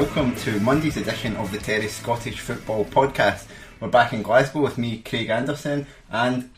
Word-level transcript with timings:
welcome 0.00 0.34
to 0.36 0.58
Monday's 0.60 0.96
edition 0.96 1.36
of 1.36 1.52
the 1.52 1.58
Terrace 1.58 1.94
Scottish 1.96 2.40
Football 2.40 2.84
Podcast. 2.86 3.46
We're 3.80 3.88
back 3.88 4.12
in 4.14 4.22
Glasgow 4.22 4.60
with 4.62 4.78
me, 4.78 4.98
Craig 4.98 5.28
Anderson, 5.28 5.86
and 6.10 6.48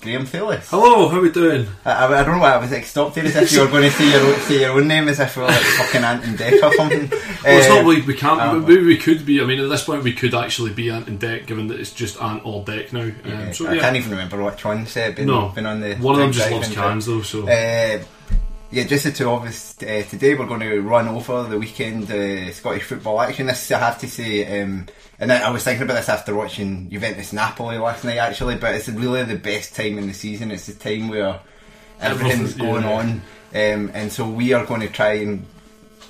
Graeme 0.00 0.24
Thewlis. 0.26 0.68
Hello, 0.70 1.08
how 1.08 1.18
are 1.18 1.20
we 1.20 1.30
doing? 1.32 1.66
I, 1.84 1.90
I, 2.06 2.20
I 2.20 2.22
don't 2.22 2.36
know 2.36 2.40
why 2.42 2.52
I 2.52 2.58
was 2.58 2.70
like 2.70 2.84
stopped 2.84 3.16
there 3.16 3.24
as 3.24 3.34
if 3.34 3.50
you 3.52 3.60
were 3.62 3.66
going 3.66 3.82
to 3.84 3.90
say 3.90 4.10
your, 4.12 4.20
own, 4.20 4.40
say 4.40 4.60
your 4.60 4.70
own 4.72 4.86
name 4.86 5.08
as 5.08 5.18
if 5.18 5.36
we 5.36 5.42
were 5.42 5.48
like 5.48 5.60
fucking 5.60 6.04
Ant 6.04 6.24
and 6.26 6.38
Dec 6.38 6.62
or 6.62 6.72
something. 6.74 7.10
Well, 7.46 7.58
it's 7.58 7.68
Uh, 7.68 7.74
not 7.76 7.86
like 7.86 8.06
we 8.06 8.14
can't. 8.14 8.40
uh, 8.40 8.54
maybe 8.54 8.84
we 8.84 8.96
could 8.98 9.24
be. 9.26 9.40
I 9.40 9.44
mean, 9.44 9.60
at 9.60 9.68
this 9.68 9.84
point, 9.84 10.02
we 10.02 10.12
could 10.12 10.34
actually 10.34 10.72
be 10.72 10.90
Ant 10.90 11.06
and 11.08 11.18
Dec, 11.20 11.46
given 11.46 11.66
that 11.68 11.78
it's 11.80 11.92
just 11.92 12.20
Ant 12.20 12.44
or 12.44 12.64
Dec 12.64 12.92
now. 12.92 13.02
Um, 13.32 13.52
so 13.52 13.68
I 13.68 13.74
yeah, 13.74 13.80
can't 13.82 13.96
even 13.96 14.10
remember 14.10 14.42
which 14.42 14.64
one's 14.64 14.96
uh, 14.96 15.10
been, 15.12 15.26
no, 15.26 15.48
been 15.50 15.66
on 15.66 15.80
the. 15.80 15.94
one 15.96 16.14
of 16.16 16.20
them 16.20 16.32
just 16.32 16.50
loves 16.50 16.68
cans 16.74 17.06
though. 17.06 17.22
So 17.22 17.48
Uh, 17.48 18.02
yeah, 18.70 18.84
just 18.84 19.04
the 19.04 19.12
two 19.12 19.30
of 19.30 19.44
us 19.44 19.80
uh, 19.82 20.02
today. 20.08 20.34
We're 20.34 20.46
going 20.46 20.60
to 20.60 20.80
run 20.80 21.08
over 21.08 21.44
the 21.44 21.58
weekend 21.58 22.10
uh, 22.10 22.50
Scottish 22.52 22.82
football 22.82 23.20
action. 23.20 23.46
This, 23.46 23.70
I 23.70 23.78
have 23.78 23.98
to 24.00 24.08
say, 24.08 24.60
um, 24.60 24.86
and 25.20 25.32
I, 25.32 25.48
I 25.48 25.50
was 25.50 25.62
thinking 25.62 25.84
about 25.84 25.94
this 25.94 26.08
after 26.08 26.34
watching 26.34 26.90
Juventus 26.90 27.32
Napoli 27.32 27.78
last 27.78 28.04
night, 28.04 28.18
actually. 28.18 28.56
But 28.56 28.74
it's 28.74 28.88
really 28.88 29.22
the 29.22 29.36
best 29.36 29.76
time 29.76 29.98
in 29.98 30.08
the 30.08 30.14
season. 30.14 30.50
It's 30.50 30.66
the 30.66 30.74
time 30.74 31.08
where 31.08 31.40
everything's 32.00 32.54
going 32.54 32.82
yeah. 32.82 32.92
on, 32.92 33.08
um, 33.54 33.90
and 33.94 34.10
so 34.10 34.28
we 34.28 34.52
are 34.52 34.66
going 34.66 34.80
to 34.80 34.88
try 34.88 35.12
and 35.12 35.46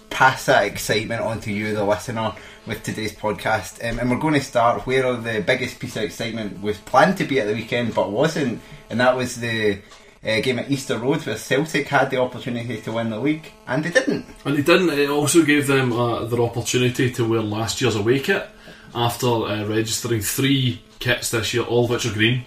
pass 0.08 0.46
that 0.46 0.64
excitement 0.64 1.20
on 1.20 1.40
to 1.42 1.52
you, 1.52 1.74
the 1.74 1.84
listener, 1.84 2.32
with 2.66 2.82
today's 2.82 3.12
podcast. 3.12 3.86
Um, 3.86 3.98
and 3.98 4.10
we're 4.10 4.18
going 4.18 4.32
to 4.32 4.40
start 4.40 4.86
where 4.86 5.12
the 5.14 5.42
biggest 5.42 5.78
piece 5.78 5.94
of 5.96 6.04
excitement 6.04 6.62
was 6.62 6.78
planned 6.78 7.18
to 7.18 7.24
be 7.24 7.38
at 7.38 7.46
the 7.46 7.52
weekend 7.52 7.94
but 7.94 8.10
wasn't, 8.10 8.62
and 8.88 8.98
that 9.00 9.14
was 9.14 9.36
the 9.36 9.78
uh, 10.24 10.40
game 10.40 10.58
at 10.58 10.70
Easter 10.70 10.98
Road 10.98 11.24
where 11.26 11.36
Celtic 11.36 11.88
had 11.88 12.10
the 12.10 12.20
opportunity 12.20 12.80
to 12.80 12.92
win 12.92 13.10
the 13.10 13.18
league 13.18 13.52
and 13.66 13.84
they 13.84 13.90
didn't. 13.90 14.26
and 14.44 14.56
they 14.56 14.62
didn't. 14.62 14.90
It 14.90 15.10
also 15.10 15.44
gave 15.44 15.66
them 15.66 15.92
uh, 15.92 16.24
their 16.24 16.40
opportunity 16.40 17.10
to 17.12 17.28
wear 17.28 17.40
last 17.40 17.80
year's 17.80 17.96
away 17.96 18.20
kit 18.20 18.48
after 18.94 19.26
uh, 19.26 19.64
registering 19.66 20.20
three 20.20 20.82
kits 20.98 21.30
this 21.30 21.54
year, 21.54 21.64
all 21.64 21.84
of 21.84 21.90
which 21.90 22.06
are 22.06 22.12
green. 22.12 22.44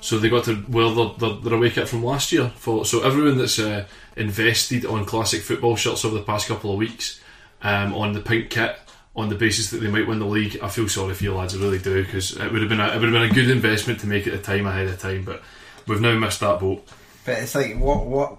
So 0.00 0.18
they 0.18 0.28
got 0.28 0.44
to 0.44 0.64
wear 0.68 0.90
their, 0.90 1.10
their, 1.18 1.40
their 1.40 1.54
away 1.54 1.70
kit 1.70 1.88
from 1.88 2.02
last 2.04 2.32
year. 2.32 2.50
For 2.56 2.84
so 2.84 3.02
everyone 3.02 3.38
that's 3.38 3.58
uh, 3.58 3.86
invested 4.16 4.84
on 4.84 5.04
classic 5.04 5.42
football 5.42 5.76
shirts 5.76 6.04
over 6.04 6.16
the 6.16 6.24
past 6.24 6.48
couple 6.48 6.72
of 6.72 6.78
weeks 6.78 7.20
um, 7.62 7.94
on 7.94 8.12
the 8.12 8.20
pink 8.20 8.50
kit 8.50 8.76
on 9.14 9.28
the 9.28 9.34
basis 9.34 9.70
that 9.70 9.78
they 9.78 9.88
might 9.90 10.06
win 10.06 10.18
the 10.18 10.26
league, 10.26 10.58
I 10.62 10.68
feel 10.68 10.88
sorry 10.88 11.14
for 11.14 11.24
you 11.24 11.34
lads. 11.34 11.54
I 11.54 11.58
really 11.58 11.78
do 11.78 12.02
because 12.02 12.36
it 12.36 12.50
would 12.50 12.62
have 12.62 12.68
been 12.68 12.80
a, 12.80 12.88
it 12.88 12.94
would 12.98 13.12
have 13.12 13.12
been 13.12 13.30
a 13.30 13.34
good 13.34 13.50
investment 13.50 14.00
to 14.00 14.06
make 14.06 14.26
at 14.26 14.32
the 14.32 14.38
time 14.38 14.66
ahead 14.66 14.88
of 14.88 14.98
time. 14.98 15.24
But 15.24 15.42
we've 15.86 16.00
now 16.00 16.18
missed 16.18 16.40
that 16.40 16.60
boat. 16.60 16.86
But 17.24 17.38
it's 17.38 17.54
like, 17.54 17.78
what, 17.78 18.04
what, 18.06 18.38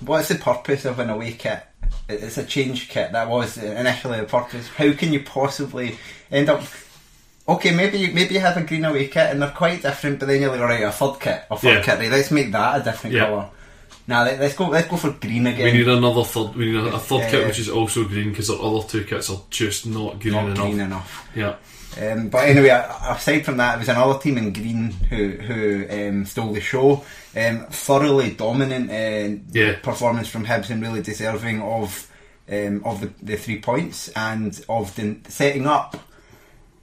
what's 0.00 0.28
the 0.28 0.34
purpose 0.36 0.84
of 0.84 0.98
an 0.98 1.10
away 1.10 1.32
kit? 1.32 1.62
It's 2.08 2.38
a 2.38 2.44
change 2.44 2.88
kit. 2.88 3.12
That 3.12 3.28
was 3.28 3.58
initially 3.58 4.20
the 4.20 4.26
purpose. 4.26 4.68
How 4.68 4.92
can 4.92 5.12
you 5.12 5.22
possibly 5.22 5.98
end 6.30 6.48
up? 6.48 6.62
Okay, 7.48 7.72
maybe 7.74 7.98
you, 7.98 8.12
maybe 8.12 8.34
you 8.34 8.40
have 8.40 8.56
a 8.56 8.62
green 8.64 8.84
away 8.84 9.06
kit 9.06 9.30
and 9.30 9.40
they're 9.40 9.50
quite 9.50 9.82
different, 9.82 10.18
but 10.18 10.26
then 10.26 10.40
you're 10.40 10.50
like, 10.50 10.60
alright, 10.60 10.82
a 10.82 10.90
third 10.90 11.20
kit, 11.20 11.42
a 11.50 11.56
third 11.56 11.68
Yeah. 11.76 11.82
kit. 11.82 11.98
Right, 12.00 12.10
let's 12.10 12.30
make 12.32 12.50
that 12.52 12.80
a 12.80 12.84
different 12.84 13.14
Yeah. 13.14 13.26
colour. 13.26 13.48
Now 14.08 14.22
let, 14.24 14.38
let's 14.40 14.54
go. 14.54 14.68
Let's 14.68 14.86
go 14.88 14.96
for 14.96 15.10
green 15.12 15.46
again. 15.48 15.64
We 15.64 15.72
need 15.72 15.88
another 15.88 16.22
third. 16.22 16.54
We 16.54 16.66
need 16.72 16.76
a, 16.76 16.94
a 16.94 16.98
third 16.98 17.22
Uh, 17.24 17.30
kit 17.30 17.46
which 17.46 17.58
is 17.58 17.68
also 17.68 18.04
green 18.04 18.30
because 18.30 18.46
the 18.48 18.54
other 18.56 18.86
two 18.86 19.02
kits 19.04 19.30
are 19.30 19.40
just 19.50 19.84
not 19.86 20.20
green 20.20 20.34
not 20.34 20.44
enough. 20.46 20.58
green 20.64 20.80
enough. 20.80 21.28
Yeah. 21.34 21.56
Um, 22.00 22.28
but 22.28 22.48
anyway, 22.48 22.68
aside 23.08 23.44
from 23.44 23.56
that, 23.56 23.76
it 23.76 23.78
was 23.78 23.88
another 23.88 24.18
team 24.18 24.36
in 24.38 24.52
green 24.52 24.90
who 25.10 25.28
who 25.30 25.86
um, 25.90 26.24
stole 26.26 26.52
the 26.52 26.60
show. 26.60 27.04
Um, 27.36 27.66
thoroughly 27.70 28.30
dominant 28.32 28.90
uh, 28.90 29.42
Yeah. 29.52 29.76
performance 29.82 30.28
from 30.28 30.44
Hibs 30.46 30.70
and 30.70 30.82
really 30.82 31.02
deserving 31.02 31.62
of 31.62 32.10
um, 32.50 32.82
of 32.84 33.00
the, 33.00 33.10
the 33.22 33.36
three 33.36 33.60
points 33.60 34.08
and 34.10 34.58
of 34.68 34.94
the 34.96 35.16
setting 35.28 35.66
up 35.66 35.96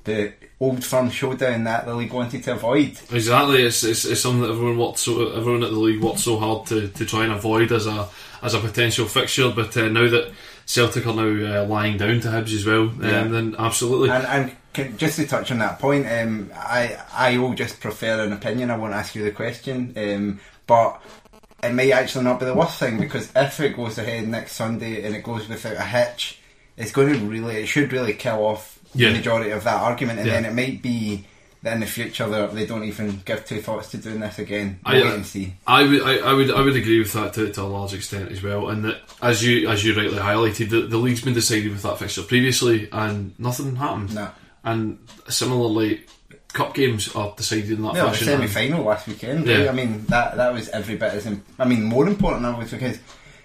the 0.04 0.34
old 0.60 0.84
firm 0.84 1.10
showdown 1.10 1.64
that 1.66 1.86
the 1.86 1.94
league 1.96 2.12
wanted 2.14 2.44
to 2.44 2.52
avoid. 2.54 2.98
Exactly, 3.12 3.64
it's, 3.64 3.84
it's, 3.84 4.04
it's 4.06 4.22
something 4.22 4.42
that 4.42 4.50
everyone 4.52 4.78
worked 4.78 4.98
so 5.00 5.32
everyone 5.32 5.64
at 5.64 5.72
the 5.72 5.80
league 5.80 6.02
worked 6.02 6.20
so 6.20 6.38
hard 6.38 6.66
to, 6.68 6.88
to 6.90 7.06
try 7.06 7.24
and 7.24 7.34
avoid 7.34 7.72
as 7.72 7.88
a 7.88 8.08
as 8.42 8.54
a 8.54 8.60
potential 8.60 9.06
fixture. 9.06 9.52
But 9.56 9.76
uh, 9.78 9.88
now 9.90 10.10
that 10.10 10.32
Celtic 10.66 11.06
are 11.08 11.14
now 11.14 11.62
uh, 11.64 11.66
lying 11.66 11.98
down 11.98 12.20
to 12.22 12.28
Hibs 12.30 12.54
as 12.54 12.66
well, 12.66 12.92
Yeah. 13.02 13.22
um, 13.22 13.32
then 13.32 13.56
absolutely. 13.58 14.10
And, 14.10 14.26
and 14.26 14.56
just 14.74 15.18
to 15.18 15.28
touch 15.28 15.52
on 15.52 15.60
that 15.60 15.80
point, 15.80 16.06
um, 16.08 16.52
I 16.56 16.98
I 17.14 17.38
will 17.38 17.54
just 17.54 17.80
prefer 17.80 18.24
an 18.24 18.34
opinion. 18.34 18.72
I 18.72 18.78
won't 18.78 18.94
ask 18.94 19.16
you 19.16 19.24
the 19.24 19.32
question, 19.32 19.94
um, 19.98 20.40
but 20.68 21.02
it 21.64 21.74
may 21.74 21.92
actually 21.92 22.26
not 22.26 22.40
be 22.40 22.46
the 22.46 22.54
worst 22.54 22.80
thing 22.80 23.00
because 23.00 23.32
if 23.36 23.60
it 23.60 23.76
goes 23.76 23.98
ahead 23.98 24.28
next 24.28 24.54
Sunday 24.54 25.06
and 25.06 25.16
it 25.16 25.24
goes 25.24 25.48
without 25.48 25.78
a 25.78 25.82
hitch, 25.84 26.40
it's 26.78 26.92
going 26.92 27.14
to 27.14 27.20
really 27.26 27.58
it 27.58 27.68
should 27.68 27.94
really 27.94 28.14
kill 28.14 28.46
off 28.46 28.80
Yeah. 28.94 29.10
the 29.10 29.16
majority 29.18 29.52
of 29.52 29.64
that 29.64 29.82
argument, 29.82 30.20
and 30.20 30.28
Yeah. 30.28 30.42
then 30.42 30.46
it 30.46 30.54
might 30.54 30.82
be 30.82 31.26
that 31.62 31.76
in 31.76 31.80
the 31.80 31.86
future 31.86 32.28
they 32.28 32.46
they 32.54 32.66
don't 32.66 32.84
even 32.84 33.22
give 33.24 33.46
two 33.46 33.62
thoughts 33.62 33.92
to 33.92 33.98
doing 33.98 34.20
this 34.20 34.38
again. 34.40 34.80
I- 34.86 34.96
wait 35.02 35.14
and 35.14 35.26
see. 35.26 35.54
I 35.66 35.84
would, 35.84 36.02
I, 36.02 36.18
I 36.18 36.34
would, 36.34 36.52
I 36.52 36.62
would 36.62 36.76
agree 36.76 37.00
with 37.00 37.14
that 37.14 37.34
to, 37.36 37.50
to 37.54 37.62
a 37.62 37.64
large 37.64 37.94
extent 37.94 38.32
as 38.34 38.44
well. 38.44 38.68
And 38.70 38.84
that, 38.84 38.98
as 39.22 39.42
you, 39.42 39.70
as 39.70 39.86
you 39.86 39.96
rightly 39.96 40.18
highlighted, 40.20 40.70
the, 40.70 40.82
the 40.82 40.98
league's 40.98 41.22
been 41.22 41.34
decided 41.34 41.72
with 41.72 41.82
that 41.84 42.00
fixture 42.00 42.24
previously, 42.24 42.90
and 42.92 43.34
nothing 43.40 43.78
happened. 43.78 44.14
No. 44.14 44.30
And 44.64 45.00
similarly, 45.30 46.02
cup 46.54 46.74
games 46.74 47.14
are 47.16 47.34
decided 47.36 47.72
in 47.72 47.82
that 47.82 47.94
No, 47.96 48.06
the 48.06 48.12
fashion. 48.12 48.28
semi 48.28 48.48
final 48.48 48.84
last 48.84 49.08
weekend. 49.08 49.46
Yeah. 49.46 49.60
right? 49.60 49.70
I 49.70 49.72
mean 49.74 50.06
that 50.08 50.38
that 50.38 50.54
was 50.54 50.70
every 50.70 50.96
bit 50.96 51.14
as. 51.14 51.26
Im- 51.26 51.44
I 51.60 51.66
mean 51.66 51.84
more 51.84 52.08
important 52.08 52.44
that 52.44 52.58
was 52.58 52.72
because 52.72 52.98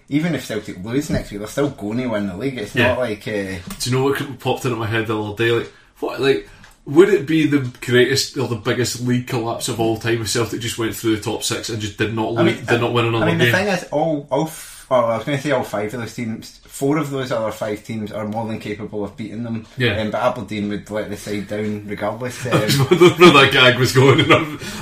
even 0.09 0.35
if 0.35 0.45
Celtic 0.47 0.83
lose 0.85 1.11
next 1.11 1.31
week, 1.31 1.41
they're 1.41 1.49
still 1.49 1.71
going 1.71 1.99
to 1.99 2.07
win 2.07 2.29
the 2.29 2.37
league. 2.37 2.57
It's 2.59 2.75
Yeah. 2.75 2.89
not 2.89 2.99
like 3.01 3.27
uh, 3.29 3.59
Do 3.81 3.91
you 3.91 3.97
know 3.97 4.05
what 4.05 4.39
popped 4.41 4.65
into 4.65 4.77
my 4.77 4.87
head 4.87 5.07
the 5.07 5.21
other 5.23 5.37
day? 5.37 5.51
Like, 5.53 5.73
what, 6.01 6.21
like, 6.21 6.49
Would 6.87 7.11
it 7.11 7.27
be 7.27 7.47
the 7.47 7.71
greatest 7.85 8.39
or 8.39 8.49
the 8.49 8.57
biggest 8.57 9.01
league 9.03 9.27
collapse 9.27 9.69
of 9.69 9.79
all 9.81 9.99
time 9.99 10.23
if 10.23 10.29
Celtic 10.31 10.61
just 10.61 10.79
went 10.79 10.95
through 10.97 11.17
the 11.17 11.23
top 11.23 11.43
six 11.43 11.69
and 11.69 11.79
just 11.83 11.99
did 11.99 12.15
not 12.15 12.39
I 12.39 12.43
mean, 12.45 12.65
did 12.65 12.81
not 12.81 12.95
win 12.95 13.05
another 13.07 13.27
game? 13.27 13.35
I 13.35 13.39
mean, 13.39 13.39
game? 13.39 13.53
the 13.53 13.59
thing 13.59 13.67
is, 13.69 13.85
all, 13.91 14.27
all, 14.31 14.47
f- 14.47 14.87
oh, 14.91 15.05
I 15.05 15.17
was 15.19 15.27
going 15.27 15.37
to 15.37 15.45
say 15.45 15.51
all 15.51 15.65
five 15.65 15.93
of 15.93 16.01
those 16.01 16.15
teams, 16.15 16.61
four 16.79 16.97
of 16.99 17.11
those 17.11 17.33
other 17.33 17.51
five 17.51 17.83
teams 17.85 18.13
are 18.13 18.27
more 18.29 18.47
than 18.47 18.61
capable 18.61 19.03
of 19.05 19.17
beating 19.17 19.43
them. 19.43 19.67
Yeah. 19.77 19.99
Um, 20.01 20.11
but 20.13 20.23
Aberdeen 20.23 20.69
would 20.69 20.89
let 20.91 21.11
the 21.11 21.17
side 21.17 21.49
down 21.49 21.87
regardless. 21.89 22.47
I 22.47 22.51
Um, 22.51 22.69
don't 22.89 23.01
know 23.01 23.09
where 23.33 23.45
that 23.47 23.51
gag 23.53 23.79
was 23.79 23.93
going. 23.93 24.21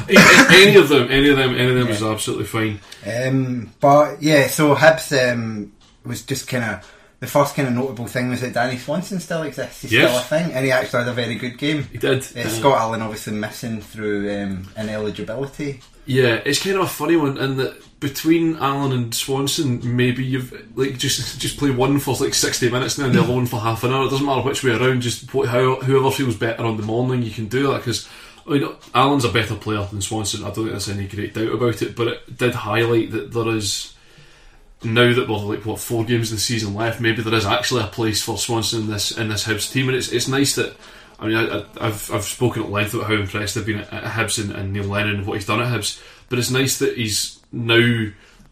any 0.08 0.76
of 0.76 0.88
them, 0.88 1.08
any 1.10 1.28
of 1.31 1.37
them, 1.37 1.54
any 1.54 1.69
of 1.70 1.75
them 1.75 1.88
was 1.88 2.02
absolutely 2.02 2.46
fine. 2.46 2.81
Um, 3.06 3.72
but 3.81 4.22
yeah, 4.22 4.46
so 4.48 4.75
Hibs 4.75 5.32
um, 5.32 5.72
was 6.04 6.22
just 6.22 6.48
kind 6.48 6.64
of 6.64 6.93
the 7.20 7.26
first 7.26 7.54
kind 7.54 7.66
of 7.66 7.72
notable 7.75 8.06
thing 8.06 8.28
was 8.28 8.42
that 8.42 8.52
Danny 8.52 8.76
Swanson 8.76 9.20
still 9.20 9.42
exists. 9.42 9.82
He's 9.82 9.92
Yes. 9.92 10.08
still 10.10 10.19
a 10.19 10.22
thing, 10.42 10.52
and 10.54 10.64
he 10.66 10.70
actually 10.72 10.99
had 10.99 11.08
a 11.08 11.14
very 11.14 11.34
good 11.37 11.56
game. 11.56 11.84
He 11.90 11.96
did. 11.99 12.22
Uh, 12.37 12.40
Uh, 12.40 12.49
Scott 12.49 12.78
Allen 12.78 13.00
obviously 13.02 13.32
missing 13.32 13.81
through 13.81 14.31
um, 14.42 14.69
ineligibility. 14.76 15.81
Yeah, 16.04 16.40
it's 16.44 16.62
kind 16.62 16.76
of 16.76 16.82
a 16.82 16.88
funny 16.88 17.16
one 17.16 17.38
in 17.38 17.56
that 17.56 17.75
between 17.98 18.56
Allen 18.56 18.93
and 18.93 19.14
Swanson, 19.14 19.96
maybe 19.96 20.25
you've 20.25 20.76
like 20.76 20.98
just 20.98 21.40
just 21.40 21.58
play 21.58 21.70
one 21.70 21.98
for 21.98 22.14
like 22.16 22.34
sixty 22.34 22.70
minutes 22.70 22.98
and 22.98 23.06
then 23.06 23.12
the 23.14 23.22
other 23.22 23.34
one 23.34 23.46
for 23.46 23.60
half 23.60 23.84
an 23.84 23.93
hour. 23.93 24.06
It 24.06 24.10
doesn't 24.10 24.26
matter 24.26 24.43
which 24.43 24.62
way 24.62 24.72
around. 24.72 25.00
Just 25.00 25.31
how 25.31 25.76
whoever 25.76 26.10
feels 26.10 26.37
better 26.37 26.64
on 26.64 26.76
the 26.76 26.82
morning, 26.82 27.22
you 27.22 27.31
can 27.31 27.48
do 27.48 27.69
that 27.69 27.78
because. 27.78 28.08
I 28.38 28.50
oh, 28.50 28.52
mean, 28.52 28.69
Allen's 28.94 29.25
a 29.25 29.32
better 29.32 29.56
player 29.56 29.84
than 29.90 30.00
Swanson. 30.00 30.44
I 30.44 30.50
don't 30.52 30.54
think 30.54 30.70
there's 30.70 30.88
any 30.88 31.08
great 31.08 31.34
doubt 31.34 31.52
about 31.52 31.82
it. 31.82 31.96
But 31.96 32.06
it 32.06 32.37
did 32.37 32.54
highlight 32.54 33.10
that 33.10 33.32
there 33.32 33.48
is 33.48 33.93
now 34.84 35.12
that 35.12 35.28
we're 35.28 35.37
like 35.38 35.64
what 35.64 35.81
four 35.81 36.04
games 36.04 36.31
of 36.31 36.38
the 36.38 36.42
season 36.42 36.75
left, 36.75 37.00
maybe 37.00 37.22
there 37.22 37.34
is 37.34 37.46
actually 37.46 37.82
a 37.82 37.88
place 37.88 38.22
for 38.22 38.38
Swanson 38.38 38.82
in 38.82 38.87
this 38.88 39.10
in 39.10 39.28
this 39.28 39.46
Hibs 39.46 39.72
team, 39.72 39.88
and 39.88 39.96
it's 39.96 40.12
it's 40.12 40.28
nice 40.28 40.54
that. 40.56 40.76
I 41.19 41.26
mean, 41.26 41.37
I, 41.37 41.64
I've 41.81 42.12
I've 42.12 42.25
spoken 42.25 42.64
at 42.64 42.70
length 42.70 42.92
about 42.92 43.06
how 43.06 43.14
impressed 43.14 43.56
I've 43.56 43.64
been 43.64 43.78
at, 43.78 43.92
at 43.92 44.04
Hibs 44.04 44.38
and, 44.38 44.52
and 44.52 44.72
Neil 44.72 44.84
Lennon 44.84 45.16
and 45.16 45.26
what 45.26 45.34
he's 45.34 45.46
done 45.46 45.60
at 45.60 45.72
Hibs, 45.72 46.00
but 46.28 46.38
it's 46.38 46.50
nice 46.50 46.78
that 46.78 46.96
he's 46.96 47.36
now 47.52 48.06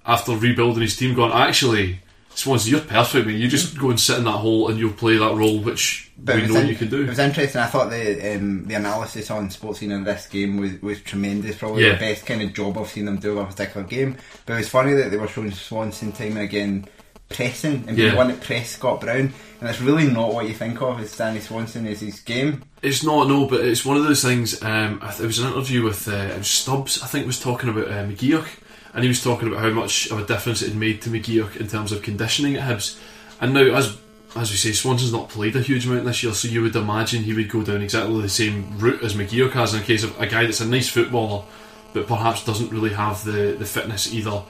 after 0.07 0.33
rebuilding 0.37 0.83
his 0.83 0.97
team, 0.97 1.15
gone 1.15 1.33
actually. 1.33 2.01
Swanson, 2.37 2.73
you're 2.73 2.81
perfect, 2.81 3.29
man. 3.29 3.37
You 3.37 3.47
just 3.47 3.79
go 3.79 3.91
and 3.91 4.01
sit 4.01 4.19
in 4.19 4.25
that 4.25 4.33
hole 4.33 4.69
and 4.69 4.77
you'll 4.77 4.93
play 4.93 5.17
that 5.17 5.35
role, 5.37 5.61
which 5.61 6.11
But 6.19 6.35
we 6.35 6.49
know 6.49 6.57
in- 6.57 6.67
you 6.67 6.75
can 6.75 6.89
do. 6.91 7.03
It 7.03 7.09
was 7.11 7.21
interesting. 7.21 7.61
I 7.61 7.67
thought 7.67 7.91
the 7.91 8.35
um, 8.37 8.65
the 8.67 8.75
analysis 8.75 9.31
on 9.31 9.49
Sportscene 9.51 9.93
in 9.93 10.03
this 10.03 10.27
game 10.27 10.57
was, 10.57 10.73
was 10.83 11.01
tremendous. 11.01 11.57
Probably 11.57 11.85
Yeah. 11.85 11.93
the 11.93 11.99
best 12.01 12.27
kind 12.27 12.43
of 12.43 12.53
job 12.53 12.77
I've 12.77 12.89
seen 12.89 13.05
them 13.05 13.19
do 13.19 13.39
of 13.39 13.49
a 13.49 13.53
particular 13.53 13.87
game. 13.87 14.17
But 14.47 14.55
it 14.55 14.57
was 14.57 14.69
funny 14.69 14.95
that 14.95 15.13
they 15.13 15.17
were 15.17 15.29
showing 15.29 15.53
Swanson 15.53 16.11
time 16.11 16.33
and 16.33 16.41
again 16.41 16.87
pressing 17.29 17.85
and 17.87 17.97
being 17.97 17.99
Yeah. 17.99 18.11
the 18.11 18.17
one 18.17 18.29
that 18.29 18.41
pressed 18.41 18.73
Scott 18.73 19.01
Brown. 19.01 19.21
And 19.61 19.69
that's 19.69 19.81
really 19.81 20.09
not 20.09 20.35
what 20.35 20.49
you 20.49 20.55
think 20.55 20.83
of 20.83 21.01
as 21.01 21.17
Danny 21.17 21.39
Swanson 21.41 21.87
as 21.87 22.01
his 22.01 22.19
game. 22.19 22.65
It's 22.83 23.05
not 23.05 23.29
no, 23.29 23.47
but 23.47 23.65
it's 23.65 23.85
one 23.85 23.97
of 23.97 24.03
those 24.03 24.23
things. 24.23 24.61
Um, 24.61 24.99
I 25.01 25.07
th- 25.07 25.19
there 25.19 25.27
was 25.29 25.39
an 25.39 25.53
interview 25.53 25.85
with 25.85 26.09
uh, 26.09 26.43
Stubbs, 26.43 27.01
I 27.01 27.07
think, 27.07 27.27
was 27.27 27.39
talking 27.41 27.69
about 27.71 27.87
uh, 27.89 28.05
McGeouch, 28.05 28.49
and 28.95 29.03
he 29.03 29.09
was 29.09 29.23
talking 29.23 29.49
about 29.49 29.61
how 29.61 29.71
much 29.71 30.11
of 30.11 30.19
a 30.19 30.25
difference 30.25 30.63
it 30.63 30.69
had 30.69 30.79
made 30.79 31.03
to 31.03 31.11
McGeouch 31.11 31.57
in 31.57 31.67
terms 31.67 31.93
of 31.93 32.03
conditioning 32.03 32.57
at 32.57 32.69
Hibs. 32.69 32.99
And 33.41 33.53
now, 33.53 33.75
as 33.75 33.97
as 34.37 34.51
we 34.51 34.57
say, 34.57 34.73
Swanson's 34.73 35.13
not 35.13 35.29
played 35.29 35.55
a 35.55 35.61
huge 35.61 35.87
amount 35.87 36.05
this 36.05 36.23
year, 36.23 36.33
so 36.33 36.49
you 36.49 36.63
would 36.63 36.75
imagine 36.75 37.23
he 37.23 37.35
would 37.35 37.51
go 37.51 37.63
down 37.63 37.83
exactly 37.83 38.21
the 38.21 38.29
same 38.29 38.79
route 38.79 39.03
as 39.03 39.15
McGeouch 39.15 39.53
has 39.53 39.75
in 39.75 39.81
the 39.81 39.87
case 39.87 40.03
of 40.03 40.21
a 40.21 40.27
guy 40.27 40.45
that's 40.45 40.61
a 40.61 40.67
nice 40.67 40.89
footballer, 40.89 41.45
but 41.93 42.09
perhaps 42.09 42.45
doesn't 42.45 42.73
really 42.73 42.91
have 42.91 43.25
the, 43.25 43.55
the 43.57 43.65
fitness 43.65 44.13
either 44.13 44.43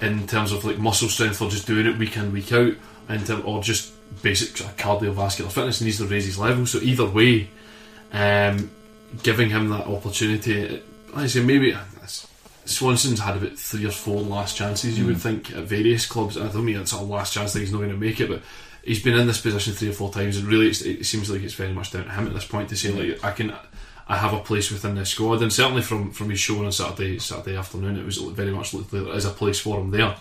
in 0.00 0.26
terms 0.26 0.50
of 0.50 0.64
like 0.64 0.78
muscle 0.78 1.08
strength 1.08 1.40
or 1.40 1.48
just 1.48 1.68
doing 1.68 1.86
it 1.86 1.96
week 1.98 2.16
in 2.16 2.32
week 2.32 2.52
out, 2.52 2.74
term, 3.24 3.42
or 3.46 3.62
just 3.62 3.92
basic 4.22 4.48
cardiovascular 4.76 5.50
fitness 5.50 5.80
needs 5.80 5.98
to 5.98 6.06
raise 6.06 6.26
his 6.26 6.38
level. 6.38 6.66
So 6.66 6.78
either 6.78 7.06
way, 7.06 7.48
um, 8.12 8.70
giving 9.22 9.50
him 9.50 9.68
that 9.70 9.86
opportunity, 9.86 10.82
like 11.12 11.24
I 11.24 11.26
say 11.28 11.44
maybe 11.44 11.76
Swanson's 12.64 13.20
had 13.20 13.36
about 13.36 13.58
three 13.58 13.86
or 13.86 13.90
four 13.90 14.20
last 14.20 14.56
chances. 14.56 14.98
You 14.98 15.06
would 15.06 15.16
hmm. 15.16 15.20
think 15.20 15.50
at 15.52 15.64
various 15.64 16.06
clubs. 16.06 16.36
And 16.36 16.48
I 16.48 16.52
don't 16.52 16.64
mean 16.64 16.78
it's 16.78 16.92
a 16.92 17.00
last 17.00 17.32
chance 17.32 17.52
that 17.52 17.60
he's 17.60 17.72
not 17.72 17.78
going 17.78 17.90
to 17.90 17.96
make 17.96 18.20
it, 18.20 18.28
but 18.28 18.42
he's 18.84 19.02
been 19.02 19.18
in 19.18 19.26
this 19.26 19.40
position 19.40 19.72
three 19.72 19.90
or 19.90 19.94
four 19.94 20.12
times, 20.12 20.36
and 20.36 20.46
really 20.46 20.68
it's, 20.68 20.82
it 20.82 21.04
seems 21.04 21.30
like 21.30 21.42
it's 21.42 21.54
very 21.54 21.72
much 21.72 21.92
down 21.92 22.04
to 22.04 22.10
him 22.10 22.26
at 22.26 22.34
this 22.34 22.46
point 22.46 22.68
to 22.70 22.76
say 22.76 22.90
like 22.90 23.24
I 23.24 23.32
can. 23.32 23.52
I 24.08 24.16
have 24.16 24.34
a 24.34 24.40
place 24.40 24.70
within 24.70 24.96
this 24.96 25.10
squad, 25.10 25.42
and 25.42 25.52
certainly 25.52 25.80
from, 25.80 26.10
from 26.10 26.28
his 26.28 26.40
show 26.40 26.62
on 26.64 26.72
Saturday 26.72 27.18
Saturday 27.20 27.56
afternoon, 27.56 27.96
it 27.96 28.04
was 28.04 28.18
very 28.18 28.50
much 28.50 28.74
looked 28.74 28.92
like 28.92 29.04
there 29.04 29.14
is 29.14 29.24
a 29.24 29.30
place 29.30 29.60
for 29.60 29.80
him 29.80 29.90
there. 29.90 30.16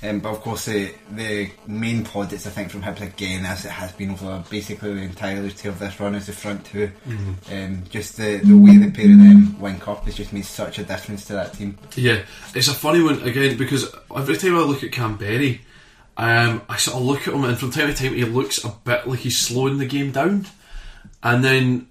Um, 0.00 0.20
but 0.20 0.30
of 0.30 0.40
course, 0.42 0.66
the 0.66 0.94
the 1.10 1.50
main 1.66 2.04
plaudits 2.04 2.46
I 2.46 2.50
think 2.50 2.70
from 2.70 2.82
Hibs 2.82 3.00
again, 3.00 3.44
as 3.44 3.64
it 3.64 3.70
has 3.70 3.90
been 3.92 4.10
over 4.10 4.44
basically 4.48 4.94
the 4.94 5.00
entire 5.02 5.36
entirety 5.36 5.68
of 5.68 5.78
this 5.80 5.98
run, 5.98 6.14
is 6.14 6.26
the 6.26 6.32
front 6.32 6.64
2 6.66 6.90
Um, 7.50 7.82
just 7.90 8.16
the 8.16 8.36
the 8.36 8.56
way 8.56 8.76
the 8.76 8.90
pair 8.92 9.10
of 9.10 9.18
them 9.18 9.56
link 9.60 9.88
up 9.88 10.04
has 10.04 10.14
just 10.14 10.32
made 10.32 10.44
such 10.44 10.78
a 10.78 10.84
difference 10.84 11.24
to 11.26 11.32
that 11.32 11.54
team. 11.54 11.76
Yeah, 11.96 12.22
it's 12.54 12.68
a 12.68 12.74
funny 12.74 13.02
one 13.02 13.20
again 13.22 13.56
because 13.56 13.92
every 14.14 14.36
time 14.36 14.54
I 14.54 14.60
look 14.60 14.84
at 14.84 14.92
Kamberi, 14.92 15.60
um, 16.16 16.62
I 16.68 16.76
sort 16.76 16.96
of 16.98 17.02
look 17.02 17.26
at 17.26 17.34
him 17.34 17.42
and 17.44 17.58
from 17.58 17.72
time 17.72 17.88
to 17.88 17.94
time 17.94 18.14
he 18.14 18.24
looks 18.24 18.62
a 18.64 18.68
bit 18.84 19.08
like 19.08 19.18
he's 19.18 19.38
slowing 19.38 19.78
the 19.78 19.86
game 19.86 20.12
down, 20.12 20.46
and 21.24 21.42
then 21.44 21.88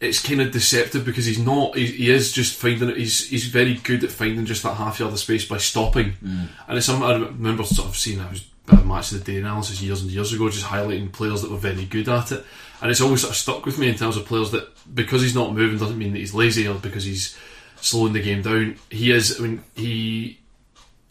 it's 0.00 0.22
kind 0.22 0.40
of 0.40 0.50
deceptive 0.50 1.04
because 1.04 1.26
he's 1.26 1.38
not. 1.38 1.76
He, 1.76 1.86
he 1.86 2.10
is 2.10 2.32
just 2.32 2.56
finding 2.56 2.88
it. 2.88 2.96
He's 2.96 3.28
he's 3.28 3.46
very 3.46 3.74
good 3.74 4.02
at 4.02 4.10
finding 4.10 4.46
just 4.46 4.62
that 4.62 4.74
half 4.74 4.98
yard 4.98 5.12
of 5.12 5.18
space 5.18 5.46
by 5.46 5.58
stopping, 5.58 6.12
mm. 6.24 6.48
and 6.66 6.76
it's 6.76 6.86
something 6.86 7.08
I 7.08 7.14
remember 7.14 7.64
sort 7.64 7.88
of 7.88 7.96
seeing. 7.96 8.20
I 8.20 8.30
was 8.30 8.46
a 8.68 8.76
match 8.76 9.12
of 9.12 9.22
the 9.22 9.32
day 9.32 9.38
analysis 9.38 9.82
years 9.82 10.02
and 10.02 10.10
years 10.10 10.32
ago, 10.32 10.48
just 10.48 10.66
highlighting 10.66 11.12
players 11.12 11.42
that 11.42 11.50
were 11.50 11.58
very 11.58 11.84
good 11.84 12.08
at 12.08 12.32
it, 12.32 12.44
and 12.80 12.90
it's 12.90 13.00
always 13.00 13.20
sort 13.20 13.32
of 13.32 13.36
stuck 13.36 13.66
with 13.66 13.78
me 13.78 13.88
in 13.88 13.94
terms 13.94 14.16
of 14.16 14.24
players 14.24 14.50
that 14.52 14.68
because 14.94 15.22
he's 15.22 15.34
not 15.34 15.54
moving 15.54 15.78
doesn't 15.78 15.98
mean 15.98 16.12
that 16.12 16.18
he's 16.18 16.34
lazy 16.34 16.66
or 16.66 16.74
because 16.74 17.04
he's 17.04 17.36
slowing 17.76 18.12
the 18.12 18.22
game 18.22 18.42
down. 18.42 18.76
He 18.88 19.12
is. 19.12 19.38
I 19.38 19.42
mean, 19.42 19.62
he 19.74 20.40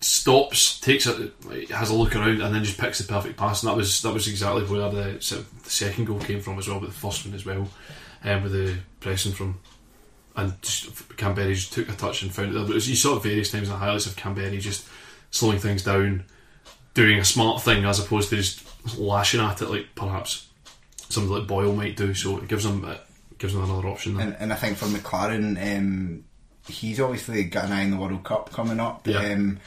stops, 0.02 0.80
takes 0.80 1.06
a 1.06 1.32
has 1.70 1.90
a 1.90 1.94
look 1.94 2.16
around, 2.16 2.42
and 2.42 2.56
then 2.56 2.64
just 2.64 2.80
picks 2.80 3.00
the 3.00 3.12
perfect 3.12 3.38
pass. 3.38 3.62
And 3.62 3.70
that 3.70 3.78
was 3.78 4.02
that 4.02 4.14
was 4.14 4.28
exactly 4.28 4.64
where 4.64 4.90
the, 4.90 5.22
sort 5.22 5.42
of 5.42 5.64
the 5.64 5.70
second 5.70 6.06
goal 6.06 6.20
came 6.20 6.42
from 6.42 6.58
as 6.58 6.68
well, 6.68 6.80
but 6.80 6.88
the 6.88 6.96
first 6.96 7.26
one 7.26 7.36
as 7.36 7.46
well, 7.46 7.68
um, 8.24 8.44
with 8.44 8.52
the 8.52 8.78
pressing 9.00 9.34
from. 9.34 9.60
And 10.36 10.62
just, 10.62 11.10
Kamberi 11.18 11.54
just 11.54 11.74
took 11.74 11.90
a 11.90 11.94
touch 11.94 12.22
and 12.22 12.34
found 12.34 12.52
it 12.52 12.54
there. 12.54 12.64
But 12.64 12.76
was, 12.76 12.90
you 12.90 12.96
saw 12.96 13.18
it 13.18 13.24
various 13.24 13.52
times 13.52 13.68
in 13.68 13.74
the 13.74 13.80
highlights 13.80 14.06
of 14.06 14.16
Kamberi 14.16 14.60
just 14.62 14.88
slowing 15.32 15.60
things 15.60 15.84
down, 15.84 16.24
doing 16.94 17.20
a 17.20 17.26
smart 17.26 17.62
thing 17.62 17.84
as 17.84 18.00
opposed 18.00 18.30
to 18.30 18.38
just 18.38 18.64
lashing 18.98 19.42
at 19.42 19.62
it 19.62 19.70
like 19.70 19.88
perhaps 19.96 20.48
something 21.10 21.32
like 21.32 21.48
Boyle 21.48 21.76
might 21.76 21.98
do. 21.98 22.14
So 22.14 22.38
it 22.38 22.48
gives 22.48 22.64
them 22.64 22.86
it 22.86 23.02
gives 23.38 23.54
them 23.54 23.64
another 23.64 23.88
option. 23.88 24.20
And, 24.20 24.36
and 24.40 24.54
I 24.54 24.56
think 24.56 24.78
for 24.78 24.86
Maclaren, 24.86 25.78
um, 25.78 26.24
he's 26.68 27.02
obviously 27.02 27.44
got 27.44 27.66
an 27.66 27.72
eye 27.74 27.84
on 27.84 27.92
the 27.92 27.98
World 27.98 28.24
Cup 28.24 28.52
coming 28.52 28.80
up. 28.80 29.06
Yeah. 29.08 29.34
Um, 29.34 29.60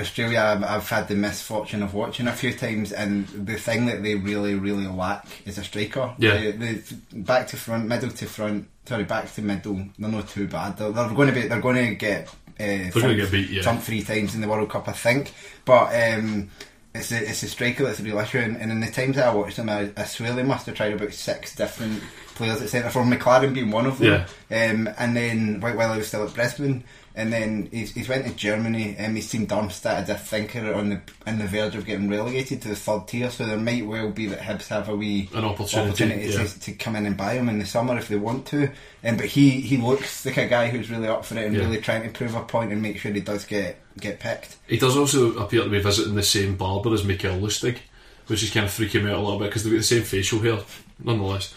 Australia, 0.00 0.40
I've, 0.40 0.64
I've 0.64 0.88
had 0.88 1.08
the 1.08 1.14
misfortune 1.14 1.82
of 1.82 1.94
watching 1.94 2.26
a 2.26 2.32
few 2.32 2.52
times, 2.52 2.92
and 2.92 3.26
the 3.28 3.56
thing 3.56 3.86
that 3.86 4.02
they 4.02 4.14
really, 4.14 4.54
really 4.54 4.86
lack 4.86 5.26
is 5.46 5.58
a 5.58 5.64
striker. 5.64 6.14
Yeah. 6.18 6.50
The, 6.50 6.52
the 6.52 6.96
back 7.12 7.48
to 7.48 7.56
front, 7.56 7.86
middle 7.86 8.10
to 8.10 8.26
front. 8.26 8.68
Sorry, 8.86 9.04
back 9.04 9.32
to 9.34 9.42
middle. 9.42 9.86
They're 9.98 10.10
not 10.10 10.28
too 10.28 10.48
bad. 10.48 10.76
They're, 10.76 10.90
they're 10.90 11.08
going 11.10 11.28
to 11.28 11.34
be. 11.34 11.48
They're 11.48 11.60
going 11.60 11.76
to 11.76 11.94
get. 11.94 12.28
Uh, 12.58 12.90
gonna 12.90 13.14
get 13.14 13.30
beat, 13.30 13.48
yeah. 13.48 13.62
thumped 13.62 13.84
three 13.84 14.02
times 14.02 14.34
in 14.34 14.42
the 14.42 14.48
World 14.48 14.68
Cup, 14.68 14.86
I 14.86 14.92
think. 14.92 15.32
But 15.64 15.94
um, 15.94 16.50
it's 16.94 17.10
a, 17.12 17.16
it's 17.16 17.42
a 17.42 17.48
striker 17.48 17.84
that's 17.84 18.00
a 18.00 18.02
real 18.02 18.18
issue. 18.18 18.38
And, 18.38 18.56
and 18.56 18.70
in 18.70 18.80
the 18.80 18.90
times 18.90 19.16
that 19.16 19.28
I 19.28 19.34
watched 19.34 19.56
them, 19.56 19.70
I, 19.70 19.90
I 19.96 20.04
swear 20.04 20.34
they 20.34 20.42
must 20.42 20.66
have 20.66 20.74
tried 20.74 20.92
about 20.92 21.14
six 21.14 21.54
different 21.54 22.02
players 22.34 22.60
at 22.60 22.68
centre 22.68 22.90
for 22.90 23.02
Maclaren 23.02 23.54
being 23.54 23.70
one 23.70 23.86
of 23.86 23.98
them. 23.98 24.22
Um, 24.50 24.92
and 24.98 25.16
then 25.16 25.60
while 25.60 25.76
while 25.76 25.92
I 25.92 25.98
was 25.98 26.08
still 26.08 26.26
at 26.26 26.34
Brisbane, 26.34 26.84
and 27.20 27.32
then 27.32 27.68
he's, 27.70 27.92
he's 27.92 28.08
went 28.08 28.26
to 28.26 28.32
Germany. 28.34 28.96
and 28.98 29.14
he's 29.16 29.28
seen 29.28 29.46
Darmstadt 29.46 30.04
as 30.04 30.10
I 30.10 30.14
think 30.14 30.56
are 30.56 30.74
on 30.74 30.88
the 30.90 31.00
on 31.26 31.38
the 31.38 31.46
verge 31.46 31.74
of 31.76 31.84
getting 31.86 32.08
relegated 32.08 32.62
to 32.62 32.68
the 32.68 32.76
third 32.76 33.06
tier. 33.08 33.30
So 33.30 33.44
there 33.46 33.56
might 33.56 33.86
well 33.86 34.10
be 34.10 34.26
that 34.26 34.40
Hibs 34.40 34.68
have 34.68 34.88
a 34.88 34.96
wee 34.96 35.28
An 35.34 35.44
opportunity, 35.44 36.04
yeah. 36.06 36.44
to, 36.44 36.60
to 36.60 36.72
come 36.72 36.96
in 36.96 37.06
and 37.06 37.16
buy 37.16 37.34
him 37.34 37.48
in 37.48 37.58
the 37.58 37.66
summer 37.66 37.96
if 37.98 38.08
they 38.08 38.16
want 38.16 38.46
to. 38.46 38.70
And 39.02 39.16
but 39.18 39.26
he, 39.26 39.60
he 39.60 39.76
looks 39.76 40.24
like 40.26 40.38
a 40.38 40.46
guy 40.46 40.68
who's 40.68 40.90
really 40.90 41.08
up 41.08 41.24
for 41.24 41.36
it 41.38 41.46
and 41.46 41.54
Yeah. 41.54 41.62
really 41.64 41.80
trying 41.80 42.02
to 42.02 42.08
prove 42.10 42.34
a 42.34 42.42
point 42.42 42.72
and 42.72 42.80
make 42.82 42.98
sure 42.98 43.12
he 43.12 43.20
does 43.20 43.44
get 43.44 43.76
get 43.98 44.18
picked. 44.20 44.56
He 44.66 44.78
does 44.78 44.96
also 44.96 45.36
appear 45.38 45.62
to 45.64 45.68
be 45.68 45.80
visiting 45.80 46.14
the 46.14 46.22
same 46.22 46.56
barber 46.56 46.92
as 46.94 47.04
Mikael 47.04 47.38
Lustig, 47.40 47.78
which 48.28 48.42
is 48.42 48.50
kind 48.50 48.64
of 48.66 48.72
freaking 48.72 49.04
me 49.04 49.10
out 49.10 49.18
a 49.18 49.20
little 49.20 49.38
bit 49.38 49.46
because 49.50 49.64
they've 49.64 49.72
got 49.72 49.78
the 49.78 49.82
same 49.84 50.02
facial 50.04 50.38
hair, 50.40 50.58
nonetheless. 51.02 51.52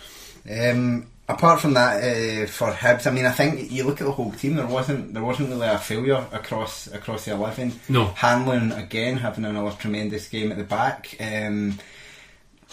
Um, 0.50 1.08
apart 1.27 1.62
from 1.62 1.74
that, 1.75 2.03
uh, 2.03 2.48
for 2.48 2.72
Hibs, 2.72 3.08
I 3.08 3.12
mean, 3.12 3.25
I 3.25 3.32
think 3.32 3.72
you 3.72 3.84
look 3.86 4.01
at 4.01 4.06
the 4.06 4.12
whole 4.13 4.32
team. 4.32 4.56
There 4.56 4.68
wasn't 4.68 5.13
there 5.13 5.24
wasn't 5.24 5.50
really 5.50 5.68
a 5.68 5.77
failure 5.77 6.25
across 6.32 6.88
across 6.88 7.25
the 7.25 7.32
eleven. 7.32 7.80
No. 7.89 8.06
Hanlon 8.06 8.72
again 8.72 9.18
having 9.18 9.46
another 9.46 9.75
tremendous 9.77 10.27
game 10.27 10.51
at 10.51 10.58
the 10.58 10.63
back. 10.63 11.15
Um, 11.20 11.80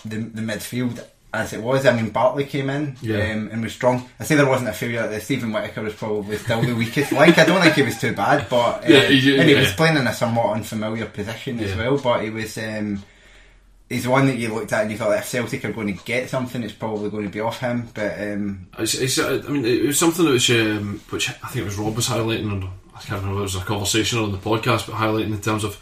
the 0.05 0.17
the 0.19 0.43
midfield. 0.43 1.05
As 1.33 1.53
it 1.53 1.63
was, 1.63 1.87
I 1.87 1.93
mean, 1.95 2.11
Bartley 2.11 2.45
came 2.45 2.69
in 2.71 2.97
Yeah. 3.01 3.19
um, 3.31 3.51
and 3.53 3.63
was 3.63 3.73
strong. 3.73 4.09
I 4.19 4.25
say 4.25 4.35
there 4.35 4.49
wasn't 4.49 4.71
a 4.71 4.73
failure. 4.73 5.07
That 5.07 5.23
Steven 5.23 5.53
Whittaker 5.53 5.81
was 5.83 5.95
probably 5.95 6.37
still 6.39 6.61
the 6.61 6.75
weakest 6.75 7.13
link. 7.13 7.39
I 7.39 7.45
don't 7.45 7.63
think 7.63 7.75
he 7.77 7.83
was 7.83 8.01
too 8.01 8.13
bad, 8.17 8.49
but 8.51 8.83
uh, 8.85 8.89
Yeah, 8.89 9.03
he- 9.05 9.39
and 9.39 9.49
he 9.49 9.55
was 9.55 9.73
playing 9.75 9.97
in 9.97 10.09
a 10.09 10.13
somewhat 10.13 10.57
unfamiliar 10.57 11.07
position 11.07 11.61
as 11.61 11.77
well. 11.77 11.99
But 11.99 12.25
he 12.25 12.31
was 12.31 12.59
um, 12.59 13.05
he's 13.91 14.05
the 14.05 14.11
one 14.11 14.27
that 14.27 14.39
you 14.39 14.55
looked 14.55 14.73
at 14.73 14.83
and 14.83 14.91
you 14.91 14.97
thought 14.97 15.19
if 15.19 15.27
Celtic 15.27 15.65
are 15.65 15.73
going 15.73 15.95
to 15.95 16.05
get 16.05 16.31
something, 16.31 16.63
it's 16.63 16.73
probably 16.73 17.11
going 17.11 17.25
to 17.25 17.31
be 17.31 17.41
off 17.41 17.61
him. 17.61 17.89
But 17.93 18.19
um, 18.19 18.69
It's, 18.79 18.95
it's, 18.95 19.19
uh, 19.19 19.43
I 19.47 19.51
mean, 19.51 19.67
it 19.67 19.85
was 19.85 19.99
something 19.99 20.25
that 20.25 20.31
was, 20.31 20.49
um, 20.51 21.03
which 21.11 21.29
I 21.29 21.49
think 21.49 21.57
it 21.57 21.65
was 21.65 21.77
Rob 21.77 21.97
was 21.97 22.09
highlighting, 22.09 22.71
I 22.95 23.01
can't 23.01 23.21
remember 23.21 23.45
if 23.45 23.53
it 23.53 23.57
was 23.57 23.63
a 23.63 23.67
conversation 23.67 24.21
or 24.21 24.23
on 24.23 24.33
the 24.33 24.39
podcast, 24.39 24.87
but 24.87 24.95
highlighting 24.95 25.33
in 25.33 25.41
terms 25.41 25.65
of 25.65 25.79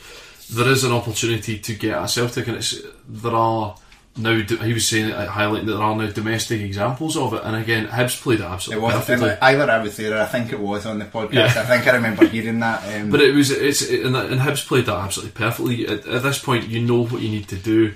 there 0.50 0.68
is 0.68 0.84
an 0.84 0.92
opportunity 0.92 1.58
to 1.58 1.74
get 1.74 2.02
a 2.02 2.08
Celtic, 2.08 2.48
and 2.48 2.56
it's 2.56 2.80
there 3.06 3.34
are 3.34 3.76
now. 4.18 4.34
He 4.40 4.72
was 4.72 4.86
saying 4.86 5.12
uh, 5.12 5.26
highlighting 5.30 5.66
that 5.66 5.72
there 5.72 5.82
are 5.82 5.96
now 5.96 6.10
domestic 6.10 6.60
examples 6.60 7.16
of 7.16 7.34
it, 7.34 7.42
and 7.44 7.56
again, 7.56 7.86
Hibs 7.86 8.20
played 8.20 8.40
it 8.40 8.42
it 8.42 8.46
absolutely 8.46 8.84
was 8.84 8.94
perfectly. 8.94 9.30
either 9.40 9.70
I 9.70 9.82
was 9.82 9.96
there 9.96 10.16
or 10.16 10.20
I 10.20 10.26
think 10.26 10.52
it 10.52 10.60
was 10.60 10.86
on 10.86 10.98
the 10.98 11.04
podcast. 11.04 11.32
Yeah. 11.32 11.44
I 11.56 11.64
think 11.64 11.86
I 11.86 11.94
remember 11.94 12.26
hearing 12.26 12.60
that. 12.60 13.00
Um, 13.00 13.10
But 13.10 13.20
it 13.20 13.34
was 13.34 13.50
it's 13.50 13.88
and, 13.88 14.16
and 14.16 14.40
Hibs 14.40 14.66
played 14.66 14.86
that 14.86 14.96
absolutely 14.96 15.32
perfectly. 15.32 15.86
At, 15.86 16.06
at 16.06 16.22
this 16.22 16.38
point, 16.38 16.68
you 16.68 16.80
know 16.80 17.04
what 17.04 17.22
you 17.22 17.28
need 17.28 17.48
to 17.48 17.56
do, 17.56 17.94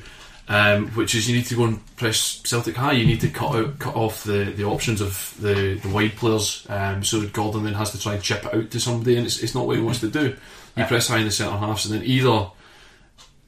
um, 0.49 0.88
which 0.88 1.14
is 1.14 1.29
you 1.29 1.37
need 1.37 1.47
to 1.47 1.55
go 1.57 1.64
and 1.64 1.97
press 1.97 2.41
Celtic 2.45 2.76
high. 2.76 2.93
You 2.93 3.07
need 3.07 3.21
to 3.21 3.29
cut 3.29 3.55
out 3.55 3.79
cut 3.79 3.97
off 3.97 4.25
the, 4.25 4.45
the 4.57 4.64
options 4.64 5.00
of 5.00 5.35
the, 5.41 5.75
the 5.83 5.88
wide 5.88 6.17
players. 6.17 6.67
Um, 6.69 7.02
so 7.05 7.26
Gordon 7.29 7.64
then 7.64 7.75
has 7.75 7.91
to 7.93 8.00
try 8.00 8.14
and 8.14 8.23
chip 8.23 8.45
it 8.45 8.55
out 8.55 8.71
to 8.71 8.81
somebody, 8.81 9.17
and 9.17 9.26
it's, 9.26 9.43
it's 9.43 9.55
not 9.55 9.67
what 9.67 9.76
he 9.76 9.83
wants 9.83 10.00
to 10.00 10.09
do. 10.09 10.37
You 10.76 10.85
press 10.85 11.09
high 11.09 11.19
in 11.19 11.26
the 11.26 11.31
centre 11.31 11.57
halves, 11.57 11.85
and 11.85 11.95
then 11.95 12.07
either 12.07 12.47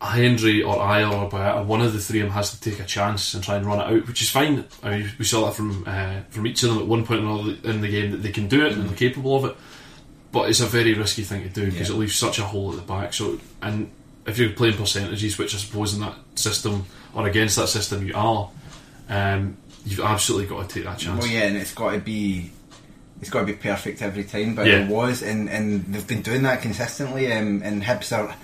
Hendry 0.05 0.63
or 0.63 0.77
Ajer 0.77 1.11
or 1.11 1.31
Boyata, 1.31 1.65
one 1.65 1.81
of 1.81 1.93
the 1.93 1.99
three 1.99 2.21
of 2.21 2.27
them 2.27 2.35
has 2.35 2.51
to 2.59 2.61
take 2.71 2.81
a 2.81 2.85
chance 2.85 3.35
and 3.35 3.43
try 3.43 3.57
and 3.57 3.65
run 3.67 3.81
it 3.81 3.85
out, 4.01 4.07
which 4.09 4.23
is 4.23 4.31
fine. 4.31 4.65
I 4.83 4.91
mean, 4.99 5.11
we 5.19 5.25
saw 5.25 5.47
that 5.47 5.55
from 5.55 5.85
uh, 5.87 6.21
from 6.31 6.47
each 6.47 6.63
of 6.63 6.71
them 6.71 6.79
at 6.79 6.87
one 6.87 7.05
point 7.07 7.21
or 7.25 7.29
another 7.29 7.57
in 7.65 7.81
the 7.81 7.89
game 7.89 8.11
that 8.13 8.19
they 8.19 8.31
can 8.33 8.49
do 8.49 8.65
it 8.67 8.73
and 8.73 8.89
they're 8.89 8.97
capable 8.97 9.37
of 9.37 9.45
it. 9.47 9.57
But 10.33 10.51
it's 10.51 10.61
a 10.61 10.67
very 10.67 10.95
risky 10.95 11.23
thing 11.23 11.43
to 11.45 11.49
do 11.49 11.71
because 11.71 11.89
Yeah. 11.91 11.95
it 11.97 11.99
leaves 11.99 12.17
such 12.17 12.39
a 12.39 12.45
hole 12.45 12.71
at 12.71 12.77
the 12.77 12.83
back. 12.83 13.15
So, 13.15 13.39
and 13.63 13.91
if 14.27 14.37
you're 14.39 14.51
playing 14.51 14.77
percentages, 14.77 15.39
which 15.39 15.55
I 15.55 15.59
suppose 15.59 15.95
in 15.95 16.01
that 16.01 16.17
system 16.35 16.87
or 17.15 17.27
against 17.29 17.57
that 17.57 17.69
system 17.69 18.07
you 18.07 18.15
are, 18.17 18.51
um, 19.09 19.57
you've 19.87 20.01
absolutely 20.01 20.49
got 20.49 20.69
to 20.69 20.75
take 20.75 20.85
that 20.85 20.99
chance. 20.99 21.23
Well, 21.23 21.31
yeah, 21.33 21.43
and 21.43 21.57
it's 21.57 21.73
got 21.75 21.93
to 21.93 21.99
be 21.99 22.51
it's 23.21 23.31
got 23.31 23.41
to 23.41 23.47
be 23.47 23.53
perfect 23.55 24.03
every 24.03 24.25
time. 24.25 24.55
But 24.57 24.67
Yeah. 24.67 24.81
it 24.85 24.89
was, 24.89 25.23
and, 25.23 25.49
and 25.49 25.85
they've 25.95 26.07
been 26.07 26.21
doing 26.23 26.43
that 26.43 26.61
consistently. 26.63 27.33
Um, 27.33 27.63
and 27.65 27.83
Hibs 27.83 28.11
are 28.17 28.35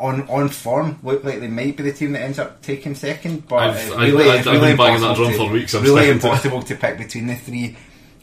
on 0.00 0.28
on 0.28 0.48
form. 0.48 0.98
Look 1.02 1.22
like 1.24 1.40
they 1.40 1.48
might 1.48 1.76
be 1.76 1.82
the 1.84 1.92
team 1.92 2.12
that 2.12 2.22
ends 2.22 2.38
up 2.38 2.62
taking 2.62 2.94
second. 2.94 3.46
But 3.48 3.56
I've- 3.76 3.90
really, 3.90 4.30
I've- 4.30 4.38
I've 4.38 4.46
really 4.46 4.68
been 4.68 4.76
banging 4.76 5.00
that 5.02 5.10
impossible 5.10 5.14
drum 5.14 5.32
to- 5.32 5.38
for 5.38 5.52
weeks, 5.52 5.74
I'm 5.74 5.82
really 5.84 6.06
to 6.06 6.10
impossible 6.12 6.62
to 6.62 6.74
pick 6.74 6.98
between 6.98 7.26
the 7.26 7.36
three. 7.36 7.76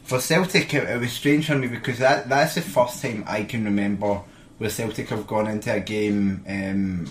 For 0.04 0.20
Celtic, 0.20 0.72
it, 0.74 0.88
it 0.88 0.98
was 1.00 1.12
strange 1.12 1.46
for 1.46 1.54
me 1.56 1.66
because 1.68 1.98
that 1.98 2.28
that's 2.28 2.54
the 2.56 2.62
first 2.62 3.02
time 3.02 3.24
I 3.26 3.42
can 3.44 3.64
remember 3.64 4.20
where 4.58 4.70
Celtic 4.70 5.08
have 5.10 5.26
gone 5.26 5.46
into 5.46 5.72
a 5.72 5.80
game 5.80 6.42
um, 6.48 7.06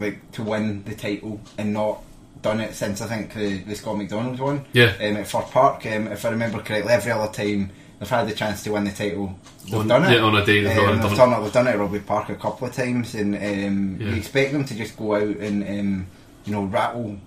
like 0.00 0.30
to 0.32 0.42
win 0.42 0.82
the 0.84 0.94
title 0.94 1.40
and 1.58 1.72
not 1.72 2.02
done 2.42 2.60
it 2.60 2.74
since 2.74 3.00
I 3.02 3.06
think 3.06 3.34
the, 3.34 3.58
the 3.64 3.74
Scott 3.74 3.98
McDonald 3.98 4.38
one 4.40 4.64
Yeah. 4.72 4.92
um, 5.00 5.16
at 5.16 5.26
Fir 5.28 5.42
Park. 5.42 5.84
Um, 5.86 6.06
if 6.08 6.24
I 6.24 6.30
remember 6.30 6.60
correctly, 6.60 6.92
every 6.92 7.12
other 7.12 7.32
time 7.32 7.70
they've 7.98 8.08
had 8.08 8.28
the 8.28 8.34
chance 8.34 8.62
to 8.64 8.72
win 8.72 8.84
the 8.84 8.90
title, 8.92 9.38
they've 9.64 9.74
On- 9.74 9.88
done 9.88 10.04
it. 10.04 10.12
yeah, 10.16 10.20
on 10.22 10.36
a 10.36 10.44
day 10.44 10.62
they've 10.62 10.78
um, 10.78 11.00
they've 11.00 11.16
done 11.16 11.30
done 11.30 11.40
it. 11.40 11.42
They've 11.44 11.52
done 11.52 11.66
it 11.68 11.70
at 11.70 11.78
Rugby 11.78 12.00
Park 12.00 12.28
a 12.30 12.34
couple 12.36 12.66
of 12.68 12.74
times, 12.74 13.14
and 13.14 13.34
um, 13.34 13.96
Yeah. 14.00 14.08
you 14.10 14.14
expect 14.16 14.52
them 14.52 14.64
to 14.64 14.74
just 14.74 14.96
go 14.96 15.14
out 15.14 15.22
and 15.36 15.62
um, 15.62 16.06
you 16.44 16.52
know 16.52 16.64
rattle. 16.64 17.18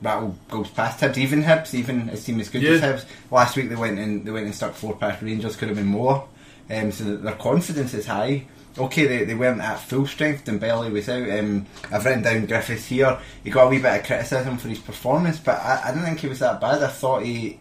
Rattle 0.00 0.36
goes 0.48 0.68
past 0.70 1.00
Hibs, 1.00 1.16
even 1.18 1.42
Hibs, 1.42 1.74
even 1.74 2.08
a 2.10 2.16
team 2.16 2.38
as 2.38 2.48
good 2.48 2.62
as 2.62 2.80
Yeah. 2.80 2.92
Hibs. 2.92 3.04
Last 3.32 3.56
week 3.56 3.68
they 3.68 3.74
went 3.74 3.98
and 3.98 4.24
they 4.24 4.30
went 4.30 4.46
and 4.46 4.54
stuck 4.54 4.74
four 4.74 4.94
past 4.94 5.22
Rangers, 5.22 5.56
could 5.56 5.68
have 5.68 5.76
been 5.76 5.86
more. 5.86 6.28
Um, 6.70 6.92
so 6.92 7.16
their 7.16 7.32
confidence 7.34 7.94
is 7.94 8.06
high. 8.06 8.44
Okay, 8.78 9.06
they, 9.08 9.24
they 9.24 9.34
weren't 9.34 9.60
at 9.60 9.80
full 9.80 10.06
strength. 10.06 10.44
Dembele 10.44 10.92
was 10.92 11.08
out. 11.08 11.28
Um, 11.36 11.66
I've 11.90 12.04
written 12.04 12.22
down 12.22 12.46
Griffiths 12.46 12.86
here. 12.86 13.18
He 13.42 13.50
got 13.50 13.64
a 13.64 13.68
wee 13.70 13.80
bit 13.80 13.98
of 14.02 14.06
criticism 14.06 14.56
for 14.58 14.68
his 14.68 14.78
performance, 14.78 15.38
but 15.40 15.58
I, 15.58 15.80
I 15.86 15.90
didn't 15.90 16.04
think 16.04 16.20
he 16.20 16.28
was 16.28 16.38
that 16.38 16.60
bad. 16.60 16.80
I 16.80 16.86
thought 16.86 17.24
he 17.24 17.58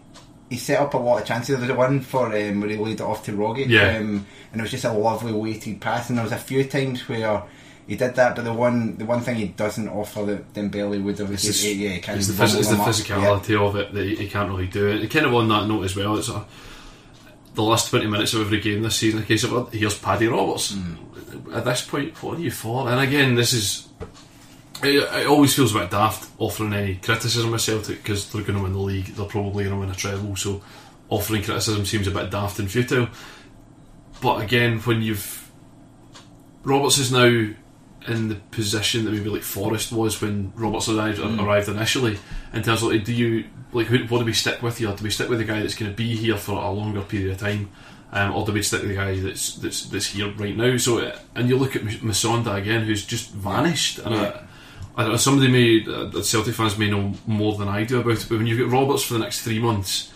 he 0.49 0.57
set 0.57 0.79
up 0.79 0.93
a 0.93 0.97
lot 0.97 1.21
of 1.21 1.27
chances. 1.27 1.59
There 1.59 1.67
was 1.67 1.77
one 1.77 1.99
for 2.01 2.27
um, 2.27 2.61
where 2.61 2.69
he 2.69 2.77
laid 2.77 2.95
it 2.99 3.01
off 3.01 3.25
to 3.25 3.31
Rogic, 3.33 3.67
Yeah. 3.67 3.97
um, 3.97 4.25
and 4.51 4.61
it 4.61 4.61
was 4.61 4.71
just 4.71 4.85
a 4.85 4.93
lovely 4.93 5.33
weighted 5.33 5.81
pass. 5.81 6.09
And 6.09 6.17
there 6.17 6.23
was 6.23 6.31
a 6.33 6.37
few 6.37 6.63
times 6.63 7.07
where 7.09 7.43
he 7.87 7.95
did 7.95 8.15
that, 8.15 8.35
but 8.35 8.43
the 8.45 8.53
one 8.53 8.97
the 8.97 9.05
one 9.05 9.21
thing 9.21 9.35
he 9.35 9.47
doesn't 9.47 9.87
offer 9.89 10.23
that 10.25 10.53
Dembele 10.53 11.01
would 11.03 11.19
have 11.19 11.31
It's, 11.31 11.45
is 11.45 11.61
the- 11.63 11.69
yeah, 11.73 11.89
he 11.89 11.95
it's 11.97 12.27
the, 12.27 12.33
phys- 12.43 12.57
it's 12.57 12.67
the 12.69 12.75
bubble 12.75 12.77
them 12.77 12.81
up. 12.81 12.87
physicality 13.43 13.67
of 13.69 13.75
it 13.75 13.93
that 13.93 14.03
he, 14.05 14.15
he 14.15 14.27
can't 14.29 14.49
really 14.49 14.67
do 14.67 14.87
it. 14.87 15.01
And 15.01 15.09
kind 15.11 15.25
of 15.25 15.33
on 15.33 15.47
that 15.49 15.67
note 15.67 15.83
as 15.83 15.95
well, 15.95 16.17
it's 16.17 16.29
a, 16.29 16.45
the 17.55 17.63
last 17.63 17.89
20 17.89 18.05
minutes 18.07 18.33
of 18.33 18.41
every 18.41 18.59
game 18.59 18.81
this 18.83 18.97
season, 18.97 19.21
a 19.21 19.25
case 19.25 19.43
of 19.43 19.71
here's 19.73 19.97
Paddy 19.97 20.27
Roberts. 20.27 20.73
Hmm. 20.75 20.95
At 21.53 21.65
this 21.65 21.81
point, 21.85 22.21
what 22.21 22.37
are 22.37 22.41
you 22.41 22.51
for? 22.51 22.89
And 22.89 22.99
again, 22.99 23.35
this 23.35 23.53
is. 23.53 23.86
It, 24.83 24.95
it 24.95 25.27
always 25.27 25.55
feels 25.55 25.75
a 25.75 25.79
bit 25.79 25.91
daft 25.91 26.29
offering 26.37 26.73
any 26.73 26.95
criticism 26.95 27.53
of 27.53 27.61
Celtic 27.61 28.03
because 28.03 28.31
they're 28.31 28.43
going 28.43 28.57
to 28.57 28.63
win 28.63 28.73
the 28.73 28.79
league, 28.79 29.07
they're 29.07 29.25
probably 29.25 29.63
going 29.63 29.75
to 29.75 29.79
win 29.79 29.89
a 29.89 29.95
treble, 29.95 30.35
so 30.35 30.61
offering 31.09 31.43
criticism 31.43 31.85
seems 31.85 32.07
a 32.07 32.11
bit 32.11 32.29
daft 32.29 32.59
and 32.59 32.69
futile. 32.69 33.07
But 34.21 34.41
again, 34.41 34.79
when 34.79 35.01
you've. 35.01 35.45
Roberts 36.63 36.97
is 36.97 37.11
now 37.13 37.53
in 38.07 38.29
the 38.29 38.35
position 38.51 39.05
that 39.05 39.11
maybe 39.11 39.29
like 39.29 39.41
Forrest 39.41 39.91
was 39.91 40.21
when 40.21 40.51
Roberts 40.55 40.89
arrived 40.89 41.19
arrived 41.19 41.69
initially. 41.69 42.17
In 42.53 42.63
terms 42.63 42.83
of 42.83 42.91
like, 42.91 43.03
do 43.03 43.13
you 43.13 43.45
like 43.71 43.87
who, 43.87 43.99
what 44.07 44.19
do 44.19 44.25
we 44.25 44.33
stick 44.33 44.61
with 44.61 44.77
here? 44.77 44.93
Do 44.93 45.03
we 45.03 45.09
stick 45.09 45.29
with 45.29 45.39
the 45.39 45.45
guy 45.45 45.61
that's 45.61 45.75
going 45.75 45.91
to 45.91 45.95
be 45.95 46.15
here 46.15 46.37
for 46.37 46.53
a 46.53 46.71
longer 46.71 47.01
period 47.01 47.31
of 47.31 47.39
time, 47.39 47.69
um, 48.11 48.33
or 48.35 48.45
do 48.45 48.53
we 48.53 48.63
stick 48.63 48.81
with 48.81 48.89
the 48.89 48.95
guy 48.95 49.19
that's 49.19 49.55
that's 49.55 49.85
that's 49.87 50.07
here 50.07 50.31
right 50.33 50.55
now? 50.55 50.77
So 50.77 51.11
and 51.35 51.49
you 51.49 51.57
look 51.57 51.75
at 51.75 51.83
Musonda 51.83 52.55
again, 52.55 52.83
who's 52.85 53.05
just 53.05 53.31
vanished. 53.31 53.99
And 53.99 54.15
I, 54.15 54.43
I 54.97 55.03
don't 55.03 55.11
know, 55.11 55.17
somebody 55.17 55.51
may 55.51 55.85
uh, 55.85 56.21
Celtic 56.23 56.55
fans 56.55 56.77
may 56.77 56.89
know 56.89 57.13
more 57.27 57.55
than 57.55 57.67
I 57.67 57.83
do 57.83 57.99
about 57.99 58.13
it, 58.17 58.25
but 58.27 58.39
when 58.39 58.47
you've 58.47 58.59
got 58.59 58.75
Roberts 58.75 59.03
for 59.03 59.13
the 59.13 59.19
next 59.19 59.41
three 59.41 59.59
months, 59.59 60.11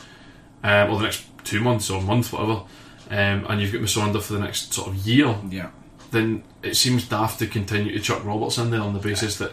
um, 0.63 0.89
or 0.89 0.97
the 0.97 1.03
next 1.03 1.23
two 1.43 1.61
months 1.61 1.89
or 1.91 1.99
a 2.01 2.03
month, 2.03 2.33
whatever, 2.33 2.63
um, 3.11 3.45
and 3.47 3.61
you've 3.61 3.71
got 3.71 3.81
Musonda 3.81 4.21
for 4.21 4.33
the 4.33 4.39
next 4.39 4.73
sort 4.73 4.87
of 4.87 4.95
year, 4.95 5.35
Yeah. 5.49 5.69
then 6.11 6.43
it 6.63 6.75
seems 6.75 7.07
daft 7.07 7.39
to 7.39 7.47
continue 7.47 7.93
to 7.95 7.99
chuck 8.03 8.25
Roberts 8.25 8.57
in 8.57 8.71
there 8.71 8.81
on 8.81 8.93
the 8.93 8.99
basis 8.99 9.37
that 9.37 9.51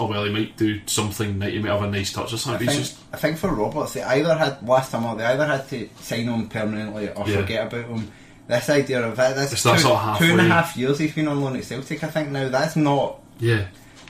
oh 0.00 0.06
well 0.06 0.22
he 0.24 0.30
might 0.32 0.56
do 0.56 0.80
something 0.86 1.40
he 1.40 1.58
might 1.58 1.70
have 1.72 1.82
a 1.82 1.90
nice 1.90 2.12
touch 2.12 2.32
or 2.32 2.36
I 2.36 2.38
something. 2.38 2.68
think, 2.68 2.78
just 2.80 2.98
I 3.12 3.16
think 3.16 3.36
for 3.38 3.48
Roberts, 3.52 3.94
they 3.94 4.02
either 4.04 4.32
had 4.36 4.62
last 4.66 4.92
summer 4.92 5.16
they 5.16 5.24
either 5.24 5.44
had 5.44 5.68
to 5.70 5.88
sign 6.00 6.28
on 6.28 6.46
permanently 6.48 7.08
or 7.10 7.28
Yeah. 7.28 7.40
forget 7.40 7.66
about 7.66 7.86
him. 7.90 8.12
This 8.46 8.70
idea 8.70 9.02
of 9.06 9.16
that, 9.16 9.34
this 9.34 9.52
It's 9.54 9.62
two, 9.64 9.76
sort 9.76 9.98
of 10.00 10.18
two 10.18 10.24
and 10.32 10.40
a 10.40 10.44
half 10.44 10.76
years 10.76 10.98
he's 11.00 11.12
been 11.14 11.26
on 11.28 11.40
loan 11.40 11.56
at 11.56 11.64
Celtic. 11.64 12.02
I 12.04 12.06
think 12.08 12.28
now 12.30 12.48
that's 12.48 12.76
not 12.76 13.20
yeah. 13.40 13.64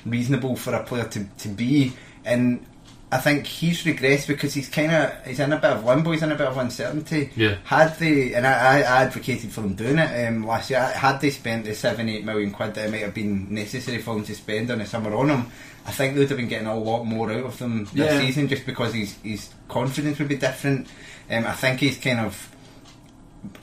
Reasonable 0.06 0.56
for 0.56 0.74
a 0.74 0.82
player 0.84 1.04
to, 1.08 1.24
to 1.38 1.48
be, 1.48 1.92
and 2.24 2.64
I 3.10 3.16
think 3.18 3.46
he's 3.46 3.84
regressed 3.84 4.26
because 4.26 4.52
he's 4.52 4.68
kind 4.68 4.92
of 4.92 5.24
he's 5.26 5.40
in 5.40 5.50
a 5.52 5.56
bit 5.56 5.70
of 5.70 5.84
limbo. 5.84 6.12
He's 6.12 6.22
in 6.22 6.30
a 6.30 6.36
bit 6.36 6.46
of 6.46 6.58
uncertainty. 6.58 7.30
Yeah. 7.36 7.56
Had 7.64 7.98
they 7.98 8.34
and 8.34 8.46
I, 8.46 8.80
I 8.80 9.02
advocated 9.04 9.50
for 9.50 9.62
them 9.62 9.74
doing 9.74 9.96
it 9.98 10.28
um, 10.28 10.46
last 10.46 10.68
year. 10.68 10.80
Had 10.82 11.18
they 11.20 11.30
spent 11.30 11.64
the 11.64 11.74
seven 11.74 12.08
eight 12.10 12.24
million 12.24 12.50
quid 12.50 12.74
that 12.74 12.86
it 12.86 12.90
might 12.90 13.00
have 13.02 13.14
been 13.14 13.52
necessary 13.54 13.98
for 14.02 14.14
them 14.14 14.24
to 14.24 14.34
spend 14.34 14.70
on 14.70 14.78
the 14.78 14.84
summer 14.86 15.14
on 15.14 15.30
him, 15.30 15.46
I 15.86 15.90
think 15.92 16.14
they 16.14 16.20
would 16.20 16.28
have 16.28 16.36
been 16.38 16.48
getting 16.48 16.66
a 16.68 16.78
lot 16.78 17.04
more 17.04 17.32
out 17.32 17.44
of 17.46 17.58
them 17.58 17.84
this 17.86 17.94
Yeah. 17.94 18.20
season 18.20 18.46
just 18.46 18.66
because 18.66 18.92
his 18.92 19.14
his 19.22 19.48
confidence 19.68 20.18
would 20.18 20.28
be 20.28 20.36
different. 20.36 20.86
Um, 21.30 21.46
I 21.46 21.52
think 21.52 21.80
he's 21.80 21.96
kind 21.96 22.20
of 22.20 22.54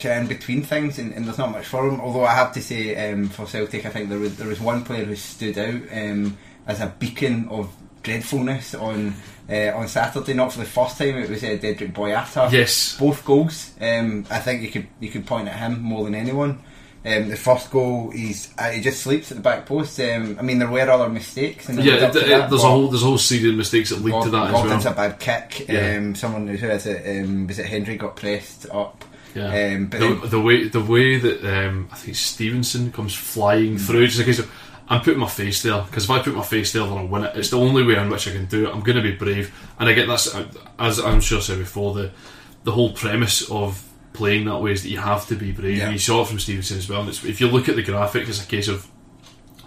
in 0.02 0.26
between 0.26 0.62
things, 0.62 0.98
and, 0.98 1.12
and 1.12 1.26
there's 1.26 1.38
not 1.38 1.50
much 1.50 1.66
for 1.66 1.88
him. 1.88 2.00
Although 2.00 2.24
I 2.24 2.34
have 2.34 2.52
to 2.52 2.62
say, 2.62 3.10
um, 3.10 3.28
for 3.28 3.46
Celtic, 3.46 3.84
I 3.86 3.90
think 3.90 4.08
there 4.08 4.18
was 4.18 4.36
there 4.36 4.48
was 4.48 4.60
one 4.60 4.84
player 4.84 5.04
who 5.04 5.16
stood 5.16 5.58
out 5.58 5.82
um, 5.92 6.36
as 6.66 6.80
a 6.80 6.94
beacon 6.98 7.48
of 7.48 7.74
dreadfulness 8.02 8.74
on 8.74 9.14
uh, 9.50 9.72
on 9.74 9.88
Saturday. 9.88 10.34
Not 10.34 10.52
for 10.52 10.60
the 10.60 10.64
first 10.64 10.98
time, 10.98 11.16
it 11.16 11.28
was 11.28 11.42
uh, 11.42 11.48
Dedryck 11.48 11.92
Boyata. 11.92 12.50
Yes. 12.50 12.96
both 12.98 13.24
goals. 13.24 13.72
Um, 13.80 14.24
I 14.30 14.38
think 14.38 14.62
you 14.62 14.70
could 14.70 14.86
you 15.00 15.10
could 15.10 15.26
point 15.26 15.48
at 15.48 15.56
him 15.58 15.80
more 15.80 16.04
than 16.04 16.14
anyone. 16.14 16.62
Um, 17.04 17.28
the 17.28 17.36
first 17.36 17.70
goal, 17.70 18.10
he's 18.10 18.52
uh, 18.58 18.70
he 18.70 18.80
just 18.80 19.00
sleeps 19.00 19.30
at 19.30 19.36
the 19.36 19.42
back 19.42 19.64
post. 19.66 20.00
Um, 20.00 20.36
I 20.40 20.42
mean, 20.42 20.58
there 20.58 20.68
were 20.68 20.90
other 20.90 21.08
mistakes. 21.08 21.68
And 21.68 21.78
Yeah, 21.78 22.08
it, 22.08 22.16
it, 22.16 22.26
there's 22.26 22.64
a 22.64 22.68
whole 22.68 22.88
there's 22.88 23.04
a 23.04 23.06
whole 23.06 23.18
series 23.18 23.50
of 23.50 23.54
mistakes 23.54 23.90
that 23.90 24.02
lead 24.02 24.20
to 24.24 24.30
that 24.30 24.48
as 24.48 24.84
well. 24.84 24.92
a 24.92 24.96
bad 24.96 25.20
kick. 25.20 25.68
Yeah. 25.68 25.98
Um, 25.98 26.16
someone 26.16 26.48
who 26.48 26.56
has 26.66 26.84
it 26.86 27.22
um, 27.22 27.46
was 27.46 27.60
it 27.60 27.66
Hendry 27.66 27.96
got 27.96 28.16
pressed 28.16 28.66
up. 28.70 29.04
Yeah. 29.36 29.74
Um, 29.74 29.88
but 29.88 30.00
the, 30.00 30.08
then- 30.08 30.30
the 30.30 30.40
way 30.40 30.68
the 30.68 30.80
way 30.80 31.18
that 31.18 31.44
um, 31.44 31.88
I 31.92 31.96
think 31.96 32.16
Stevenson 32.16 32.90
comes 32.92 33.14
flying 33.14 33.78
through, 33.78 34.06
just 34.06 34.20
a 34.20 34.24
case 34.24 34.38
of 34.38 34.50
I'm 34.88 35.00
putting 35.00 35.20
my 35.20 35.28
face 35.28 35.62
there 35.62 35.82
because 35.82 36.04
if 36.04 36.10
I 36.10 36.20
put 36.20 36.34
my 36.34 36.44
face 36.44 36.72
there, 36.72 36.84
then 36.84 36.96
I'll 36.96 37.06
win 37.06 37.24
it. 37.24 37.36
It's 37.36 37.50
the 37.50 37.58
only 37.58 37.82
way 37.82 37.96
in 37.96 38.08
which 38.08 38.28
I 38.28 38.32
can 38.32 38.46
do 38.46 38.66
it. 38.66 38.72
I'm 38.72 38.80
going 38.80 38.96
to 38.96 39.02
be 39.02 39.12
brave, 39.12 39.54
and 39.78 39.88
I 39.88 39.92
get 39.92 40.06
that's 40.06 40.34
as 40.78 40.98
I'm 40.98 41.20
sure 41.20 41.38
I 41.38 41.42
said 41.42 41.58
before 41.58 41.94
the 41.94 42.12
the 42.64 42.72
whole 42.72 42.92
premise 42.92 43.48
of 43.50 43.82
playing 44.12 44.46
that 44.46 44.58
way 44.58 44.72
is 44.72 44.82
that 44.82 44.88
you 44.88 44.98
have 44.98 45.26
to 45.26 45.36
be 45.36 45.52
brave. 45.52 45.78
Yeah. 45.78 45.84
And 45.84 45.92
you 45.92 45.98
saw 45.98 46.22
it 46.22 46.28
from 46.28 46.38
Stevenson 46.38 46.78
as 46.78 46.88
well. 46.88 47.00
And 47.00 47.10
it's, 47.10 47.24
if 47.24 47.40
you 47.40 47.48
look 47.48 47.68
at 47.68 47.76
the 47.76 47.82
graphic, 47.82 48.28
it's 48.28 48.42
a 48.42 48.46
case 48.46 48.66
of 48.66 48.88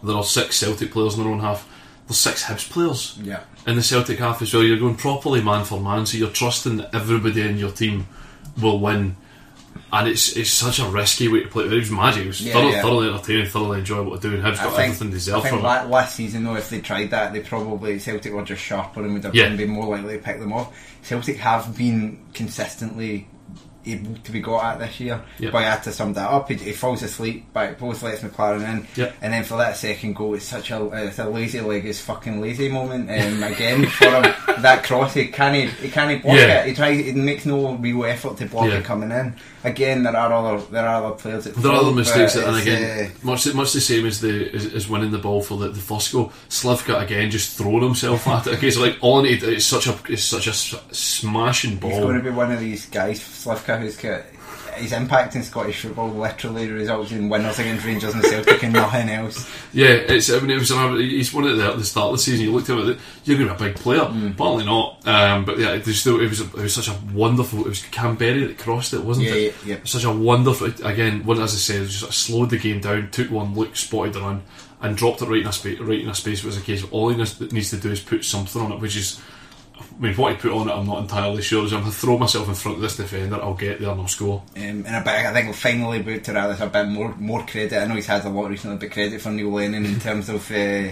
there 0.03 0.15
are 0.15 0.23
six 0.23 0.57
Celtic 0.57 0.91
players 0.91 1.15
in 1.15 1.23
their 1.23 1.31
own 1.31 1.39
half. 1.39 1.67
There's 2.07 2.17
six 2.17 2.43
Hibs 2.43 2.69
players 2.69 3.17
yeah. 3.21 3.41
in 3.67 3.75
the 3.75 3.83
Celtic 3.83 4.19
half 4.19 4.41
as 4.41 4.53
well. 4.53 4.63
You're 4.63 4.79
going 4.79 4.95
properly 4.95 5.41
man 5.41 5.63
for 5.63 5.79
man, 5.79 6.05
so 6.05 6.17
you're 6.17 6.29
trusting 6.29 6.77
that 6.77 6.95
everybody 6.95 7.41
in 7.41 7.57
your 7.57 7.71
team 7.71 8.07
will 8.59 8.79
win 8.79 9.15
and 9.91 10.07
it's 10.07 10.35
it's 10.37 10.49
such 10.51 10.79
a 10.79 10.85
risky 10.85 11.27
way 11.27 11.41
to 11.43 11.47
play. 11.49 11.65
It 11.65 11.71
was 11.71 11.89
magic. 11.91 12.23
It 12.25 12.27
was 12.27 12.41
Yeah, 12.41 12.53
thoroughly, 12.53 12.71
yeah. 12.73 12.81
thoroughly 12.81 13.09
entertaining, 13.09 13.45
thoroughly 13.47 13.79
enjoyable 13.79 14.17
to 14.17 14.29
do, 14.29 14.35
and 14.35 14.43
Hibs 14.43 14.55
got 14.57 14.75
think, 14.75 14.93
everything 14.93 15.07
I 15.07 15.11
deserved 15.11 15.43
think 15.43 15.55
from 15.55 15.65
it. 15.65 15.89
last 15.89 16.15
season 16.15 16.43
though, 16.43 16.55
if 16.55 16.69
they 16.69 16.79
tried 16.81 17.09
that, 17.11 17.33
they 17.33 17.39
probably 17.39 17.97
Celtic 17.99 18.31
were 18.33 18.43
just 18.43 18.61
sharper 18.61 19.01
and 19.03 19.13
would 19.13 19.23
have 19.23 19.35
Yeah. 19.35 19.49
been 19.55 19.69
more 19.69 19.95
likely 19.95 20.17
to 20.17 20.23
pick 20.23 20.39
them 20.39 20.53
off. 20.53 20.71
Celtic 21.01 21.37
have 21.37 21.77
been 21.77 22.19
consistently 22.33 23.27
able 23.85 24.15
to 24.23 24.31
be 24.31 24.39
got 24.41 24.63
at 24.63 24.79
this 24.79 24.99
year. 24.99 25.21
Yeah. 25.37 25.51
Boyata 25.51 25.91
summed 25.91 26.15
that 26.15 26.29
up. 26.29 26.49
He, 26.49 26.55
he 26.55 26.71
falls 26.73 27.01
asleep, 27.03 27.45
but 27.53 27.69
it 27.71 27.77
both 27.79 28.03
lets 28.03 28.21
Maclaren 28.21 28.61
in, 28.63 28.87
Yeah. 28.95 29.11
and 29.21 29.33
then 29.33 29.43
for 29.43 29.57
that 29.57 29.77
second 29.77 30.15
goal, 30.15 30.33
it's 30.35 30.45
such 30.45 30.71
a 30.71 30.85
it's 31.07 31.19
a 31.19 31.29
lazy 31.29 31.61
leg 31.61 31.85
is 31.85 31.99
fucking 32.01 32.41
lazy 32.41 32.69
moment. 32.69 33.09
Um, 33.09 33.43
again 33.43 33.85
for 33.89 34.05
him, 34.05 34.33
that 34.61 34.83
cross 34.83 35.13
he 35.13 35.27
can't 35.27 35.69
he 35.71 35.89
can't 35.89 36.21
block 36.21 36.35
Yeah. 36.35 36.61
it. 36.61 36.67
He 36.67 36.73
tries 36.73 37.05
he 37.05 37.11
makes 37.13 37.45
no 37.45 37.75
real 37.75 38.05
effort 38.05 38.37
to 38.37 38.45
block 38.45 38.67
Yeah. 38.67 38.79
it 38.79 38.83
coming 38.85 39.11
in. 39.11 39.35
Again, 39.63 40.03
there 40.03 40.15
are 40.15 40.31
other 40.31 40.63
there 40.71 40.87
are 40.87 41.03
other 41.03 41.15
players 41.15 41.43
that 41.43 41.55
There 41.55 41.71
are 41.71 41.81
other 41.81 41.91
mistakes, 41.91 42.35
but 42.35 42.45
and 42.47 42.57
it's, 42.57 42.65
again, 42.65 43.07
uh, 43.07 43.25
much 43.25 43.53
much 43.53 43.73
the 43.73 43.81
same 43.81 44.05
as 44.05 44.21
the 44.21 44.49
as, 44.53 44.65
as 44.73 44.87
winning 44.89 45.11
the 45.11 45.17
ball 45.17 45.41
for 45.41 45.57
the, 45.57 45.67
the 45.69 45.79
first 45.81 46.11
goal. 46.13 46.31
Slivka 46.49 47.01
again 47.03 47.29
just 47.29 47.57
throwing 47.57 47.81
himself 47.83 48.27
at 48.27 48.47
it. 48.47 48.53
Okay, 48.59 48.71
so 48.71 48.81
like 48.81 48.97
all 49.01 49.19
I 49.19 49.23
need 49.23 49.43
it's 49.43 49.65
such 49.65 49.87
a 49.87 49.97
it's 50.09 50.23
such 50.23 50.47
a 50.47 50.53
smashing 50.93 51.77
ball. 51.77 51.91
He's 51.91 51.99
going 51.99 52.17
to 52.17 52.23
be 52.23 52.29
one 52.29 52.51
of 52.51 52.59
these 52.59 52.85
guys, 52.87 53.19
Slivka, 53.19 53.68
who's 53.77 53.97
got 53.97 54.23
his 54.75 54.93
impact 54.93 55.35
in 55.35 55.43
Scottish 55.43 55.81
football 55.81 56.09
literally 56.09 56.69
results 56.71 57.11
in 57.11 57.27
winners 57.27 57.59
against 57.59 57.85
Rangers 57.85 58.13
and 58.13 58.23
Celtic 58.23 58.63
and 58.63 58.71
nothing 58.73 59.09
else. 59.09 59.49
Yeah, 59.73 59.87
it's. 59.89 60.31
I 60.31 60.39
mean, 60.39 60.51
it 60.51 60.59
was. 60.59 60.69
He's 60.69 61.33
one 61.33 61.45
at 61.47 61.57
the, 61.57 61.65
at 61.65 61.77
the 61.77 61.83
start 61.83 62.07
of 62.07 62.11
the 62.13 62.17
season. 62.19 62.45
You 62.45 62.53
looked 62.53 62.69
at 62.69 62.77
him, 62.77 62.97
you're 63.25 63.37
going 63.37 63.49
to 63.49 63.55
be 63.55 63.65
a 63.65 63.67
big 63.69 63.75
player. 63.75 63.99
Mm. 64.01 64.31
Apparently 64.31 64.65
not. 64.65 65.05
Um, 65.07 65.43
but 65.43 65.59
yeah, 65.59 65.77
there's 65.77 65.99
still. 65.99 66.21
It 66.21 66.29
was. 66.29 66.39
A, 66.39 66.45
it 66.45 66.53
was 66.53 66.73
such 66.75 66.87
a 66.87 66.97
wonderful. 67.13 67.59
It 67.61 67.67
was 67.67 67.81
Kamberi 67.83 68.47
that 68.47 68.57
crossed 68.57 68.93
it, 68.93 69.03
wasn't 69.03 69.27
Yeah, 69.27 69.33
it? 69.33 69.55
yeah, 69.65 69.75
yeah. 69.75 69.79
Such 69.83 70.05
a 70.05 70.11
wonderful. 70.11 70.67
Again, 70.85 71.25
what 71.25 71.39
as 71.39 71.53
I 71.53 71.57
said, 71.57 71.87
just 71.87 71.99
sort 71.99 72.09
of 72.11 72.15
slowed 72.15 72.49
the 72.51 72.57
game 72.57 72.79
down, 72.79 73.11
took 73.11 73.29
one 73.31 73.55
look, 73.55 73.75
spotted 73.75 74.13
the 74.13 74.21
run, 74.21 74.43
and 74.81 74.95
dropped 74.95 75.21
it 75.21 75.27
right 75.27 75.41
in 75.41 75.47
a 75.47 75.51
space. 75.53 75.79
Right 75.79 75.99
in 76.01 76.09
a 76.09 76.15
space. 76.15 76.39
It 76.39 76.45
was 76.45 76.57
a 76.57 76.61
case 76.61 76.83
of 76.83 76.93
all 76.93 77.09
he 77.09 77.17
needs 77.17 77.69
to 77.71 77.77
do 77.77 77.91
is 77.91 77.99
put 77.99 78.23
something 78.23 78.61
on 78.61 78.71
it, 78.71 78.79
which 78.79 78.95
is. 78.95 79.19
I 79.79 80.01
mean, 80.01 80.15
what 80.15 80.31
he 80.33 80.37
put 80.37 80.51
on 80.51 80.69
it, 80.69 80.71
I'm 80.71 80.85
not 80.85 80.99
entirely 80.99 81.41
sure. 81.41 81.67
So 81.67 81.75
I'm 81.77 81.81
going 81.83 81.93
to 81.93 81.97
throw 81.97 82.17
myself 82.17 82.47
in 82.47 82.55
front 82.55 82.77
of 82.77 82.81
this 82.81 82.97
defender. 82.97 83.35
I'll 83.35 83.53
get 83.53 83.79
there 83.79 83.89
and 83.89 84.01
I'll 84.01 84.07
score. 84.07 84.43
Um, 84.55 84.61
and 84.61 84.87
a 84.87 85.01
bit, 85.01 85.07
I 85.09 85.33
think 85.33 85.55
finally 85.55 86.01
Boot 86.01 86.23
to 86.25 86.31
Radis 86.31 86.59
a 86.61 86.67
bit 86.67 86.87
more 86.87 87.15
more 87.17 87.45
credit. 87.45 87.73
I 87.81 87.85
know 87.85 87.95
he's 87.95 88.07
had 88.07 88.25
a 88.25 88.29
lot 88.29 88.49
recently, 88.49 88.77
but 88.77 88.91
credit 88.91 89.21
for 89.21 89.29
Neil 89.31 89.51
Lennon 89.51 89.85
in 89.85 89.99
terms 89.99 90.29
of. 90.29 90.49
Uh, 90.51 90.91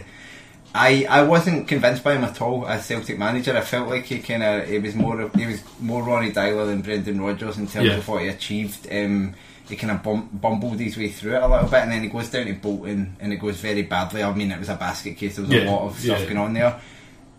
I, 0.75 1.07
I 1.09 1.23
wasn't 1.23 1.67
convinced 1.67 2.03
by 2.03 2.13
him 2.15 2.23
at 2.23 2.39
all 2.41 2.67
as 2.67 2.85
Celtic 2.85 3.17
manager. 3.17 3.55
I 3.57 3.61
felt 3.61 3.87
like 3.89 4.05
he 4.05 4.19
kind 4.19 4.43
of 4.43 4.67
he 4.67 4.77
was 4.77 4.93
more 4.95 5.29
he 5.35 5.45
was 5.47 5.63
more 5.79 6.03
Ronny 6.03 6.31
Deila 6.31 6.67
than 6.67 6.81
Brendan 6.81 7.21
Rodgers 7.21 7.57
in 7.57 7.67
terms 7.67 7.87
Yeah. 7.87 7.95
of 7.97 8.07
what 8.07 8.21
he 8.21 8.27
achieved. 8.27 8.87
Um, 8.91 9.33
he 9.67 9.75
kind 9.75 9.91
of 9.91 10.03
bum, 10.03 10.29
bumbled 10.33 10.79
his 10.79 10.95
way 10.97 11.09
through 11.09 11.35
it 11.35 11.41
a 11.41 11.47
little 11.47 11.67
bit, 11.67 11.81
and 11.81 11.91
then 11.91 12.03
he 12.03 12.09
goes 12.09 12.29
down 12.29 12.45
to 12.45 12.53
Bolton, 12.53 13.15
and 13.19 13.33
it 13.33 13.37
goes 13.37 13.57
very 13.59 13.81
badly. 13.81 14.23
I 14.23 14.33
mean, 14.33 14.51
it 14.51 14.59
was 14.59 14.69
a 14.69 14.75
basket 14.75 15.17
case. 15.17 15.35
There 15.35 15.45
was 15.45 15.53
a 15.53 15.65
lot 15.65 15.87
of 15.87 15.99
stuff 15.99 16.19
yeah. 16.19 16.25
going 16.25 16.37
on 16.37 16.53
there. 16.53 16.79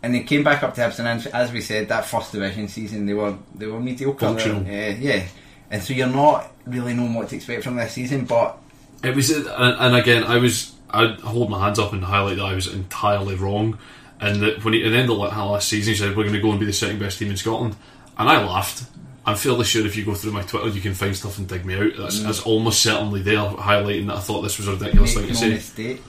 And 0.09 0.15
they 0.15 0.23
came 0.23 0.43
back 0.43 0.63
up 0.63 0.75
to 0.77 0.81
Hibs, 0.81 0.99
and 1.01 1.35
as- 1.35 1.53
we 1.53 1.61
said, 1.61 1.89
that 1.89 2.07
first 2.07 2.33
division 2.33 2.67
season 2.67 3.05
they 3.05 3.13
were 3.13 3.37
they 3.55 3.67
were 3.67 3.79
mediocre. 3.79 4.21
Functional. 4.21 4.63
Uh, 4.63 4.95
yeah, 4.99 5.23
and 5.71 5.83
so 5.83 5.93
you're 5.93 6.07
not 6.07 6.51
really 6.65 6.95
knowing 6.95 7.13
what 7.13 7.29
to 7.29 7.37
expect 7.37 7.63
from 7.63 7.77
this 7.77 7.93
season. 7.93 8.25
But 8.25 8.57
It 9.05 9.15
was, 9.15 9.29
and, 9.31 9.47
and 9.47 9.95
again, 9.97 10.25
I 10.25 10.39
was, 10.39 10.73
I 10.89 11.09
hold 11.23 11.51
my 11.51 11.63
hands 11.63 11.79
up 11.79 11.93
and 11.93 12.03
highlight 12.03 12.37
that 12.39 12.45
I 12.47 12.55
was 12.55 12.67
entirely 12.73 13.35
wrong. 13.35 13.79
And 14.19 14.41
that 14.43 14.65
when 14.65 14.73
he, 14.73 14.83
at 14.83 14.91
the 14.93 14.97
end 14.97 15.11
of 15.11 15.19
la- 15.19 15.27
last 15.53 15.69
season, 15.69 15.93
he 15.93 15.99
said 15.99 16.17
we're 16.17 16.25
going 16.25 16.33
to 16.35 16.41
go 16.41 16.51
and 16.53 16.59
be 16.59 16.65
the 16.65 16.73
second 16.73 17.01
best 17.01 17.19
team 17.19 17.31
in 17.31 17.37
Scotland, 17.37 17.77
and 18.17 18.29
I 18.31 18.43
laughed. 18.43 18.85
I'm 19.27 19.37
fairly 19.37 19.65
sure 19.67 19.85
if 19.85 19.95
you 19.95 20.07
go 20.07 20.15
through 20.15 20.33
my 20.33 20.41
Twitter, 20.43 20.69
you 20.69 20.81
can 20.81 20.95
find 20.95 21.15
stuff 21.15 21.37
and 21.37 21.47
dig 21.47 21.67
me 21.67 21.75
out. 21.75 21.93
That's, 21.99 22.21
that's 22.21 22.41
almost 22.41 22.81
certainly 22.83 23.21
there, 23.21 23.37
highlighting 23.37 24.07
that 24.07 24.17
I 24.17 24.21
thought 24.21 24.41
this 24.41 24.57
was 24.57 24.69
a 24.69 24.73
ridiculous 24.75 25.13
thing 25.13 25.27
to 25.27 25.35
say. 25.35 25.51
mistake. 25.51 26.03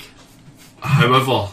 However, 0.80 1.50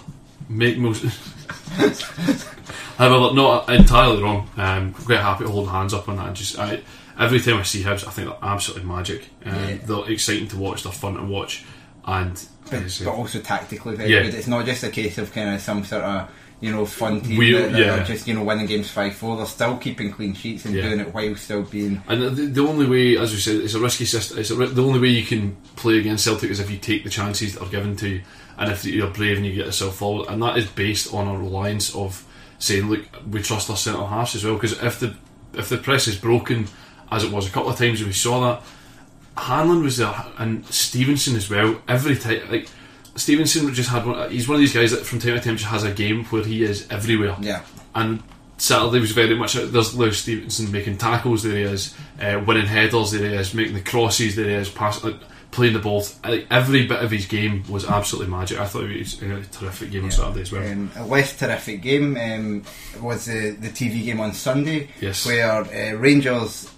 make 0.49 0.79
most. 0.79 1.05
However, 2.99 3.35
not 3.35 3.69
entirely 3.69 4.23
wrong. 4.23 4.49
Um, 4.57 4.93
quite 4.93 5.19
happy 5.21 5.45
to 5.45 5.51
hold 5.51 5.69
hands 5.69 5.93
up 5.93 6.09
on 6.09 6.17
that. 6.17 6.35
Just 6.35 6.59
I, 6.59 6.81
every 7.19 7.41
time 7.41 7.59
I 7.59 7.63
see 7.63 7.83
Hibs, 7.83 8.07
I 8.07 8.11
think 8.11 8.29
they're 8.29 8.39
absolutely 8.43 8.89
magic. 8.89 9.29
Um, 9.45 9.55
Yeah. 9.55 9.77
They're 9.85 10.11
exciting 10.11 10.49
to 10.49 10.57
watch. 10.57 10.83
They're 10.83 10.93
fun 10.93 11.15
to 11.15 11.23
watch, 11.25 11.65
and 12.07 12.43
But, 12.71 13.01
but 13.05 13.13
also 13.15 13.41
tactically 13.41 13.97
very 13.97 14.11
Yeah. 14.13 14.23
good. 14.23 14.35
It's 14.35 14.47
not 14.47 14.65
just 14.65 14.83
a 14.83 14.91
case 14.91 15.19
of 15.19 15.33
kind 15.33 15.55
of 15.55 15.61
some 15.61 15.85
sort 15.85 16.05
of 16.05 16.29
you 16.59 16.73
know 16.73 16.87
fun 16.87 17.21
team 17.21 17.39
that 17.53 17.79
yeah. 17.79 18.01
are 18.01 18.05
just 18.05 18.27
you 18.27 18.33
know 18.33 18.43
winning 18.43 18.65
games 18.67 18.89
five 18.91 19.15
four. 19.15 19.37
They're 19.37 19.45
still 19.45 19.77
keeping 19.77 20.11
clean 20.11 20.33
sheets 20.33 20.65
and 20.65 20.75
Yeah. 20.75 20.83
doing 20.85 21.01
it 21.01 21.13
while 21.13 21.35
still 21.37 21.63
being 21.65 22.01
and 22.09 22.23
the, 22.23 22.31
the 22.31 22.67
only 22.67 22.87
way, 22.87 23.19
as 23.19 23.31
we 23.33 23.39
said, 23.39 23.57
it's 23.57 23.75
a 23.75 23.81
risky 23.81 24.07
system. 24.07 24.39
It's 24.39 24.51
a, 24.51 24.55
the 24.55 24.83
only 24.83 25.01
way 25.01 25.09
you 25.09 25.25
can 25.27 25.55
play 25.77 25.99
against 25.99 26.25
Celtic 26.25 26.51
is 26.51 26.61
if 26.61 26.71
you 26.71 26.79
take 26.79 27.05
the 27.05 27.11
chances 27.11 27.55
that 27.55 27.63
are 27.63 27.69
given 27.69 27.95
to 27.97 28.09
you, 28.09 28.23
and 28.59 28.71
if 28.71 28.85
you're 28.85 29.11
brave 29.11 29.37
and 29.37 29.47
you 29.47 29.55
get 29.55 29.67
yourself 29.67 29.97
forward. 29.97 30.29
And 30.29 30.43
that 30.43 30.57
is 30.57 30.67
based 30.67 31.13
on 31.13 31.29
a 31.29 31.39
reliance 31.39 31.95
of 31.95 32.25
saying, 32.59 32.89
look, 32.89 33.05
we 33.31 33.43
trust 33.43 33.71
our 33.71 33.77
centre 33.77 34.05
halves 34.05 34.35
as 34.35 34.45
well. 34.45 34.55
Because 34.55 34.81
if 34.83 35.01
the 35.01 35.15
if 35.55 35.69
the 35.69 35.79
press 35.79 36.07
is 36.07 36.17
broken, 36.17 36.67
as 37.11 37.25
it 37.25 37.33
was 37.33 37.49
a 37.49 37.51
couple 37.51 37.71
of 37.71 37.79
times, 37.79 38.03
we 38.05 38.13
saw 38.13 38.41
that 38.41 38.63
Hanlon 39.37 39.83
was 39.83 39.99
there 39.99 40.15
and 40.39 40.65
Stevenson 40.67 41.37
as 41.37 41.51
well. 41.51 41.81
Every 41.89 42.17
time, 42.17 42.41
like 42.51 42.69
Stevenson 43.17 43.73
just 43.75 43.91
had 43.91 44.07
one. 44.07 44.31
He's 44.31 44.49
one 44.49 44.57
of 44.57 44.61
these 44.61 44.75
guys 44.75 44.91
that 44.93 45.05
from 45.05 45.19
time 45.19 45.35
to 45.35 45.41
time 45.41 45.57
just 45.57 45.71
has 45.71 45.85
a 45.85 45.93
game 45.93 46.25
where 46.27 46.45
he 46.45 46.63
is 46.63 46.87
everywhere. 46.91 47.37
yeah. 47.41 47.63
And 47.95 48.23
Saturday 48.59 49.01
was 49.01 49.13
very 49.13 49.35
much 49.35 49.55
there's 49.55 49.95
Lewis 49.95 50.19
Stevenson 50.19 50.71
making 50.71 50.99
tackles. 50.99 51.43
There 51.43 51.57
he 51.57 51.63
is, 51.63 51.95
uh, 52.21 52.43
winning 52.47 52.67
headers. 52.67 53.13
There 53.13 53.29
he 53.29 53.35
is, 53.35 53.55
making 53.55 53.75
the 53.75 53.83
crosses. 53.83 54.37
There 54.37 54.49
he 54.49 54.55
is, 54.55 54.69
pass, 54.69 55.03
like, 55.03 55.17
playing 55.57 55.73
the 55.73 55.79
ball. 55.81 56.05
Every 56.51 56.87
bit 56.87 57.03
of 57.03 57.11
his 57.11 57.27
game 57.27 57.65
was 57.69 57.85
absolutely 57.87 58.31
magic. 58.31 58.61
I 58.61 58.67
thought 58.67 58.85
it 58.85 58.99
was 58.99 59.23
a 59.23 59.43
terrific 59.51 59.91
game 59.91 60.05
on 60.05 60.11
Saturday 60.11 60.43
as 60.43 60.53
well. 60.53 60.71
Um, 60.71 60.91
a 60.97 61.05
less 61.07 61.37
terrific 61.37 61.81
game 61.83 62.17
um, 62.17 62.63
was 63.03 63.25
the, 63.25 63.51
the 63.59 63.69
TV 63.71 64.05
game 64.05 64.21
on 64.21 64.33
Sunday, 64.35 64.89
Yes. 65.01 65.27
where 65.27 65.51
uh, 65.51 65.97
Rangers 65.99 66.71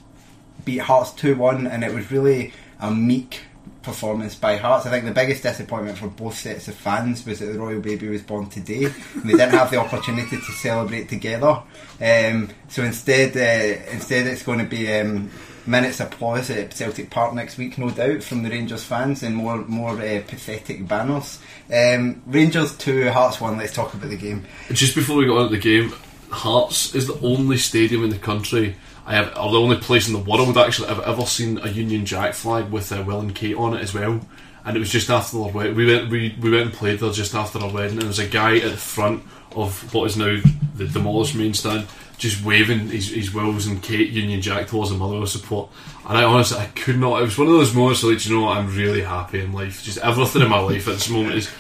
beat 0.64 0.78
Hearts 0.78 1.10
2 1.12 1.34
1, 1.36 1.66
and 1.66 1.82
it 1.84 1.92
was 1.92 2.10
really 2.10 2.52
a 2.80 2.90
meek 2.90 3.40
performance 3.82 4.34
by 4.34 4.56
Hearts. 4.56 4.86
I 4.86 4.90
think 4.90 5.04
the 5.06 5.10
biggest 5.12 5.42
disappointment 5.42 5.98
for 5.98 6.08
both 6.08 6.36
sets 6.38 6.68
of 6.68 6.74
fans 6.76 7.26
was 7.26 7.40
that 7.40 7.46
the 7.46 7.58
Royal 7.58 7.80
Baby 7.80 8.08
was 8.08 8.22
born 8.22 8.48
today, 8.48 8.84
and 8.84 9.24
they 9.24 9.32
didn't 9.32 9.50
have 9.50 9.70
the 9.70 9.78
opportunity 9.78 10.36
to 10.36 10.52
celebrate 10.52 11.08
together. 11.08 11.62
Um, 12.00 12.50
so 12.68 12.82
instead, 12.84 13.36
uh, 13.36 13.90
instead 13.92 14.26
it's 14.28 14.42
going 14.44 14.60
to 14.60 14.64
be. 14.66 14.92
Um, 14.94 15.30
Minutes 15.68 16.00
applause 16.00 16.48
at 16.48 16.72
Celtic 16.72 17.10
Park 17.10 17.34
next 17.34 17.58
week, 17.58 17.76
no 17.76 17.90
doubt, 17.90 18.22
from 18.22 18.42
the 18.42 18.48
Rangers 18.48 18.84
fans 18.84 19.22
and 19.22 19.36
more 19.36 19.58
more 19.66 19.90
uh, 20.00 20.22
pathetic 20.26 20.88
banners. 20.88 21.38
Um, 21.70 22.22
Rangers 22.26 22.74
two, 22.78 23.10
Hearts 23.10 23.38
one. 23.38 23.58
Let's 23.58 23.74
talk 23.74 23.92
about 23.92 24.08
the 24.08 24.16
game. 24.16 24.46
Just 24.72 24.94
before 24.94 25.18
we 25.18 25.26
got 25.26 25.36
on 25.36 25.50
to 25.50 25.56
the 25.56 25.60
game, 25.60 25.92
Hearts 26.30 26.94
is 26.94 27.06
the 27.06 27.20
only 27.20 27.58
stadium 27.58 28.02
in 28.02 28.08
the 28.08 28.18
country 28.18 28.76
I 29.04 29.16
have, 29.16 29.36
or 29.36 29.52
the 29.52 29.60
only 29.60 29.76
place 29.76 30.08
in 30.08 30.14
the 30.14 30.20
world 30.20 30.56
actually 30.56 30.88
I've 30.88 31.00
ever 31.00 31.26
seen 31.26 31.58
a 31.58 31.68
Union 31.68 32.06
Jack 32.06 32.32
flag 32.32 32.70
with 32.70 32.90
uh, 32.90 33.02
Will 33.06 33.20
and 33.20 33.34
Kate 33.34 33.54
on 33.54 33.74
it 33.74 33.82
as 33.82 33.92
well. 33.92 34.20
And 34.64 34.74
it 34.76 34.80
was 34.80 34.90
just 34.90 35.10
after 35.10 35.38
their 35.38 35.52
wedding. 35.52 35.76
We 35.76 35.86
went, 35.86 36.10
we, 36.10 36.34
we 36.40 36.50
went 36.50 36.62
and 36.62 36.72
played 36.72 37.00
there 37.00 37.12
just 37.12 37.34
after 37.34 37.58
our 37.58 37.70
wedding, 37.70 37.92
and 37.92 38.02
there 38.02 38.08
was 38.08 38.18
a 38.18 38.26
guy 38.26 38.56
at 38.56 38.70
the 38.70 38.76
front 38.76 39.22
of 39.56 39.92
what 39.94 40.04
is 40.06 40.16
now 40.16 40.40
the 40.74 40.86
demolished 40.86 41.34
main 41.34 41.54
stand, 41.54 41.86
just 42.18 42.44
waving 42.44 42.88
his, 42.88 43.08
his 43.10 43.32
Wills 43.32 43.66
and 43.66 43.82
Kate 43.82 44.10
Union 44.10 44.40
Jack 44.40 44.68
towards 44.68 44.90
the 44.90 44.96
Motherwell 44.96 45.26
support. 45.26 45.70
And 46.08 46.16
I 46.18 46.24
honestly, 46.24 46.58
I 46.58 46.66
could 46.66 46.98
not. 46.98 47.20
It 47.20 47.24
was 47.24 47.38
one 47.38 47.48
of 47.48 47.54
those 47.54 47.74
moments 47.74 48.02
where, 48.02 48.12
like, 48.12 48.26
you 48.26 48.36
know 48.36 48.44
what, 48.46 48.56
I'm 48.56 48.74
really 48.76 49.02
happy 49.02 49.40
in 49.40 49.52
life. 49.52 49.82
Just 49.82 49.98
everything 49.98 50.42
in 50.42 50.48
my 50.48 50.58
life 50.60 50.86
at 50.88 50.94
this 50.94 51.08
moment 51.10 51.34
is 51.34 51.50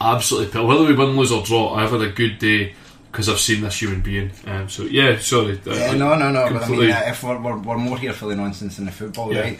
absolutely 0.00 0.52
pill. 0.52 0.66
Whether 0.66 0.84
we 0.84 0.94
win, 0.94 1.16
lose, 1.16 1.32
or 1.32 1.42
draw, 1.42 1.74
I've 1.74 1.90
had 1.90 2.02
a 2.02 2.10
good 2.10 2.38
day 2.38 2.74
because 3.10 3.28
I've 3.30 3.38
seen 3.40 3.62
this 3.62 3.80
human 3.80 4.02
being. 4.02 4.30
Um, 4.46 4.68
so 4.68 4.82
yeah, 4.82 5.18
sorry. 5.18 5.58
Yeah, 5.64 5.72
I- 5.92 5.94
no, 5.96 6.14
no, 6.16 6.30
no. 6.30 6.50
But 6.52 6.64
I 6.64 6.68
mean, 6.68 6.90
uh, 6.90 7.02
if 7.06 7.22
we're, 7.22 7.38
we're, 7.40 7.56
we're 7.56 7.78
more 7.78 7.96
here 7.98 8.12
for 8.12 8.26
the 8.26 8.36
nonsense 8.36 8.76
than 8.76 8.84
the 8.84 8.92
football, 8.92 9.32
Yeah. 9.34 9.40
right? 9.40 9.58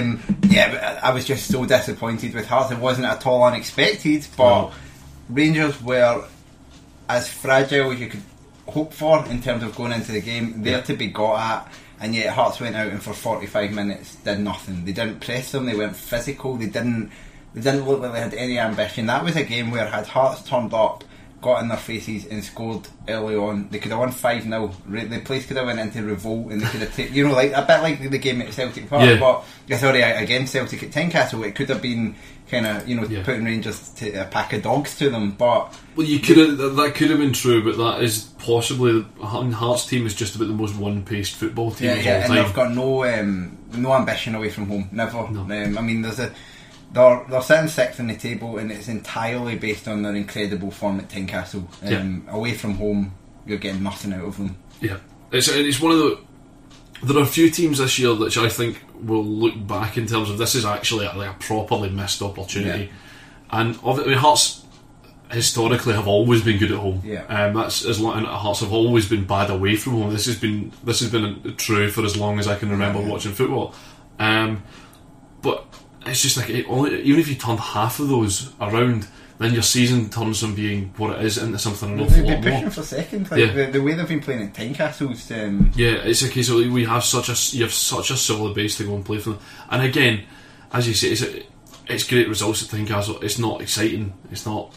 Um, 0.00 0.22
yeah, 0.48 0.70
but 0.70 0.82
I 1.04 1.08
I 1.10 1.12
was 1.12 1.24
just 1.24 1.50
so 1.50 1.64
disappointed 1.66 2.32
with 2.32 2.46
Hearts. 2.46 2.70
It 2.70 2.78
wasn't 2.78 3.06
at 3.06 3.26
all 3.26 3.42
unexpected, 3.44 4.26
but 4.36 4.66
No. 4.66 4.72
Rangers 5.30 5.82
were 5.82 6.24
as 7.16 7.28
fragile 7.28 7.90
as 7.92 8.00
you 8.00 8.08
could 8.08 8.22
hope 8.66 8.92
for 8.92 9.24
in 9.26 9.42
terms 9.42 9.62
of 9.62 9.74
going 9.76 9.92
into 9.92 10.12
the 10.12 10.20
game. 10.20 10.62
There 10.62 10.82
to 10.82 10.94
be 10.94 11.08
got 11.08 11.38
at, 11.66 11.72
and 12.00 12.14
yet 12.14 12.32
Hearts 12.32 12.60
went 12.60 12.76
out 12.76 12.88
and 12.92 13.02
for 13.02 13.12
forty 13.12 13.46
five 13.46 13.72
minutes 13.72 14.16
did 14.16 14.40
nothing. 14.40 14.84
They 14.84 14.92
didn't 14.92 15.20
press 15.20 15.52
them. 15.52 15.66
They 15.66 15.76
went 15.76 15.96
physical. 15.96 16.56
They 16.56 16.66
didn't. 16.66 17.10
They 17.54 17.60
didn't 17.60 17.86
look 17.86 18.00
like 18.00 18.12
they 18.12 18.20
had 18.20 18.34
any 18.34 18.58
ambition. 18.58 19.06
That 19.06 19.24
was 19.24 19.36
a 19.36 19.44
game 19.44 19.70
where 19.70 19.86
had 19.86 20.06
Hearts 20.06 20.42
turned 20.42 20.72
up 20.72 21.04
got 21.42 21.60
in 21.60 21.68
their 21.68 21.76
faces 21.76 22.24
and 22.26 22.42
scored 22.42 22.86
early 23.08 23.34
on. 23.34 23.68
They 23.68 23.80
could 23.80 23.90
have 23.90 23.98
won 24.00 24.12
5 24.12 24.44
0. 24.44 24.72
The 24.88 25.20
place 25.24 25.44
could 25.44 25.56
have 25.56 25.66
went 25.66 25.80
into 25.80 26.02
revolt 26.04 26.52
and 26.52 26.60
they 26.60 26.68
could 26.68 26.80
have 26.82 26.94
taken, 26.94 27.14
you 27.14 27.26
know, 27.26 27.34
like 27.34 27.52
a 27.52 27.62
bit 27.62 27.82
like 27.82 28.10
the 28.10 28.16
game 28.18 28.40
at 28.40 28.52
Celtic 28.52 28.88
Park. 28.88 29.02
Yeah. 29.02 29.18
But, 29.18 29.44
yeah, 29.66 29.76
sorry, 29.76 30.02
against 30.02 30.52
Celtic 30.52 30.84
at 30.84 30.90
Tynecastle, 30.92 31.44
it 31.44 31.56
could 31.56 31.68
have 31.68 31.82
been 31.82 32.14
kind 32.48 32.64
of, 32.66 32.88
you 32.88 32.94
know, 32.94 33.04
Yeah. 33.08 33.24
putting 33.24 33.44
Rangers 33.44 33.88
to 33.96 34.22
a 34.22 34.24
pack 34.24 34.52
of 34.52 34.62
dogs 34.62 34.96
to 34.98 35.10
them. 35.10 35.32
But 35.32 35.74
Well, 35.94 36.06
you 36.06 36.20
could 36.20 36.38
have 36.38 36.76
that 36.76 36.94
could 36.94 37.10
have 37.10 37.18
been 37.18 37.32
true, 37.34 37.62
but 37.62 37.76
that 37.76 38.02
is 38.02 38.20
possibly 38.38 39.00
the 39.02 39.26
Hearts 39.26 39.86
team 39.86 40.06
is 40.06 40.14
just 40.14 40.34
about 40.36 40.48
the 40.48 40.54
most 40.54 40.74
one-paced 40.76 41.34
football 41.34 41.70
team 41.70 41.88
Yeah, 41.88 41.94
of 41.94 42.04
yeah, 42.04 42.10
all 42.12 42.20
and 42.22 42.26
time. 42.32 42.44
they've 42.44 42.54
got 42.54 42.72
no 42.74 43.04
um, 43.04 43.58
no 43.74 43.92
ambition 43.94 44.34
away 44.34 44.48
from 44.50 44.66
home. 44.68 44.88
Never. 44.90 45.28
No. 45.30 45.42
Um, 45.42 45.76
I 45.78 45.80
mean, 45.82 46.02
there's 46.02 46.18
a 46.18 46.32
they're 46.92 47.24
they're 47.28 47.42
sitting 47.42 47.68
sixth 47.68 48.00
on 48.00 48.06
the 48.06 48.16
table, 48.16 48.58
and 48.58 48.72
it's 48.72 48.88
entirely 48.88 49.56
based 49.56 49.86
on 49.88 50.02
their 50.02 50.14
incredible 50.14 50.70
form 50.70 50.98
at 51.00 51.08
Tynecastle. 51.08 51.66
Um, 51.92 52.26
Away 52.28 52.54
from 52.54 52.74
home, 52.74 53.14
you're 53.46 53.58
getting 53.58 53.82
nothing 53.82 54.12
out 54.14 54.24
of 54.24 54.36
them. 54.38 54.56
Yeah, 54.80 54.96
it's 55.30 55.48
it's 55.48 55.80
one 55.80 55.92
of 55.92 55.98
the. 55.98 56.18
There 57.02 57.18
are 57.18 57.22
a 57.22 57.26
few 57.26 57.50
teams 57.50 57.78
this 57.78 57.98
year 57.98 58.14
which 58.14 58.38
I 58.38 58.48
think 58.48 58.80
will 58.94 59.24
look 59.24 59.66
back 59.66 59.98
in 59.98 60.06
terms 60.06 60.30
of 60.30 60.38
this 60.38 60.54
is 60.54 60.64
actually 60.64 61.06
like 61.06 61.30
a 61.30 61.36
properly 61.40 61.90
missed 61.90 62.22
opportunity, 62.22 62.90
and 63.50 63.76
of 63.82 63.98
I 64.00 64.04
mean 64.04 64.18
Hearts 64.18 64.64
historically 65.32 65.94
have 65.94 66.06
always 66.06 66.42
been 66.42 66.58
good 66.58 66.70
at 66.72 66.78
home. 66.78 67.00
Yeah. 67.04 67.24
um, 67.28 67.54
that's 67.54 67.84
as 67.84 67.98
long 68.00 68.18
and 68.18 68.26
Hearts 68.26 68.60
have 68.60 68.72
always 68.72 69.08
been 69.08 69.24
bad 69.24 69.50
away 69.50 69.76
from 69.76 69.94
home. 69.94 70.12
This 70.12 70.26
has 70.26 70.36
been 70.38 70.72
this 70.84 71.00
has 71.00 71.10
been 71.10 71.54
true 71.56 71.90
for 71.90 72.04
as 72.04 72.16
long 72.16 72.38
as 72.38 72.46
I 72.48 72.56
can 72.56 72.70
remember 72.70 73.00
watching 73.00 73.32
football. 73.32 73.74
Um, 74.18 74.62
but 75.40 75.64
it's 76.06 76.22
just 76.22 76.36
like 76.36 76.50
it 76.50 76.66
only, 76.68 77.00
even 77.02 77.20
if 77.20 77.28
you 77.28 77.34
turned 77.34 77.60
half 77.60 77.98
of 78.00 78.08
those 78.08 78.52
around, 78.60 79.06
then 79.38 79.52
your 79.54 79.62
season 79.62 80.08
turns 80.10 80.40
from 80.40 80.54
being 80.54 80.92
what 80.96 81.18
it 81.18 81.24
is 81.24 81.38
into 81.38 81.58
something 81.58 81.92
an 81.92 82.00
awful 82.00 82.14
They've 82.16 82.24
been 82.26 82.34
lot 82.34 82.42
pushing 82.42 82.60
more. 82.62 82.70
for 82.70 82.82
second. 82.82 83.30
Like 83.30 83.40
Yeah. 83.40 83.52
the, 83.52 83.66
the 83.72 83.82
way 83.82 83.94
they've 83.94 84.06
been 84.08 84.20
playing 84.20 84.42
at 84.42 84.54
Tynecastle's. 84.54 85.30
Um, 85.32 85.72
Yeah, 85.74 85.92
it's 86.04 86.22
a 86.22 86.28
case 86.28 86.48
of 86.50 86.56
we 86.56 86.84
have 86.84 87.02
such 87.04 87.28
a 87.28 87.56
you 87.56 87.62
have 87.64 87.72
such 87.72 88.10
a 88.10 88.16
solid 88.16 88.54
base 88.54 88.76
to 88.78 88.84
go 88.84 88.94
and 88.94 89.04
play 89.04 89.18
for 89.18 89.30
them. 89.30 89.38
And 89.70 89.82
again, 89.82 90.24
as 90.72 90.86
you 90.86 90.94
say, 90.94 91.08
it's 91.08 91.22
a, 91.22 91.42
it's 91.88 92.04
great 92.08 92.28
results 92.28 92.62
at 92.62 92.68
Tynecastle. 92.78 93.22
It's 93.22 93.38
not 93.38 93.60
exciting. 93.60 94.12
It's 94.30 94.46
not 94.46 94.72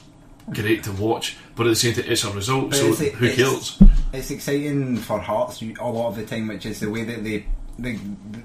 great 0.51 0.83
to 0.83 0.91
watch, 0.93 1.37
but 1.55 1.65
at 1.67 1.69
the 1.69 1.75
same 1.75 1.93
time, 1.93 2.05
it's 2.07 2.23
a 2.23 2.31
result. 2.31 2.69
But 2.71 2.77
so 2.77 2.85
it's- 2.93 3.13
who 3.15 3.25
it's- 3.25 3.35
cares? 3.37 3.79
it's 4.13 4.31
exciting 4.31 4.97
for 4.97 5.19
Hearts 5.19 5.61
a 5.61 5.65
lot 5.87 6.07
of 6.09 6.15
the 6.15 6.25
time, 6.25 6.47
which 6.47 6.65
is 6.65 6.79
the 6.79 6.89
way 6.89 7.03
that 7.03 7.23
they. 7.23 7.45
The, 7.77 7.99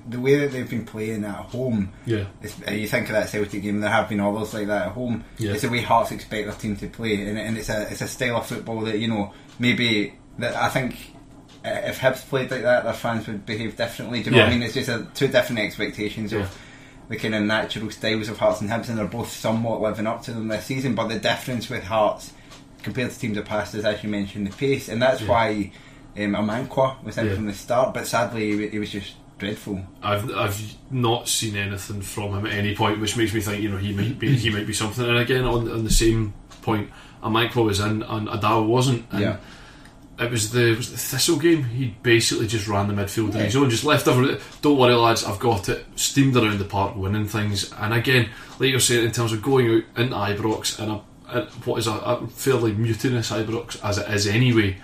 the 0.08 0.18
way 0.18 0.38
that 0.40 0.50
they've 0.50 0.68
been 0.68 0.84
playing 0.84 1.24
at 1.24 1.36
home, 1.36 1.92
Yeah. 2.04 2.24
Uh, 2.66 2.72
you 2.72 2.88
think 2.88 3.06
of 3.06 3.12
that 3.12 3.28
Celtic 3.28 3.62
game. 3.62 3.78
There 3.78 3.88
have 3.88 4.08
been 4.08 4.18
others 4.18 4.52
like 4.54 4.66
that 4.66 4.88
at 4.88 4.92
home. 4.92 5.22
Yeah. 5.38 5.52
It's 5.52 5.62
the 5.62 5.68
way 5.68 5.82
Hearts 5.82 6.10
expect 6.10 6.48
their 6.48 6.56
team 6.56 6.74
to 6.78 6.88
play, 6.88 7.14
and, 7.28 7.38
and 7.38 7.56
it's 7.56 7.68
a 7.68 7.82
it's 7.92 8.00
a 8.00 8.08
style 8.08 8.38
of 8.38 8.46
football 8.48 8.80
that 8.80 8.98
you 8.98 9.06
know 9.06 9.32
maybe 9.60 10.14
that 10.40 10.56
I 10.56 10.68
think 10.68 10.96
uh, 11.64 11.68
if 11.68 12.00
Hibs 12.00 12.28
played 12.28 12.50
like 12.50 12.62
that, 12.62 12.82
their 12.82 12.92
fans 12.92 13.28
would 13.28 13.46
behave 13.46 13.76
differently. 13.76 14.24
Do 14.24 14.30
you 14.30 14.36
know 14.36 14.42
what 14.42 14.48
I 14.48 14.52
mean? 14.52 14.62
It's 14.64 14.74
just 14.74 14.88
a, 14.88 15.06
two 15.14 15.28
different 15.28 15.60
expectations 15.60 16.32
Yeah. 16.32 16.40
of 16.40 16.58
the 17.11 17.16
kind 17.16 17.35
of 17.35 17.42
natural 17.42 17.90
styles 17.90 18.29
of 18.31 18.38
Hearts 18.38 18.62
and 18.62 18.70
Hibs, 18.70 18.88
and 18.88 18.96
they're 18.96 19.05
both 19.07 19.31
somewhat 19.31 19.83
living 19.83 20.07
up 20.07 20.23
to 20.23 20.33
them 20.33 20.49
this 20.49 20.64
season. 20.64 20.94
But 20.94 21.09
the 21.09 21.18
difference 21.18 21.68
with 21.68 21.85
Hearts 21.85 22.33
compared 22.83 23.11
to 23.11 23.18
teams 23.18 23.37
of 23.37 23.44
past 23.44 23.75
is, 23.75 23.85
as 23.85 24.03
you 24.03 24.09
mentioned, 24.09 24.46
the 24.46 24.57
pace, 24.57 24.88
and 24.88 25.03
that's 25.03 25.20
Yeah. 25.20 25.29
why 25.29 25.73
um, 26.16 26.33
Amankwaa 26.35 27.03
was 27.05 27.18
in 27.18 27.27
Yeah. 27.27 27.35
from 27.35 27.46
the 27.46 27.53
start. 27.53 27.92
But 27.92 28.07
sadly, 28.07 28.57
he, 28.57 28.68
he 28.68 28.79
was 28.79 28.90
just 28.90 29.12
dreadful. 29.38 29.81
I've 30.03 30.31
I've 30.35 30.75
not 30.90 31.29
seen 31.29 31.57
anything 31.57 32.01
from 32.03 32.33
him 32.38 32.46
at 32.46 32.53
any 32.53 32.75
point, 32.75 33.01
which 33.01 33.16
makes 33.16 33.35
me 33.35 33.40
think 33.40 33.62
you 33.62 33.68
know 33.70 33.77
he 33.77 33.92
might 33.92 34.18
be 34.18 34.37
he 34.37 34.51
might 34.51 34.66
be 34.66 34.73
something. 34.73 35.05
And 35.05 35.18
again, 35.18 35.44
on 35.44 35.70
on 35.70 35.85
the 35.85 35.90
same 35.90 36.33
point, 36.62 36.90
Amankwaa 37.23 37.64
was 37.64 37.81
in 37.81 38.03
and 38.03 38.29
Adão 38.29 38.66
wasn't. 38.66 39.05
And 39.11 39.20
Yeah. 39.20 39.37
It 40.20 40.30
was 40.30 40.52
the 40.52 40.74
was 40.76 40.90
the 40.90 40.98
Thistle 40.98 41.38
game. 41.38 41.64
He 41.64 41.94
basically 42.02 42.46
just 42.46 42.68
ran 42.68 42.88
the 42.88 42.94
midfield 42.94 43.35
in 43.35 43.40
his 43.40 43.56
own, 43.56 43.70
just 43.70 43.85
left 43.85 44.06
every. 44.06 44.38
Don't 44.61 44.78
worry, 44.78 44.94
lads, 44.94 45.24
I've 45.24 45.38
got 45.38 45.70
it. 45.70 45.87
Steamed 45.96 46.37
around 46.37 46.59
the 46.59 46.66
park, 46.66 46.94
winning 46.94 47.26
things. 47.26 47.72
And 47.78 47.94
again, 47.94 48.28
like 48.59 48.70
you're 48.70 48.80
saying, 48.80 49.06
in 49.06 49.12
terms 49.12 49.33
of 49.33 49.40
going 49.40 49.66
out 49.70 49.85
into 49.96 50.14
Ibrox 50.14 50.78
and 50.78 50.92
a, 50.92 51.38
a, 51.38 51.46
what 51.64 51.78
is 51.78 51.87
a, 51.87 51.92
a 51.92 52.26
fairly 52.26 52.72
mutinous 52.72 53.30
Ibrox 53.30 53.83
as 53.83 53.96
it 53.96 54.11
is 54.11 54.26
anyway, 54.26 54.76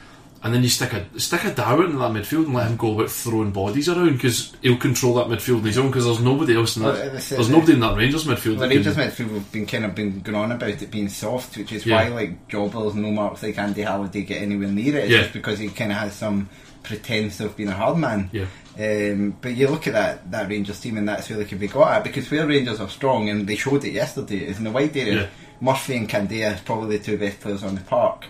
and 0.47 0.55
then 0.55 0.63
you 0.63 0.69
stick 0.69 0.93
a 0.93 1.21
stick 1.21 1.45
a 1.45 1.53
Darwin 1.53 1.91
in 1.91 1.99
that 1.99 2.13
midfield 2.13 2.47
and 2.47 2.55
let 2.55 2.71
him 2.71 2.77
go 2.77 2.95
about 2.95 3.11
throwing 3.11 3.51
bodies 3.51 3.89
around 3.89 4.13
because 4.15 4.55
he'll 4.63 4.77
control 4.79 5.15
that 5.15 5.27
midfield 5.27 5.59
on 5.59 5.65
his 5.65 5.77
own 5.77 5.89
because 5.89 6.05
there's 6.07 6.21
nobody 6.21 6.57
else 6.57 6.77
in 6.77 6.83
that. 6.85 6.95
Well, 6.95 7.11
there's 7.11 7.33
it. 7.33 7.51
nobody 7.51 7.73
in 7.75 7.81
that 7.81 7.97
Rangers 7.97 8.25
midfield. 8.25 8.59
The 8.61 8.69
Rangers 8.69 8.95
can- 8.95 9.11
midfield 9.11 9.35
have 9.35 9.53
been 9.53 9.67
kind 9.67 9.85
of 9.85 9.95
been 9.95 10.21
going 10.21 10.37
on 10.37 10.53
about 10.53 10.71
it 10.83 10.91
being 10.91 11.09
soft, 11.09 11.57
which 11.59 11.73
is 11.73 11.85
Yeah. 11.85 11.97
why 11.97 12.09
like 12.09 12.49
jobbers, 12.49 12.95
no 12.95 13.11
marks 13.11 13.43
like 13.43 13.59
Andy 13.59 13.83
Halliday 13.83 14.23
get 14.23 14.41
anywhere 14.43 14.69
near 14.69 14.97
it. 14.97 15.05
It's 15.05 15.13
Yeah. 15.13 15.21
just 15.23 15.33
because 15.35 15.59
he 15.59 15.69
kind 15.69 15.93
of 15.93 15.99
has 15.99 16.15
some 16.15 16.49
pretense 16.83 17.41
of 17.41 17.57
being 17.57 17.69
a 17.69 17.73
hard 17.75 17.99
man. 17.99 18.31
Yeah. 18.33 18.45
Um, 18.79 19.37
but 19.41 19.57
you 19.57 19.69
look 19.69 19.87
at 19.87 19.95
that 19.95 20.31
that 20.31 20.49
Rangers 20.49 20.79
team, 20.81 20.97
and 20.99 21.09
that's 21.09 21.29
where 21.29 21.39
they 21.39 21.45
could 21.45 21.59
be 21.59 21.67
got 21.67 21.93
at 21.97 22.05
because 22.05 22.31
where 22.31 22.47
Rangers 22.47 22.81
are 22.81 22.89
strong, 22.89 23.29
and 23.29 23.47
they 23.47 23.57
showed 23.57 23.85
it 23.85 23.93
yesterday, 23.93 24.45
is 24.47 24.59
in 24.59 24.65
the 24.65 24.71
wide 24.71 24.97
area. 24.97 25.23
Yeah. 25.23 25.27
Murphy 25.61 25.97
and 25.97 26.09
Candeias 26.09 26.57
is 26.57 26.61
probably 26.61 26.99
the 26.99 27.05
two 27.05 27.17
best 27.17 27.41
players 27.41 27.65
on 27.65 27.75
the 27.75 27.81
park. 27.81 28.27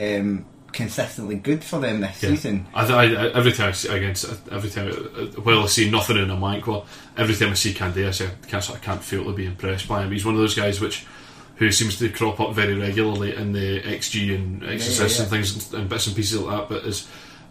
Um, 0.00 0.46
consistently 0.72 1.36
good 1.36 1.62
for 1.64 1.78
them 1.80 2.00
this 2.00 2.22
Yeah. 2.22 2.30
season. 2.30 2.66
I, 2.74 2.84
I, 2.86 3.06
every 3.32 3.52
time 3.52 3.68
I 3.68 3.72
see 3.72 3.88
against 3.88 4.24
every 4.50 4.70
time 4.70 4.90
uh, 4.90 5.40
well 5.42 5.64
I 5.64 5.66
see 5.66 5.90
nothing 5.90 6.16
in 6.16 6.30
a 6.30 6.36
Mankwa 6.36 6.86
every 7.16 7.34
time 7.34 7.50
I 7.50 7.54
see 7.54 7.72
Candeias 7.72 8.20
I 8.24 8.26
I 8.30 8.46
can't, 8.46 8.70
I 8.70 8.78
can't 8.78 9.02
fail 9.02 9.24
to 9.24 9.32
be 9.32 9.46
impressed 9.46 9.88
by 9.88 10.02
him 10.02 10.12
he's 10.12 10.24
one 10.24 10.34
of 10.34 10.40
those 10.40 10.54
guys 10.54 10.80
which 10.80 11.06
who 11.56 11.70
seems 11.70 11.98
to 11.98 12.08
crop 12.08 12.40
up 12.40 12.54
very 12.54 12.74
regularly 12.74 13.34
in 13.34 13.52
the 13.52 13.80
XG 13.82 14.34
and 14.34 14.62
exercises 14.64 15.18
yeah. 15.18 15.22
and 15.24 15.30
things 15.30 15.72
and 15.74 15.88
bits 15.88 16.06
and 16.06 16.16
pieces 16.16 16.40
like 16.40 16.56
that 16.56 16.68
but 16.74 16.84
as 16.84 17.06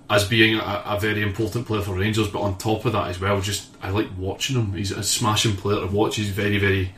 as 0.10 0.28
being 0.28 0.56
a, 0.56 0.84
a 0.88 1.00
very 1.00 1.22
important 1.22 1.68
player 1.68 1.82
for 1.82 1.94
Rangers 1.96 2.28
but 2.30 2.42
on 2.42 2.58
top 2.58 2.86
of 2.86 2.94
that 2.94 3.10
as 3.10 3.20
well 3.20 3.40
just 3.42 3.68
I 3.82 3.90
like 3.92 4.08
watching 4.18 4.56
him 4.56 4.74
he's 4.74 4.92
a 4.92 5.04
smashing 5.04 5.56
player 5.58 5.82
to 5.82 5.88
watch 5.88 6.16
he's 6.16 6.30
very 6.30 6.58
very 6.58 6.94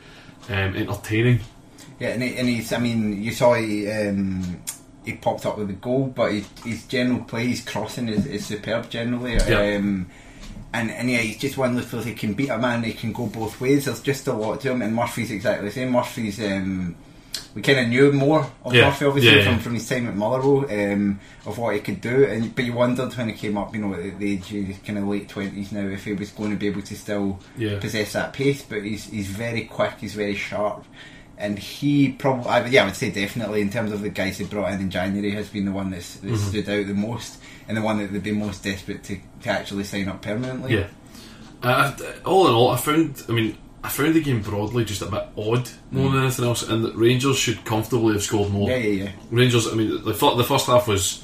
um, 0.49 0.75
entertaining 0.75 1.39
Yeah, 1.99 2.09
and, 2.09 2.23
he, 2.23 2.35
and 2.35 2.47
he's. 2.49 2.73
I 2.73 2.79
mean, 2.79 3.21
you 3.21 3.31
saw 3.31 3.53
he 3.53 3.87
um, 3.91 4.59
he 5.05 5.13
popped 5.13 5.45
up 5.45 5.57
with 5.57 5.67
the 5.67 5.73
goal, 5.73 6.07
but 6.15 6.31
his, 6.31 6.47
his 6.63 6.85
general 6.87 7.23
play, 7.23 7.47
his 7.47 7.61
crossing 7.61 8.07
is, 8.09 8.25
is 8.25 8.45
superb 8.45 8.89
generally. 8.89 9.33
Yeah. 9.33 9.75
Um, 9.77 10.07
and 10.73 10.89
and 10.91 11.09
yeah, 11.11 11.17
he's 11.19 11.37
just 11.37 11.57
one 11.57 11.71
of 11.71 11.75
those 11.75 11.87
players. 11.87 12.05
He 12.05 12.13
can 12.13 12.33
beat 12.33 12.49
a 12.49 12.57
man. 12.57 12.83
He 12.83 12.93
can 12.93 13.11
go 13.11 13.27
both 13.27 13.59
ways. 13.59 13.85
There's 13.85 14.01
just 14.01 14.27
a 14.27 14.33
lot 14.33 14.61
to 14.61 14.71
him. 14.71 14.81
And 14.81 14.95
Murphy's 14.95 15.31
exactly 15.31 15.67
the 15.67 15.73
same. 15.73 15.91
Murphy's. 15.91 16.39
Um, 16.41 16.95
we 17.53 17.61
kind 17.61 17.79
of 17.79 17.87
knew 17.89 18.11
more 18.13 18.49
of 18.63 18.73
Yeah. 18.73 18.85
Murphy, 18.85 19.05
obviously, 19.05 19.37
Yeah, 19.37 19.43
from, 19.43 19.53
yeah. 19.55 19.59
from 19.59 19.73
his 19.73 19.89
time 19.89 20.07
at 20.07 20.15
Motherwell, 20.15 20.65
um, 20.71 21.19
of 21.45 21.57
what 21.57 21.75
he 21.75 21.81
could 21.81 21.99
do. 21.99 22.23
And 22.25 22.55
but 22.55 22.63
you 22.63 22.71
wondered 22.73 23.13
when 23.17 23.27
he 23.29 23.33
came 23.35 23.57
up, 23.57 23.73
you 23.75 23.81
know, 23.81 23.93
at 23.93 24.17
the 24.19 24.31
age 24.33 24.53
of 24.53 24.83
kind 24.85 24.97
of 24.99 25.07
late 25.07 25.27
twenties 25.27 25.71
now, 25.73 25.85
if 25.87 26.05
he 26.05 26.13
was 26.13 26.31
going 26.31 26.51
to 26.51 26.57
be 26.57 26.67
able 26.67 26.83
to 26.83 26.95
still 26.95 27.39
possess 27.79 28.13
that 28.13 28.31
pace. 28.31 28.61
But 28.61 28.83
he's 28.83 29.05
he's 29.05 29.27
very 29.27 29.65
quick. 29.65 29.93
He's 29.99 30.13
very 30.13 30.35
sharp. 30.35 30.85
And 31.37 31.57
he 31.57 32.09
probably, 32.11 32.45
I, 32.49 32.65
yeah, 32.67 32.83
I 32.83 32.85
would 32.85 32.95
say 32.95 33.09
definitely 33.09 33.61
in 33.61 33.69
terms 33.71 33.91
of 33.91 34.01
the 34.01 34.09
guys 34.09 34.37
they 34.37 34.45
brought 34.45 34.71
in 34.73 34.79
in 34.81 34.89
January 34.91 35.31
has 35.31 35.49
been 35.49 35.65
the 35.65 35.71
one 35.71 35.89
that's, 35.89 36.17
that's 36.17 36.39
Mm-hmm. 36.39 36.49
stood 36.49 36.69
out 36.69 36.87
the 36.87 36.93
most 36.93 37.39
and 37.67 37.75
the 37.77 37.81
one 37.81 37.97
that 37.97 38.13
they'd 38.13 38.21
be 38.23 38.31
most 38.31 38.63
desperate 38.63 39.03
to, 39.05 39.17
to 39.41 39.49
actually 39.49 39.83
sign 39.83 40.07
up 40.07 40.21
permanently. 40.21 40.75
Yeah. 40.77 40.87
Uh, 41.63 41.95
all 42.25 42.47
in 42.47 42.53
all, 42.53 42.69
I 42.71 42.77
found. 42.77 43.23
I 43.29 43.31
mean, 43.31 43.57
I 43.83 43.89
found 43.89 44.13
the 44.15 44.21
game 44.21 44.41
broadly 44.41 44.83
just 44.85 45.01
a 45.01 45.05
bit 45.07 45.25
odd 45.37 45.69
more 45.91 46.11
than 46.11 46.21
anything 46.23 46.45
else, 46.45 46.61
and 46.67 46.83
that 46.85 46.95
Rangers 46.95 47.37
should 47.37 47.63
comfortably 47.65 48.13
have 48.13 48.23
scored 48.23 48.51
more. 48.51 48.69
Yeah, 48.69 48.77
yeah, 48.77 49.03
yeah. 49.05 49.11
Rangers. 49.29 49.67
I 49.67 49.75
mean, 49.75 49.89
the, 50.03 50.13
the 50.13 50.43
first 50.43 50.65
half 50.67 50.87
was. 50.87 51.23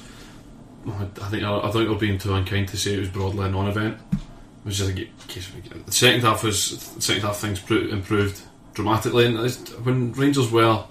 I 0.86 1.04
think 1.28 1.42
I, 1.42 1.58
I 1.58 1.70
think 1.70 1.90
I'm 1.90 1.98
being 1.98 2.18
too 2.18 2.32
unkind 2.34 2.68
to 2.68 2.76
say 2.76 2.94
it 2.94 3.00
was 3.00 3.08
broadly 3.10 3.46
a 3.46 3.50
non-event. 3.50 3.98
It 4.12 4.18
was 4.64 4.78
just 4.78 4.90
a 4.90 4.92
ga- 4.92 5.10
case 5.26 5.48
of 5.48 5.86
the 5.86 5.92
second 5.92 6.20
half 6.22 6.42
was 6.44 6.94
the 6.94 7.02
second 7.02 7.22
half 7.22 7.36
things 7.38 7.60
improved 7.70 8.40
dramatically, 8.82 9.26
and 9.26 9.38
when 9.84 10.12
Rangers 10.12 10.50
were 10.50 10.84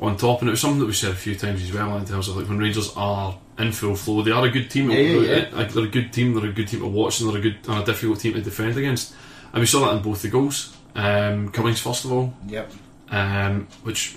on 0.00 0.16
top, 0.16 0.40
and 0.40 0.48
it 0.48 0.52
was 0.52 0.60
something 0.60 0.80
that 0.80 0.86
we 0.86 0.92
said 0.92 1.12
a 1.12 1.14
few 1.14 1.34
times 1.36 1.62
as 1.62 1.72
well 1.72 1.96
in 1.96 2.04
terms 2.04 2.28
of 2.28 2.36
like 2.36 2.48
when 2.48 2.58
Rangers 2.58 2.92
are 2.96 3.36
in 3.58 3.70
full 3.72 3.94
flow, 3.94 4.22
they 4.22 4.30
are 4.30 4.44
a 4.46 4.50
good 4.50 4.70
team. 4.70 4.90
Yeah, 4.90 4.98
yeah, 4.98 5.46
yeah. 5.54 5.64
They're 5.64 5.84
a 5.84 5.88
good 5.88 6.12
team. 6.12 6.34
They're 6.34 6.50
a 6.50 6.52
good 6.52 6.68
team 6.68 6.80
to 6.80 6.86
watch, 6.88 7.20
and 7.20 7.30
they're 7.30 7.38
a 7.38 7.42
good 7.42 7.58
and 7.68 7.82
a 7.82 7.84
difficult 7.84 8.20
team 8.20 8.32
to 8.34 8.40
defend 8.40 8.76
against. 8.76 9.14
And 9.52 9.60
we 9.60 9.66
saw 9.66 9.86
that 9.86 9.96
in 9.96 10.02
both 10.02 10.22
the 10.22 10.28
goals. 10.28 10.76
Um, 10.94 11.50
Cummings 11.50 11.80
first 11.80 12.04
of 12.04 12.12
all, 12.12 12.34
Yep. 12.48 12.72
um, 13.10 13.68
which 13.84 14.16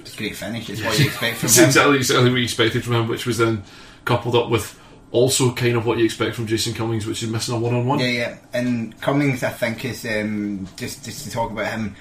It's 0.00 0.14
a 0.14 0.16
great 0.16 0.36
finish. 0.36 0.70
It's 0.70 0.82
what 0.82 0.98
you 0.98 1.06
expect 1.06 1.36
from 1.38 1.48
him. 1.50 1.64
exactly, 1.66 1.96
exactly 1.96 2.30
what 2.30 2.36
you 2.38 2.44
expected 2.44 2.84
from 2.84 2.94
him, 2.94 3.08
which 3.08 3.26
was 3.26 3.38
then 3.38 3.62
coupled 4.04 4.34
up 4.34 4.48
with 4.50 4.78
also 5.10 5.52
kind 5.52 5.76
of 5.76 5.86
what 5.86 5.98
you 5.98 6.04
expect 6.04 6.34
from 6.36 6.46
Jason 6.46 6.74
Cummings, 6.74 7.06
which 7.06 7.22
is 7.22 7.28
missing 7.30 7.54
a 7.54 7.58
one-on-one. 7.58 7.98
Yeah, 8.00 8.06
yeah. 8.06 8.36
And 8.52 8.98
Cummings, 9.00 9.42
I 9.42 9.50
think, 9.50 9.84
is 9.84 10.04
um, 10.06 10.66
just 10.76 11.04
just 11.04 11.24
to 11.24 11.30
talk 11.30 11.50
about 11.50 11.66
him. 11.72 11.94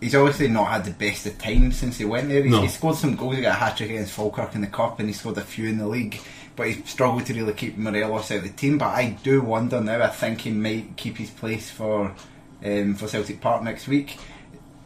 He's 0.00 0.14
obviously 0.14 0.48
not 0.48 0.66
had 0.68 0.84
the 0.84 0.90
best 0.90 1.26
of 1.26 1.38
times 1.38 1.76
since 1.76 1.96
he 1.98 2.04
went 2.04 2.28
there. 2.28 2.42
He's, 2.42 2.52
No. 2.52 2.62
He 2.62 2.68
scored 2.68 2.96
some 2.96 3.16
goals. 3.16 3.36
He 3.36 3.42
got 3.42 3.56
a 3.56 3.58
hat 3.58 3.76
trick 3.76 3.90
against 3.90 4.12
Falkirk 4.12 4.54
in 4.54 4.60
the 4.60 4.66
cup, 4.66 5.00
and 5.00 5.08
he 5.08 5.14
scored 5.14 5.38
a 5.38 5.42
few 5.42 5.68
in 5.68 5.78
the 5.78 5.86
league. 5.88 6.20
But 6.54 6.68
he 6.68 6.82
struggled 6.82 7.26
to 7.26 7.34
really 7.34 7.52
keep 7.54 7.76
Morelos 7.76 8.30
out 8.30 8.38
of 8.38 8.42
the 8.44 8.50
team. 8.50 8.78
But 8.78 8.88
I 8.94 9.10
do 9.22 9.40
wonder 9.40 9.80
now. 9.80 10.02
I 10.02 10.08
think 10.08 10.42
he 10.42 10.50
might 10.50 10.96
keep 10.96 11.16
his 11.16 11.30
place 11.30 11.70
for 11.70 12.14
um, 12.64 12.94
for 12.94 13.08
Celtic 13.08 13.40
Park 13.40 13.62
next 13.62 13.88
week. 13.88 14.18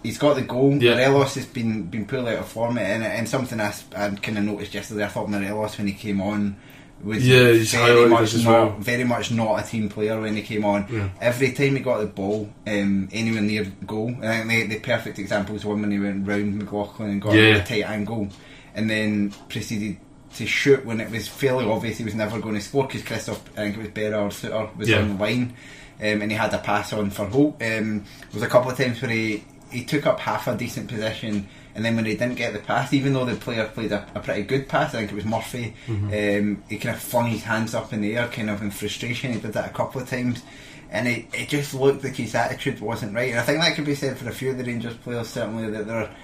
he's 0.02 0.18
got 0.18 0.34
the 0.34 0.42
goal. 0.42 0.74
Yeah. 0.82 0.94
Morelos 0.94 1.34
has 1.34 1.46
been 1.46 1.84
been 1.84 2.06
poorly 2.06 2.32
out 2.32 2.40
of 2.40 2.48
form, 2.48 2.78
and, 2.78 3.02
and 3.04 3.28
something 3.28 3.60
I, 3.60 3.74
I 3.96 4.10
kind 4.10 4.38
of 4.38 4.44
noticed 4.44 4.74
yesterday. 4.74 5.04
I 5.04 5.08
thought 5.08 5.28
Morelos 5.28 5.76
when 5.78 5.86
he 5.86 5.92
came 5.92 6.20
on 6.20 6.56
was 7.04 7.26
Yeah, 7.26 7.52
very 7.84 8.08
much 8.08 8.34
as 8.34 8.44
not 8.44 8.50
well. 8.52 8.76
very 8.78 9.04
much 9.04 9.30
not 9.30 9.64
a 9.64 9.66
team 9.66 9.88
player 9.88 10.20
when 10.20 10.36
he 10.36 10.42
came 10.42 10.64
on. 10.64 10.86
Yeah. 10.90 11.08
Every 11.20 11.52
time 11.52 11.76
he 11.76 11.82
got 11.82 11.98
the 12.00 12.06
ball, 12.06 12.48
um, 12.66 13.08
anywhere 13.12 13.42
near 13.42 13.64
goal, 13.86 14.14
I 14.22 14.42
think 14.42 14.48
the, 14.48 14.76
the 14.76 14.80
perfect 14.80 15.18
example 15.18 15.54
was 15.54 15.64
one 15.64 15.80
when 15.80 15.90
he 15.90 15.98
went 15.98 16.26
round 16.26 16.58
McLaughlin 16.58 17.10
and 17.10 17.22
got 17.22 17.34
Yeah. 17.34 17.56
a 17.56 17.64
tight 17.64 17.88
angle, 17.88 18.28
and 18.74 18.88
then 18.90 19.30
proceeded 19.48 19.96
to 20.36 20.46
shoot 20.46 20.84
when 20.84 21.00
it 21.00 21.10
was 21.10 21.26
fairly 21.26 21.64
obvious 21.64 21.98
he 21.98 22.04
was 22.04 22.14
never 22.14 22.38
going 22.38 22.54
to 22.54 22.60
score 22.60 22.86
because 22.86 23.02
Christophe, 23.02 23.42
I 23.56 23.62
think 23.62 23.76
it 23.76 23.80
was 23.80 23.88
Berra 23.88 24.22
or 24.22 24.28
Souttar, 24.28 24.76
was 24.76 24.88
Yeah. 24.88 24.98
on 25.00 25.08
the 25.16 25.22
line, 25.22 25.54
um, 26.00 26.22
and 26.22 26.30
he 26.30 26.36
had 26.36 26.54
a 26.54 26.58
pass 26.58 26.92
on 26.92 27.10
for 27.10 27.26
Holt. 27.26 27.54
Um, 27.62 28.00
there 28.00 28.34
was 28.34 28.42
a 28.42 28.46
couple 28.48 28.70
of 28.70 28.76
times 28.76 29.02
where 29.02 29.10
he, 29.10 29.42
he 29.70 29.84
took 29.84 30.06
up 30.06 30.20
half 30.20 30.46
a 30.46 30.54
decent 30.56 30.88
possession, 30.88 31.48
and 31.80 31.86
then 31.86 31.96
when 31.96 32.04
he 32.04 32.14
didn't 32.14 32.34
get 32.34 32.52
the 32.52 32.58
pass, 32.58 32.92
even 32.92 33.14
though 33.14 33.24
the 33.24 33.36
player 33.36 33.64
played 33.64 33.90
a, 33.90 34.06
a 34.14 34.20
pretty 34.20 34.42
good 34.42 34.68
pass, 34.68 34.94
I 34.94 34.98
think 34.98 35.12
it 35.12 35.14
was 35.14 35.24
Murphy, 35.24 35.74
um, 35.88 36.62
he 36.68 36.76
kind 36.76 36.94
of 36.94 37.00
flung 37.00 37.28
his 37.28 37.42
hands 37.42 37.74
up 37.74 37.94
in 37.94 38.02
the 38.02 38.18
air, 38.18 38.28
kind 38.28 38.50
of 38.50 38.60
in 38.60 38.70
frustration. 38.70 39.32
He 39.32 39.40
did 39.40 39.54
that 39.54 39.70
a 39.70 39.72
couple 39.72 39.98
of 39.98 40.06
times. 40.06 40.42
And 40.90 41.08
it, 41.08 41.24
it 41.32 41.48
just 41.48 41.72
looked 41.72 42.04
like 42.04 42.16
his 42.16 42.34
attitude 42.34 42.80
wasn't 42.80 43.14
right. 43.14 43.30
And 43.30 43.40
I 43.40 43.44
think 43.44 43.62
that 43.62 43.76
could 43.76 43.86
be 43.86 43.94
said 43.94 44.18
for 44.18 44.28
a 44.28 44.32
few 44.32 44.50
of 44.50 44.58
the 44.58 44.64
Rangers 44.64 44.94
players, 44.98 45.28
certainly, 45.28 45.70
that 45.70 45.86
they're 45.86 46.14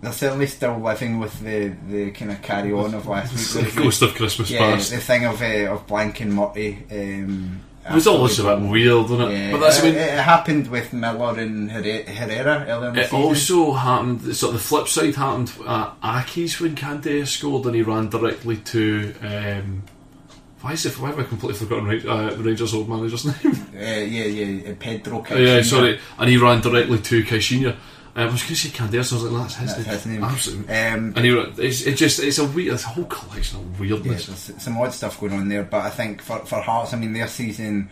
they're 0.00 0.12
certainly 0.12 0.46
still 0.46 0.78
living 0.78 1.18
with 1.18 1.40
the, 1.40 1.74
the 1.88 2.12
kind 2.12 2.30
of 2.30 2.40
carry 2.40 2.72
on 2.72 2.94
of 2.94 3.08
last 3.08 3.56
week. 3.56 3.74
The 3.74 3.80
ghost 3.82 4.02
of 4.02 4.14
Christmas 4.14 4.48
yeah, 4.48 4.60
past. 4.60 4.92
the 4.92 4.98
thing 4.98 5.24
of 5.24 5.42
uh, 5.42 5.72
of 5.72 5.88
blank 5.88 6.20
and 6.20 6.32
Murray. 6.34 6.86
Um, 6.88 7.62
It 7.90 7.94
was 7.94 8.06
always 8.06 8.38
a 8.38 8.42
bit 8.44 8.60
weird, 8.68 9.02
wasn't 9.02 9.22
it? 9.22 9.32
Yeah, 9.38 9.52
but 9.52 9.60
that's 9.60 9.80
I 9.82 9.86
it, 9.86 9.90
mean, 9.92 9.94
it 10.02 10.18
happened 10.18 10.68
with 10.68 10.92
Miller 10.92 11.38
and 11.38 11.70
Herrera, 11.70 12.66
earlier 12.68 12.90
It 13.00 13.04
season. 13.10 13.18
also 13.22 13.72
happened. 13.72 14.36
So 14.36 14.50
the 14.52 14.58
flip 14.58 14.88
side 14.88 15.14
happened 15.14 15.52
at 15.66 15.92
Aki's 16.02 16.60
when 16.60 16.74
Candeias 16.76 17.28
scored 17.28 17.64
and 17.66 17.74
he 17.74 17.82
ran 17.82 18.08
directly 18.08 18.56
to. 18.56 19.14
Um, 19.22 19.82
why 20.60 20.72
is 20.72 20.84
it? 20.86 20.98
Why 20.98 21.10
have 21.10 21.18
I 21.20 21.22
completely 21.22 21.56
forgotten 21.58 21.86
Ra- 21.86 22.12
uh, 22.12 22.30
the 22.34 22.42
Rangers' 22.42 22.74
old 22.74 22.88
manager's 22.88 23.24
name? 23.44 23.54
Uh, 23.74 23.78
yeah, 23.78 24.24
yeah, 24.24 24.70
uh, 24.70 24.74
Pedro. 24.78 25.24
Oh, 25.30 25.36
yeah, 25.36 25.62
sorry. 25.62 26.00
And 26.18 26.28
he 26.28 26.36
ran 26.36 26.60
directly 26.60 26.98
to 26.98 27.22
Caixinha. 27.24 27.76
Uh, 28.18 28.22
I 28.22 28.24
was 28.24 28.42
going 28.42 28.48
to 28.48 28.56
say 28.56 28.68
Candeias, 28.70 29.04
so 29.06 29.16
I 29.18 29.22
was 29.22 29.32
like, 29.32 29.42
that's 29.42 29.54
his 29.56 29.86
That's 29.86 29.86
name. 29.86 29.94
his 29.94 30.06
name. 30.06 30.24
Absolutely. 30.24 30.74
Um, 30.74 31.12
and 31.16 31.34
ra- 31.36 31.52
it's, 31.64 31.82
it 31.86 31.94
just, 31.96 32.18
it's 32.20 32.38
a 32.38 32.44
weird, 32.46 32.74
it's 32.74 32.84
a 32.84 32.88
whole 32.88 33.04
collection 33.04 33.60
of 33.60 33.80
Yeah, 33.80 33.94
weirdness. 33.94 34.26
there's 34.48 34.62
some 34.62 34.76
odd 34.78 34.92
stuff 34.92 35.20
going 35.20 35.32
on 35.32 35.48
there, 35.48 35.62
but 35.62 35.82
I 35.82 35.90
think 35.90 36.20
for, 36.20 36.38
for 36.40 36.60
Hearts, 36.60 36.92
I 36.92 36.98
mean, 36.98 37.12
their 37.12 37.28
season, 37.28 37.88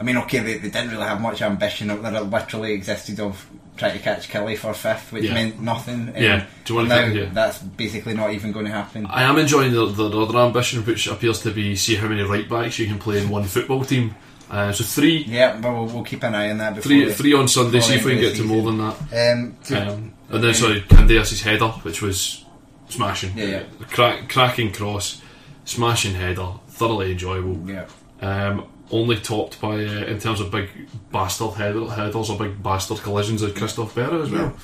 I 0.00 0.02
mean, 0.02 0.16
okay, 0.18 0.38
they, 0.40 0.54
they 0.58 0.70
didn't 0.70 0.90
really 0.90 1.04
have 1.04 1.20
much 1.20 1.42
ambition. 1.42 1.88
They 1.88 1.94
literally 2.20 2.72
existed 2.72 3.20
of 3.20 3.46
trying 3.76 3.92
to 3.92 3.98
catch 3.98 4.28
Killie 4.30 4.56
for 4.56 4.72
fifth, 4.72 5.12
which 5.12 5.24
Yeah. 5.24 5.34
meant 5.34 5.60
nothing. 5.60 6.08
Um, 6.08 6.14
Yeah. 6.16 6.46
Do 6.64 6.72
you 6.72 6.76
wanna 6.78 6.88
now 6.88 6.96
think- 7.02 7.14
yeah. 7.16 7.28
that's 7.34 7.58
basically 7.58 8.14
not 8.14 8.32
even 8.32 8.52
going 8.52 8.64
to 8.66 8.72
happen. 8.72 9.04
I 9.06 9.24
am 9.24 9.36
enjoying 9.38 9.72
the, 9.72 9.84
the 9.86 10.08
other 10.08 10.38
ambition, 10.38 10.82
which 10.86 11.06
appears 11.06 11.42
to 11.42 11.50
be 11.50 11.76
see 11.76 11.96
how 11.96 12.08
many 12.08 12.22
right 12.22 12.48
backs 12.48 12.78
you 12.78 12.86
can 12.86 12.98
play 12.98 13.20
in 13.20 13.28
one 13.28 13.44
football 13.44 13.84
team. 13.84 14.14
Uh, 14.50 14.72
so 14.72 14.84
three, 14.84 15.24
yeah, 15.26 15.58
but 15.60 15.72
we'll, 15.72 15.86
we'll 15.86 16.04
keep 16.04 16.22
an 16.22 16.34
eye 16.34 16.50
on 16.50 16.58
that. 16.58 16.74
Before 16.76 16.88
three, 16.88 17.12
three 17.12 17.32
on 17.34 17.48
Sunday. 17.48 17.80
See 17.80 17.94
if 17.96 18.04
we 18.04 18.12
can 18.12 18.20
get 18.20 18.36
to 18.36 18.44
more 18.44 18.62
than 18.62 18.78
that. 18.78 19.32
Um, 19.32 19.56
to- 19.64 19.88
Um, 19.92 20.12
and 20.30 20.42
then 20.44 20.54
sorry, 20.54 20.82
Candeias' 20.82 21.42
header, 21.42 21.68
which 21.82 22.02
was 22.02 22.44
smashing. 22.88 23.36
Yeah, 23.36 23.44
yeah. 23.44 23.62
Crack, 23.90 24.28
cracking 24.28 24.72
cross, 24.72 25.20
smashing 25.64 26.14
header, 26.14 26.48
thoroughly 26.68 27.12
enjoyable. 27.12 27.58
yeah. 27.68 27.86
Um, 28.20 28.66
only 28.92 29.16
topped 29.16 29.60
by 29.60 29.74
uh, 29.84 30.04
in 30.06 30.20
terms 30.20 30.40
of 30.40 30.50
big 30.52 30.68
bastard 31.10 31.54
header, 31.54 31.80
headers 31.90 32.30
or 32.30 32.38
big 32.38 32.62
bastard 32.62 32.98
collisions 32.98 33.42
of 33.42 33.54
Christophe 33.56 33.94
Berra 33.96 34.22
as 34.22 34.30
well. 34.30 34.56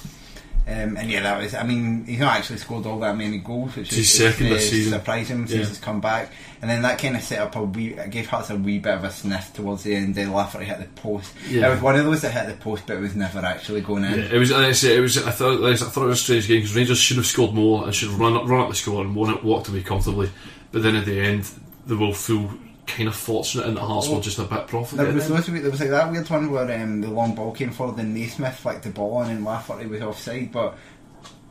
Um, 0.64 0.96
and 0.96 1.10
yeah, 1.10 1.22
that 1.22 1.42
was. 1.42 1.54
I 1.54 1.64
mean, 1.64 2.04
he's 2.04 2.20
not 2.20 2.36
actually 2.36 2.58
scored 2.58 2.86
all 2.86 3.00
that 3.00 3.16
many 3.16 3.38
goals, 3.38 3.74
which 3.74 3.92
is 3.92 4.12
second 4.12 4.48
this 4.48 4.70
season. 4.70 4.92
surprising 4.92 5.38
since 5.48 5.50
Yeah. 5.50 5.66
he's 5.66 5.78
come 5.78 6.00
back. 6.00 6.30
And 6.60 6.70
then 6.70 6.82
that 6.82 7.00
kind 7.00 7.16
of 7.16 7.22
set 7.22 7.40
up 7.40 7.56
a 7.56 7.62
wee. 7.64 7.96
Gave 8.10 8.28
Hearts 8.28 8.50
a 8.50 8.56
wee 8.56 8.78
bit 8.78 8.94
of 8.94 9.02
a 9.02 9.10
sniff 9.10 9.52
towards 9.52 9.82
the 9.82 9.96
end. 9.96 10.14
They 10.14 10.24
Lafferty 10.24 10.66
hit 10.66 10.78
the 10.78 11.00
post. 11.00 11.32
Yeah. 11.48 11.66
It 11.66 11.70
was 11.72 11.80
one 11.80 11.96
of 11.96 12.04
those 12.04 12.22
that 12.22 12.30
hit 12.30 12.46
the 12.46 12.62
post, 12.62 12.84
but 12.86 12.96
it 12.96 13.00
was 13.00 13.16
never 13.16 13.40
actually 13.40 13.80
going 13.80 14.04
in. 14.04 14.20
Yeah, 14.20 14.28
it 14.32 14.38
was. 14.38 14.52
I 14.52 14.70
say, 14.70 14.96
it 14.96 15.00
was. 15.00 15.18
I 15.18 15.32
thought. 15.32 15.64
I 15.64 15.74
thought 15.74 16.04
it 16.04 16.06
was 16.06 16.20
a 16.20 16.22
strange 16.22 16.46
game 16.46 16.60
because 16.60 16.76
Rangers 16.76 16.98
should 16.98 17.16
have 17.16 17.26
scored 17.26 17.52
more 17.54 17.82
and 17.84 17.92
should 17.92 18.10
have 18.10 18.20
run 18.20 18.34
up, 18.36 18.46
run 18.46 18.60
up 18.60 18.68
the 18.68 18.76
score 18.76 19.02
and 19.02 19.16
won 19.16 19.34
it, 19.34 19.42
walked 19.42 19.66
away 19.68 19.82
comfortably. 19.82 20.30
But 20.70 20.84
then 20.84 20.94
at 20.94 21.06
the 21.06 21.18
end, 21.20 21.50
they 21.88 21.96
will 21.96 22.14
feel 22.14 22.52
kind 22.96 23.08
of 23.08 23.16
fortunate 23.16 23.66
and 23.66 23.76
the 23.76 23.80
Hearts 23.80 24.08
were 24.08 24.20
just 24.20 24.38
a 24.38 24.42
bit 24.42 24.50
There 24.50 24.60
profligate. 24.66 25.14
was, 25.14 25.28
those, 25.28 25.46
there 25.46 25.70
was 25.70 25.80
like 25.80 25.90
that 25.90 26.10
weird 26.10 26.28
one 26.30 26.50
where 26.50 26.82
um, 26.82 27.00
the 27.00 27.08
long 27.10 27.34
ball 27.34 27.52
came 27.52 27.70
forward 27.70 27.98
and 27.98 28.14
Naismith 28.14 28.56
flicked 28.56 28.84
the 28.84 28.90
ball 28.90 29.22
and 29.22 29.44
Lafferty 29.44 29.86
was 29.86 30.00
offside, 30.02 30.52
but 30.52 30.76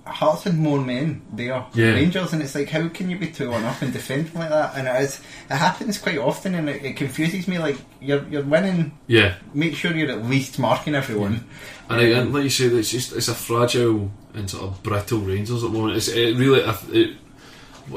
Hearts 0.04 0.44
had 0.46 0.58
more 0.58 0.80
men 0.82 1.22
there, 1.32 1.64
Yeah. 1.76 1.92
Rangers, 1.92 2.34
and 2.34 2.42
it's 2.42 2.56
like 2.56 2.70
how 2.70 2.88
can 2.90 3.10
you 3.12 3.20
be 3.20 3.28
two 3.30 3.54
on 3.54 3.64
up 3.64 3.82
and 3.84 3.94
defend 3.94 4.34
like 4.34 4.50
that? 4.50 4.76
And 4.76 4.88
it, 4.88 5.00
is, 5.04 5.22
it 5.48 5.56
happens 5.56 6.00
quite 6.00 6.18
often, 6.18 6.56
and 6.56 6.68
it, 6.68 6.84
it 6.84 6.98
confuses 6.98 7.48
me. 7.48 7.60
Like 7.60 7.78
you're 8.02 8.28
you're 8.28 8.44
winning, 8.44 8.98
yeah, 9.06 9.36
make 9.54 9.76
sure 9.76 9.96
you're 9.96 10.10
at 10.12 10.26
least 10.26 10.58
marking 10.58 10.96
everyone. 10.96 11.46
and, 11.88 12.02
I, 12.02 12.04
and 12.06 12.34
like 12.34 12.44
you 12.46 12.50
say, 12.50 12.66
it's 12.66 12.90
just 12.90 13.14
it's 13.14 13.28
a 13.28 13.36
fragile 13.36 14.12
and 14.34 14.50
sort 14.50 14.64
of 14.64 14.82
brittle 14.82 15.20
Rangers 15.20 15.64
at 15.64 15.72
the 15.72 15.78
moment. 15.78 15.98
It's 15.98 16.08
it 16.08 16.36
really, 16.36 16.62
it, 16.98 17.16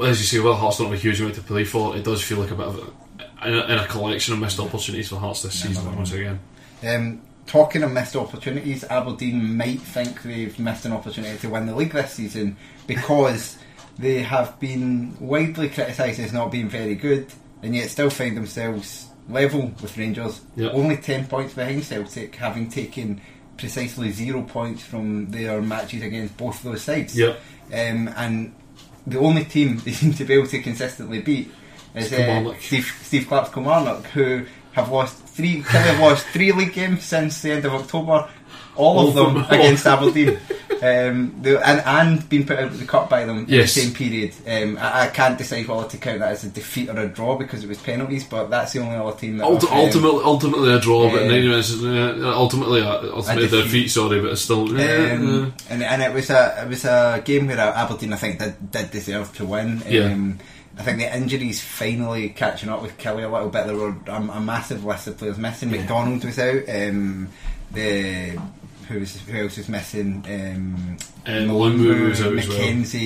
as 0.03 0.19
you 0.19 0.25
say, 0.27 0.39
well, 0.39 0.53
Hearts 0.53 0.77
don't 0.77 0.87
have 0.87 0.95
a 0.95 1.01
huge 1.01 1.19
amount 1.19 1.35
to 1.35 1.41
play 1.41 1.63
for. 1.63 1.97
It 1.97 2.03
does 2.03 2.21
feel 2.21 2.37
like 2.37 2.51
a 2.51 2.55
bit 2.55 2.67
of 2.67 2.93
in, 3.47 3.53
a, 3.55 3.65
in 3.65 3.77
a 3.79 3.87
collection 3.87 4.33
of 4.33 4.39
missed 4.39 4.59
opportunities 4.59 5.09
for 5.09 5.17
Hearts 5.17 5.41
this 5.43 5.53
season 5.61 5.95
once 5.95 6.11
again. 6.11 6.39
Um, 6.83 7.21
talking 7.47 7.83
of 7.83 7.91
missed 7.91 8.15
opportunities, 8.15 8.83
Aberdeen 8.83 9.55
might 9.57 9.81
think 9.81 10.21
they've 10.23 10.57
missed 10.59 10.85
an 10.85 10.91
opportunity 10.93 11.37
to 11.39 11.49
win 11.49 11.65
the 11.65 11.75
league 11.75 11.93
this 11.93 12.13
season 12.13 12.57
because 12.87 13.57
they 13.97 14.21
have 14.23 14.59
been 14.59 15.15
widely 15.19 15.69
criticised 15.69 16.19
as 16.19 16.33
not 16.33 16.51
being 16.51 16.69
very 16.69 16.95
good, 16.95 17.27
and 17.63 17.75
yet 17.75 17.89
still 17.89 18.09
find 18.09 18.35
themselves 18.35 19.07
level 19.29 19.71
with 19.81 19.97
Rangers, 19.97 20.41
Yep. 20.55 20.73
only 20.73 20.97
ten 20.97 21.25
points 21.27 21.53
behind 21.53 21.83
Celtic, 21.83 22.35
having 22.35 22.69
taken 22.69 23.21
precisely 23.57 24.11
zero 24.11 24.41
points 24.43 24.83
from 24.83 25.31
their 25.31 25.61
matches 25.61 26.03
against 26.03 26.37
both 26.37 26.61
those 26.61 26.81
sides. 26.83 27.17
Yep. 27.17 27.39
Um, 27.73 28.09
and 28.15 28.53
the 29.07 29.17
only 29.19 29.45
team 29.45 29.77
they 29.85 29.91
seem 29.93 30.13
to 30.13 30.25
be 30.25 30.33
able 30.33 30.47
to 30.47 30.61
consistently 30.61 31.21
beat 31.21 31.51
is 31.95 32.11
uh, 32.13 32.53
Steve, 32.59 32.93
Steve 33.03 33.27
Clarke's 33.27 33.53
Kilmarnock, 33.53 34.05
who 34.07 34.45
have 34.73 34.89
lost 34.91 35.17
three, 35.27 35.61
have 35.61 35.99
lost 35.99 36.25
three 36.27 36.51
league 36.51 36.73
games 36.73 37.03
since 37.03 37.41
the 37.41 37.51
end 37.51 37.65
of 37.65 37.73
October, 37.73 38.27
all, 38.75 38.99
All 38.99 39.07
of 39.07 39.15
them 39.15 39.37
against 39.49 39.85
Aberdeen, 39.85 40.37
um, 40.83 41.33
they, 41.41 41.55
and 41.55 41.79
and 41.85 42.27
been 42.29 42.45
put 42.45 42.59
out 42.59 42.65
of 42.65 42.77
the 42.79 42.85
cup 42.85 43.09
by 43.09 43.23
them 43.23 43.45
Yes. 43.47 43.49
in 43.49 43.59
the 43.59 43.67
same 43.67 43.93
period. 43.95 44.33
Um, 44.45 44.77
I, 44.77 45.03
I 45.03 45.07
can't 45.07 45.37
decide 45.37 45.65
whether 45.69 45.87
to 45.87 45.97
count 45.97 46.19
that 46.19 46.31
as 46.33 46.43
a 46.43 46.49
defeat 46.49 46.89
or 46.89 46.99
a 46.99 47.07
draw 47.07 47.37
because 47.37 47.63
it 47.63 47.69
was 47.69 47.77
penalties, 47.77 48.25
but 48.25 48.49
that's 48.49 48.73
the 48.73 48.79
only 48.81 48.97
other 48.97 49.17
team 49.17 49.37
that. 49.37 49.47
Ulti- 49.47 49.61
have, 49.69 49.71
um, 49.71 49.77
ultimately, 49.85 50.23
ultimately 50.25 50.73
a 50.73 50.79
draw, 50.81 51.09
but 51.09 51.21
Yeah. 51.21 51.27
90 51.29 51.47
minutes. 51.47 51.81
Uh, 51.81 52.33
ultimately, 52.35 52.81
a, 52.81 53.13
ultimately 53.13 53.45
a 53.45 53.47
defeat. 53.49 53.63
defeat. 53.63 53.87
Sorry, 53.91 54.19
but 54.19 54.31
it's 54.31 54.41
still. 54.41 54.63
uh, 54.63 55.13
Um, 55.13 55.53
and 55.69 55.81
and 55.81 56.01
it 56.03 56.13
was 56.13 56.29
a 56.29 56.59
it 56.63 56.67
was 56.67 56.83
a 56.83 57.21
game 57.23 57.47
where 57.47 57.57
Aberdeen 57.59 58.11
I 58.11 58.17
think 58.17 58.39
did, 58.39 58.71
did 58.71 58.91
deserve 58.91 59.33
to 59.37 59.45
win. 59.45 59.81
Yeah. 59.87 60.13
I 60.77 60.83
think 60.83 60.97
the 60.99 61.15
injuries 61.15 61.61
finally 61.63 62.29
catching 62.29 62.69
up 62.69 62.81
with 62.81 62.97
Killie 62.97 63.23
a 63.23 63.29
little 63.31 63.49
bit. 63.49 63.65
There 63.65 63.75
were 63.77 63.95
a, 64.07 64.15
a 64.15 64.41
massive 64.41 64.83
list 64.83 65.07
of 65.07 65.17
players 65.17 65.37
missing. 65.37 65.71
McDonald 65.71 66.23
was 66.25 66.37
out. 66.37 66.63
Um, 66.67 67.29
the 67.71 68.37
who 68.87 68.99
was 68.99 69.19
who 69.21 69.41
else 69.43 69.57
was 69.57 69.69
missing? 69.69 70.23
Um, 70.27 70.97
Um, 71.25 71.49
Lumbu 71.49 72.09
was 72.09 72.21
out 72.21 72.37
as 72.37 72.47
well. 72.47 72.57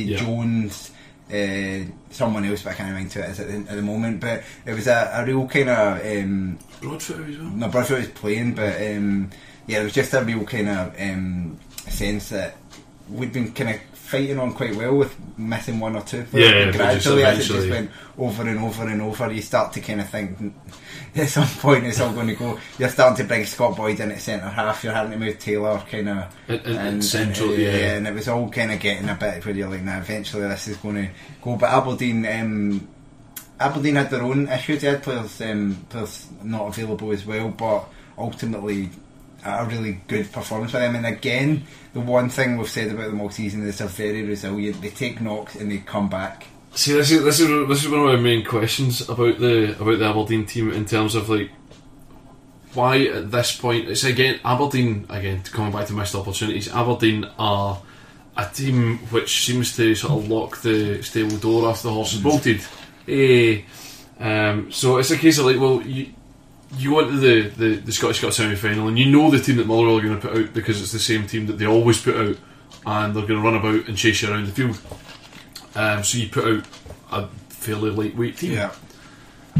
Yeah. 0.08 0.17
Jones. 0.17 0.91
Uh, 1.32 1.86
someone 2.10 2.43
else, 2.43 2.63
but 2.63 2.71
I 2.71 2.73
can't 2.73 2.89
remember 2.89 3.13
who 3.13 3.19
it 3.19 3.29
is 3.29 3.39
at 3.39 3.47
the, 3.47 3.58
at 3.71 3.75
the 3.75 3.82
moment. 3.84 4.19
But 4.19 4.41
it 4.65 4.73
was 4.73 4.88
a, 4.88 5.12
a 5.13 5.25
real 5.25 5.47
kind 5.47 5.69
of 5.69 6.03
um, 6.03 6.58
Broadfoot 6.82 7.29
as 7.29 7.38
well. 7.38 7.49
my 7.49 7.67
brother 7.67 7.95
was 7.97 8.08
playing, 8.08 8.55
but 8.55 8.75
um, 8.82 9.29
yeah, 9.67 9.82
it 9.82 9.84
was 9.84 9.93
just 9.93 10.12
a 10.15 10.23
real 10.23 10.43
kind 10.43 10.69
of 10.69 10.99
um, 10.99 11.60
sense 11.88 12.29
that 12.29 12.58
we'd 13.10 13.32
been 13.32 13.51
kind 13.51 13.75
of 13.75 13.75
fighting 14.10 14.39
on 14.39 14.54
quite 14.54 14.76
well 14.76 14.95
with 14.95 15.15
missing 15.38 15.80
one 15.80 15.95
or 15.95 16.02
two. 16.02 16.26
Yeah, 16.34 16.72
gradually, 16.72 17.24
as 17.24 17.39
it 17.39 17.54
just 17.54 17.69
went 17.69 17.91
over 18.17 18.41
and 18.41 18.60
over 18.60 18.88
and 18.88 19.02
over, 19.04 19.32
you 19.32 19.41
start 19.43 19.72
to 19.74 19.82
kind 19.82 20.02
of 20.02 20.10
think 20.10 20.52
at 21.15 21.30
some 21.30 21.48
point 21.48 21.86
it's 21.86 22.00
all 22.00 22.12
going 22.12 22.28
to 22.28 22.34
go. 22.34 22.60
You're 22.80 22.89
starting 22.89 23.17
to 23.17 23.24
bring 23.26 23.45
Scott 23.45 23.78
Boyd 23.78 24.00
in 24.00 24.12
at 24.12 24.19
centre 24.19 24.50
half. 24.50 24.84
You're 24.84 24.93
having 24.93 25.12
to 25.12 25.17
move 25.17 25.38
Taylor 25.38 25.84
kind 25.91 26.10
of 26.10 26.36
in- 26.48 26.76
in 26.76 27.02
central, 27.04 27.50
uh, 27.50 27.54
yeah. 27.54 27.98
and 27.98 28.08
it 28.08 28.13
was 28.15 28.28
all 28.28 28.50
kind 28.50 28.72
of 28.72 28.80
getting 28.80 29.08
a 29.08 29.13
bit 29.15 29.45
where 29.45 29.54
you're 29.54 29.69
like, 29.69 29.84
now 29.84 30.00
eventually 30.00 30.48
this 30.48 30.67
is 30.67 30.78
going 30.78 30.95
to 30.95 31.10
go. 31.41 31.56
But 31.56 31.69
Aberdeen. 31.69 32.26
Um, 32.26 32.88
Aberdeen 33.60 33.95
had 33.95 34.10
their 34.10 34.24
own 34.24 34.48
issues. 34.48 34.82
They 34.82 34.88
had 34.88 35.04
players, 35.04 35.41
um, 35.41 35.86
players 35.89 36.28
not 36.41 36.69
available 36.69 37.12
as 37.12 37.26
well, 37.26 37.50
but 37.50 37.89
ultimately 38.17 38.89
a 39.43 39.65
really 39.65 40.02
good 40.08 40.32
performance 40.32 40.71
by 40.71 40.80
them. 40.80 40.95
And 40.95 41.06
again, 41.06 41.63
the 41.93 41.99
one 41.99 42.30
thing 42.30 42.58
we've 42.58 42.69
said 42.69 42.91
about 42.91 43.08
them 43.08 43.21
all 43.21 43.30
season 43.30 43.65
is 43.67 43.80
they're 43.80 43.88
very 43.88 44.23
resilient. 44.23 44.82
They 44.82 44.89
take 44.89 45.21
knocks 45.21 45.56
and 45.56 45.71
they 45.71 45.80
come 45.80 46.10
back. 46.10 46.45
See, 46.73 46.93
this 46.93 47.12
is 47.12 47.23
this 47.23 47.39
is 47.39 47.67
this 47.67 47.84
is 47.84 47.89
one 47.89 48.02
of 48.02 48.06
my 48.06 48.15
main 48.15 48.45
questions 48.45 49.02
about 49.10 49.39
the 49.39 49.75
about 49.82 49.99
the 49.99 50.06
Aberdeen 50.06 50.45
team 50.45 50.71
in 50.71 50.86
terms 50.86 51.15
of 51.15 51.28
like 51.30 51.49
why 52.73 53.06
at 53.06 53.32
this 53.32 53.58
point 53.58 53.89
it's 53.89 54.04
again 54.04 54.39
Aberdeen 54.45 55.06
again 55.10 55.41
coming 55.43 55.71
back 55.71 55.88
to 55.88 55.93
missed 55.93 56.15
opportunities. 56.15 56.71
Aberdeen 56.71 57.25
are 57.39 57.82
a 58.38 58.45
team 58.54 58.99
which 59.10 59.45
seems 59.45 59.75
to 59.75 59.95
sort 59.95 60.13
of 60.13 60.30
lock 60.30 60.62
the 60.62 61.02
stable 61.02 61.38
door 61.38 61.69
after 61.69 61.88
the 61.88 61.93
horse 61.93 62.13
is 62.13 62.21
bolted. 62.21 62.62
Eh, 63.08 63.62
um, 64.19 64.71
so 64.71 64.97
it's 64.97 65.12
a 65.12 65.17
case 65.17 65.39
of 65.39 65.45
like, 65.45 65.60
well, 65.60 65.82
you 65.82 66.13
you 66.77 66.93
went 66.93 67.10
to 67.10 67.17
the, 67.17 67.41
the, 67.49 67.75
the 67.77 67.91
Scottish 67.91 68.21
Cup 68.21 68.32
semi 68.34 68.55
final 68.55 68.88
and 68.88 68.97
you 68.99 69.10
know 69.10 69.29
the 69.32 69.39
team 69.39 69.58
that 69.58 69.67
Motherwell 69.67 69.97
are 69.97 70.01
going 70.01 70.19
to 70.19 70.27
put 70.27 70.38
out 70.38 70.53
because 70.53 70.82
it's 70.82 70.91
the 70.91 70.99
same 70.99 71.25
team 71.27 71.47
that 71.47 71.53
they 71.58 71.65
always 71.65 72.01
put 72.01 72.15
out 72.15 72.38
and 72.86 73.15
they're 73.15 73.25
going 73.27 73.41
to 73.41 73.45
run 73.45 73.55
about 73.55 73.88
and 73.88 73.97
chase 73.97 74.21
you 74.21 74.29
around 74.29 74.45
the 74.47 74.51
field. 74.51 74.79
Um, 75.75 76.03
so 76.03 76.17
you 76.17 76.29
put 76.29 76.45
out 76.45 76.65
a 77.12 77.27
fairly 77.49 77.89
lightweight 77.89 78.38
team 78.38 78.53
Yeah. 78.53 78.71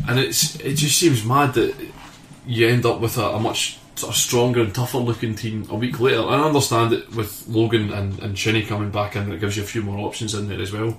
and 0.08 0.20
it's 0.20 0.56
it 0.60 0.76
just 0.76 0.98
seems 0.98 1.26
mad 1.26 1.54
that 1.56 1.76
you 2.46 2.68
end 2.68 2.86
up 2.86 3.00
with 3.00 3.18
a, 3.18 3.26
a 3.26 3.40
much 3.40 3.78
sort 3.96 4.14
of 4.14 4.18
stronger 4.20 4.62
and 4.62 4.74
tougher 4.74 4.98
looking 5.00 5.36
team 5.36 5.68
a 5.70 5.76
week 5.76 6.00
later. 6.00 6.20
And 6.22 6.30
I 6.36 6.44
understand 6.46 6.94
it 6.94 7.14
with 7.16 7.46
Logan 7.48 7.92
and, 7.92 8.18
and 8.20 8.38
Shinnie 8.40 8.64
coming 8.66 8.92
back 8.92 9.16
in, 9.16 9.32
it 9.32 9.40
gives 9.40 9.58
you 9.58 9.64
a 9.64 9.66
few 9.66 9.82
more 9.82 10.08
options 10.08 10.34
in 10.34 10.48
there 10.48 10.62
as 10.62 10.72
well. 10.72 10.98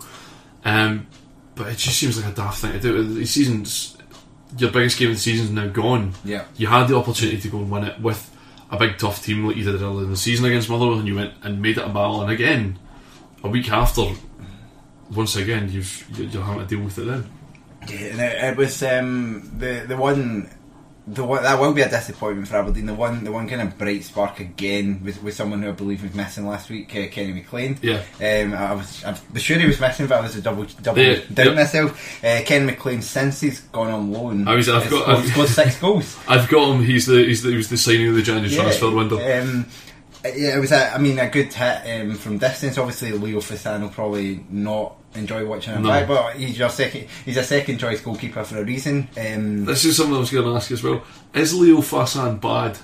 Um, 0.64 1.06
but 1.54 1.68
it 1.68 1.78
just 1.78 1.98
seems 1.98 2.22
like 2.22 2.30
a 2.32 2.36
daft 2.36 2.60
thing 2.60 2.72
to 2.72 2.78
do. 2.80 3.02
The 3.02 3.24
season's 3.24 3.96
your 4.58 4.70
biggest 4.70 4.98
game 4.98 5.10
of 5.10 5.16
the 5.16 5.20
season's 5.20 5.50
now 5.50 5.68
gone. 5.68 6.12
Yeah. 6.24 6.44
You 6.56 6.66
had 6.66 6.88
the 6.88 6.96
opportunity 6.96 7.40
to 7.40 7.48
go 7.48 7.58
and 7.58 7.70
win 7.70 7.84
it 7.84 8.00
with 8.00 8.30
a 8.70 8.78
big 8.78 8.98
tough 8.98 9.24
team 9.24 9.46
like 9.46 9.56
you 9.56 9.64
did 9.64 9.80
earlier 9.82 10.04
in 10.04 10.10
the 10.10 10.16
season 10.16 10.46
against 10.46 10.68
Motherwell, 10.68 10.98
and 10.98 11.08
you 11.08 11.16
went 11.16 11.34
and 11.42 11.60
made 11.60 11.78
it 11.78 11.84
a 11.84 11.88
battle. 11.88 12.22
And 12.22 12.30
again, 12.30 12.78
a 13.42 13.48
week 13.48 13.70
after, 13.70 14.12
once 15.10 15.36
again, 15.36 15.70
you've 15.70 16.06
you're 16.16 16.28
you're 16.28 16.42
having 16.42 16.66
to 16.66 16.66
deal 16.66 16.84
with 16.84 16.98
it 16.98 17.04
then. 17.04 17.30
Yeah, 17.88 18.06
and 18.06 18.20
it, 18.20 18.44
it 18.44 18.56
was 18.56 18.82
um, 18.82 19.50
the 19.58 19.84
the 19.86 19.96
one. 19.96 20.50
The 21.06 21.24
one, 21.24 21.42
that 21.42 21.58
will 21.58 21.72
be 21.72 21.80
a 21.80 21.88
disappointment 21.88 22.46
for 22.46 22.56
Aberdeen. 22.56 22.86
The 22.86 22.94
one, 22.94 23.24
the 23.24 23.32
one 23.32 23.48
kind 23.48 23.62
of 23.62 23.76
bright 23.76 24.04
spark 24.04 24.38
again 24.38 25.00
was, 25.02 25.20
was 25.22 25.34
someone 25.34 25.62
who 25.62 25.68
I 25.70 25.72
believe 25.72 26.02
was 26.02 26.14
missing 26.14 26.46
last 26.46 26.70
week, 26.70 26.94
uh, 26.94 27.08
Kenny 27.08 27.32
McLean. 27.32 27.78
Yeah. 27.82 28.02
um, 28.20 28.52
I 28.54 28.74
was, 28.74 29.02
I 29.04 29.16
was 29.32 29.42
sure 29.42 29.58
he 29.58 29.66
was 29.66 29.80
missing, 29.80 30.06
but 30.06 30.18
I 30.18 30.20
was 30.20 30.36
a 30.36 30.42
double, 30.42 30.64
double 30.82 31.02
Yeah, 31.02 31.20
doubt 31.32 31.46
yeah. 31.46 31.52
myself. 31.54 32.24
Uh, 32.24 32.42
Kenny 32.44 32.66
McLean, 32.66 33.02
since 33.02 33.40
he's 33.40 33.60
gone 33.60 33.90
on 33.90 34.12
loan, 34.12 34.46
I 34.46 34.54
was- 34.54 34.68
I've 34.68 34.88
got- 34.88 35.02
scored, 35.02 35.16
I've- 35.18 35.28
scored 35.30 35.48
six 35.48 35.80
goals. 35.80 36.16
I've 36.28 36.48
got 36.48 36.70
him. 36.76 36.84
He's 36.84 37.06
the 37.06 37.24
he's 37.24 37.42
the, 37.42 37.50
he 37.50 37.56
was 37.56 37.70
the 37.70 37.78
signing 37.78 38.08
of 38.08 38.14
the 38.14 38.22
January 38.22 38.54
transfer 38.54 38.90
window. 38.90 39.16
Um, 39.42 39.66
yeah, 40.24 40.56
it 40.56 40.61
was. 40.61 40.72
A, 40.72 40.94
I 40.94 40.98
mean, 40.98 41.18
a 41.18 41.28
good 41.28 41.52
hit 41.52 42.00
um, 42.02 42.14
from 42.14 42.38
distance. 42.38 42.76
Obviously, 42.78 43.12
Leo 43.12 43.38
Fasano 43.40 43.83
will 43.83 43.88
probably 43.88 44.44
not 44.50 44.96
enjoy 45.14 45.44
watching 45.44 45.74
him 45.74 45.83
No. 45.83 45.88
back, 45.88 46.06
but 46.09 46.37
he's 46.37 46.59
your 46.59 46.68
second. 46.68 47.06
He's 47.24 47.37
a 47.37 47.42
second 47.44 47.78
choice 47.78 48.00
goalkeeper 48.00 48.44
for 48.44 48.59
a 48.59 48.64
reason. 48.64 49.09
Um, 49.18 49.64
This 49.64 49.85
is 49.85 49.96
something 49.96 50.14
I 50.14 50.18
was 50.20 50.30
going 50.30 50.44
to 50.44 50.54
ask 50.54 50.70
as 50.70 50.83
well. 50.83 51.02
Is 51.35 51.54
Leo 51.54 51.78
Fasan 51.78 52.40
bad? 52.40 52.78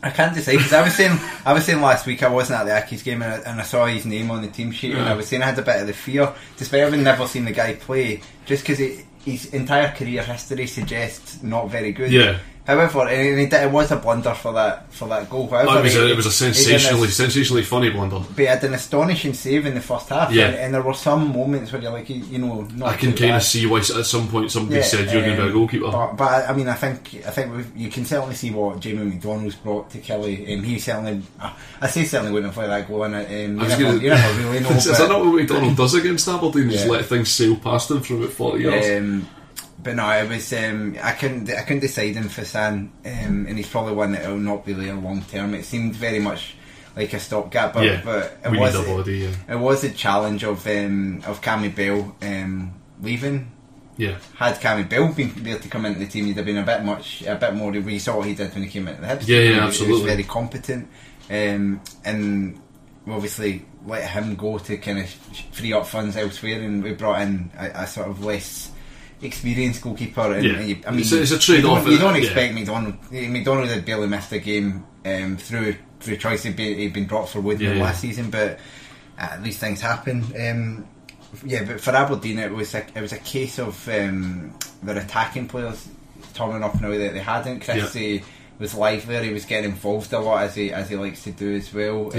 I 0.00 0.10
can't 0.10 0.32
decide 0.32 0.58
because 0.58 0.72
I 0.72 0.82
was 0.84 0.94
saying 0.94 1.18
I 1.44 1.52
was 1.52 1.64
saying 1.64 1.80
last 1.80 2.06
week 2.06 2.22
I 2.22 2.28
wasn't 2.28 2.60
at 2.60 2.66
the 2.66 2.70
Accies 2.96 3.02
game 3.02 3.20
and 3.20 3.32
I, 3.32 3.50
and 3.50 3.60
I 3.60 3.64
saw 3.64 3.84
his 3.86 4.06
name 4.06 4.30
on 4.30 4.42
the 4.42 4.48
team 4.48 4.70
sheet 4.70 4.94
and 4.94 5.08
I 5.08 5.14
was 5.14 5.26
saying 5.26 5.42
I 5.42 5.46
had 5.46 5.58
a 5.58 5.62
bit 5.62 5.80
of 5.80 5.88
the 5.88 5.92
fear, 5.92 6.32
despite 6.56 6.82
having 6.82 7.02
never 7.02 7.26
seen 7.26 7.44
the 7.44 7.50
guy 7.52 7.74
play, 7.74 8.20
just 8.46 8.62
because 8.64 8.78
his 9.24 9.46
entire 9.52 9.90
career 9.90 10.22
history 10.22 10.68
suggests 10.68 11.42
not 11.42 11.68
very 11.68 11.90
good. 11.90 12.12
Yeah. 12.12 12.38
However, 12.68 13.08
and 13.08 13.40
it, 13.40 13.50
it 13.50 13.70
was 13.72 13.90
a 13.90 13.96
blunder 13.96 14.34
for 14.34 14.52
that 14.52 14.92
for 14.92 15.08
that 15.08 15.30
goal. 15.30 15.48
However, 15.48 15.78
it 15.78 15.82
was 15.84 15.96
a, 15.96 16.10
it 16.10 16.16
was 16.16 16.26
a 16.26 16.30
sensationally 16.30 17.06
this- 17.06 17.16
sensationally 17.16 17.62
funny 17.62 17.88
blunder. 17.88 18.20
But 18.28 18.36
he 18.38 18.44
had 18.44 18.62
an 18.62 18.74
astonishing 18.74 19.32
save 19.32 19.64
in 19.64 19.74
the 19.74 19.80
first 19.80 20.10
half, 20.10 20.30
Yeah. 20.30 20.48
and, 20.48 20.54
and 20.56 20.74
there 20.74 20.82
were 20.82 20.92
some 20.92 21.32
moments 21.32 21.72
where 21.72 21.80
you're 21.80 21.90
like, 21.92 22.10
you, 22.10 22.38
know, 22.38 22.68
not 22.74 22.90
I 22.90 22.96
can 22.98 23.14
kind 23.14 23.36
of 23.36 23.42
see 23.42 23.64
why 23.64 23.78
at 23.78 23.86
some 23.86 24.28
point 24.28 24.50
somebody 24.50 24.76
Yeah, 24.76 24.82
said 24.82 25.10
you're 25.10 25.22
going 25.24 25.36
to 25.36 25.42
be 25.42 25.42
a 25.44 25.46
um, 25.46 25.52
goalkeeper. 25.52 25.90
But, 25.90 26.16
but 26.16 26.50
I 26.50 26.52
mean, 26.52 26.68
I 26.68 26.74
think 26.74 27.22
I 27.26 27.30
think 27.30 27.68
you 27.74 27.88
can 27.88 28.04
certainly 28.04 28.34
see 28.34 28.50
what 28.50 28.80
Jamie 28.80 29.04
McDonald's 29.06 29.54
brought 29.54 29.88
to 29.92 29.98
Killie, 29.98 30.52
and 30.52 30.62
he 30.66 30.78
certainly, 30.78 31.22
uh, 31.40 31.50
I 31.80 31.86
say 31.86 32.04
certainly 32.04 32.32
wouldn't 32.32 32.52
have 32.52 32.62
played 32.62 32.70
that 32.70 32.86
goal 32.86 33.04
in 33.04 33.14
it. 33.14 33.46
Um, 33.46 33.56
you, 33.56 33.60
I 33.60 33.64
was 33.64 33.74
gonna- 33.76 33.98
you 33.98 34.10
never 34.10 34.38
really 34.42 34.60
know. 34.64 34.70
is 34.72 34.86
but, 34.88 34.98
that 34.98 35.08
not 35.08 35.24
what 35.24 35.34
McDonald 35.36 35.74
does 35.74 35.94
against 35.94 36.28
Aberdeen? 36.28 36.68
Just 36.68 36.86
let 36.86 37.06
things 37.06 37.30
sail 37.30 37.56
past 37.56 37.90
him 37.90 38.02
for 38.02 38.14
about 38.16 38.28
forty 38.30 38.64
yards. 38.64 38.88
Um, 38.90 39.26
but 39.88 39.96
no, 39.96 40.10
it 40.10 40.28
was. 40.28 40.52
Um, 40.52 40.96
I 41.02 41.12
couldn't. 41.12 41.48
I 41.50 41.62
couldn't 41.62 41.80
decide 41.80 42.16
in 42.16 42.24
Fasan, 42.24 42.90
um, 43.06 43.46
and 43.48 43.56
he's 43.56 43.68
probably 43.70 43.94
one 43.94 44.12
that 44.12 44.28
will 44.28 44.36
not 44.36 44.66
be 44.66 44.74
there 44.74 44.94
long 44.94 45.22
term. 45.22 45.54
It 45.54 45.64
seemed 45.64 45.94
very 45.96 46.18
much 46.18 46.54
like 46.94 47.12
a 47.14 47.18
stopgap, 47.20 47.72
but, 47.72 47.84
yeah, 47.84 48.02
but 48.04 48.38
it 48.44 48.58
was 48.60 48.74
body. 48.84 49.18
Yeah, 49.18 49.54
it 49.54 49.58
was 49.58 49.84
a 49.84 49.90
challenge 49.90 50.44
of 50.44 50.66
um, 50.66 51.22
of 51.26 51.40
Cammy 51.40 51.74
Bell 51.74 52.14
um, 52.20 52.74
leaving. 53.00 53.50
yeah. 53.96 54.18
Had 54.36 54.60
Cammy 54.60 54.86
Bell 54.86 55.10
been 55.12 55.32
there 55.42 55.58
to 55.58 55.68
come 55.68 55.86
into 55.86 56.00
the 56.00 56.06
team, 56.06 56.26
he'd 56.26 56.36
have 56.36 56.44
been 56.46 56.58
a 56.58 56.66
bit 56.66 56.84
much, 56.84 57.22
a 57.22 57.34
bit 57.36 57.54
more. 57.54 57.70
We 57.70 57.98
saw 57.98 58.18
what 58.18 58.26
he 58.26 58.34
did 58.34 58.52
when 58.52 58.64
he 58.64 58.68
came 58.68 58.88
into 58.88 59.00
the 59.00 59.06
Hibs. 59.06 59.26
Yeah, 59.26 59.38
yeah, 59.38 59.42
He- 59.42 59.54
He 59.54 59.60
was 59.60 59.68
absolutely. 59.80 60.06
very 60.06 60.24
competent, 60.24 60.88
um, 61.30 61.80
and 62.04 62.60
obviously 63.08 63.64
let 63.86 64.02
him 64.10 64.34
go 64.36 64.58
to 64.58 64.76
kind 64.76 64.98
of 64.98 65.08
free 65.52 65.72
up 65.72 65.86
funds 65.86 66.14
elsewhere, 66.16 66.60
and 66.60 66.82
we 66.82 66.92
brought 66.92 67.22
in 67.22 67.50
a, 67.58 67.66
a 67.82 67.86
sort 67.86 68.08
of 68.08 68.22
less 68.24 68.70
experienced 69.22 69.82
goalkeeper. 69.82 70.32
And, 70.34 70.44
Yeah. 70.44 70.60
you, 70.60 70.78
I 70.86 70.90
mean, 70.90 71.00
It's 71.00 71.12
it's 71.12 71.32
a 71.32 71.38
trade-off, 71.38 71.78
You 71.78 71.84
don't, 71.84 71.92
you 71.92 71.98
don't 71.98 72.12
uh, 72.14 72.16
yeah. 72.18 72.24
expect 72.24 72.54
McDonald. 72.54 72.94
McDonald 73.10 73.68
had 73.68 73.84
barely 73.84 74.06
missed 74.06 74.32
a 74.32 74.38
game 74.38 74.84
um, 75.04 75.36
through 75.36 75.76
through 76.00 76.16
choice. 76.16 76.44
He'd, 76.44 76.54
be, 76.54 76.74
he'd 76.74 76.92
been 76.92 77.06
dropped 77.06 77.30
for 77.30 77.40
Woodman 77.40 77.76
Yeah, 77.76 77.82
last 77.82 78.00
season, 78.02 78.30
but 78.30 78.60
uh, 79.18 79.40
these 79.42 79.58
things 79.58 79.80
happen. 79.80 80.22
Um, 80.38 80.86
yeah, 81.44 81.64
but 81.64 81.80
for 81.80 81.90
Aberdeen, 81.90 82.38
it 82.38 82.52
was 82.52 82.74
a, 82.74 82.86
it 82.94 83.00
was 83.00 83.12
a 83.12 83.18
case 83.18 83.58
of 83.58 83.88
um, 83.88 84.54
their 84.82 84.96
attacking 84.98 85.48
players 85.48 85.88
turning 86.34 86.62
up 86.62 86.80
now 86.80 86.90
that 86.90 87.12
they 87.14 87.18
hadn't. 87.18 87.60
Christie 87.60 88.22
was 88.60 88.74
lively; 88.74 89.26
he 89.26 89.32
was 89.32 89.44
getting 89.44 89.70
involved 89.70 90.12
a 90.12 90.20
lot 90.20 90.42
as 90.44 90.54
he 90.54 90.72
as 90.72 90.88
he 90.88 90.96
likes 90.96 91.24
to 91.24 91.32
do 91.32 91.56
as 91.56 91.74
well. 91.74 92.12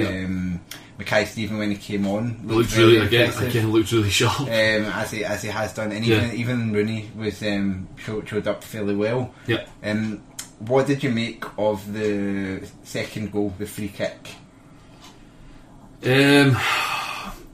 Mackay-Steven 0.99 1.57
when 1.57 1.71
he 1.71 1.77
came 1.77 2.05
on 2.05 2.41
looked 2.45 2.69
very 2.69 2.93
really 2.95 3.07
again. 3.07 3.33
Again, 3.43 3.71
looked 3.71 3.91
really 3.91 4.09
sharp. 4.11 4.41
Um, 4.41 4.47
as 4.49 5.09
he 5.11 5.23
as 5.25 5.41
he 5.41 5.49
has 5.49 5.73
done, 5.73 5.91
and 5.91 6.05
Yeah. 6.05 6.17
even 6.25 6.35
even 6.35 6.73
Rooney 6.73 7.09
was 7.17 7.41
um, 7.41 7.87
showed, 7.97 8.27
showed 8.29 8.47
up 8.47 8.63
fairly 8.63 8.95
well. 8.95 9.33
Yeah. 9.47 9.63
Um, 9.83 10.21
what 10.59 10.85
did 10.87 11.01
you 11.03 11.09
make 11.09 11.43
of 11.57 11.91
the 11.93 12.61
second 12.83 13.31
goal, 13.31 13.53
the 13.57 13.65
free 13.65 13.87
kick? 13.87 14.27
Um, 16.03 16.55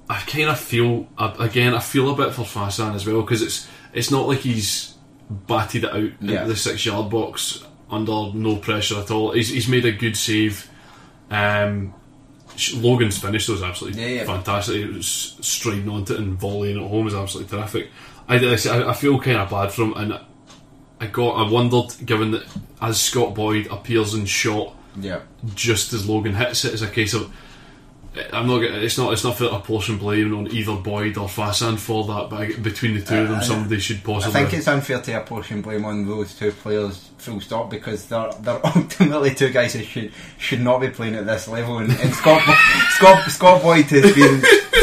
I 0.10 0.22
kind 0.28 0.50
of 0.50 0.60
feel 0.60 1.08
again. 1.18 1.74
I 1.74 1.80
feel 1.80 2.12
a 2.12 2.16
bit 2.16 2.34
for 2.34 2.44
Fasan 2.44 2.94
as 2.96 3.06
well 3.08 3.22
because 3.22 3.42
it's 3.42 3.68
it's 3.94 4.12
not 4.12 4.28
like 4.28 4.40
he's 4.40 4.96
batted 5.30 5.84
it 5.86 5.92
out 5.94 6.10
Yeah. 6.22 6.42
into 6.42 6.48
the 6.50 6.56
six 6.56 6.86
yard 6.86 7.10
box 7.10 7.64
under 7.90 8.32
no 8.34 8.58
pressure 8.58 9.00
at 9.00 9.10
all. 9.12 9.32
He's, 9.32 9.50
he's 9.50 9.68
made 9.68 9.86
a 9.86 9.92
good 9.92 10.16
save. 10.18 10.70
Um, 11.32 11.94
Logan's 12.76 13.18
finish 13.18 13.48
was 13.48 13.62
absolutely 13.64 14.02
Yeah, 14.02 14.08
yeah. 14.22 14.26
fantastic. 14.26 14.78
It 14.78 14.94
was 14.94 15.36
striding 15.42 15.90
onto 15.90 16.14
it 16.14 16.20
and 16.20 16.38
volleying 16.40 16.78
at 16.84 16.90
home 16.90 17.06
was 17.06 17.14
absolutely 17.16 17.58
terrific. 17.58 17.90
I, 18.28 18.36
I, 18.38 18.90
I 18.90 18.94
feel 18.94 19.20
kind 19.20 19.38
of 19.38 19.50
bad 19.50 19.72
for 19.72 19.84
him, 19.84 19.94
and 19.96 20.20
I 21.00 21.08
got 21.08 21.32
I 21.34 21.50
wondered 21.52 21.94
given 22.06 22.32
that 22.32 22.44
as 22.82 23.00
Scott 23.02 23.36
Boyd 23.36 23.68
appears 23.68 24.14
in 24.16 24.26
shot 24.26 24.74
Yeah, 25.00 25.20
just 25.54 25.94
as 25.94 26.08
Logan 26.10 26.34
hits 26.36 26.66
it, 26.66 26.74
it's 26.74 26.82
a 26.82 26.88
case 26.90 27.14
of 27.14 27.32
I'm 28.32 28.48
not. 28.48 28.64
It's 28.64 28.98
not. 28.98 29.12
It's 29.12 29.26
not 29.26 29.38
fair 29.38 29.50
to 29.50 29.60
portion 29.60 29.98
blame 29.98 30.34
on 30.38 30.48
either 30.50 30.76
Boyd 30.78 31.18
or 31.18 31.28
Fasan 31.28 31.78
for 31.78 32.06
that. 32.06 32.30
But 32.30 32.40
I- 32.40 32.54
between 32.54 32.94
the 32.94 33.02
two 33.02 33.18
of 33.18 33.28
them, 33.30 33.42
somebody 33.42 33.78
should 33.82 34.06
possibly. 34.06 34.40
I 34.40 34.44
think 34.46 34.58
it's 34.58 34.70
unfair 34.70 35.02
to 35.02 35.18
apportion 35.22 35.62
blame 35.62 35.84
on 35.84 36.08
those 36.08 36.34
two 36.34 36.52
players, 36.54 37.10
full 37.26 37.42
stop, 37.42 37.70
because 37.70 38.06
they're 38.06 38.32
they're 38.42 38.62
ultimately 38.76 39.34
two 39.36 39.50
guys 39.50 39.74
who 39.74 39.84
should 39.84 40.12
should 40.38 40.62
not 40.62 40.80
be 40.80 40.90
playing 40.90 41.16
at 41.16 41.26
this 41.26 41.48
level. 41.48 41.80
And, 41.80 41.92
and 41.92 42.14
Scott 42.14 42.42
Scott 42.92 43.30
Scott 43.30 43.62
Boyd 43.62 43.86
has 43.86 44.14
been 44.16 44.42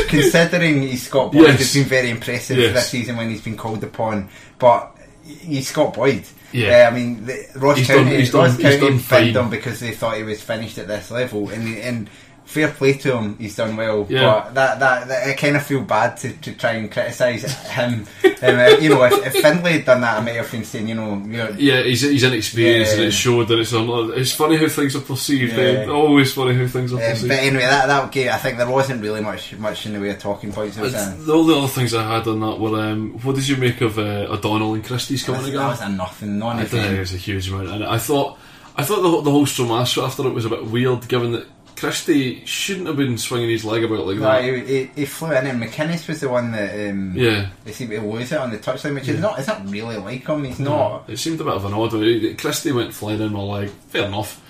considering 0.09 0.83
he's 0.83 1.07
Scott 1.07 1.33
Boyd 1.33 1.43
Yes. 1.49 1.59
has 1.59 1.75
been 1.75 1.85
very 1.85 2.11
impressive 2.11 2.59
Yes. 2.59 2.75
this 2.75 2.89
season 2.89 3.17
when 3.17 3.31
he's 3.31 3.41
been 3.43 3.57
called 3.57 3.83
upon, 3.85 4.29
but 4.59 4.97
he's 5.25 5.69
Scott 5.69 5.95
Boyd. 5.95 6.25
Yeah. 6.53 6.87
Uh, 6.87 6.91
I 6.91 6.95
mean, 6.95 7.25
the, 7.25 7.47
Ross 7.57 7.79
He's 7.79 7.87
County, 7.87 8.11
done- 8.11 8.19
he's 8.21 8.35
Ross 8.35 8.51
done- 8.53 8.61
he's 8.61 8.75
County 8.81 8.89
done 8.91 8.99
finned 8.99 9.37
him 9.37 9.49
because 9.51 9.81
they 9.81 9.93
thought 9.93 10.17
he 10.19 10.23
was 10.23 10.43
finished 10.43 10.77
at 10.79 10.87
this 10.89 11.11
level, 11.11 11.49
and 11.49 11.79
and 11.79 12.11
fair 12.53 12.69
play 12.71 12.93
to 12.95 13.17
him, 13.19 13.37
he's 13.39 13.57
done 13.57 13.77
well. 13.77 14.07
Yeah. 14.09 14.23
But 14.45 14.55
that, 14.55 14.79
that, 14.81 15.09
that 15.09 15.29
I 15.29 15.33
kind 15.35 15.57
of 15.57 15.65
feel 15.65 15.83
bad 15.83 16.17
to, 16.19 16.33
to 16.33 16.53
try 16.55 16.73
and 16.73 16.91
criticise 16.91 17.43
him. 17.69 18.07
um, 18.25 18.59
uh, 18.59 18.77
you 18.81 18.89
know, 18.91 19.03
if, 19.05 19.27
if 19.27 19.43
Findlay 19.43 19.73
had 19.79 19.85
done 19.85 20.01
that, 20.03 20.19
I 20.19 20.21
might 20.21 20.37
have 20.37 20.51
been 20.51 20.65
saying, 20.65 20.89
you 20.89 20.95
know, 20.95 21.17
you're, 21.27 21.51
yeah, 21.53 21.83
he's, 21.83 22.03
he's 22.03 22.23
inexperienced, 22.23 22.93
and 22.93 23.03
Yeah. 23.03 23.09
it 23.09 23.13
showed 23.13 23.49
that 23.49 23.59
it's. 23.59 23.73
un- 23.73 24.13
It's 24.15 24.33
funny 24.33 24.57
how 24.57 24.69
things 24.69 24.95
are 24.97 25.01
perceived. 25.01 25.53
Yeah. 25.53 25.63
eh? 25.65 25.87
Always 25.89 26.33
funny 26.33 26.55
how 26.55 26.67
things 26.67 26.93
are 26.93 26.97
Um, 26.97 27.03
perceived. 27.03 27.29
but 27.29 27.39
anyway, 27.39 27.63
that 27.63 27.87
that 27.89 28.13
game, 28.13 28.31
I 28.31 28.37
think 28.39 28.59
there 28.59 28.69
wasn't 28.71 29.03
really 29.03 29.21
much 29.21 29.57
much 29.59 29.87
in 29.87 29.93
the 29.95 30.01
way 30.01 30.11
of 30.11 30.19
talking 30.19 30.53
points. 30.53 30.77
It 30.77 30.83
was, 30.83 30.95
It's- 30.95 31.15
a, 31.15 31.23
the- 31.23 31.33
all 31.35 31.45
the 31.45 31.57
other 31.57 31.69
things 31.69 31.95
I 31.95 32.03
had 32.17 32.27
on 32.29 32.41
that 32.41 32.59
were 32.61 32.79
um, 32.81 33.19
what 33.23 33.35
did 33.37 33.49
you 33.49 33.57
make 33.57 33.81
of 33.81 33.99
uh, 33.99 34.27
O'Donnell 34.35 34.75
and 34.75 34.85
Christie's 34.85 35.23
coming 35.25 35.41
that 35.43 35.47
together? 35.47 35.67
was 35.67 35.81
a 35.81 35.89
nothing, 35.89 36.43
I 36.43 36.65
think 36.65 36.93
it 36.93 36.99
was 36.99 37.15
a 37.15 37.17
huge 37.17 37.49
amount, 37.49 37.69
and 37.69 37.85
I 37.85 37.99
thought, 37.99 38.39
I 38.77 38.83
thought 38.85 39.03
the, 39.03 39.21
the 39.23 39.31
whole 39.31 39.47
Stromash 39.47 40.03
after 40.03 40.27
it 40.27 40.33
was 40.35 40.45
a 40.45 40.49
bit 40.51 40.65
weird, 40.67 41.07
given 41.09 41.33
that 41.33 41.47
Christie 41.83 42.45
shouldn't 42.45 42.87
have 42.87 42.97
been 42.97 43.19
swinging 43.19 43.51
his 43.51 43.65
leg 43.65 43.83
about 43.83 44.07
like 44.07 44.17
No, 44.19 44.23
that. 44.23 44.45
he, 44.45 44.61
he, 44.85 44.91
he 44.95 45.05
flew 45.05 45.33
in, 45.33 45.49
and 45.49 45.61
McInnes 45.61 46.07
was 46.07 46.21
the 46.21 46.29
one 46.29 46.53
that 46.53 46.91
um, 46.91 47.13
Yeah. 47.17 47.49
they 47.65 47.73
seemed 47.73 47.91
to 47.91 48.01
lose 48.01 48.31
it 48.31 48.39
on 48.39 48.53
the 48.53 48.59
touchline, 48.59 48.95
which 48.95 49.09
is 49.09 49.19
not. 49.21 49.37
It's 49.41 49.49
not 49.49 49.69
really 49.69 49.97
like 49.97 50.25
him. 50.25 50.45
He's 50.45 50.61
not. 50.61 51.11
It 51.11 51.17
seemed 51.19 51.41
a 51.41 51.45
bit 51.45 51.55
of 51.55 51.65
an 51.65 51.75
odd. 51.75 52.39
Christie 52.39 52.71
went 52.71 52.95
flying 52.95 53.21
in 53.21 53.33
my 53.33 53.41
leg. 53.41 53.71
Fair 53.89 54.07
enough. 54.07 54.41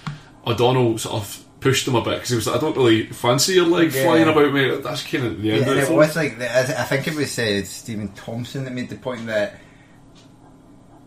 O'Donnell 0.47 0.99
sort 0.99 1.15
of 1.23 1.45
pushed 1.61 1.89
him 1.89 1.95
a 1.95 2.03
bit 2.03 2.15
because 2.17 2.29
he 2.29 2.37
was 2.37 2.47
like, 2.47 2.57
I 2.57 2.61
don't 2.61 2.77
really 2.77 3.07
fancy 3.07 3.55
your 3.55 3.67
leg 3.67 3.95
Yeah. 3.95 4.05
flying 4.05 4.29
about 4.29 4.53
me. 4.53 4.77
That's 4.77 5.03
kind 5.03 5.25
of 5.25 5.41
the 5.41 5.49
Yeah, 5.49 5.55
end 5.55 5.63
and 5.63 5.71
of 5.73 5.79
it 5.79 5.91
it. 5.91 5.97
was 5.97 6.15
like 6.17 6.39
I 6.39 6.61
I 6.61 6.85
think 6.85 7.09
it 7.09 7.15
was 7.15 7.39
uh, 7.39 7.65
Stephen 7.65 8.09
Thompson 8.13 8.65
that 8.65 8.73
made 8.75 8.91
the 8.91 8.97
point 8.97 9.25
that 9.27 9.55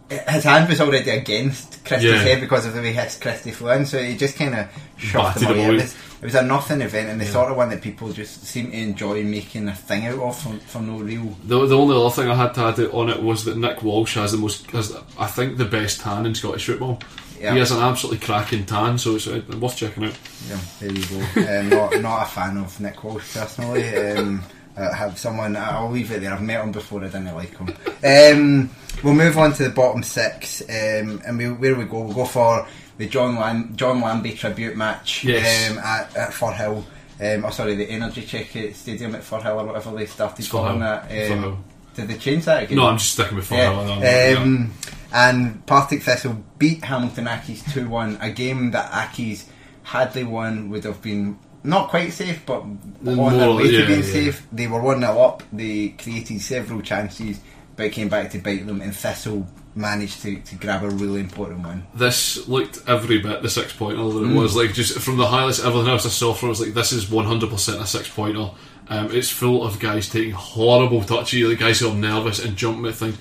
his 0.10 0.44
hand 0.44 0.70
was 0.70 0.80
already 0.82 1.10
against 1.10 1.84
Christie's 1.84 2.12
Yeah. 2.12 2.18
head 2.20 2.42
because 2.42 2.66
of 2.66 2.74
the 2.74 2.82
way 2.82 2.94
his 2.94 3.18
Christie 3.18 3.52
flew 3.52 3.70
in, 3.72 3.86
so 3.86 4.02
he 4.02 4.16
just 4.16 4.36
kind 4.38 4.54
of 4.56 4.68
shoved 4.98 5.42
him 5.42 5.52
away. 5.52 5.66
It 5.78 5.82
was, 5.82 5.96
it 6.22 6.26
was 6.26 6.36
a 6.36 6.42
nothing 6.44 6.82
event, 6.82 7.10
and 7.10 7.20
the 7.20 7.26
sort 7.26 7.52
of 7.52 7.58
one 7.58 7.70
that 7.70 7.82
people 7.82 8.12
just 8.14 8.46
seem 8.46 8.72
to 8.72 8.78
enjoy 8.78 9.24
making 9.24 9.68
a 9.68 9.76
thing 9.76 10.06
out 10.06 10.20
of 10.20 10.38
for, 10.40 10.54
for 10.68 10.82
no 10.82 11.00
real. 11.00 11.36
The, 11.44 11.66
the 11.66 11.78
only 11.78 11.96
other 11.96 12.10
thing 12.14 12.30
I 12.30 12.36
had 12.36 12.54
to 12.56 12.62
add 12.62 12.80
on 12.94 13.10
it 13.10 13.22
was 13.22 13.46
that 13.46 13.58
Nick 13.58 13.82
Walsh 13.84 14.16
has 14.16 14.32
the 14.32 14.38
most, 14.38 14.70
has, 14.72 14.96
I 15.18 15.28
think, 15.28 15.58
the 15.58 15.66
best 15.66 16.02
tan 16.02 16.26
in 16.26 16.36
Scottish 16.36 16.66
football. 16.66 17.00
Yeah. 17.40 17.54
He 17.54 17.60
has 17.60 17.72
an 17.72 17.82
absolutely 17.82 18.26
cracking 18.26 18.66
tan, 18.66 18.98
so 18.98 19.16
it's 19.16 19.28
uh, 19.28 19.42
worth 19.60 19.76
checking 19.76 20.06
out. 20.06 20.18
Yeah, 20.48 20.60
there 20.80 20.92
you 20.92 21.06
go. 21.06 21.20
um, 21.60 21.70
not 21.70 22.02
not 22.02 22.24
a 22.24 22.30
fan 22.30 22.58
of 22.58 22.80
Nick 22.80 23.04
Walsh 23.04 23.34
personally. 23.34 23.84
Um, 23.96 24.42
I 24.78 24.94
have 24.96 25.18
someone. 25.18 25.56
I'll 25.58 25.92
leave 25.92 26.12
it 26.12 26.22
there. 26.22 26.34
I've 26.34 26.42
met 26.42 26.64
him 26.64 26.72
before. 26.72 27.02
I 27.04 27.08
didn't 27.08 27.34
like 27.36 27.58
him. 27.58 27.70
Um, 28.04 28.70
we'll 29.04 29.14
move 29.14 29.38
on 29.38 29.54
to 29.54 29.64
the 29.64 29.70
bottom 29.70 30.04
six, 30.04 30.62
um, 30.62 31.22
and 31.26 31.38
we, 31.38 31.50
where 31.52 31.76
we 31.76 31.86
go, 31.86 32.02
we'll 32.02 32.14
go 32.14 32.26
for 32.26 32.68
the 32.98 33.08
John 33.08 33.36
Lam- 33.36 33.76
John 33.76 34.02
Lambie 34.02 34.34
tribute 34.36 34.76
match 34.78 35.24
Yes. 35.24 35.72
um, 35.72 35.78
at, 35.80 36.16
at 36.16 36.32
Firhill. 36.32 36.84
Um, 37.20 37.46
oh, 37.46 37.50
sorry, 37.50 37.76
the 37.76 37.86
Energy 37.90 38.24
Check 38.26 38.48
Stadium 38.74 39.16
at 39.16 39.22
Firhill 39.22 39.62
or 39.62 39.66
whatever 39.66 39.92
they 39.92 40.06
started 40.06 40.50
calling 40.50 40.80
that. 40.80 41.32
Um, 41.32 41.64
did 41.94 42.10
they 42.10 42.18
change 42.18 42.44
that 42.46 42.64
again? 42.64 42.78
No, 42.78 42.88
I'm 42.88 42.98
just 42.98 43.14
sticking 43.14 43.38
with 43.38 43.50
Yeah. 43.52 43.72
Firhill. 43.72 44.02
Yeah. 44.02 44.40
Um, 44.42 44.74
and 45.14 45.66
Partick 45.66 46.04
Thistle 46.04 46.44
beat 46.58 46.84
Hamilton 46.84 47.26
Accies 47.26 47.72
2 47.74 47.88
1, 47.88 48.18
a 48.22 48.32
game 48.32 48.72
that 48.72 48.92
Accies, 48.92 49.46
had 49.84 50.14
they 50.14 50.26
won, 50.26 50.70
would 50.70 50.84
have 50.84 51.02
been 51.02 51.40
not 51.64 51.90
quite 51.90 52.12
safe, 52.12 52.46
but 52.46 52.62
on 52.62 53.38
their 53.38 53.52
way 53.54 53.72
to 53.72 53.88
being 53.88 54.04
safe. 54.04 54.46
They 54.52 54.68
were 54.68 54.82
1 54.82 55.00
0 55.00 55.18
up, 55.20 55.42
they 55.54 55.90
created 55.98 56.42
several 56.42 56.82
chances, 56.82 57.40
but 57.76 57.92
came 57.92 58.10
back 58.10 58.32
to 58.32 58.40
bite 58.40 58.66
them, 58.66 58.82
and 58.82 58.96
Thistle 58.96 59.48
managed 59.76 60.22
to, 60.22 60.38
to 60.40 60.56
grab 60.56 60.84
a 60.84 60.90
really 60.90 61.20
important 61.20 61.60
one. 61.66 61.86
this 61.94 62.48
looked 62.48 62.80
every 62.88 63.20
bit 63.20 63.42
the 63.42 63.50
six 63.50 63.74
pointer 63.74 63.98
that 64.04 64.20
it 64.24 64.28
Mm. 64.30 64.42
was. 64.42 64.56
Like 64.56 64.74
just 64.74 64.98
from 65.00 65.18
the 65.18 65.28
highlights, 65.28 65.60
everything 65.64 65.90
else 65.90 66.06
I 66.06 66.10
saw 66.10 66.34
from 66.34 66.48
it 66.48 66.52
was 66.52 66.62
like 66.62 66.74
this 66.74 66.92
is 66.94 67.10
one 67.12 67.26
hundred 67.26 67.50
percent 67.50 67.82
a 67.82 67.86
six 67.86 68.08
pointer. 68.10 68.52
Um, 68.88 69.10
it's 69.12 69.30
full 69.30 69.64
of 69.66 69.80
guys 69.80 70.08
taking 70.10 70.32
horrible 70.32 71.04
touches. 71.04 71.50
the 71.50 71.56
guys 71.56 71.80
who 71.80 71.90
are 71.90 71.96
nervous 71.96 72.44
and 72.44 72.56
jumping 72.56 72.86
at 72.86 72.96
things. 72.96 73.18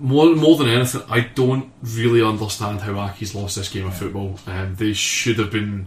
More, 0.00 0.34
more 0.34 0.56
than 0.56 0.68
anything, 0.68 1.02
I 1.08 1.20
don't 1.20 1.70
really 1.82 2.22
understand 2.22 2.80
how 2.80 2.94
Accies 2.94 3.34
lost 3.34 3.54
this 3.56 3.68
game 3.68 3.86
of 3.86 3.94
football. 3.96 4.38
Um, 4.48 4.74
they 4.74 4.94
should 4.94 5.38
have 5.38 5.52
been 5.52 5.86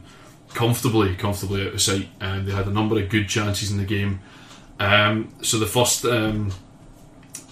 comfortably, 0.54 1.16
comfortably 1.16 1.68
out 1.68 1.74
of 1.74 1.82
sight, 1.82 2.08
and 2.22 2.48
they 2.48 2.54
had 2.54 2.68
a 2.68 2.72
number 2.72 2.98
of 2.98 3.10
good 3.10 3.28
chances 3.28 3.72
in 3.72 3.78
the 3.78 3.84
game. 3.84 4.22
Um, 4.80 5.34
so 5.42 5.58
the 5.60 5.66
first, 5.66 6.06
um, 6.06 6.52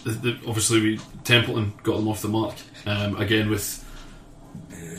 the, 0.03 0.11
the, 0.11 0.39
obviously, 0.47 0.81
we 0.81 0.99
Templeton 1.23 1.73
got 1.83 1.97
them 1.97 2.07
off 2.07 2.21
the 2.21 2.27
mark 2.29 2.55
um, 2.85 3.15
again 3.17 3.49
with 3.49 3.79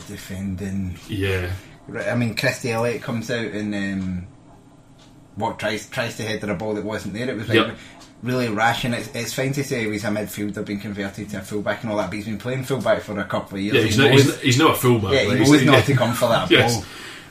defending. 0.07 0.97
yeah. 1.07 1.51
Right, 1.87 2.07
I 2.07 2.15
mean, 2.15 2.35
Christie 2.35 2.71
Elliott 2.71 3.03
comes 3.03 3.29
out 3.29 3.45
and 3.45 3.73
um, 3.75 4.27
what 5.35 5.59
tries 5.59 5.87
tries 5.89 6.17
to 6.17 6.23
header 6.23 6.51
a 6.51 6.55
ball 6.55 6.73
that 6.73 6.83
wasn't 6.83 7.13
there. 7.13 7.29
It 7.29 7.35
was 7.37 7.47
like 7.47 7.57
Yep. 7.57 7.77
really 8.23 8.49
rash, 8.49 8.85
and 8.85 8.95
it's, 8.95 9.13
it's 9.13 9.33
fine 9.33 9.53
to 9.53 9.63
say 9.63 9.89
he's 9.91 10.03
a 10.03 10.07
midfielder 10.07 10.65
being 10.65 10.79
converted 10.79 11.29
to 11.29 11.37
a 11.37 11.41
fullback 11.41 11.83
and 11.83 11.91
all 11.91 11.97
that, 11.97 12.09
but 12.09 12.15
he's 12.15 12.25
been 12.25 12.39
playing 12.39 12.63
fullback 12.63 13.01
for 13.01 13.19
a 13.19 13.23
couple 13.25 13.57
of 13.57 13.63
years. 13.63 13.75
Yeah, 13.75 13.81
He 13.81 13.87
he's, 13.87 13.97
not, 13.99 14.09
knows- 14.11 14.23
he's, 14.23 14.41
he's 14.41 14.57
not 14.59 14.71
a 14.71 14.75
fullback. 14.75 15.11
yeah, 15.13 15.23
he 15.25 15.35
knows 15.35 15.63
not 15.63 15.73
yeah. 15.75 15.81
to 15.81 15.95
come 15.95 16.13
for 16.15 16.29
that 16.29 16.49
Yes. 16.49 16.75
ball. 16.75 16.85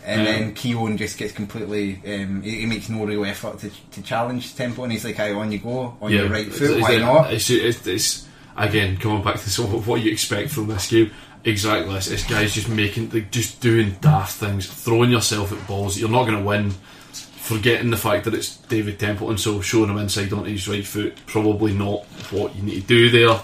And 0.05 0.27
then 0.27 0.55
Keown 0.55 0.97
just 0.99 1.17
gets 1.17 1.33
completely. 1.33 1.99
Um, 2.07 2.43
he, 2.43 2.61
he 2.61 2.67
makes 2.67 2.89
no 2.91 3.05
real 3.07 3.25
effort 3.25 3.59
to, 3.61 3.71
to 3.93 4.03
challenge 4.03 4.55
Temple, 4.55 4.85
and 4.85 4.93
he's 4.93 5.05
like, 5.05 5.19
"Aye, 5.19 5.33
on 5.33 5.51
you 5.51 5.59
go, 5.59 5.97
on 6.01 6.13
your 6.13 6.29
right 6.29 6.47
foot, 6.53 6.63
It's- 6.71 6.83
why 6.83 6.93
it's- 6.93 7.01
not?" 7.01 7.33
It's, 7.33 7.49
it's, 7.51 7.87
it's 7.87 8.29
again 8.57 8.97
coming 8.99 9.23
back 9.23 9.41
to 9.41 9.51
sort 9.59 9.75
of 9.75 9.89
what 9.89 10.03
you 10.03 10.13
expect 10.13 10.51
from 10.51 10.67
this 10.69 10.89
game. 10.91 11.11
Exactly, 11.47 11.93
this, 11.95 12.07
this 12.09 12.25
guy's 12.27 12.55
just 12.55 12.69
making, 12.71 13.11
like, 13.11 13.31
just 13.31 13.61
doing 13.61 13.97
daft 14.01 14.37
things, 14.37 14.67
throwing 14.67 15.11
yourself 15.11 15.53
at 15.53 15.67
balls. 15.67 15.99
You're 15.99 16.09
not 16.09 16.25
going 16.25 16.39
to 16.39 16.45
win. 16.45 16.73
Forgetting 17.13 17.91
the 17.91 17.99
fact 17.99 18.25
that 18.25 18.33
it's 18.33 18.57
David 18.57 18.99
Templeton, 18.99 19.37
so 19.37 19.61
showing 19.61 19.91
him 19.91 19.99
inside 19.99 20.33
onto 20.33 20.49
his 20.51 20.67
right 20.67 20.87
foot, 20.87 21.15
probably 21.27 21.75
not 21.75 22.05
what 22.31 22.57
you 22.57 22.63
need 22.63 22.81
to 22.81 22.87
do 22.87 23.11
there. 23.11 23.39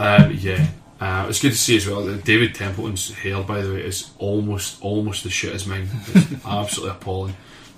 Um, 0.00 0.32
yeah, 0.40 0.66
uh, 1.00 1.26
it's 1.28 1.40
good 1.40 1.52
to 1.52 1.58
see 1.58 1.76
as 1.76 1.86
well 1.86 2.02
that 2.04 2.24
David 2.24 2.54
Templeton's 2.54 3.12
hair, 3.12 3.42
by 3.42 3.62
the 3.62 3.72
way, 3.72 3.82
is 3.82 4.10
almost 4.18 4.82
almost 4.82 5.24
the 5.24 5.30
shit 5.30 5.54
as 5.54 5.66
mine. 5.66 5.88
It's 6.08 6.44
absolutely 6.46 6.96
appalling. 6.96 7.36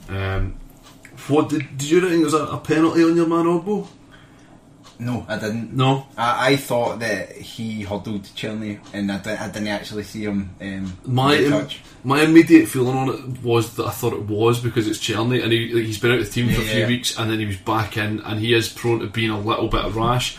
Um, 0.09 0.55
what 1.29 1.49
did, 1.49 1.77
did 1.77 1.91
you 1.91 2.01
think 2.01 2.13
there 2.13 2.21
was 2.25 2.35
a, 2.35 2.45
a 2.45 2.59
penalty 2.59 3.05
on 3.05 3.15
your 3.15 3.27
man 3.27 3.45
Ogbo? 3.45 3.87
No, 5.01 5.25
I 5.29 5.39
didn't. 5.39 5.73
No, 5.73 6.07
I, 6.17 6.53
I 6.53 6.57
thought 6.57 6.99
that 7.01 7.33
he 7.33 7.83
huddled 7.83 8.25
Cerny, 8.25 8.81
and 8.93 9.11
I, 9.11 9.19
di- 9.19 9.37
I 9.37 9.49
didn't 9.49 9.69
actually 9.69 10.03
see 10.03 10.25
him. 10.25 10.51
Um, 10.61 10.99
my 11.07 11.37
im- 11.37 11.51
touch. 11.51 11.81
my 12.05 12.23
immediate 12.23 12.69
feeling 12.69 12.97
on 12.97 13.09
it 13.09 13.43
was 13.43 13.77
that 13.77 13.87
I 13.87 13.91
thought 13.91 14.13
it 14.13 14.23
was 14.23 14.61
because 14.61 14.87
it's 14.87 14.99
Cerny 14.99 15.43
and 15.43 15.53
he, 15.53 15.73
like, 15.73 15.85
he's 15.85 15.99
been 15.99 16.13
out 16.13 16.19
of 16.19 16.27
the 16.27 16.31
team 16.31 16.53
for 16.53 16.61
a 16.61 16.65
few 16.65 16.81
yeah. 16.81 16.87
weeks 16.87 17.19
and 17.19 17.31
then 17.31 17.39
he 17.39 17.47
was 17.47 17.57
back 17.57 17.97
in 17.97 18.21
and 18.21 18.41
he 18.41 18.53
is 18.53 18.69
prone 18.69 19.01
to 19.01 19.07
being 19.07 19.31
a 19.31 19.41
little 19.41 19.69
bit 19.69 19.91
rash. 19.95 20.37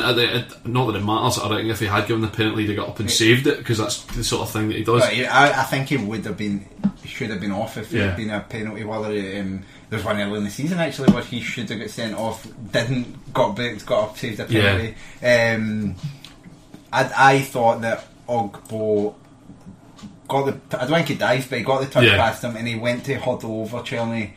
And 0.00 0.20
at 0.20 0.66
not 0.66 0.86
that 0.86 0.96
it 0.98 1.04
matters. 1.04 1.38
I 1.38 1.50
reckon 1.50 1.70
if 1.70 1.80
he 1.80 1.86
had 1.86 2.06
given 2.06 2.22
the 2.22 2.28
penalty, 2.28 2.66
he'd 2.66 2.74
got 2.76 2.88
up 2.88 3.00
and 3.00 3.10
saved 3.10 3.46
it 3.46 3.58
because 3.58 3.78
that's 3.78 4.02
the 4.04 4.24
sort 4.24 4.42
of 4.42 4.50
thing 4.50 4.68
that 4.68 4.76
he 4.78 4.84
does. 4.84 5.12
Yeah, 5.12 5.34
I, 5.36 5.60
I 5.60 5.64
think 5.64 5.88
he 5.88 5.96
would 5.96 6.24
have 6.24 6.36
been, 6.36 6.66
should 7.04 7.30
have 7.30 7.40
been 7.40 7.52
off 7.52 7.76
if 7.76 7.92
it 7.92 7.98
Yeah. 7.98 8.06
had 8.08 8.16
been 8.16 8.30
a 8.30 8.40
penalty. 8.40 8.84
Whether 8.84 9.12
it, 9.12 9.40
um, 9.40 9.62
there's 9.90 10.04
one 10.04 10.20
early 10.20 10.38
in 10.38 10.44
the 10.44 10.50
season 10.50 10.78
actually 10.78 11.12
where 11.12 11.22
he 11.22 11.40
should 11.40 11.68
have 11.68 11.78
got 11.78 11.90
sent 11.90 12.14
off, 12.14 12.46
didn't 12.72 13.32
got 13.34 13.54
booked, 13.56 13.84
got 13.86 14.10
up, 14.10 14.18
saved 14.18 14.40
a 14.40 14.44
penalty. 14.46 14.94
Um, 15.22 15.94
I, 16.92 17.12
I 17.34 17.40
thought 17.40 17.80
that 17.82 18.04
Ogbo 18.28 19.14
got 20.28 20.46
the. 20.70 20.78
I 20.80 20.86
don't 20.86 20.94
think 20.96 21.08
he 21.08 21.14
dived, 21.16 21.50
but 21.50 21.58
he 21.58 21.64
got 21.64 21.80
the 21.80 21.86
touch 21.88 22.04
Yeah. 22.04 22.16
past 22.16 22.42
him, 22.44 22.56
and 22.56 22.66
he 22.66 22.76
went 22.76 23.04
to 23.06 23.14
huddle 23.18 23.62
over 23.62 23.78
Cerny. 23.80 24.32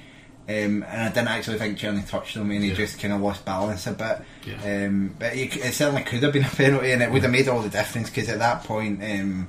Um, 0.48 0.84
and 0.84 0.86
I 1.02 1.08
didn't 1.10 1.28
actually 1.30 1.58
think 1.58 1.80
Cerny 1.80 2.08
touched 2.08 2.36
him, 2.36 2.52
and 2.52 2.62
he 2.64 2.70
Yeah. 2.70 2.76
just 2.76 3.00
kind 3.00 3.14
of 3.14 3.22
lost 3.22 3.43
balance 3.46 3.88
a 3.88 3.93
bit. 3.93 4.22
Yeah. 4.46 4.86
Um, 4.86 5.16
but 5.18 5.36
it, 5.36 5.56
it 5.58 5.74
certainly 5.74 6.04
could 6.04 6.22
have 6.22 6.34
been 6.34 6.46
a 6.46 6.50
penalty, 6.50 6.91
and 6.91 7.02
it 7.02 7.10
would 7.12 7.24
have 7.24 7.32
made 7.32 7.48
all 7.48 7.62
the 7.64 7.70
difference 7.70 8.10
because 8.12 8.30
at 8.30 8.38
that 8.39 8.64
point, 8.64 9.02
um, 9.04 9.48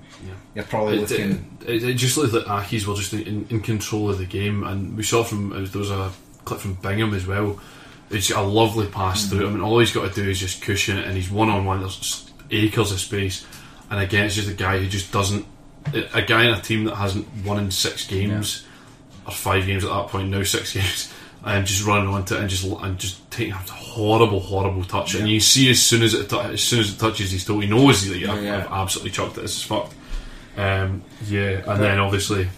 you're 0.55 0.65
probably 0.65 0.97
It, 0.97 1.11
looking. 1.11 1.59
it, 1.67 1.83
it 1.85 1.95
just 1.95 2.17
looked 2.17 2.33
like 2.33 2.45
Accies 2.47 2.87
were 2.87 2.95
just 2.95 3.13
in, 3.13 3.47
in 3.51 3.61
control 3.61 4.09
of 4.09 4.17
the 4.17 4.25
game, 4.25 4.65
and 4.65 4.97
we 4.97 5.03
saw 5.03 5.23
from 5.23 5.53
uh, 5.53 5.67
there 5.71 5.81
was 5.81 5.91
a 5.91 6.11
clip 6.47 6.61
from 6.61 6.75
Bingham 6.75 7.13
as 7.13 7.27
well. 7.27 7.61
It's 8.09 8.31
a 8.31 8.41
lovely 8.41 8.87
pass 8.87 9.27
through 9.29 9.47
him, 9.49 9.55
and 9.55 9.63
all 9.63 9.79
he's 9.81 9.93
got 9.93 10.09
to 10.15 10.23
do 10.23 10.31
is 10.31 10.39
just 10.41 10.63
cushion 10.63 10.97
it, 10.97 11.07
and 11.07 11.15
he's 11.15 11.31
one 11.31 11.51
on 11.51 11.67
one. 11.67 11.81
There's 11.81 12.31
acres 12.51 12.91
of 12.93 13.01
space, 13.01 13.45
and 13.91 14.01
again, 14.01 14.25
it's 14.25 14.37
just 14.37 14.49
a 14.49 14.55
guy 14.55 14.79
who 14.79 14.87
just 14.87 15.13
doesn't. 15.13 15.45
A 16.15 16.23
guy 16.23 16.45
in 16.47 16.55
a 16.55 16.61
team 16.61 16.85
that 16.85 16.95
hasn't 16.97 17.29
won 17.45 17.59
in 17.59 17.71
six 17.71 18.07
games 18.07 18.65
or 19.27 19.33
five 19.33 19.67
games 19.67 19.85
at 19.85 19.91
that 19.91 20.09
point 20.09 20.31
now, 20.31 20.43
six 20.43 20.75
games. 20.75 21.13
And 21.45 21.65
just 21.65 21.87
running 21.87 22.09
onto 22.09 22.35
it 22.35 22.41
and 22.41 22.49
just 22.51 22.65
and 22.65 22.99
just 22.99 23.31
taking 23.31 23.53
a 23.53 23.57
horrible, 23.57 24.41
horrible 24.41 24.83
touch, 24.83 25.15
and 25.15 25.29
you 25.29 25.39
see 25.39 25.71
as 25.71 25.81
soon 25.81 26.03
as 26.03 26.13
it 26.13 26.33
as 26.33 26.61
soon 26.61 26.81
as 26.81 26.93
it 26.93 26.99
touches 26.99 27.31
his 27.31 27.45
toe, 27.45 27.61
he 27.61 27.69
knows 27.69 28.05
that 28.09 28.17
I've, 28.17 28.43
yeah. 28.43 28.57
I've 28.57 28.73
absolutely 28.73 29.13
chucked 29.13 29.39
it. 29.39 29.43
This 29.43 29.57
is 29.57 29.63
fucked. 29.63 29.95
Um, 30.57 31.05
yeah, 31.27 31.63
and 31.71 31.81
then 31.81 31.99
obviously, 32.01 32.49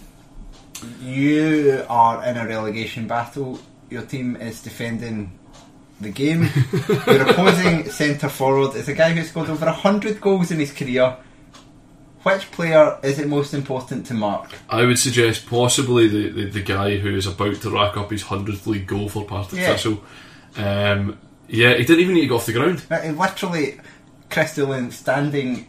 You 1.02 1.84
are 1.88 2.24
in 2.24 2.36
a 2.36 2.46
relegation 2.46 3.06
battle. 3.06 3.58
Your 3.90 4.02
team 4.02 4.36
is 4.36 4.62
defending 4.62 5.38
the 6.00 6.10
game. 6.10 6.44
Your 7.06 7.28
opposing 7.28 7.90
centre 7.90 8.28
forward 8.28 8.76
is 8.76 8.88
a 8.88 8.94
guy 8.94 9.12
who 9.12 9.22
scored 9.24 9.50
over 9.50 9.68
hundred 9.70 10.20
goals 10.20 10.50
in 10.50 10.60
his 10.60 10.72
career. 10.72 11.16
Which 12.22 12.50
player 12.50 12.98
is 13.02 13.18
it 13.18 13.28
most 13.28 13.54
important 13.54 14.06
to 14.06 14.14
mark? 14.14 14.50
I 14.68 14.84
would 14.84 14.98
suggest 14.98 15.46
possibly 15.46 16.08
the, 16.08 16.28
the, 16.30 16.44
the 16.50 16.62
guy 16.62 16.96
who 16.98 17.14
is 17.14 17.26
about 17.26 17.56
to 17.62 17.70
rack 17.70 17.96
up 17.96 18.10
his 18.10 18.22
hundredth 18.22 18.66
league 18.66 18.86
goal 18.88 19.08
for 19.08 19.24
Partick 19.24 19.60
Yeah. 19.60 19.72
Thistle. 19.72 20.02
Um, 20.56 21.18
yeah, 21.46 21.74
he 21.74 21.84
didn't 21.84 22.00
even 22.00 22.14
need 22.14 22.22
to 22.22 22.26
go 22.26 22.36
off 22.36 22.46
the 22.46 22.52
ground. 22.52 22.84
Uh, 22.90 23.00
Literally, 23.12 23.80
Kris 24.30 24.54
Doolan 24.56 24.90
standing. 24.90 25.68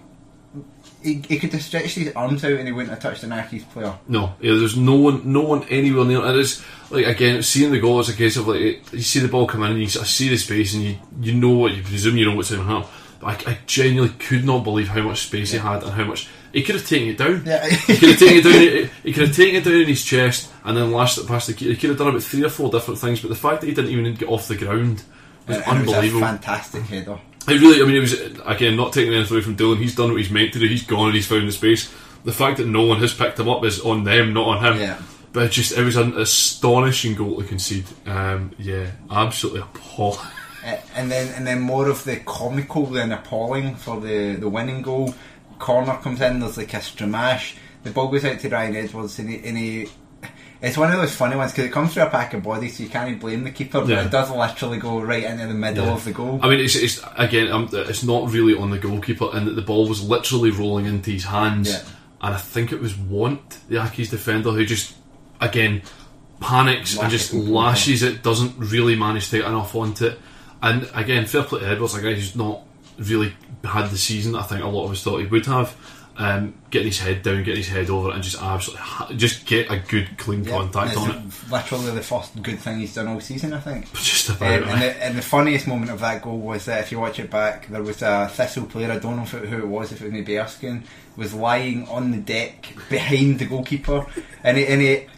He, 1.02 1.22
he 1.30 1.40
could 1.40 1.54
have 1.54 1.62
stretched 1.62 1.96
his 1.96 2.12
arms 2.14 2.44
out 2.44 2.52
and 2.52 2.68
he 2.68 2.74
wouldn't 2.74 2.90
have 2.90 3.00
touched 3.02 3.24
an 3.24 3.30
Accies 3.30 3.64
player. 3.70 3.98
No, 4.10 4.34
yeah, 4.42 4.52
there's 4.56 4.76
no 4.76 4.96
one, 4.96 5.32
no 5.32 5.42
one 5.42 5.64
anywhere 5.70 6.04
near. 6.04 6.22
And 6.26 6.38
it's 6.38 6.62
like 6.90 7.06
again, 7.06 7.42
seeing 7.42 7.72
the 7.72 7.80
goal. 7.80 8.02
It's 8.02 8.10
a 8.10 8.14
case 8.16 8.36
of 8.36 8.48
like 8.50 8.92
you 8.92 9.02
see 9.02 9.20
the 9.20 9.30
ball 9.30 9.48
come 9.48 9.64
in, 9.64 9.72
and 9.74 9.80
you 9.80 9.88
see 9.88 10.28
the 10.28 10.38
space, 10.38 10.74
and 10.74 10.84
you 10.84 10.98
you 11.22 11.34
know 11.34 11.52
what 11.52 11.74
you 11.76 11.84
presume 11.84 12.18
you 12.18 12.26
know 12.26 12.36
what's 12.36 12.52
going 12.52 12.68
to 12.68 12.68
happen. 12.68 12.90
But 13.22 13.48
I, 13.48 13.52
I 13.52 13.58
genuinely 13.66 14.14
could 14.18 14.44
not 14.44 14.64
believe 14.66 14.90
how 14.90 15.02
much 15.04 15.28
space 15.28 15.52
he 15.52 15.58
had 15.60 15.84
and 15.84 15.92
how 15.94 16.04
much 16.06 16.28
He 16.52 16.64
could 16.64 16.76
have 16.76 16.88
taken 16.88 17.10
it 17.10 17.18
down. 17.18 17.44
Yeah. 17.46 17.68
he 17.70 17.98
could 17.98 18.10
have 18.10 18.20
taken 18.20 18.38
it 18.38 18.44
down. 18.44 18.90
He 19.04 19.14
could 19.14 19.28
have 19.28 19.36
taken 19.36 19.56
it 19.56 19.64
down 19.64 19.82
in 19.82 19.88
his 19.88 20.04
chest 20.04 20.52
and 20.64 20.76
then 20.76 20.92
lashed 20.92 21.18
it 21.18 21.28
past 21.28 21.48
the 21.48 21.54
keeper. 21.54 21.72
He 21.72 21.78
could 21.78 21.90
have 21.90 22.00
done 22.00 22.10
about 22.10 22.24
three 22.24 22.44
or 22.44 22.50
four 22.50 22.70
different 22.72 23.00
things, 23.00 23.22
but 23.22 23.30
the 23.30 23.36
fact 23.36 23.62
that 23.62 23.68
he 23.68 23.74
didn't 23.74 23.92
even 23.92 24.14
get 24.16 24.30
off 24.30 24.48
the 24.48 24.58
ground 24.58 25.04
was 25.48 25.58
it 25.58 25.60
was 25.60 25.68
a 25.68 25.70
unbelievable. 25.70 26.22
fantastic 26.22 26.84
header. 26.84 27.20
It 27.48 27.62
really, 27.62 27.82
I 27.82 27.86
mean, 27.86 27.96
it 27.96 28.02
was 28.02 28.14
again 28.46 28.76
not 28.76 28.94
taking 28.94 29.14
anything 29.14 29.36
away 29.36 29.44
from 29.44 29.56
Doolan. 29.56 29.80
He's 29.80 29.96
done 29.96 30.10
what 30.12 30.18
he's 30.18 30.30
meant 30.32 30.54
to 30.54 30.60
do. 30.60 30.68
He's 30.68 30.86
gone 30.86 31.08
and 31.08 31.16
he's 31.16 31.26
found 31.28 31.48
the 31.48 31.52
space. 31.52 31.92
The 32.26 32.34
fact 32.34 32.58
that 32.58 32.68
no 32.68 32.84
one 32.84 33.00
has 33.00 33.14
picked 33.14 33.40
him 33.40 33.48
up 33.50 33.64
is 33.64 33.80
on 33.80 34.04
them, 34.04 34.34
not 34.34 34.48
on 34.48 34.64
him. 34.64 34.80
Yeah. 34.82 35.02
But 35.32 35.44
it 35.44 35.52
just 35.52 35.78
it 35.78 35.84
was 35.84 35.96
an 35.96 36.18
astonishing 36.18 37.16
goal 37.16 37.38
to 37.42 37.48
concede. 37.48 37.86
Um, 38.06 38.52
yeah, 38.58 38.92
absolutely 39.10 39.62
appalling. 39.62 40.20
And 40.96 41.10
then 41.10 41.34
and 41.36 41.48
then 41.48 41.62
more 41.62 41.88
of 41.88 42.04
the 42.04 42.18
comical 42.18 42.86
than 42.86 43.12
appalling 43.12 43.76
for 43.76 44.00
the, 44.02 44.36
the 44.36 44.50
winning 44.50 44.82
goal. 44.82 45.14
Corner 45.60 45.98
comes 45.98 46.22
in, 46.22 46.40
there's 46.40 46.58
like 46.58 46.74
a 46.74 46.78
stramash. 46.78 47.56
The 47.84 47.92
ball 47.92 48.08
goes 48.08 48.26
out 48.26 48.40
to 48.40 48.50
Ryan 48.50 48.76
Edwards, 48.76 49.20
and 49.20 49.30
he, 49.30 49.36
and 49.48 49.58
he 49.58 49.88
it's 50.62 50.78
one 50.78 50.92
of 50.92 50.98
those 51.00 51.16
funny 51.16 51.38
ones 51.38 51.52
because 51.52 51.66
it 51.66 51.72
comes 51.72 51.94
through 51.94 52.04
a 52.04 52.10
pack 52.10 52.34
of 52.34 52.44
bodies, 52.44 52.78
so 52.78 52.84
you 52.84 52.90
can't 52.90 53.18
blame 53.20 53.44
the 53.46 53.52
keeper. 53.52 53.80
But 53.80 53.90
Yeah. 53.90 54.06
it 54.06 54.12
does 54.12 54.30
literally 54.32 54.78
go 54.78 55.00
right 55.02 55.24
into 55.24 55.48
the 55.48 55.54
middle 55.54 55.86
Yeah. 55.86 55.94
of 55.94 56.04
the 56.04 56.12
goal. 56.12 56.40
I 56.44 56.50
mean, 56.50 56.60
it's, 56.60 56.76
it's 56.76 57.00
again, 57.18 57.50
um, 57.52 57.70
it's 57.72 58.04
not 58.04 58.30
really 58.32 58.56
on 58.58 58.70
the 58.70 58.78
goalkeeper, 58.78 59.30
and 59.34 59.48
that 59.48 59.56
the 59.56 59.62
ball 59.62 59.88
was 59.88 60.02
literally 60.04 60.52
rolling 60.52 60.86
into 60.86 61.12
his 61.12 61.24
hands. 61.26 61.70
Yeah. 61.72 61.82
And 62.22 62.36
I 62.36 62.38
think 62.38 62.74
it 62.74 62.82
was 62.82 62.98
Want, 62.98 63.60
the 63.70 63.78
Accies 63.78 64.10
defender, 64.10 64.52
who 64.52 64.66
just 64.66 64.94
again 65.40 65.82
panics 66.42 66.98
and 66.98 67.10
just 67.10 67.34
it 67.34 67.38
lashes 67.38 68.04
it, 68.04 68.24
doesn't 68.24 68.54
really 68.58 68.96
manage 68.98 69.30
to 69.30 69.38
get 69.38 69.48
enough 69.48 69.74
onto 69.76 70.08
it. 70.08 70.20
And 70.62 70.90
again, 70.94 71.26
fair 71.26 71.44
play 71.44 71.62
to 71.62 71.68
Edwards, 71.68 71.96
a 71.96 72.02
guy 72.02 72.14
who's 72.14 72.36
not 72.36 72.62
really 73.00 73.34
had 73.64 73.90
the 73.90 73.98
season 73.98 74.36
I 74.36 74.44
think 74.44 74.64
a 74.64 74.68
lot 74.68 74.86
of 74.86 74.92
us 74.92 75.04
thought 75.04 75.20
he 75.20 75.26
would 75.26 75.46
have. 75.46 75.76
Um, 76.18 76.56
getting 76.70 76.90
his 76.90 77.00
head 77.00 77.24
down, 77.24 77.44
getting 77.46 77.64
his 77.64 77.70
head 77.70 77.90
over, 77.90 78.10
it 78.10 78.16
and 78.16 78.22
just 78.22 78.42
absolutely 78.42 78.84
ha- 78.84 79.10
just 79.16 79.46
get 79.46 79.72
a 79.72 79.78
good 79.78 80.18
clean 80.18 80.44
Yeah, 80.44 80.58
contact 80.58 80.98
on 80.98 81.12
it. 81.12 81.50
Literally 81.50 81.92
the 81.92 82.02
first 82.02 82.44
good 82.44 82.60
thing 82.60 82.80
he's 82.80 82.94
done 82.94 83.08
all 83.08 83.22
season, 83.22 83.54
I 83.54 83.62
think. 83.62 83.90
Just 83.94 84.30
Um, 84.30 84.36
and, 84.42 84.82
the, 84.82 85.02
and 85.02 85.18
the 85.18 85.22
funniest 85.22 85.66
moment 85.66 85.92
of 85.92 86.02
that 86.02 86.22
goal 86.22 86.38
was 86.38 86.66
that 86.66 86.82
if 86.82 86.92
you 86.92 87.00
watch 87.00 87.20
it 87.20 87.32
back, 87.32 87.68
there 87.70 87.82
was 87.82 88.02
a 88.02 88.28
Thistle 88.30 88.66
player, 88.66 88.92
I 88.92 89.00
don't 89.00 89.16
know 89.16 89.24
if 89.24 89.34
it, 89.34 89.48
who 89.48 89.60
it 89.60 89.68
was, 89.68 89.94
if 89.94 90.02
it 90.02 90.06
was 90.06 90.14
maybe 90.14 90.38
Erskine, 90.38 90.84
was 91.16 91.34
lying 91.34 91.88
on 91.88 92.12
the 92.12 92.18
deck 92.18 92.68
behind 92.90 93.40
the 93.40 93.46
goalkeeper. 93.46 94.06
And 94.44 94.58
it, 94.58 94.70
and 94.70 94.82
it, 94.82 95.10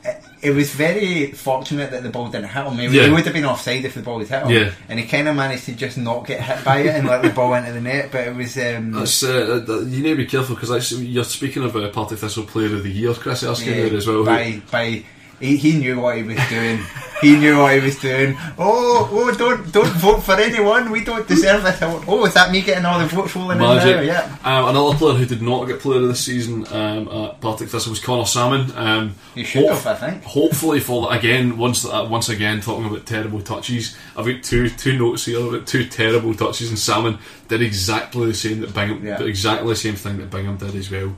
it 0.41 0.51
was 0.51 0.71
very 0.73 1.31
fortunate 1.33 1.91
that 1.91 2.03
the 2.03 2.09
ball 2.09 2.27
didn't 2.29 2.49
hit 2.49 2.65
him. 2.65 2.77
He, 2.77 2.87
Yeah. 2.97 3.03
he 3.05 3.09
would 3.11 3.23
have 3.25 3.33
been 3.33 3.45
offside 3.45 3.85
if 3.85 3.93
the 3.93 4.01
ball 4.01 4.19
had 4.19 4.27
hit 4.27 4.43
him. 4.43 4.49
Yeah. 4.49 4.71
And 4.89 4.99
he 4.99 5.05
kind 5.07 5.27
of 5.27 5.35
managed 5.35 5.65
to 5.65 5.73
just 5.73 5.97
not 5.97 6.25
get 6.25 6.41
hit 6.41 6.63
by 6.65 6.79
it 6.79 6.87
and 6.95 7.07
let 7.07 7.21
the 7.21 7.29
ball 7.29 7.53
into 7.55 7.71
the 7.73 7.81
net. 7.81 8.09
But 8.11 8.27
it 8.27 8.35
was. 8.35 8.57
Um, 8.57 8.91
That's, 8.93 9.21
uh, 9.23 9.63
uh, 9.67 9.79
you 9.81 10.01
need 10.01 10.09
to 10.11 10.15
be 10.15 10.25
careful 10.25 10.55
because 10.55 10.91
you're 10.99 11.23
speaking 11.23 11.63
of 11.63 11.75
a 11.75 11.89
Partick 11.89 12.17
Thistle 12.19 12.43
Player 12.45 12.75
of 12.75 12.83
the 12.83 12.89
Year, 12.91 13.13
Chris 13.13 13.43
Erskine, 13.43 13.69
Yeah, 13.77 13.85
there 13.89 13.97
as 13.97 14.07
well. 14.07 14.17
who- 14.17 14.25
By, 14.25 14.61
by, 14.71 15.03
he, 15.41 15.57
he 15.57 15.77
knew 15.77 15.99
what 15.99 16.15
he 16.17 16.23
was 16.23 16.37
doing. 16.49 16.79
he 17.21 17.35
knew 17.35 17.57
what 17.59 17.73
he 17.75 17.79
was 17.81 17.99
doing. 17.99 18.35
Oh, 18.57 19.09
oh, 19.11 19.33
don't 19.35 19.71
don't 19.71 19.93
vote 19.97 20.21
for 20.23 20.33
anyone. 20.35 20.89
We 20.91 21.03
don't 21.03 21.27
deserve 21.27 21.65
it. 21.65 21.77
Oh, 22.07 22.25
is 22.25 22.33
that 22.35 22.51
me 22.51 22.61
getting 22.61 22.85
all 22.85 22.99
the 22.99 23.05
votes 23.07 23.35
rolling 23.35 23.57
in 23.57 23.63
Magic. 23.63 23.95
now? 23.97 24.01
Yeah. 24.01 24.37
Um, 24.43 24.69
another 24.69 24.97
player 24.97 25.13
who 25.15 25.25
did 25.25 25.41
not 25.41 25.65
get 25.65 25.79
player 25.81 26.01
of 26.01 26.07
the 26.07 26.15
season 26.15 26.65
um, 26.73 27.07
at 27.09 27.41
Partick 27.41 27.69
Thistle 27.69 27.91
was 27.91 27.99
Conor 27.99 28.25
Sammon. 28.25 28.71
Um, 28.75 29.15
He 29.35 29.43
should 29.43 29.65
hope- 29.67 29.83
have, 29.83 29.87
I 29.87 29.95
think. 30.11 30.23
Hopefully, 30.23 30.79
for 30.79 31.13
again, 31.13 31.57
once 31.57 31.85
uh, 31.85 32.07
once 32.09 32.29
again 32.29 32.61
talking 32.61 32.85
about 32.85 33.05
terrible 33.05 33.41
touches, 33.41 33.95
I've 34.15 34.25
got 34.25 34.41
two 34.43 34.69
two 34.69 34.97
notes 34.97 35.25
here 35.25 35.39
about 35.45 35.67
two 35.67 35.85
terrible 35.85 36.33
touches, 36.33 36.69
and 36.69 36.79
Salmon 36.79 37.19
did 37.49 37.61
exactly 37.61 38.25
the 38.27 38.33
same 38.33 38.61
that 38.61 38.73
Bingham, 38.73 39.05
Yeah. 39.05 39.21
exactly 39.21 39.67
the 39.69 39.75
same 39.75 39.95
thing 39.95 40.17
that 40.17 40.29
Bingham 40.31 40.57
did 40.57 40.75
as 40.75 40.89
well, 40.89 41.15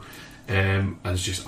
um, 0.50 1.00
and 1.04 1.14
it's 1.14 1.24
just. 1.24 1.48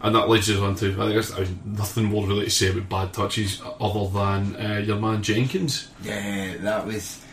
And 0.00 0.14
that 0.14 0.28
leads 0.28 0.48
us 0.48 0.58
on 0.60 0.74
to 0.76 0.92
I 0.92 0.94
think 0.96 1.12
there's 1.12 1.32
I 1.34 1.40
mean, 1.40 1.60
nothing 1.64 2.04
more 2.04 2.26
really 2.26 2.44
to 2.44 2.50
say 2.50 2.70
about 2.70 2.88
bad 2.88 3.12
touches 3.12 3.60
other 3.80 4.08
than 4.08 4.56
uh, 4.56 4.78
your 4.78 4.96
man 4.96 5.22
Jenkins. 5.22 5.88
Yeah, 6.02 6.56
that 6.58 6.86
was. 6.86 7.24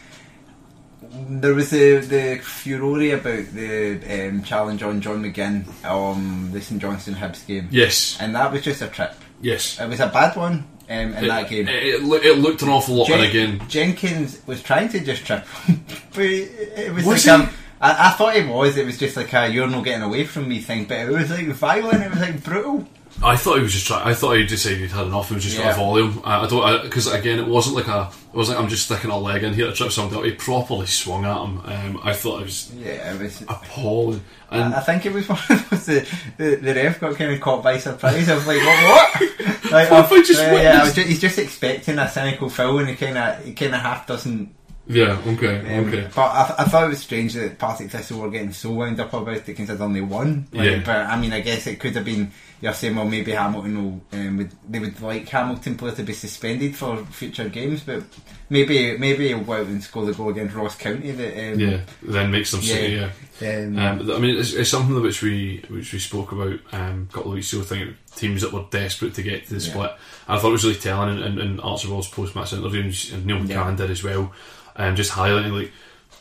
There 1.29 1.53
was 1.53 1.69
the 1.69 1.97
the 1.99 2.39
furore 2.41 3.13
about 3.13 3.45
the 3.53 4.27
um, 4.27 4.43
challenge 4.43 4.81
on 4.81 4.99
John 5.01 5.23
McGinn, 5.23 5.65
um, 5.85 6.49
the 6.51 6.59
St 6.61 6.81
Johnstone 6.81 7.15
Hibs 7.15 7.45
game, 7.45 7.67
Yes, 7.71 8.17
and 8.19 8.35
that 8.35 8.51
was 8.51 8.63
just 8.63 8.81
a 8.81 8.87
trip. 8.87 9.13
yes. 9.41 9.79
It 9.79 9.87
was 9.87 9.99
a 9.99 10.07
bad 10.07 10.35
one 10.35 10.65
um, 10.89 11.13
in 11.13 11.27
that 11.27 11.47
game. 11.49 11.67
It, 11.67 11.83
it, 12.01 12.37
looked 12.37 12.63
an 12.63 12.69
awful 12.69 12.95
lot, 12.95 13.07
Jen- 13.07 13.19
and 13.19 13.29
again, 13.29 13.69
Jenkins 13.69 14.41
was 14.47 14.63
trying 14.63 14.89
to 14.89 14.99
just 14.99 15.25
trip, 15.25 15.45
but 16.13 16.23
it, 16.25 16.51
it 16.77 16.93
was, 16.93 17.05
Was 17.05 17.27
like 17.27 17.49
a, 17.49 17.53
I, 17.81 18.07
I 18.07 18.11
thought 18.11 18.35
it 18.35 18.47
was. 18.47 18.77
It 18.77 18.85
was 18.85 18.97
just 18.97 19.17
like 19.17 19.33
a 19.33 19.47
"you're 19.51 19.67
not 19.67 19.83
getting 19.83 20.01
away 20.03 20.23
from 20.25 20.47
me" 20.47 20.59
thing, 20.59 20.85
but 20.85 20.97
it 20.99 21.09
was 21.09 21.29
like 21.29 21.47
violent. 21.47 22.03
It 22.03 22.09
was 22.11 22.19
like 22.19 22.43
brutal. 22.43 22.87
I 23.23 23.37
thought 23.37 23.55
he 23.55 23.61
was 23.63 23.71
just 23.71 23.87
trying. 23.87 24.05
I 24.05 24.13
thought 24.13 24.33
he 24.35 24.45
decided 24.45 24.79
he'd 24.79 24.91
had 24.91 25.07
enough. 25.07 25.29
He 25.29 25.35
was 25.35 25.43
just 25.45 25.57
Yeah. 25.57 25.63
got 25.65 25.73
a 25.73 25.77
volume. 25.77 26.21
I, 26.25 26.43
I 26.43 26.47
don't 26.47 26.83
because 26.83 27.07
again, 27.11 27.39
it 27.39 27.47
wasn't 27.47 27.75
like 27.77 27.87
a. 27.87 28.11
It 28.33 28.37
wasn't 28.37 28.57
like 28.57 28.63
I'm 28.65 28.69
just 28.69 28.85
sticking 28.85 29.09
a 29.09 29.17
leg 29.17 29.43
in 29.43 29.53
here 29.53 29.67
to 29.67 29.73
trip 29.73 29.91
something 29.91 30.17
up. 30.17 30.25
He 30.25 30.31
properly 30.31 30.85
swung 30.85 31.23
at 31.23 31.37
him. 31.37 31.61
Um, 31.63 31.99
I 32.03 32.11
thought 32.13 32.41
it 32.41 32.45
was 32.45 32.71
Yeah, 32.75 33.13
it 33.13 33.21
was. 33.21 33.41
appalling. 33.43 34.21
And 34.51 34.73
I 34.75 34.81
think 34.81 35.05
it 35.05 35.13
was 35.13 35.27
one 35.29 35.39
of 35.49 35.69
those 35.69 35.85
the, 35.85 36.07
the, 36.37 36.55
the 36.57 36.73
ref 36.75 36.99
got 36.99 37.15
kind 37.15 37.31
of 37.31 37.39
caught 37.39 37.63
by 37.63 37.77
surprise. 37.77 38.27
I 38.29 38.35
was 38.35 38.47
like, 38.47 38.59
what? 38.59 39.21
what? 39.21 39.71
like, 39.71 39.91
What 39.91 40.11
I 40.11 40.21
just 40.23 40.41
uh, 40.41 40.51
yeah, 40.51 40.81
I 40.81 40.83
witnessed? 40.85 40.97
he's 41.09 41.21
just 41.21 41.39
expecting 41.39 41.97
a 41.99 42.09
cynical 42.09 42.49
foul, 42.49 42.79
and 42.79 42.89
he 42.89 42.95
kind 42.95 43.17
of 43.17 43.45
he 43.45 43.53
kind 43.53 43.75
of 43.75 43.81
half 43.81 44.05
doesn't. 44.07 44.53
Yeah, 44.87 45.19
okay, 45.27 45.77
Um, 45.79 45.87
okay. 45.87 46.07
But 46.15 46.21
I, 46.21 46.55
I 46.59 46.63
thought 46.65 46.85
it 46.85 46.89
was 46.89 46.99
strange 46.99 47.33
that 47.33 47.57
Partick 47.57 47.89
Thistle 47.89 48.19
were 48.19 48.29
getting 48.29 48.51
so 48.53 48.71
wound 48.71 48.99
up 48.99 49.13
about 49.13 49.47
it 49.47 49.55
considering 49.55 49.93
they 49.93 50.01
won. 50.01 50.47
Like, 50.51 50.69
Yeah. 50.69 50.81
But 50.85 50.97
I 51.07 51.19
mean, 51.19 51.33
I 51.33 51.41
guess 51.41 51.67
it 51.67 51.79
could 51.79 51.95
have 51.95 52.05
been. 52.05 52.31
You're 52.61 52.73
saying, 52.73 52.95
well, 52.95 53.05
maybe 53.05 53.31
Hamilton 53.31 53.83
will. 53.83 54.01
Um, 54.19 54.37
would, 54.37 54.51
they 54.67 54.79
would 54.79 54.99
like 55.01 55.27
Hamilton 55.27 55.75
player 55.75 55.93
to 55.95 56.03
be 56.03 56.13
suspended 56.13 56.75
for 56.75 56.97
future 57.07 57.49
games, 57.49 57.81
but 57.83 58.03
maybe 58.49 58.97
maybe 58.97 59.27
he'll 59.27 59.41
go 59.41 59.53
out 59.53 59.65
and 59.67 59.83
score 59.83 60.05
the 60.05 60.13
goal 60.13 60.29
against 60.29 60.55
Ross 60.55 60.75
County. 60.75 61.11
That 61.11 61.53
um, 61.53 61.59
Yeah, 61.59 61.79
then 62.01 62.31
makes 62.31 62.51
them 62.51 62.61
say 62.61 62.95
yeah. 62.95 63.09
Um, 63.41 63.77
Um, 63.77 64.11
I 64.11 64.19
mean, 64.19 64.37
it's, 64.37 64.53
it's 64.53 64.69
something 64.69 64.99
which 65.01 65.21
we 65.21 65.63
which 65.69 65.91
we 65.93 65.99
spoke 65.99 66.31
about 66.31 66.59
um, 66.71 67.07
a 67.09 67.13
couple 67.13 67.31
of 67.31 67.35
weeks 67.35 67.51
ago. 67.53 67.63
Thinking 67.63 67.95
teams 68.15 68.41
that 68.41 68.53
were 68.53 68.65
desperate 68.71 69.13
to 69.15 69.23
get 69.23 69.47
to 69.47 69.55
the 69.55 69.65
Yeah. 69.65 69.71
split. 69.71 69.91
I 70.27 70.37
thought 70.39 70.49
it 70.49 70.53
was 70.53 70.63
really 70.63 70.77
telling 70.77 71.17
in, 71.17 71.23
in, 71.23 71.39
in 71.39 71.59
Archibald's 71.59 72.07
post 72.07 72.35
match 72.35 72.53
interview, 72.53 72.81
and 73.13 73.25
Neil 73.25 73.45
Yeah. 73.45 73.75
Did 73.75 73.91
as 73.91 74.03
well. 74.03 74.31
Um, 74.75 74.95
just 74.95 75.11
highlighting 75.11 75.59
like 75.59 75.71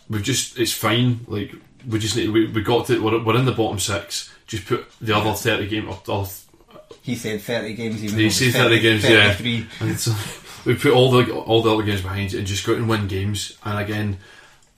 we've 0.09 0.23
just 0.23 0.59
it's 0.59 0.73
fine. 0.73 1.21
Like 1.29 1.55
we 1.89 1.99
just 1.99 2.17
need 2.17 2.31
we, 2.31 2.47
we 2.47 2.63
got 2.63 2.87
to 2.87 3.03
we're, 3.03 3.23
we're 3.23 3.37
in 3.37 3.45
the 3.45 3.53
bottom 3.53 3.79
six. 3.79 4.33
Just 4.47 4.67
put 4.67 4.87
the 5.01 5.17
other 5.17 5.33
thirty 5.35 5.67
game 5.67 5.89
up. 5.89 6.09
Or, 6.09 6.27
he 7.03 7.15
said 7.17 7.43
30 7.43 7.75
games. 7.75 8.03
Even 8.03 8.19
it 8.19 8.25
was 8.25 8.37
see 8.37 8.51
thirty 8.51 8.81
games, 8.81 9.03
33. 9.03 9.57
yeah. 9.57 9.65
And 9.81 9.91
it's, 9.91 10.09
we 10.65 10.75
put 10.75 10.93
all 10.93 11.11
the 11.11 11.31
all 11.35 11.63
the 11.63 11.75
other 11.75 11.83
games 11.83 12.01
behind 12.01 12.33
you 12.33 12.39
and 12.39 12.47
just 12.49 12.65
go 12.67 12.73
out 12.73 12.79
and 12.79 12.89
win 12.89 13.09
games. 13.09 13.59
And 13.65 13.79
again, 13.79 14.19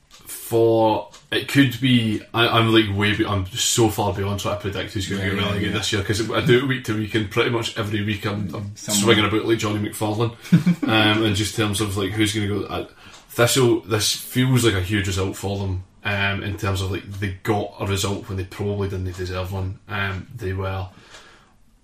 for 0.09 1.11
it 1.31 1.49
could 1.49 1.81
be 1.81 2.23
I, 2.35 2.49
I'm 2.49 2.73
like 2.73 2.97
way 2.97 3.17
be, 3.17 3.27
I'm 3.27 3.47
so 3.47 3.89
far 3.89 4.13
beyond 4.13 4.41
trying 4.41 4.57
to 4.57 4.61
predict 4.63 4.93
who's 4.93 5.09
going 5.09 5.21
to 5.21 5.27
Yeah, 5.27 5.35
get 5.35 5.43
relegated 5.43 5.73
yeah. 5.73 5.79
this 5.79 5.93
year 5.93 6.03
because 6.03 6.31
I 6.31 6.45
do 6.45 6.59
it 6.59 6.69
week 6.69 6.85
to 6.85 6.97
week 6.97 7.15
and 7.15 7.31
pretty 7.31 7.51
much 7.51 7.77
every 7.77 8.05
week 8.05 8.25
I'm, 8.27 8.55
I'm 8.55 8.77
swinging 8.77 9.25
about 9.25 9.45
like 9.45 9.59
Johnny 9.59 9.89
McFarlane 9.89 10.89
um, 10.89 11.25
in 11.25 11.35
just 11.35 11.57
terms 11.57 11.81
of 11.81 11.97
like 11.97 12.11
who's 12.13 12.35
going 12.35 12.49
to 12.49 12.61
go. 12.61 12.75
I, 12.75 12.87
Thistle, 13.37 13.81
this 13.81 14.15
feels 14.15 14.65
like 14.65 14.73
a 14.73 14.81
huge 14.81 15.09
result 15.09 15.37
for 15.37 15.59
them 15.59 15.85
um, 16.05 16.43
in 16.43 16.57
terms 16.57 16.81
of 16.81 16.91
like 16.91 17.05
they 17.05 17.37
got 17.43 17.75
a 17.79 17.87
result 17.87 18.27
when 18.27 18.39
they 18.39 18.45
probably 18.45 18.89
didn't 18.89 19.15
deserve 19.15 19.53
one. 19.53 19.79
Um, 19.89 20.27
they 20.35 20.55
were 20.55 20.89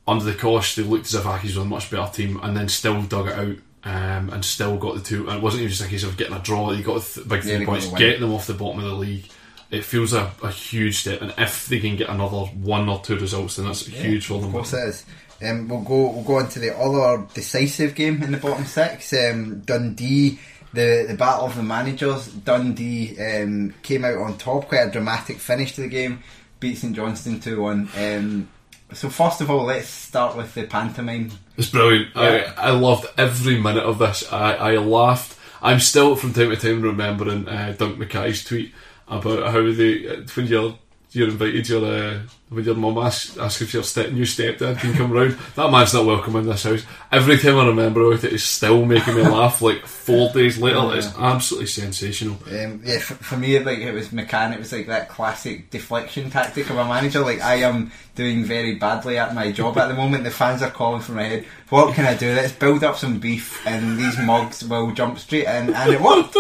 under 0.08 0.24
the 0.24 0.32
cosh, 0.32 0.76
they 0.76 0.82
looked 0.82 1.04
as 1.04 1.14
if 1.14 1.24
Accies 1.24 1.56
were 1.56 1.62
a 1.62 1.66
much 1.66 1.90
better 1.90 2.10
team, 2.10 2.40
and 2.42 2.56
then 2.56 2.70
still 2.70 3.02
dug 3.02 3.28
it 3.28 3.38
out. 3.38 3.56
Um, 3.84 4.30
and 4.30 4.42
still 4.42 4.78
got 4.78 4.94
the 4.94 5.02
two. 5.02 5.28
And 5.28 5.38
it 5.38 5.42
wasn't 5.42 5.62
even 5.62 5.70
just 5.70 5.84
a 5.84 5.88
case 5.88 6.04
of 6.04 6.16
getting 6.16 6.36
a 6.36 6.38
draw. 6.38 6.70
You 6.70 6.84
got 6.84 7.02
th- 7.02 7.28
big 7.28 7.44
Yeah, 7.44 7.56
three 7.56 7.58
they 7.58 7.66
points, 7.66 7.88
getting 7.88 8.20
them 8.22 8.32
off 8.32 8.46
the 8.46 8.54
bottom 8.54 8.78
of 8.78 8.86
the 8.86 8.94
league. 8.94 9.28
It 9.70 9.84
feels 9.84 10.14
a, 10.14 10.30
a 10.42 10.50
huge 10.50 11.00
step, 11.00 11.20
and 11.20 11.34
if 11.36 11.66
they 11.66 11.80
can 11.80 11.96
get 11.96 12.08
another 12.08 12.46
one 12.46 12.88
or 12.88 13.00
two 13.00 13.18
results, 13.18 13.56
then 13.56 13.66
that's 13.66 13.84
huge 13.84 14.26
for 14.26 14.34
them. 14.34 14.46
Of 14.46 14.52
course 14.52 14.72
it 14.72 14.88
is. 14.88 15.04
Um, 15.42 15.68
we'll 15.68 15.80
go. 15.80 16.12
We'll 16.12 16.22
go 16.22 16.38
on 16.38 16.48
to 16.50 16.60
the 16.60 16.78
other 16.78 17.26
decisive 17.34 17.94
game 17.94 18.22
in 18.22 18.32
the 18.32 18.38
bottom 18.38 18.64
six. 18.64 19.12
Um, 19.12 19.60
Dundee, 19.66 20.38
the 20.72 21.06
the 21.08 21.16
battle 21.16 21.46
of 21.46 21.56
the 21.56 21.62
managers. 21.62 22.28
Dundee 22.28 23.18
um, 23.18 23.74
came 23.82 24.04
out 24.04 24.18
on 24.18 24.38
top. 24.38 24.68
Quite 24.68 24.88
a 24.88 24.90
dramatic 24.90 25.38
finish 25.38 25.74
to 25.74 25.82
the 25.82 25.88
game. 25.88 26.22
Beat 26.60 26.76
St 26.76 26.94
Johnstone 26.94 27.40
two 27.40 27.62
one. 27.62 27.88
Um, 27.96 28.48
so 28.92 29.08
first 29.08 29.40
of 29.40 29.50
all, 29.50 29.64
let's 29.64 29.88
start 29.88 30.36
with 30.36 30.54
the 30.54 30.64
pantomime. 30.64 31.30
It's 31.56 31.70
brilliant. 31.70 32.08
Yeah. 32.14 32.52
I, 32.56 32.68
I 32.68 32.70
loved 32.70 33.06
every 33.16 33.60
minute 33.60 33.84
of 33.84 33.98
this. 33.98 34.30
I, 34.32 34.54
I 34.54 34.76
laughed. 34.76 35.38
I'm 35.62 35.80
still 35.80 36.16
from 36.16 36.32
time 36.32 36.50
to 36.50 36.56
time 36.56 36.82
remembering 36.82 37.48
uh, 37.48 37.74
Dunk 37.78 37.98
Mackay's 37.98 38.44
tweet 38.44 38.74
about 39.08 39.52
how 39.52 39.72
they 39.72 40.24
when 40.34 40.46
you're 40.46 40.78
you're 41.12 41.28
invited 41.28 41.68
your 41.68 41.84
uh, 41.84 42.20
when 42.48 42.64
your 42.64 42.74
mum 42.74 42.98
asks, 42.98 43.36
asks 43.38 43.62
if 43.62 43.74
your 43.74 43.82
step, 43.82 44.12
new 44.12 44.24
stepdad 44.24 44.78
can 44.78 44.94
come 44.94 45.10
round. 45.10 45.38
That 45.54 45.70
man's 45.70 45.94
not 45.94 46.06
welcome 46.06 46.36
in 46.36 46.46
this 46.46 46.62
house. 46.62 46.84
Every 47.10 47.38
time 47.38 47.58
I 47.58 47.66
remember 47.66 48.02
about 48.02 48.24
it, 48.24 48.32
it's 48.32 48.44
still 48.44 48.84
making 48.84 49.14
me 49.14 49.22
laugh. 49.22 49.60
Like 49.60 49.86
four 49.86 50.30
days 50.32 50.58
later, 50.58 50.96
it's 50.96 51.16
absolutely 51.18 51.66
sensational. 51.66 52.38
Um, 52.46 52.82
yeah, 52.84 52.98
for, 52.98 53.14
for 53.14 53.36
me, 53.36 53.58
like 53.58 53.78
it 53.78 53.92
was 53.92 54.08
McCann. 54.08 54.52
It 54.54 54.58
was 54.58 54.72
like 54.72 54.86
that 54.86 55.08
classic 55.08 55.70
deflection 55.70 56.30
tactic 56.30 56.70
of 56.70 56.76
a 56.76 56.84
manager. 56.84 57.20
Like 57.20 57.40
I 57.40 57.56
am 57.56 57.92
doing 58.14 58.44
very 58.44 58.74
badly 58.76 59.18
at 59.18 59.34
my 59.34 59.52
job 59.52 59.76
at 59.78 59.88
the 59.88 59.94
moment. 59.94 60.24
The 60.24 60.30
fans 60.30 60.62
are 60.62 60.70
calling 60.70 61.02
for 61.02 61.12
my 61.12 61.24
head. 61.24 61.46
What 61.68 61.94
can 61.94 62.06
I 62.06 62.14
do? 62.14 62.34
Let's 62.34 62.52
build 62.52 62.84
up 62.84 62.96
some 62.96 63.18
beef, 63.18 63.66
and 63.66 63.98
these 63.98 64.18
mugs 64.18 64.64
will 64.64 64.92
jump 64.92 65.18
straight 65.18 65.44
in, 65.44 65.74
and 65.74 65.92
it 65.92 66.00
worked. 66.00 66.36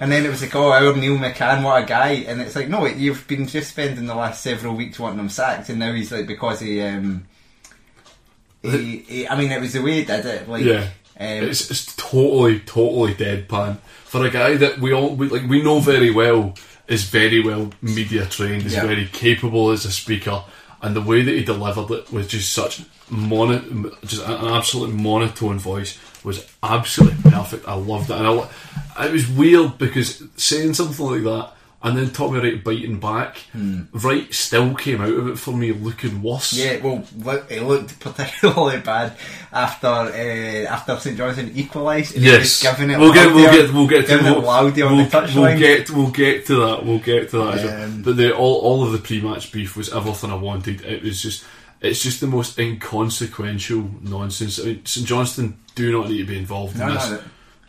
And 0.00 0.12
then 0.12 0.24
it 0.24 0.28
was 0.28 0.42
like, 0.42 0.54
oh, 0.54 0.70
our 0.70 0.94
Neil 0.96 1.16
McCann, 1.16 1.64
what 1.64 1.82
a 1.82 1.86
guy! 1.86 2.10
And 2.28 2.40
it's 2.40 2.54
like, 2.54 2.68
no, 2.68 2.86
you've 2.86 3.26
been 3.26 3.46
just 3.48 3.70
spending 3.70 4.06
the 4.06 4.14
last 4.14 4.42
several 4.42 4.74
weeks 4.74 4.98
wanting 4.98 5.18
him 5.18 5.28
sacked, 5.28 5.68
and 5.70 5.78
now 5.78 5.92
he's 5.92 6.12
like 6.12 6.26
because 6.26 6.60
he, 6.60 6.80
um, 6.82 7.26
he, 8.62 8.98
he 8.98 9.28
I 9.28 9.36
mean, 9.38 9.50
it 9.52 9.60
was 9.60 9.72
the 9.72 9.82
way 9.82 9.92
he 9.94 10.04
did 10.04 10.24
it. 10.24 10.48
Like, 10.48 10.64
Yeah, 10.64 10.88
um, 11.18 11.44
it's, 11.44 11.70
it's 11.70 11.96
totally, 11.96 12.60
totally 12.60 13.14
deadpan 13.14 13.78
for 14.04 14.24
a 14.24 14.30
guy 14.30 14.56
that 14.56 14.78
we 14.78 14.92
all 14.92 15.14
we, 15.14 15.28
like. 15.28 15.48
We 15.48 15.62
know 15.62 15.80
very 15.80 16.10
well 16.10 16.54
is 16.86 17.04
very 17.04 17.42
well 17.42 17.70
media 17.82 18.24
trained, 18.26 18.64
is 18.66 18.74
Yeah. 18.74 18.86
very 18.86 19.06
capable 19.06 19.70
as 19.70 19.84
a 19.84 19.90
speaker, 19.92 20.42
and 20.80 20.94
the 20.94 21.02
way 21.02 21.22
that 21.22 21.32
he 21.34 21.44
delivered 21.44 21.90
it 21.90 22.12
was 22.12 22.26
just 22.28 22.52
such 22.52 22.82
mono, 23.10 23.58
just 24.04 24.22
an 24.26 24.46
absolute 24.46 24.94
monotone 24.94 25.58
voice 25.58 25.98
was 26.24 26.46
absolutely 26.62 27.30
perfect. 27.30 27.66
I 27.66 27.74
loved 27.74 28.10
it, 28.10 28.16
and 28.16 28.26
I, 28.26 28.48
it 29.00 29.12
was 29.12 29.28
weird 29.28 29.78
because 29.78 30.22
saying 30.36 30.74
something 30.74 31.06
like 31.06 31.22
that. 31.22 31.52
And 31.80 31.96
then 31.96 32.10
Tommy 32.10 32.40
Wright 32.40 32.64
biting 32.64 32.98
back. 32.98 33.36
Wright 33.92 34.34
still 34.34 34.74
came 34.74 35.00
out 35.00 35.12
of 35.12 35.28
it 35.28 35.38
for 35.38 35.52
me 35.52 35.70
looking 35.72 36.20
worse. 36.22 36.52
Yeah, 36.52 36.78
well, 36.78 37.04
look, 37.18 37.48
it 37.52 37.62
looked 37.62 38.00
particularly 38.00 38.80
bad 38.84 39.12
after 39.52 39.86
uh, 39.86 40.66
after 40.68 40.96
St 40.98 41.16
Johnstone 41.16 41.52
equalised. 41.54 42.16
and 42.16 42.24
he 42.24 42.30
was 42.32 42.40
Yes, 42.40 42.62
giving 42.76 42.90
it 42.90 42.98
we'll 42.98 43.12
get, 43.12 43.32
we'll 43.32 43.52
get, 43.52 43.72
we'll 43.72 43.86
get 43.86 44.08
to 44.08 44.16
we'll, 44.16 44.42
we'll, 44.42 44.72
the 44.72 45.32
we'll 45.36 45.56
get, 45.56 45.90
we'll 45.90 46.10
get 46.10 46.46
to 46.46 46.56
that. 46.66 46.84
We'll 46.84 46.98
get 46.98 47.30
to 47.30 47.38
that. 47.44 47.84
Um, 47.84 48.02
but 48.02 48.16
the 48.16 48.34
all, 48.34 48.56
all 48.58 48.82
of 48.84 48.90
the 48.90 48.98
pre-match 48.98 49.52
beef 49.52 49.76
was 49.76 49.88
everything 49.94 50.32
I 50.32 50.34
wanted. 50.34 50.80
It 50.80 51.04
was 51.04 51.22
just, 51.22 51.44
it's 51.80 52.02
just 52.02 52.20
the 52.20 52.26
most 52.26 52.58
inconsequential 52.58 53.88
nonsense. 54.02 54.58
I 54.60 54.64
mean, 54.64 54.84
St 54.84 55.06
Johnston 55.06 55.56
do 55.76 55.92
not 55.92 56.08
need 56.08 56.18
to 56.18 56.24
be 56.24 56.38
involved 56.38 56.74
in 56.74 56.80
No, 56.88 56.94
this 56.94 57.10
no, 57.10 57.20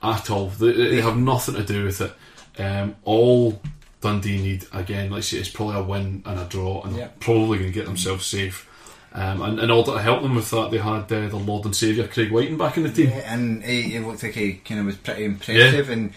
at 0.03 0.29
all. 0.29 0.47
They, 0.47 0.71
they 0.71 1.01
have 1.01 1.17
nothing 1.17 1.55
to 1.55 1.63
do 1.63 1.85
with 1.85 2.01
it. 2.01 2.13
Um, 2.61 2.95
all 3.03 3.61
Dundee 4.01 4.41
need 4.41 4.65
again, 4.73 5.09
like 5.11 5.19
I 5.19 5.21
say, 5.21 5.37
is 5.39 5.49
probably 5.49 5.75
a 5.77 5.83
win 5.83 6.23
and 6.25 6.39
a 6.39 6.45
draw, 6.45 6.81
and 6.83 6.93
Yeah. 6.93 6.99
they're 7.05 7.13
probably 7.19 7.57
going 7.59 7.71
to 7.71 7.73
get 7.77 7.85
themselves 7.85 8.25
safe. 8.25 8.65
Um, 9.11 9.41
and 9.41 9.59
in 9.59 9.71
order 9.71 9.93
to 9.93 9.99
help 10.01 10.21
them 10.21 10.35
with 10.35 10.49
that, 10.51 10.69
they 10.71 10.77
had 10.77 11.11
uh, 11.11 11.27
the 11.29 11.35
Lord 11.35 11.65
and 11.65 11.75
Saviour 11.75 12.07
Craig 12.07 12.31
Wighton 12.31 12.57
back 12.57 12.77
in 12.77 12.83
the 12.83 12.91
team. 12.91 13.09
Yeah, 13.09 13.33
and 13.33 13.63
he, 13.63 13.81
he 13.83 13.99
looked 13.99 14.21
like 14.23 14.33
he 14.33 14.53
kind 14.53 14.81
of 14.81 14.85
was 14.85 14.97
pretty 14.97 15.25
impressive, 15.25 15.89
and 15.89 16.13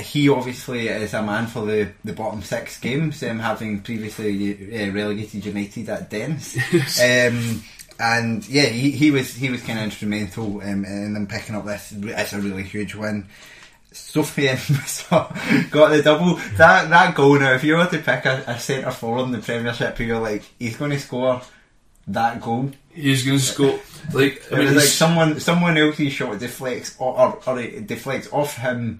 he 0.00 0.28
obviously 0.28 0.88
is 0.88 1.12
a 1.14 1.22
man 1.22 1.46
for 1.46 1.66
the, 1.66 1.90
the 2.04 2.12
bottom 2.12 2.40
six 2.42 2.78
games, 2.80 3.22
um, 3.24 3.38
having 3.40 3.80
previously 3.80 4.54
uh, 4.88 4.92
relegated 4.92 5.44
United 5.44 5.88
at 5.88 6.08
Dennis. 6.10 6.56
um, 7.02 7.62
and 7.98 8.46
yeah, 8.48 8.66
he, 8.66 8.90
he 8.90 9.10
was 9.10 9.34
he 9.34 9.50
was 9.50 9.62
kind 9.62 9.78
of 9.78 9.84
instrumental 9.84 10.60
um, 10.62 10.84
in 10.84 11.14
them 11.14 11.26
picking 11.26 11.54
up 11.54 11.64
this. 11.64 11.92
It's 11.92 12.32
a 12.32 12.40
really 12.40 12.62
huge 12.62 12.94
win. 12.94 13.26
Sophie 13.92 14.46
got 15.70 15.88
the 15.88 16.02
double. 16.02 16.34
That 16.56 16.90
that 16.90 17.14
goal 17.14 17.38
now. 17.38 17.52
If 17.52 17.64
you 17.64 17.76
were 17.76 17.86
to 17.86 17.98
pick 17.98 18.24
a, 18.26 18.44
a 18.46 18.58
centre 18.58 18.90
forward 18.90 19.24
in 19.24 19.32
the 19.32 19.38
Premiership, 19.38 19.98
you're 20.00 20.18
like, 20.18 20.42
he's 20.58 20.76
going 20.76 20.90
to 20.90 20.98
score 20.98 21.40
that 22.08 22.40
goal. 22.40 22.70
He's 22.92 23.24
going 23.24 23.38
to 23.38 23.44
score 23.44 23.78
like 24.12 24.42
I 24.52 24.58
mean, 24.58 24.74
like 24.74 24.84
someone 24.84 25.40
someone 25.40 25.76
else's 25.78 26.12
shot 26.12 26.38
deflects 26.38 26.96
or, 26.98 27.18
or, 27.18 27.40
or 27.46 27.62
deflects 27.62 28.28
off 28.32 28.56
him, 28.56 28.98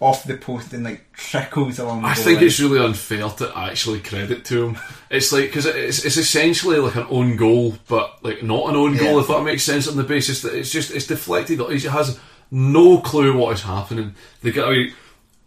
off 0.00 0.24
the 0.24 0.36
post 0.36 0.72
and 0.72 0.84
like 0.84 1.12
trickles 1.12 1.78
along. 1.78 2.04
I 2.04 2.14
think 2.14 2.36
line. 2.38 2.46
it's 2.46 2.58
really 2.58 2.82
unfair 2.82 3.28
to 3.28 3.56
actually 3.56 4.00
credit 4.00 4.46
to 4.46 4.68
him. 4.68 4.78
It's 5.10 5.30
like 5.30 5.46
because 5.46 5.66
it's, 5.66 6.04
it's 6.04 6.16
essentially 6.16 6.78
like 6.78 6.96
an 6.96 7.06
own 7.10 7.36
goal, 7.36 7.74
but 7.86 8.24
like 8.24 8.42
not 8.42 8.70
an 8.70 8.76
own 8.76 8.96
goal. 8.96 9.20
If 9.20 9.28
that 9.28 9.44
makes 9.44 9.62
sense 9.62 9.86
on 9.86 9.96
the 9.96 10.04
basis 10.04 10.42
that 10.42 10.54
it's 10.54 10.70
just 10.70 10.90
it's 10.90 11.06
deflected. 11.06 11.60
He 11.60 11.86
has 11.88 12.18
no 12.50 12.98
clue 12.98 13.36
what 13.36 13.54
is 13.54 13.62
happening. 13.62 14.14
The 14.42 14.52
guy. 14.52 14.66
I 14.66 14.70
mean, 14.70 14.94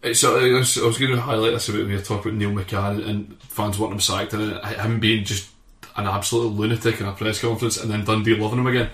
it's, 0.04 0.24
I 0.24 0.34
was, 0.34 0.78
I 0.78 0.86
was 0.86 0.98
going 0.98 1.12
to 1.14 1.22
highlight 1.22 1.54
this 1.54 1.70
a 1.70 1.72
bit 1.72 1.80
when 1.80 1.88
we 1.88 1.96
were 1.96 2.02
talking 2.02 2.32
about 2.32 2.38
Neil 2.38 2.52
McCann 2.52 3.08
and 3.08 3.42
fans 3.42 3.80
wanting 3.80 3.94
him 3.94 4.02
sacked 4.02 4.34
and 4.34 4.54
uh, 4.54 4.66
him 4.66 5.00
being 5.00 5.24
just 5.24 5.50
an 5.96 6.08
absolute 6.08 6.50
lunatic 6.50 7.00
in 7.00 7.08
a 7.08 7.14
press 7.14 7.40
conference 7.40 7.82
and 7.82 7.90
then 7.90 8.04
Dundee 8.04 8.36
loving 8.36 8.60
him 8.60 8.68
again. 8.68 8.90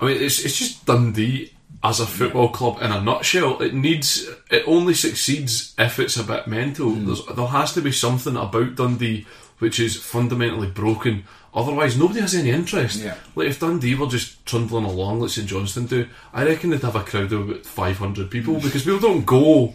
I 0.00 0.06
mean, 0.06 0.20
it's 0.20 0.44
it's 0.44 0.58
just 0.58 0.84
Dundee 0.84 1.52
as 1.82 2.00
a 2.00 2.06
football 2.06 2.50
club 2.50 2.82
in 2.82 2.92
a 2.92 3.00
nutshell. 3.00 3.60
It 3.62 3.74
needs 3.74 4.28
it 4.50 4.64
only 4.66 4.94
succeeds 4.94 5.74
if 5.78 5.98
it's 5.98 6.16
a 6.16 6.24
bit 6.24 6.46
mental. 6.46 6.90
Hmm. 6.90 7.06
There's, 7.06 7.24
there 7.26 7.46
has 7.46 7.72
to 7.74 7.80
be 7.80 7.92
something 7.92 8.36
about 8.36 8.76
Dundee 8.76 9.26
which 9.60 9.78
is 9.78 9.96
fundamentally 9.96 10.68
broken. 10.68 11.24
Otherwise, 11.52 11.96
nobody 11.96 12.20
has 12.20 12.34
any 12.34 12.50
interest. 12.50 13.00
Yeah. 13.00 13.14
Like 13.34 13.48
if 13.48 13.60
Dundee 13.60 13.94
were 13.94 14.06
just 14.06 14.44
trundling 14.46 14.84
along 14.84 15.20
like 15.20 15.30
St 15.30 15.46
Johnstone 15.46 15.86
do, 15.86 16.08
I 16.32 16.44
reckon 16.44 16.70
they'd 16.70 16.80
have 16.80 16.96
a 16.96 17.04
crowd 17.04 17.32
of 17.32 17.48
about 17.48 17.66
five 17.66 17.98
hundred 17.98 18.30
people 18.30 18.54
hmm. 18.54 18.60
because 18.60 18.82
people 18.82 19.00
don't 19.00 19.24
go. 19.24 19.74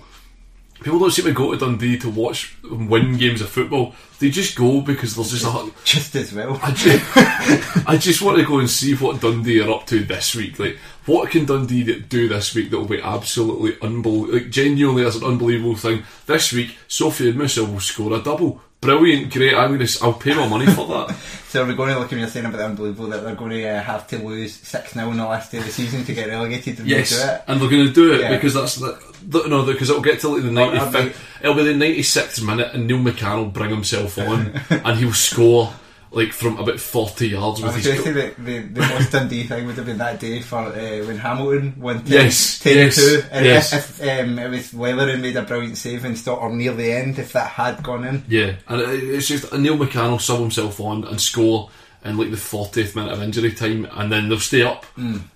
People 0.84 0.99
don't 0.99 1.12
seem 1.12 1.26
to 1.26 1.32
go 1.32 1.53
to 1.53 1.58
Dundee 1.58 1.97
to 1.99 2.10
watch 2.10 2.58
win 2.64 3.16
games 3.18 3.39
of 3.39 3.47
football. 3.47 3.95
They 4.20 4.30
just 4.30 4.58
go 4.58 4.82
because 4.82 5.16
there's 5.16 5.32
just 5.32 5.45
a 5.45 5.72
just 5.86 6.16
as 6.16 6.34
well. 6.34 6.60
I 6.62 6.72
just, 6.72 7.18
I 7.88 7.97
just 7.97 8.22
want 8.22 8.39
to 8.39 8.45
go 8.45 8.60
and 8.60 8.70
see 8.70 8.93
what 8.93 9.22
Dundee 9.22 9.62
are 9.62 9.72
up 9.72 9.88
to 9.88 10.03
this 10.03 10.36
week. 10.36 10.60
Like, 10.60 10.78
what 11.06 11.30
can 11.32 11.45
Dundee 11.45 11.99
do 12.01 12.28
this 12.28 12.53
week 12.56 12.70
that 12.72 12.78
will 12.80 12.86
be 12.88 13.01
absolutely 13.01 13.78
unbelievable? 13.82 14.34
Like, 14.34 14.49
genuinely, 14.49 15.06
as 15.06 15.16
an 15.16 15.24
unbelievable 15.24 15.76
thing. 15.76 16.03
This 16.26 16.51
week, 16.53 16.78
Sofien 16.88 17.36
Moussa 17.36 17.64
will 17.66 17.80
score 17.80 18.14
a 18.14 18.22
double. 18.22 18.62
Brilliant, 18.82 19.34
great. 19.34 19.56
I'm 19.56 19.72
gonna, 19.72 19.88
I'll 20.03 20.14
pay 20.14 20.36
my 20.36 20.47
money 20.47 20.66
for 20.68 20.88
that. 20.88 21.16
So 21.56 21.66
we're 21.66 21.74
going 21.74 21.93
to 21.93 21.99
look 21.99 22.12
at 22.12 22.20
you're 22.20 22.28
saying 22.28 22.45
about 22.47 22.58
the 22.58 22.66
unbelievable 22.66 23.08
that 23.12 23.24
they're 23.24 23.34
going 23.34 23.51
to 23.51 23.66
uh, 23.66 23.82
have 23.82 24.06
to 24.08 24.18
lose 24.18 24.53
six 24.56 24.91
0 24.93 25.10
in 25.12 25.16
the 25.18 25.26
last 25.26 25.53
day 25.53 25.60
of 25.60 25.66
the 25.66 25.72
season 25.72 26.03
to 26.03 26.14
get 26.14 26.28
relegated 26.28 26.80
and 26.80 26.88
yes, 26.89 27.12
do 27.12 27.26
it. 27.30 27.43
and 27.47 27.62
they're 27.62 27.70
going 27.70 27.88
to 27.88 27.93
do 27.93 28.14
it 28.14 28.20
Yeah. 28.20 28.36
because 28.36 28.53
that's 28.56 28.76
the, 28.76 28.99
the 29.26 29.47
no, 29.47 29.64
because 29.66 29.89
it'll 29.89 30.01
get 30.01 30.20
to 30.20 30.28
like 30.28 30.43
the 30.43 30.51
ninety 30.51 30.78
have. 30.78 30.93
It'll 31.41 31.56
be 31.56 31.64
the 31.64 31.74
ninety 31.74 32.03
sixth 32.03 32.43
minute, 32.43 32.74
and 32.74 32.88
Neil 32.88 32.97
McCann 32.97 33.38
will 33.38 33.45
bring 33.45 33.70
himself 33.70 34.18
on, 34.18 34.47
and 34.70 34.97
he'll 34.99 35.14
score 35.14 35.72
like 36.16 36.32
from 36.32 36.57
about 36.57 36.80
forty 36.80 37.28
yards 37.28 37.61
I 37.61 37.68
with 37.68 37.76
was 37.76 37.86
his. 37.86 38.03
say 38.03 38.11
that 38.13 38.38
the, 38.43 38.59
the 38.59 38.80
most 38.82 39.11
Dundee 39.11 39.43
thing 39.43 39.66
would 39.68 39.76
have 39.76 39.86
been 39.86 39.97
that 39.99 40.20
day 40.20 40.41
for 40.41 40.59
uh, 40.59 41.05
when 41.05 41.18
Hamilton 41.18 41.76
won 41.78 42.03
10, 42.03 42.07
Yes, 42.11 42.59
10 42.59 42.76
yes, 42.78 42.95
2. 42.95 43.24
And 43.32 43.45
yes. 43.45 43.74
if, 43.74 44.01
if 44.01 44.20
um, 44.26 44.39
it 44.39 44.49
was 44.49 44.74
Weathering 44.74 45.22
made 45.22 45.36
a 45.36 45.43
brilliant 45.43 45.78
save 45.78 46.05
and 46.05 46.18
stopped 46.18 46.41
or 46.41 46.49
near 46.55 46.74
the 46.74 46.91
end, 46.91 47.20
if 47.20 47.34
that 47.34 47.49
had 47.51 47.84
gone 47.84 48.05
in. 48.05 48.24
Yeah, 48.28 48.55
and 48.68 48.82
it- 48.82 49.03
it's 49.03 49.28
just 49.28 49.53
Neil 49.53 49.78
McCann 49.78 50.09
will 50.11 50.20
sub 50.20 50.39
himself 50.39 50.80
on 50.80 51.03
and 51.03 51.20
score 51.22 51.70
in 52.05 52.18
like 52.18 52.30
the 52.30 52.38
40th 52.38 52.95
minute 52.95 53.11
of 53.11 53.22
injury 53.24 53.51
time, 53.51 53.88
and 53.93 54.11
then 54.11 54.30
they'll 54.30 54.39
stay 54.39 54.61
up 54.61 54.86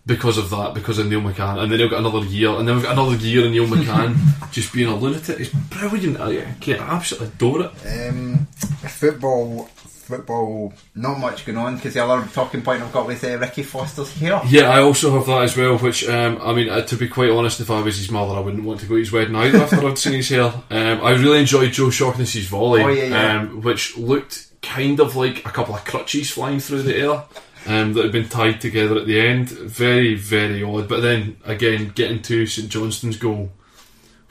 because 0.06 0.38
of 0.38 0.52
that, 0.52 0.76
because 0.76 1.00
of 1.00 1.08
Neil 1.08 1.20
McCann, 1.20 1.58
and 1.58 1.72
then 1.72 1.80
they'll 1.80 1.90
get 1.90 1.98
another 1.98 2.20
year, 2.26 2.52
and 2.52 2.68
then 2.68 2.76
we've 2.76 2.84
got 2.86 2.94
another 2.94 3.16
year 3.16 3.44
of 3.46 3.52
Neil 3.52 3.66
McCann 3.76 4.16
just 4.52 4.72
being 4.72 4.88
a 4.88 4.96
lunatic. 4.96 5.40
It's 5.40 5.50
brilliant. 5.50 6.20
I 6.22 6.42
I 6.42 6.78
absolutely 6.78 7.28
adore 7.30 7.62
it. 7.64 8.08
Um, 8.10 8.48
football, 8.88 9.68
football, 10.10 10.74
not 10.96 11.20
much 11.20 11.46
going 11.46 11.58
on 11.58 11.76
because 11.76 11.94
the 11.94 12.04
other 12.04 12.28
talking 12.34 12.62
point 12.62 12.82
I've 12.82 12.92
got 12.92 13.08
with 13.08 13.24
uh, 13.24 13.38
Ricky 13.38 13.64
Foster's 13.64 14.12
here. 14.12 14.42
Yeah, 14.48 14.70
I 14.70 14.82
also 14.82 15.14
have 15.18 15.28
that 15.28 15.44
as 15.44 15.56
well. 15.56 15.78
Which 15.78 16.08
um, 16.10 16.40
I 16.42 16.54
mean, 16.54 16.70
uh, 16.70 16.82
to 16.82 16.98
be 16.98 17.08
quite 17.08 17.30
honest, 17.30 17.60
if 17.60 17.70
I 17.72 17.82
was 17.82 17.98
his 17.98 18.12
mother, 18.12 18.34
I 18.34 18.40
wouldn't 18.40 18.64
want 18.64 18.80
to 18.82 18.86
go 18.88 18.96
to 18.96 19.00
his 19.00 19.12
wedding 19.12 19.36
either 19.36 19.60
after 19.60 19.88
I'd 19.88 19.98
seen 19.98 20.14
his 20.14 20.30
hair. 20.30 20.52
Um, 20.70 21.02
I 21.02 21.12
really 21.12 21.40
enjoyed 21.40 21.72
Joe 21.72 21.90
Shaughnessy's 21.90 22.48
volley, 22.48 22.82
Oh, 22.82 22.88
yeah, 22.90 23.04
yeah. 23.04 23.40
Um, 23.40 23.62
which 23.62 23.98
looked 23.98 24.48
kind 24.62 25.00
of 25.00 25.16
like 25.16 25.46
a 25.46 25.52
couple 25.52 25.76
of 25.76 25.86
crutches 25.86 26.32
flying 26.32 26.60
through 26.60 26.82
the 26.82 26.98
air. 26.98 27.24
Um, 27.68 27.92
that 27.94 28.04
had 28.04 28.14
been 28.14 28.30
tied 28.30 28.62
together 28.62 28.98
at 28.98 29.06
the 29.06 29.20
end. 29.20 29.50
Very, 29.50 30.16
very 30.16 30.64
odd. 30.64 30.88
But 30.88 31.02
then 31.02 31.38
again, 31.44 31.92
getting 31.94 32.22
to 32.24 32.48
St 32.48 32.70
Johnstone's 32.70 33.18
goal, 33.18 33.52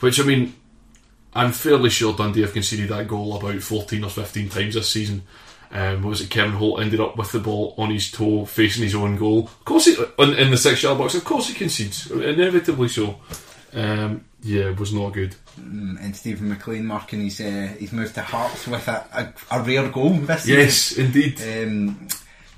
which 0.00 0.18
I 0.18 0.24
mean, 0.24 0.54
I'm 1.34 1.52
fairly 1.52 1.90
sure 1.90 2.14
Dundee 2.16 2.40
have 2.40 2.54
conceded 2.54 2.88
that 2.88 3.06
goal 3.06 3.36
about 3.36 3.60
14 3.62 4.02
or 4.02 4.10
15 4.10 4.48
times 4.48 4.74
this 4.74 4.88
season. 4.88 5.22
Um, 5.70 6.02
what 6.02 6.10
was 6.10 6.20
it? 6.20 6.30
Kevin 6.30 6.52
Holt 6.52 6.80
ended 6.80 7.00
up 7.00 7.16
with 7.16 7.32
the 7.32 7.40
ball 7.40 7.74
on 7.76 7.90
his 7.90 8.10
toe, 8.10 8.46
facing 8.46 8.84
his 8.84 8.94
own 8.94 9.16
goal. 9.16 9.44
Of 9.44 9.64
course, 9.64 9.84
he, 9.84 9.96
in, 10.18 10.34
in 10.34 10.50
the 10.50 10.56
six-yard 10.56 10.96
box. 10.96 11.14
Of 11.14 11.24
course, 11.24 11.48
he 11.48 11.54
concedes, 11.54 12.10
inevitably 12.10 12.88
so. 12.88 13.20
Um, 13.74 14.24
yeah, 14.42 14.70
it 14.70 14.80
was 14.80 14.94
not 14.94 15.10
good. 15.10 15.34
Mm, 15.60 16.02
and 16.02 16.16
Steven 16.16 16.48
MacLean 16.48 16.86
marking 16.86 17.20
his 17.20 17.40
uh, 17.40 17.74
his 17.78 17.92
move 17.92 18.14
to 18.14 18.22
Hearts 18.22 18.66
with 18.66 18.86
a, 18.88 19.34
a, 19.50 19.58
a 19.58 19.62
rare 19.62 19.88
goal 19.90 20.10
this 20.10 20.44
season. 20.44 20.58
Yes, 20.58 20.92
indeed. 20.92 21.42
Um, 21.42 22.08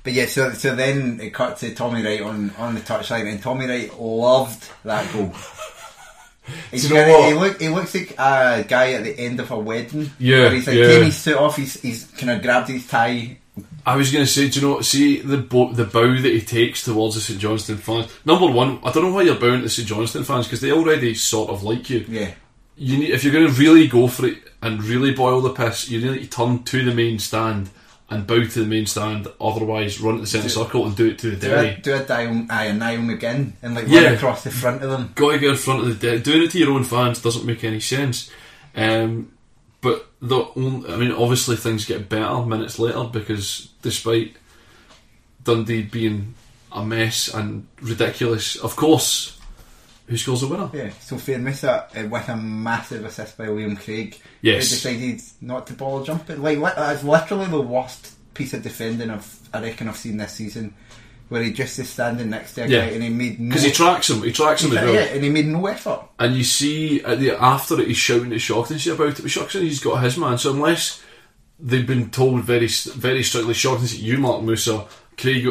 but 0.03 0.13
yeah, 0.13 0.27
so 0.27 0.53
so 0.53 0.75
then 0.75 1.19
it 1.19 1.33
cut 1.33 1.57
to 1.57 1.75
Tommy 1.75 2.03
Wright 2.03 2.21
on, 2.21 2.51
on 2.57 2.75
the 2.75 2.81
touchline, 2.81 3.29
and 3.29 3.41
Tommy 3.41 3.67
Wright 3.67 3.99
loved 3.99 4.69
that 4.85 5.11
goal. 5.11 5.33
He's 6.71 6.89
you 6.89 6.95
know 6.95 7.09
what? 7.09 7.29
he, 7.29 7.33
look, 7.33 7.61
he 7.61 7.69
looks 7.69 7.93
like 7.93 8.11
a 8.11 8.65
guy 8.67 8.93
at 8.93 9.03
the 9.03 9.17
end 9.17 9.39
of 9.39 9.51
a 9.51 9.57
wedding. 9.57 10.11
Yeah, 10.19 10.39
where 10.39 10.53
he's 10.53 10.67
like 10.67 10.77
yeah. 10.77 10.87
taking 10.87 11.05
his 11.05 11.17
suit 11.17 11.37
off. 11.37 11.57
He's, 11.57 11.81
he's 11.81 12.05
kind 12.05 12.31
of 12.31 12.41
grabbed 12.41 12.69
his 12.69 12.87
tie. 12.87 13.37
I 13.85 13.95
was 13.95 14.11
going 14.11 14.23
to 14.25 14.31
say, 14.31 14.49
do 14.49 14.59
you 14.59 14.67
know, 14.67 14.81
see 14.81 15.21
the 15.21 15.37
bo- 15.37 15.73
the 15.73 15.85
bow 15.85 16.13
that 16.13 16.31
he 16.31 16.41
takes 16.41 16.83
towards 16.83 17.15
the 17.15 17.21
St 17.21 17.39
Johnstone 17.39 17.77
fans. 17.77 18.07
Number 18.25 18.45
one, 18.45 18.79
I 18.83 18.91
don't 18.91 19.03
know 19.03 19.13
why 19.13 19.23
you're 19.23 19.35
bowing 19.39 19.61
to 19.61 19.69
St 19.69 19.87
Johnstone 19.87 20.23
fans 20.23 20.45
because 20.45 20.61
they 20.61 20.71
already 20.71 21.15
sort 21.15 21.49
of 21.49 21.63
like 21.63 21.89
you. 21.89 22.05
Yeah, 22.07 22.31
You 22.77 22.99
need 22.99 23.09
if 23.09 23.23
you're 23.23 23.33
going 23.33 23.47
to 23.47 23.59
really 23.59 23.87
go 23.87 24.07
for 24.07 24.27
it 24.27 24.37
and 24.61 24.83
really 24.83 25.13
boil 25.13 25.41
the 25.41 25.53
piss, 25.53 25.89
you 25.89 25.99
need 25.99 26.21
to 26.21 26.29
turn 26.29 26.63
to 26.63 26.85
the 26.85 26.93
main 26.93 27.17
stand 27.17 27.69
and 28.11 28.27
bow 28.27 28.43
to 28.43 28.59
the 28.59 28.65
main 28.65 28.85
stand. 28.85 29.27
Otherwise, 29.39 29.99
run 30.01 30.15
to 30.15 30.21
the 30.21 30.27
centre 30.27 30.49
circle 30.49 30.85
and 30.85 30.95
do 30.95 31.07
it 31.07 31.17
to 31.19 31.31
the 31.31 31.47
do 31.47 31.53
a, 31.55 31.75
do 31.77 31.95
a 31.95 32.05
Niall, 32.07 32.45
aye, 32.51 32.65
a 32.65 32.73
Niall 32.73 32.97
McGinn 32.99 33.53
and 33.63 33.73
like 33.73 33.87
Yeah. 33.87 34.03
run 34.03 34.13
across 34.15 34.43
the 34.43 34.51
front 34.51 34.83
of 34.83 34.91
them. 34.91 35.13
Got 35.15 35.31
to 35.31 35.39
get 35.39 35.49
in 35.51 35.55
front 35.55 35.81
of 35.81 35.87
the 35.87 35.95
dairy. 35.95 36.19
Doing 36.19 36.43
it 36.43 36.51
to 36.51 36.59
your 36.59 36.71
own 36.71 36.83
fans 36.83 37.21
doesn't 37.21 37.45
make 37.45 37.63
any 37.63 37.79
sense. 37.79 38.29
Um, 38.75 39.31
but 39.79 40.07
the 40.21 40.45
only, 40.55 40.93
I 40.93 40.97
mean, 40.97 41.11
obviously 41.11 41.55
things 41.55 41.85
get 41.85 42.09
better 42.09 42.45
minutes 42.45 42.77
later 42.77 43.05
because 43.05 43.69
despite 43.81 44.35
Dundee 45.43 45.83
being 45.83 46.35
a 46.71 46.85
mess 46.85 47.33
and 47.33 47.65
ridiculous, 47.81 48.55
of 48.57 48.75
course, 48.75 49.37
who 50.11 50.17
scores 50.17 50.41
the 50.41 50.47
winner? 50.47 50.69
Yeah, 50.73 50.89
so 50.99 51.17
Fairmouth 51.17 51.63
uh, 51.63 51.85
with 52.09 52.27
a 52.27 52.35
massive 52.35 53.05
assist 53.05 53.37
by 53.37 53.47
William 53.47 53.77
Craig. 53.77 54.19
Yes. 54.41 54.69
Who 54.69 54.75
decided 54.91 55.21
not 55.39 55.67
to 55.67 55.73
ball 55.73 56.03
jump 56.03 56.29
it. 56.29 56.37
Like, 56.37 56.57
li- 56.57 56.73
it's 56.93 57.03
literally 57.05 57.45
the 57.47 57.61
worst 57.61 58.11
piece 58.33 58.53
of 58.53 58.61
defending 58.61 59.09
I've, 59.09 59.39
I 59.53 59.61
reckon 59.61 59.87
I've 59.87 59.95
seen 59.95 60.17
this 60.17 60.33
season. 60.33 60.73
Where 61.29 61.41
he 61.43 61.53
just 61.53 61.79
is 61.79 61.87
standing 61.89 62.29
next 62.29 62.55
to 62.55 62.63
a 62.65 62.67
Yeah. 62.67 62.87
guy 62.89 62.91
and 62.95 63.03
he 63.03 63.09
made 63.09 63.39
no 63.39 63.47
Because 63.47 63.63
he 63.63 63.71
tracks 63.71 64.09
him, 64.09 64.21
he 64.21 64.33
tracks 64.33 64.65
him 64.65 64.71
as 64.77 64.83
well. 64.83 64.93
yeah, 64.93 65.13
and 65.13 65.23
he 65.23 65.29
made 65.29 65.47
no 65.47 65.65
effort. 65.65 66.01
And 66.19 66.35
you 66.35 66.43
see 66.43 67.01
at 67.05 67.21
the 67.21 67.41
after 67.41 67.79
it, 67.79 67.87
he's 67.87 67.95
shouting 67.95 68.33
at 68.33 68.41
Shaughnessy 68.41 68.89
about 68.89 69.17
it. 69.17 69.21
But 69.23 69.31
he's 69.53 69.79
got 69.79 70.03
his 70.03 70.17
man. 70.17 70.37
So 70.37 70.51
unless 70.51 71.01
they've 71.57 71.87
been 71.87 72.09
told 72.11 72.43
very, 72.43 72.67
very 72.67 73.23
strictly, 73.23 73.53
Shaughnessy, 73.53 73.99
you 73.99 74.17
Mark 74.17 74.41
Moussa, 74.43 74.85
Craig, 75.17 75.47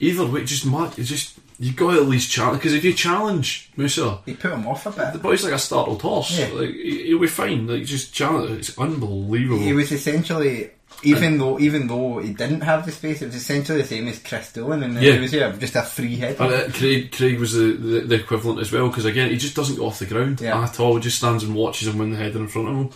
either 0.00 0.26
way, 0.26 0.44
just 0.44 0.66
Mark, 0.66 0.96
just 0.96 1.38
you 1.62 1.72
got 1.72 1.92
to 1.94 2.00
at 2.02 2.08
least 2.08 2.30
challenge. 2.30 2.58
Because 2.58 2.74
if 2.74 2.82
you 2.84 2.92
challenge 2.92 3.70
Moussa, 3.76 4.18
He 4.26 4.34
put 4.34 4.52
him 4.52 4.66
off 4.66 4.84
a 4.86 4.90
bit. 4.90 5.12
the 5.12 5.18
boy's 5.20 5.44
like 5.44 5.52
a 5.54 5.58
startled 5.58 6.02
horse. 6.02 6.36
Yeah. 6.38 6.48
Like 6.48 6.70
he- 6.70 7.04
he'll 7.06 7.20
be 7.20 7.26
fine. 7.28 7.66
Like 7.68 7.84
just 7.84 8.12
challenge. 8.12 8.58
It's 8.58 8.76
unbelievable. 8.78 9.62
He 9.62 9.72
was 9.72 9.92
essentially, 9.92 10.70
even 11.04 11.38
though 11.38 11.58
even 11.60 11.86
though 11.86 12.18
he 12.18 12.32
didn't 12.32 12.62
have 12.62 12.84
the 12.84 12.90
space, 12.92 13.22
it 13.22 13.26
was 13.26 13.34
essentially 13.36 13.80
the 13.82 13.86
same 13.86 14.08
as 14.08 14.18
Kris 14.18 14.52
Doolan, 14.52 14.82
and 14.82 15.00
Yeah. 15.00 15.14
it 15.14 15.20
was 15.20 15.32
yeah, 15.32 15.52
just 15.52 15.76
a 15.76 15.82
free 15.82 16.16
head. 16.16 16.36
And 16.40 16.52
uh, 16.52 16.68
Craig, 16.72 17.12
Craig 17.12 17.38
was 17.38 17.52
the, 17.52 17.72
the, 17.72 18.00
the 18.00 18.14
equivalent 18.16 18.60
as 18.60 18.72
well 18.72 18.88
because 18.88 19.04
again 19.04 19.30
he 19.30 19.36
just 19.36 19.54
doesn't 19.56 19.76
go 19.76 19.86
off 19.86 20.00
the 20.00 20.06
ground 20.06 20.40
Yeah. 20.40 20.60
at 20.62 20.80
all. 20.80 20.96
He 20.96 21.02
just 21.02 21.18
stands 21.18 21.44
and 21.44 21.54
watches 21.54 21.86
him 21.88 21.98
win 21.98 22.10
the 22.10 22.16
header 22.16 22.38
in 22.40 22.48
front 22.48 22.68
of 22.68 22.74
him. 22.76 22.90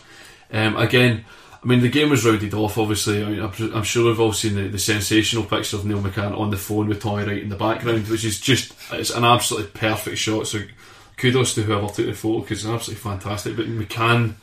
Um, 0.52 0.76
again, 0.76 1.24
I 1.66 1.68
mean 1.68 1.80
the 1.80 1.88
game 1.88 2.10
was 2.10 2.24
rounded 2.24 2.54
off. 2.54 2.78
Obviously, 2.78 3.24
I 3.24 3.28
mean, 3.28 3.40
I'm, 3.40 3.50
I'm 3.74 3.82
sure 3.82 4.06
we've 4.06 4.20
all 4.20 4.32
seen 4.32 4.54
the, 4.54 4.68
the 4.68 4.78
sensational 4.78 5.42
picture 5.42 5.76
of 5.76 5.84
Neil 5.84 6.00
McCann 6.00 6.38
on 6.38 6.50
the 6.50 6.56
phone 6.56 6.86
with 6.86 7.02
Tommy 7.02 7.24
Wright 7.24 7.42
in 7.42 7.48
the 7.48 7.56
background, 7.56 8.06
which 8.06 8.24
is 8.24 8.38
just 8.38 8.72
it's 8.92 9.10
an 9.10 9.24
absolutely 9.24 9.72
perfect 9.72 10.18
shot. 10.18 10.46
So 10.46 10.60
kudos 11.16 11.56
to 11.56 11.64
whoever 11.64 11.88
took 11.88 12.06
the 12.06 12.12
photo 12.12 12.42
because 12.42 12.64
it's 12.64 12.72
absolutely 12.72 13.02
fantastic. 13.02 13.56
But 13.56 13.66
McCann 13.66 14.34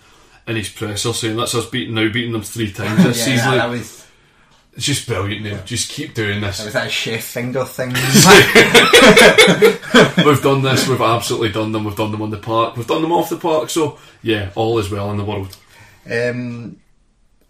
in 0.47 0.57
his 0.57 0.67
presser 0.67 1.13
saying 1.13 1.38
that's 1.38 1.55
us 1.55 1.69
beating 1.69 1.95
now 1.95 2.11
beating 2.11 2.34
them 2.34 2.41
three 2.41 2.74
times 2.74 3.05
this 3.05 3.17
yeah, 3.19 3.24
season. 3.24 3.57
Like, 3.57 3.69
was 3.69 4.05
it's 4.74 4.86
just 4.86 5.07
brilliant. 5.07 5.43
Neil. 5.43 5.61
Just 5.63 5.91
keep 5.91 6.13
doing 6.13 6.41
this. 6.41 6.61
was 6.61 6.74
that 6.74 6.91
chef 6.91 7.24
finger 7.24 7.63
thing. 7.63 7.89
we've 10.26 10.43
done 10.43 10.61
this, 10.61 10.89
we've 10.89 10.99
absolutely 10.99 11.53
done 11.53 11.71
them, 11.71 11.86
we've 11.86 11.95
done 11.95 12.11
them 12.11 12.21
on 12.21 12.32
the 12.32 12.38
park, 12.38 12.76
we've 12.76 12.88
done 12.88 13.01
them 13.01 13.13
off 13.13 13.30
the 13.30 13.38
park, 13.38 13.69
so 13.69 13.97
yeah, 14.24 14.51
all 14.55 14.78
is 14.80 14.89
well 14.89 15.09
in 15.11 15.17
the 15.17 15.24
world. 15.24 15.55
um, 16.11 16.76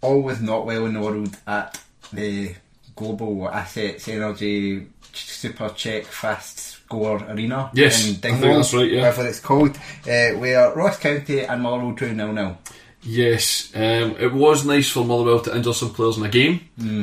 all 0.04 0.22
was 0.22 0.40
not 0.40 0.66
well 0.66 0.86
in 0.86 0.94
the 0.94 1.00
world 1.00 1.36
at 1.46 1.80
the 2.12 2.54
Global 2.96 3.48
Assets 3.48 4.06
Energy 4.08 4.86
Super 5.12 5.68
Check 5.70 6.04
Fast 6.04 6.58
Score 6.58 7.22
Arena 7.28 7.70
Yes, 7.74 8.04
in 8.04 8.10
I 8.10 8.18
think 8.18 8.22
Dingwall, 8.40 8.56
that's 8.56 8.74
right, 8.74 8.90
yeah. 8.90 9.00
whatever 9.00 9.26
it's 9.26 9.40
called, 9.40 9.76
uh, 9.76 10.30
where 10.38 10.72
Ross 10.74 10.98
County 10.98 11.40
and 11.40 11.62
Motherwell 11.62 11.92
drew 11.92 12.14
nil 12.14 12.32
nil. 12.32 12.58
Yes, 13.06 13.70
um, 13.74 14.16
it 14.18 14.32
was 14.32 14.64
nice 14.64 14.88
for 14.90 15.04
Motherwell 15.04 15.40
to 15.40 15.54
injure 15.54 15.74
some 15.74 15.92
players 15.92 16.16
in 16.16 16.24
a 16.24 16.28
game 16.30 16.60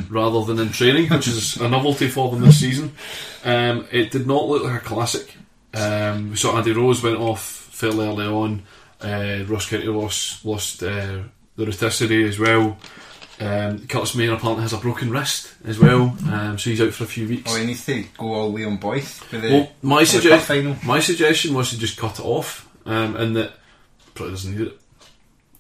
rather 0.10 0.44
than 0.46 0.60
in 0.66 0.72
training, 0.74 1.08
which 1.10 1.28
is 1.28 1.58
a 1.58 1.70
novelty 1.70 2.08
for 2.08 2.32
them 2.32 2.42
this 2.42 2.60
season. 2.60 2.94
Um, 3.46 3.88
it 3.92 4.10
did 4.12 4.26
not 4.26 4.48
look 4.48 4.64
like 4.64 4.82
a 4.82 4.86
classic. 4.86 5.36
Um, 5.76 6.32
we 6.32 6.36
saw 6.38 6.58
Andy 6.58 6.72
Rose 6.74 7.04
went 7.04 7.18
off 7.18 7.44
fairly 7.44 8.08
early 8.08 8.26
on. 8.26 8.64
Uh, 9.00 9.44
Ross 9.48 9.70
County 9.70 9.88
lost, 9.88 10.44
lost 10.44 10.82
uh, 10.84 11.20
the 11.56 11.66
roticity 11.66 12.28
as 12.28 12.40
well. 12.40 12.78
Um, 13.40 13.88
Curtis 13.88 14.14
Main 14.16 14.30
apparently 14.30 14.62
has 14.62 14.74
a 14.74 14.78
broken 14.78 15.10
wrist 15.10 15.52
as 15.66 15.80
well, 15.80 16.16
um, 16.30 16.60
so 16.60 16.70
he's 16.70 16.80
out 16.82 16.94
for 16.94 17.06
a 17.06 17.08
few 17.08 17.28
weeks. 17.28 17.52
Oh, 17.52 17.58
he 17.58 17.66
needs 17.66 17.84
to 17.88 18.04
go 18.18 18.34
all 18.34 18.48
the 18.50 18.54
way 18.54 18.66
on 18.66 18.78
Boyce 18.78 19.18
for 19.18 19.38
the, 19.40 19.50
Well, 19.50 19.72
my, 19.82 20.06
for 20.06 20.20
the 20.20 20.78
my 20.86 21.00
suggestion 21.00 21.56
was 21.56 21.72
to 21.72 21.80
just 21.80 21.98
cut 21.98 22.20
it 22.20 22.24
off, 22.26 22.70
um, 22.86 23.16
and 23.16 23.36
that 23.36 23.54
probably 24.14 24.34
doesn't 24.34 24.56
need 24.58 24.68
it. 24.68 24.78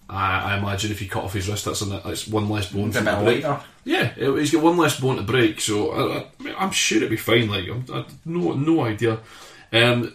I, 0.07 0.53
I 0.53 0.57
imagine 0.59 0.91
if 0.91 1.01
you 1.01 1.09
cut 1.09 1.23
off 1.23 1.33
his 1.33 1.49
wrist, 1.49 1.65
that's, 1.65 1.81
an, 1.81 1.89
that's 1.89 2.27
one 2.27 2.49
less 2.49 2.71
bone 2.71 2.91
bit 2.91 3.03
break. 3.03 3.43
lighter. 3.43 3.59
Yeah, 3.83 4.13
it- 4.15 4.37
he's 4.39 4.51
got 4.51 4.61
one 4.61 4.77
less 4.77 4.99
bone 4.99 5.15
to 5.15 5.23
break, 5.23 5.59
so 5.59 5.89
I, 5.91 6.17
I, 6.19 6.25
I 6.39 6.43
mean, 6.43 6.55
I'm 6.59 6.71
sure 6.71 6.97
it'll 6.97 7.09
be 7.09 7.17
fine. 7.17 7.49
Like, 7.49 7.67
I'm, 7.67 7.83
I, 7.91 8.05
no, 8.25 8.51
no 8.53 8.81
idea. 8.83 9.17
Um, 9.73 10.13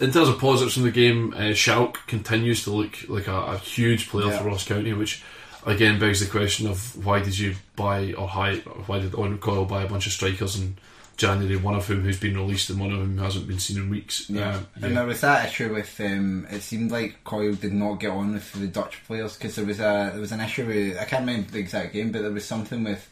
in 0.00 0.10
terms 0.12 0.28
of 0.28 0.38
positives 0.38 0.74
from 0.74 0.82
the 0.84 0.90
game, 0.90 1.32
uh, 1.36 1.52
Schalk 1.54 2.06
continues 2.06 2.64
to 2.64 2.70
look 2.70 2.96
like 3.08 3.26
a, 3.28 3.36
a 3.36 3.58
huge 3.58 4.08
player 4.08 4.26
Yeah. 4.28 4.38
for 4.38 4.44
Ross 4.44 4.64
County, 4.66 4.92
which 4.92 5.22
again 5.66 5.98
begs 5.98 6.20
the 6.20 6.26
question 6.26 6.66
of 6.66 7.04
why 7.04 7.20
did 7.22 7.38
you 7.38 7.54
buy 7.76 8.12
or 8.12 8.28
hire, 8.28 8.56
why 8.86 8.98
did 8.98 9.14
Owen 9.14 9.38
Coyle 9.38 9.64
buy 9.64 9.82
a 9.82 9.88
bunch 9.88 10.06
of 10.06 10.12
strikers 10.12 10.56
in 10.58 10.76
January, 11.16 11.54
one 11.56 11.74
of 11.76 11.86
whom 11.86 12.00
who's 12.00 12.18
been 12.18 12.36
released 12.36 12.68
and 12.70 12.80
one 12.80 12.90
of 12.90 12.98
whom 12.98 13.18
hasn't 13.18 13.46
been 13.46 13.60
seen 13.60 13.76
in 13.76 13.88
weeks. 13.88 14.28
Yeah. 14.28 14.56
Um, 14.56 14.66
and 14.82 14.96
there 14.96 15.06
was 15.06 15.20
that 15.20 15.48
issue 15.48 15.72
with 15.72 16.00
um, 16.00 16.44
it 16.50 16.60
seemed 16.60 16.90
like 16.90 17.22
Coyle 17.22 17.54
did 17.54 17.72
not 17.72 18.00
get 18.00 18.10
on 18.10 18.32
with 18.34 18.52
the 18.52 18.66
Dutch 18.66 19.00
players 19.06 19.36
because 19.36 19.54
there 19.54 19.64
was 19.64 19.78
a 19.78 20.10
there 20.12 20.20
was 20.20 20.32
an 20.32 20.40
issue 20.40 20.66
with 20.66 20.98
I 20.98 21.04
can't 21.04 21.20
remember 21.24 21.52
the 21.52 21.60
exact 21.60 21.92
game, 21.92 22.10
but 22.10 22.22
there 22.22 22.32
was 22.32 22.44
something 22.44 22.82
with 22.82 23.08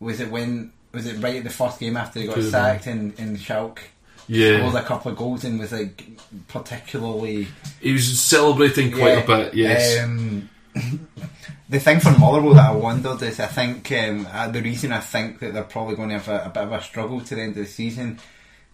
was 0.00 0.20
it 0.20 0.30
when 0.30 0.72
was 0.92 1.06
it 1.06 1.20
right 1.20 1.36
at 1.36 1.44
the 1.44 1.50
first 1.50 1.80
game 1.80 1.96
after 1.96 2.20
he 2.20 2.26
got 2.26 2.34
Could 2.36 2.44
have 2.44 2.52
been. 2.52 2.60
sacked 2.60 2.86
and 2.86 3.18
and 3.18 3.40
Schalk 3.40 3.82
yeah. 4.28 4.58
scored 4.58 4.82
a 4.82 4.86
couple 4.86 5.10
of 5.10 5.18
goals 5.18 5.44
and 5.44 5.58
was 5.58 5.72
like 5.72 6.06
particularly 6.48 7.48
He 7.80 7.92
was 7.92 8.20
celebrating 8.20 8.92
quite 8.92 9.14
Yeah, 9.14 9.20
a 9.22 9.26
bit, 9.26 9.54
yes. 9.54 9.98
Um, 10.04 10.48
the 11.68 11.80
thing 11.80 12.00
for 12.00 12.10
Motherwell 12.12 12.54
that 12.54 12.70
I 12.70 12.74
wondered 12.74 13.22
is 13.22 13.40
I 13.40 13.46
think 13.46 13.90
um, 13.92 14.26
uh, 14.30 14.48
the 14.48 14.62
reason 14.62 14.92
I 14.92 15.00
think 15.00 15.40
that 15.40 15.52
they're 15.54 15.62
probably 15.64 15.96
going 15.96 16.10
to 16.10 16.18
have 16.18 16.28
a, 16.28 16.46
a 16.46 16.50
bit 16.50 16.62
of 16.64 16.72
a 16.72 16.82
struggle 16.82 17.20
to 17.20 17.34
the 17.34 17.40
end 17.42 17.50
of 17.50 17.56
the 17.56 17.66
season. 17.66 18.18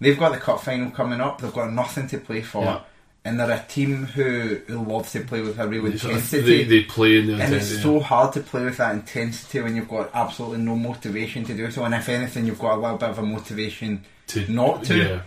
They've 0.01 0.19
got 0.19 0.33
the 0.33 0.39
cup 0.39 0.61
final 0.61 0.91
coming 0.91 1.21
up. 1.21 1.41
They've 1.41 1.53
got 1.53 1.73
nothing 1.73 2.09
to 2.09 2.19
play 2.19 2.43
for, 2.43 2.65
Yeah. 2.65 2.81
And 3.25 3.41
they're 3.41 3.51
a 3.51 3.65
team 3.69 4.05
who, 4.05 4.61
who 4.67 4.85
love 4.85 5.09
to 5.11 5.21
play 5.21 5.41
with 5.41 5.59
a 5.59 5.67
real 5.67 5.85
They, 5.85 5.97
sort 5.97 6.13
of- 6.15 6.19
intensity. 6.19 6.65
they, 6.65 6.65
they 6.65 6.83
play 6.85 7.19
in 7.19 7.27
the 7.27 7.43
and 7.43 7.55
it's 7.55 7.81
so 7.83 7.99
hard 8.01 8.33
to 8.35 8.41
play 8.41 8.65
with 8.65 8.77
that 8.77 8.95
intensity 8.95 9.61
when 9.63 9.77
you've 9.77 9.89
got 9.89 10.11
absolutely 10.15 10.59
no 10.59 10.77
motivation 10.77 11.45
to 11.45 11.55
do 11.55 11.71
so. 11.71 11.85
And 11.85 11.95
if 11.95 12.09
anything, 12.09 12.45
you've 12.47 12.59
got 12.59 12.75
a 12.77 12.81
little 12.81 12.99
bit 12.99 13.09
of 13.11 13.19
a 13.19 13.23
motivation 13.23 14.05
to 14.29 14.51
not 14.53 14.85
to. 14.85 14.97
Yeah. 14.99 15.21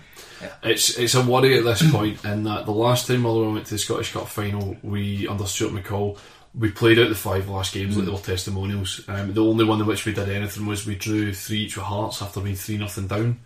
It's 0.63 0.97
it's 0.99 1.15
a 1.15 1.21
worry 1.23 1.57
at 1.57 1.63
this 1.63 1.89
point 1.91 2.23
in 2.23 2.43
that 2.43 2.65
the 2.65 2.71
last 2.71 3.07
time 3.07 3.21
Motherwell 3.21 3.53
went 3.53 3.65
to 3.67 3.73
the 3.73 3.79
Scottish 3.79 4.13
Cup 4.13 4.27
final, 4.27 4.77
we 4.83 5.27
under 5.27 5.45
Stuart 5.47 5.73
McCall, 5.73 6.17
we 6.53 6.69
played 6.69 6.99
out 6.99 7.09
the 7.09 7.15
five 7.15 7.49
last 7.49 7.73
games 7.73 7.95
like 7.97 8.05
they 8.05 8.11
were 8.11 8.17
testimonials. 8.19 9.01
Um, 9.07 9.33
the 9.33 9.43
only 9.43 9.65
one 9.65 9.81
in 9.81 9.87
which 9.87 10.05
we 10.05 10.13
did 10.13 10.29
anything 10.29 10.67
was 10.67 10.85
we 10.85 10.95
drew 10.95 11.33
three 11.33 11.61
each 11.61 11.75
with 11.75 11.85
Hearts 11.85 12.21
after 12.21 12.39
being 12.41 12.55
three 12.55 12.77
nothing 12.77 13.07
down. 13.07 13.39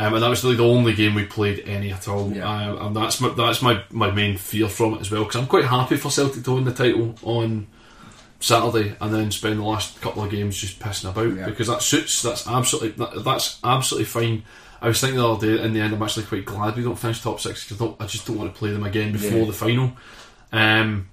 Um, 0.00 0.14
and 0.14 0.22
that 0.22 0.28
was 0.28 0.44
really 0.44 0.54
the 0.56 0.64
only 0.64 0.94
game 0.94 1.16
we 1.16 1.24
played 1.26 1.60
any 1.66 1.92
at 1.92 2.06
all, 2.06 2.30
Yeah. 2.32 2.48
um, 2.48 2.86
and 2.86 2.96
that's 2.96 3.20
my, 3.20 3.30
that's 3.30 3.60
my, 3.60 3.82
my 3.90 4.12
main 4.12 4.36
fear 4.36 4.68
from 4.68 4.94
it 4.94 5.00
as 5.00 5.10
well. 5.10 5.24
Because 5.24 5.40
I'm 5.40 5.48
quite 5.48 5.64
happy 5.64 5.96
for 5.96 6.08
Celtic 6.08 6.44
to 6.44 6.52
win 6.52 6.64
the 6.64 6.72
title 6.72 7.16
on 7.24 7.66
Saturday 8.38 8.94
and 9.00 9.12
then 9.12 9.32
spend 9.32 9.58
the 9.58 9.64
last 9.64 10.00
couple 10.00 10.22
of 10.22 10.30
games 10.30 10.56
just 10.56 10.78
pissing 10.78 11.10
about 11.10 11.36
Yeah. 11.36 11.46
because 11.46 11.66
that 11.66 11.82
suits. 11.82 12.22
That's 12.22 12.46
absolutely 12.46 12.90
that, 13.04 13.24
that's 13.24 13.58
absolutely 13.64 14.04
fine. 14.04 14.44
I 14.80 14.86
was 14.86 15.00
thinking 15.00 15.18
the 15.18 15.28
other 15.28 15.44
day. 15.56 15.60
In 15.64 15.72
the 15.72 15.80
end, 15.80 15.92
I'm 15.92 16.02
actually 16.04 16.26
quite 16.26 16.44
glad 16.44 16.76
we 16.76 16.84
don't 16.84 16.94
finish 16.96 17.20
top 17.20 17.40
six 17.40 17.68
because 17.68 17.94
I, 17.98 18.06
just 18.06 18.24
don't 18.24 18.38
want 18.38 18.54
to 18.54 18.58
play 18.58 18.70
them 18.70 18.84
again 18.84 19.10
before 19.10 19.38
Yeah. 19.40 19.44
the 19.46 19.52
final. 19.52 19.92
Um, 20.52 21.08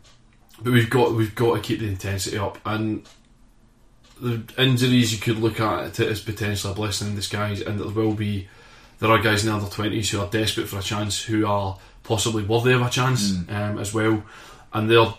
but 0.62 0.72
we've 0.74 0.92
got 0.92 1.14
we've 1.14 1.34
got 1.34 1.56
to 1.56 1.62
keep 1.62 1.80
the 1.80 1.88
intensity 1.88 2.38
up 2.38 2.60
and. 2.66 3.04
The 4.22 4.44
injuries 4.58 5.12
you 5.12 5.20
could 5.20 5.40
look 5.40 5.60
at 5.60 6.00
it 6.00 6.08
as 6.08 6.22
potentially 6.22 6.72
a 6.72 6.76
blessing 6.76 7.10
in 7.10 7.16
disguise, 7.16 7.60
and 7.60 7.78
there 7.78 7.90
will 7.90 8.14
be 8.14 8.48
there 9.00 9.10
are 9.10 9.18
guys 9.20 9.44
in 9.46 9.50
the 9.52 9.56
under 9.58 9.70
twenties 9.70 10.10
who 10.10 10.20
are 10.22 10.28
desperate 10.30 10.68
for 10.68 10.80
a 10.80 10.82
chance, 10.82 11.22
who 11.24 11.46
are 11.46 11.78
possibly 12.04 12.44
worthy 12.44 12.74
of 12.74 12.82
a 12.82 12.90
chance 12.90 13.32
Mm. 13.32 13.52
um, 13.72 13.80
as 13.80 13.94
well, 13.94 14.24
and 14.74 14.90
they'll. 14.90 15.18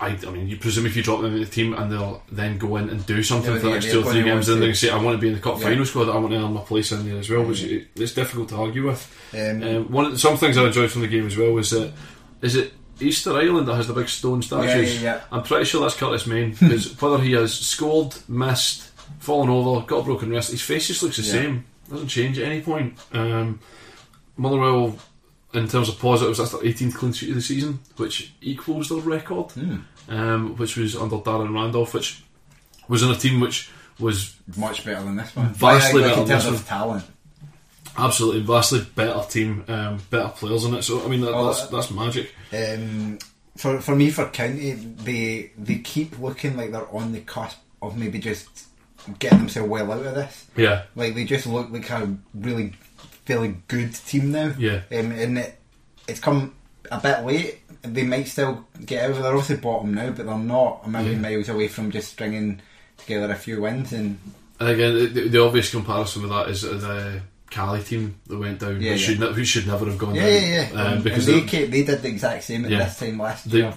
I, 0.00 0.10
I 0.10 0.30
mean, 0.30 0.46
you 0.46 0.56
presume 0.56 0.86
if 0.86 0.94
you 0.94 1.02
drop 1.02 1.22
them 1.22 1.34
in 1.34 1.40
the 1.40 1.46
team 1.46 1.74
and 1.74 1.90
they'll 1.90 2.22
then 2.30 2.56
go 2.56 2.76
in 2.76 2.88
and 2.88 3.04
do 3.04 3.20
something 3.20 3.52
Yeah, 3.52 3.58
for 3.58 3.66
the 3.66 3.72
next 3.72 3.90
two 3.90 4.00
or 4.00 4.12
three 4.12 4.22
games, 4.22 4.46
then 4.46 4.60
they 4.60 4.72
say, 4.72 4.90
"I 4.90 4.96
want 5.02 5.16
to 5.16 5.20
be 5.20 5.26
in 5.26 5.34
the 5.34 5.40
cup 5.40 5.58
Yeah. 5.58 5.64
final 5.70 5.84
squad. 5.84 6.08
I 6.08 6.16
want 6.18 6.30
to 6.30 6.36
earn 6.38 6.52
my 6.52 6.60
place 6.60 6.92
in 6.92 7.04
there 7.08 7.18
as 7.18 7.28
well," 7.28 7.42
which 7.42 7.62
it- 7.64 7.88
it's 7.96 8.12
difficult 8.12 8.50
to 8.50 8.56
argue 8.58 8.86
with. 8.86 9.04
Um, 9.34 9.60
Um, 9.60 9.90
one 9.90 10.04
of 10.04 10.20
some 10.20 10.36
things 10.36 10.56
I 10.56 10.66
enjoyed 10.66 10.92
from 10.92 11.00
the 11.02 11.08
game 11.08 11.26
as 11.26 11.36
well 11.36 11.50
was 11.50 11.70
that 11.70 11.92
is 12.42 12.54
it 12.54 12.74
Easter 13.00 13.32
Island 13.36 13.66
that 13.66 13.74
has 13.74 13.88
the 13.88 13.92
big 13.92 14.08
stone 14.08 14.40
statues? 14.40 15.02
yeah, 15.02 15.14
yeah. 15.14 15.20
I'm 15.32 15.42
pretty 15.42 15.64
sure 15.64 15.80
that's 15.80 15.96
Curtis 15.96 16.28
Main 16.28 16.50
because 16.60 17.00
whether 17.02 17.18
he 17.18 17.32
has 17.32 17.52
scored, 17.52 18.14
missed, 18.28 18.84
fallen 19.18 19.48
over, 19.50 19.84
got 19.84 19.98
a 19.98 20.02
broken 20.04 20.30
wrist, 20.30 20.52
his 20.52 20.62
face 20.62 20.86
just 20.86 21.02
looks 21.02 21.16
the 21.16 21.24
same. 21.24 21.64
Doesn't 21.90 22.08
change 22.08 22.38
at 22.38 22.44
any 22.46 22.60
point. 22.60 22.98
Um, 23.12 23.60
Motherwell, 24.36 24.96
in 25.54 25.66
terms 25.68 25.88
of 25.88 25.98
positives, 25.98 26.38
that's 26.38 26.52
their 26.52 26.60
18th 26.62 26.94
clean 26.94 27.12
sheet 27.12 27.30
of 27.30 27.34
the 27.36 27.42
season, 27.42 27.80
which 27.96 28.32
equals 28.40 28.88
their 28.90 28.98
record, 28.98 29.50
Hmm. 29.52 29.76
um, 30.08 30.56
which 30.56 30.76
was 30.76 30.94
under 30.96 31.16
Darren 31.16 31.54
Randolph, 31.54 31.94
which 31.94 32.22
was 32.88 33.02
in 33.02 33.10
a 33.10 33.16
team 33.16 33.40
which 33.40 33.70
was 33.98 34.36
Much 34.56 34.84
better 34.84 35.02
than 35.02 35.16
this 35.16 35.34
one. 35.34 35.52
Vastly 35.54 36.02
Like, 36.02 36.10
better 36.10 36.22
in 36.22 36.28
terms 36.28 36.46
of 36.46 36.66
talent. 36.66 37.04
absolutely 37.96 38.42
vastly 38.42 38.86
better 38.94 39.22
team, 39.28 39.64
um, 39.68 39.98
better 40.10 40.28
players 40.28 40.64
in 40.64 40.74
it. 40.74 40.82
So 40.82 41.04
I 41.04 41.08
mean, 41.08 41.20
that, 41.22 41.32
Oh, 41.34 41.46
that's 41.46 41.66
that's 41.68 41.90
magic. 41.90 42.32
Um, 42.52 43.18
for 43.56 43.80
for 43.80 43.96
me, 43.96 44.10
for 44.10 44.26
County, 44.26 44.72
they 44.72 45.50
they 45.58 45.76
keep 45.78 46.18
looking 46.20 46.56
like 46.56 46.70
they're 46.70 46.94
on 46.94 47.12
the 47.12 47.20
cusp 47.20 47.58
of 47.82 47.96
maybe 47.96 48.18
just 48.20 48.67
getting 49.18 49.38
themselves 49.38 49.68
well 49.68 49.92
out 49.92 50.06
of 50.06 50.14
this. 50.14 50.46
Yeah, 50.56 50.82
Like 50.94 51.14
they 51.14 51.24
just 51.24 51.46
look 51.46 51.70
like 51.70 51.88
a 51.90 52.14
really 52.34 52.72
fairly 53.24 53.56
good 53.68 53.94
team 53.94 54.32
now. 54.32 54.54
Yeah. 54.58 54.80
Um, 54.90 55.12
and 55.12 55.38
it, 55.38 55.58
it's 56.06 56.20
come 56.20 56.54
a 56.90 57.00
bit 57.00 57.24
late. 57.24 57.60
They 57.82 58.02
might 58.04 58.26
still 58.28 58.66
get 58.84 59.04
out 59.04 59.10
of 59.12 59.18
it. 59.18 59.22
They're 59.22 59.32
obviously 59.36 59.56
bottom 59.56 59.94
now, 59.94 60.10
but 60.10 60.26
they're 60.26 60.38
not 60.38 60.82
a 60.84 60.88
million 60.88 61.22
Yeah. 61.22 61.30
miles 61.30 61.48
away 61.48 61.68
from 61.68 61.90
just 61.90 62.10
stringing 62.12 62.60
together 62.96 63.32
a 63.32 63.36
few 63.36 63.60
wins. 63.62 63.92
And 63.92 64.18
and 64.60 64.68
again, 64.70 64.94
the, 65.14 65.28
the 65.28 65.42
obvious 65.44 65.70
comparison 65.70 66.22
with 66.22 66.30
that 66.32 66.48
is 66.48 66.62
the 66.62 67.20
Cali 67.50 67.82
team 67.82 68.16
that 68.26 68.38
went 68.38 68.58
down, 68.58 68.80
Yeah, 68.80 68.90
who, 68.92 68.96
yeah. 68.96 68.96
should 68.96 69.18
who 69.18 69.44
should 69.44 69.66
never 69.66 69.86
have 69.86 69.98
gone 69.98 70.14
yeah, 70.16 70.22
down. 70.22 70.32
yeah, 70.32 70.70
yeah. 70.72 70.82
Um, 70.82 71.02
because 71.02 71.26
they, 71.26 71.40
they, 71.40 71.82
did 71.84 72.02
the 72.02 72.08
exact 72.08 72.44
same 72.44 72.64
at 72.64 72.70
this 72.70 72.98
time 72.98 73.18
last 73.18 73.48
they, 73.50 73.58
year. 73.58 73.74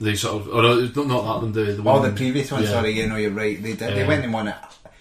They 0.00 0.14
sort 0.16 0.42
of, 0.42 0.48
or 0.48 0.62
not 0.62 0.94
that 0.94 1.42
one, 1.42 1.52
the, 1.52 1.62
the 1.64 1.80
Oh, 1.80 2.00
one, 2.00 2.02
the 2.10 2.16
previous 2.16 2.50
one. 2.50 2.62
yeah. 2.62 2.70
Sorry, 2.70 2.90
you 2.92 3.06
know, 3.06 3.16
you're 3.16 3.30
right. 3.30 3.62
They 3.62 3.74
did. 3.74 3.94
They 3.96 4.06
went 4.06 4.24
and 4.24 4.32
won 4.32 4.48
it. 4.48 4.54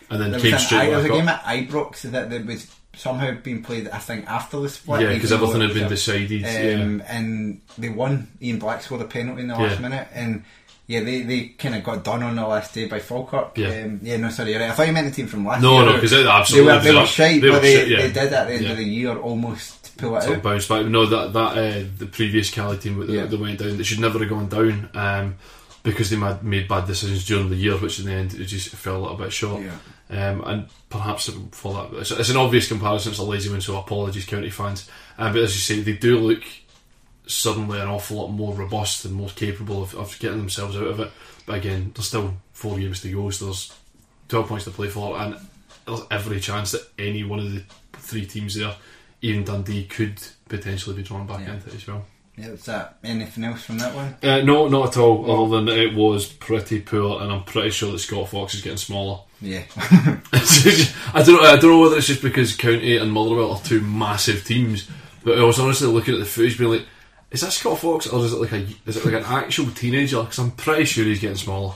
and 0.09 0.21
then 0.21 0.31
There 0.31 0.39
came 0.39 0.51
was, 0.53 0.61
an, 0.61 0.67
straight 0.67 0.87
there 0.89 0.97
was 0.97 1.05
a 1.05 1.09
game 1.09 1.27
at 1.29 1.43
Ibrox 1.43 2.01
that, 2.11 2.29
that 2.29 2.45
was 2.45 2.67
somehow 2.95 3.31
being 3.41 3.63
played. 3.63 3.87
I 3.89 3.97
think 3.99 4.27
after 4.27 4.59
the 4.59 4.69
split. 4.69 5.01
Yeah, 5.01 5.13
because 5.13 5.31
everything 5.31 5.61
had 5.61 5.73
been 5.73 5.87
decided. 5.89 6.43
Um, 6.43 7.01
And 7.07 7.61
they 7.77 7.89
won. 7.89 8.27
Ian 8.41 8.59
Black 8.59 8.81
scored 8.81 9.01
a 9.01 9.05
penalty 9.05 9.41
in 9.43 9.47
the 9.47 9.55
last 9.55 9.75
Yeah. 9.75 9.81
minute, 9.87 10.07
and 10.13 10.43
yeah, 10.87 11.01
they, 11.01 11.21
they 11.21 11.41
kind 11.49 11.75
of 11.75 11.83
got 11.83 12.03
done 12.03 12.23
on 12.23 12.35
the 12.35 12.45
last 12.47 12.73
day 12.73 12.87
by 12.87 12.99
Falkirk. 12.99 13.57
Yeah. 13.57 13.83
um, 13.85 13.99
yeah. 14.01 14.17
No, 14.17 14.29
sorry, 14.31 14.51
you're 14.51 14.59
right. 14.59 14.71
I 14.71 14.73
thought 14.73 14.87
you 14.87 14.93
meant 14.93 15.07
the 15.07 15.13
team 15.15 15.27
from 15.27 15.45
last 15.45 15.61
No, 15.61 15.81
year. 15.83 15.93
no, 15.93 15.99
'cause 15.99 16.09
they 16.11 16.23
they 16.23 16.29
absolutely 16.29 16.73
were 16.73 16.79
they 16.81 16.95
were 16.95 17.05
shite, 17.05 17.41
they 17.41 17.47
but 17.47 17.53
were 17.55 17.59
they, 17.61 17.75
shit, 17.75 17.87
yeah. 17.89 17.97
they 18.07 18.11
did 18.11 18.33
at 18.33 18.47
the 18.47 18.53
end 18.55 18.63
Yeah. 18.65 18.71
of 18.71 18.77
the 18.77 18.83
year 18.83 19.17
almost 19.17 19.78
pull 19.99 20.15
it 20.17 20.23
sort 20.23 20.37
out. 20.37 20.43
bounce 20.43 20.67
back. 20.67 20.85
No, 20.85 21.05
that 21.05 21.33
that 21.33 21.57
uh, 21.57 21.83
the 21.97 22.05
previous 22.05 22.49
Cali 22.51 22.77
team 22.77 22.99
that, 22.99 23.09
Yeah. 23.09 23.25
that 23.25 23.39
went 23.39 23.59
down, 23.59 23.77
they 23.77 23.83
should 23.83 23.99
never 23.99 24.19
have 24.19 24.29
gone 24.29 24.49
down 24.49 24.89
um, 24.93 25.35
because 25.83 26.09
they 26.09 26.15
made, 26.17 26.43
made 26.43 26.67
bad 26.67 26.85
decisions 26.87 27.25
during 27.25 27.49
the 27.49 27.55
year, 27.55 27.77
which 27.77 27.99
in 27.99 28.05
the 28.05 28.13
end 28.13 28.33
it 28.33 28.45
just 28.45 28.69
fell 28.69 28.97
a 28.97 29.01
little 29.01 29.17
bit 29.17 29.31
short. 29.33 29.61
Um, 30.11 30.41
and 30.45 30.67
perhaps 30.89 31.29
for 31.51 31.73
that, 31.73 31.99
it's, 31.99 32.11
it's 32.11 32.29
an 32.29 32.37
obvious 32.37 32.67
comparison. 32.67 33.11
It's 33.11 33.19
a 33.19 33.23
lazy 33.23 33.49
one, 33.49 33.61
so 33.61 33.77
apologies, 33.77 34.25
County 34.25 34.49
fans. 34.49 34.89
Um, 35.19 35.33
but 35.33 35.43
as 35.43 35.53
you 35.53 35.59
say, 35.59 35.81
they 35.83 35.97
do 35.97 36.17
look 36.17 36.41
suddenly 37.27 37.79
an 37.79 37.87
awful 37.87 38.17
lot 38.17 38.29
more 38.29 38.53
robust 38.55 39.05
and 39.05 39.13
more 39.13 39.29
capable 39.29 39.83
of, 39.83 39.93
of 39.95 40.17
getting 40.19 40.39
themselves 40.39 40.75
out 40.75 40.87
of 40.87 40.99
it. 40.99 41.11
But 41.45 41.57
again, 41.59 41.91
there's 41.93 42.07
still 42.07 42.33
four 42.53 42.77
games 42.77 43.01
to 43.01 43.11
go, 43.13 43.29
so 43.29 43.45
there's 43.45 43.71
12 44.29 44.47
points 44.47 44.65
to 44.65 44.71
play 44.71 44.87
for, 44.87 45.15
and 45.17 45.37
there's 45.85 46.01
every 46.09 46.39
chance 46.39 46.71
that 46.71 46.87
any 46.97 47.23
one 47.23 47.39
of 47.39 47.51
the 47.53 47.63
three 47.93 48.25
teams 48.25 48.55
there, 48.55 48.75
even 49.21 49.43
Dundee, 49.43 49.85
could 49.85 50.19
potentially 50.47 50.95
be 50.95 51.03
drawn 51.03 51.27
back 51.27 51.41
Yeah. 51.41 51.53
into 51.55 51.69
it 51.69 51.75
as 51.75 51.87
well. 51.87 52.05
Yeah, 52.37 52.51
was 52.51 52.63
that 52.65 52.97
anything 53.03 53.43
else 53.43 53.63
from 53.63 53.79
that 53.79 53.93
one? 53.93 54.15
Uh, 54.23 54.39
no, 54.43 54.69
not 54.69 54.89
at 54.89 54.97
all, 54.97 55.45
other 55.45 55.57
than 55.57 55.67
it 55.77 55.93
was 55.93 56.25
pretty 56.25 56.79
poor, 56.79 57.21
and 57.21 57.31
I'm 57.33 57.43
pretty 57.43 57.69
sure 57.71 57.91
that 57.91 57.99
Scott 57.99 58.29
Fox 58.29 58.53
is 58.53 58.61
getting 58.61 58.77
smaller. 58.77 59.19
Yeah, 59.41 59.63
I 60.33 61.23
don't 61.25 61.41
know. 61.41 61.49
I 61.49 61.55
don't 61.57 61.71
know 61.71 61.79
whether 61.79 61.95
it's 61.97 62.07
just 62.07 62.21
because 62.21 62.55
County 62.55 62.97
and 62.97 63.11
Motherwell 63.11 63.53
are 63.53 63.61
two 63.61 63.79
massive 63.81 64.43
teams, 64.45 64.89
but 65.23 65.37
I 65.39 65.43
was 65.43 65.59
honestly 65.59 65.87
looking 65.87 66.13
at 66.13 66.19
the 66.19 66.25
footage, 66.25 66.57
being 66.57 66.71
like, 66.71 66.85
"Is 67.31 67.41
that 67.41 67.53
Scott 67.53 67.79
Fox, 67.79 68.07
or 68.07 68.23
is 68.25 68.33
it 68.33 68.37
like 68.41 68.51
a 68.51 68.67
is 68.85 68.97
it 68.97 69.05
like 69.05 69.13
an 69.13 69.23
actual 69.25 69.67
teenager?" 69.71 70.21
Because 70.23 70.39
I'm 70.39 70.51
pretty 70.51 70.83
sure 70.85 71.05
he's 71.05 71.21
getting 71.21 71.37
smaller. 71.37 71.73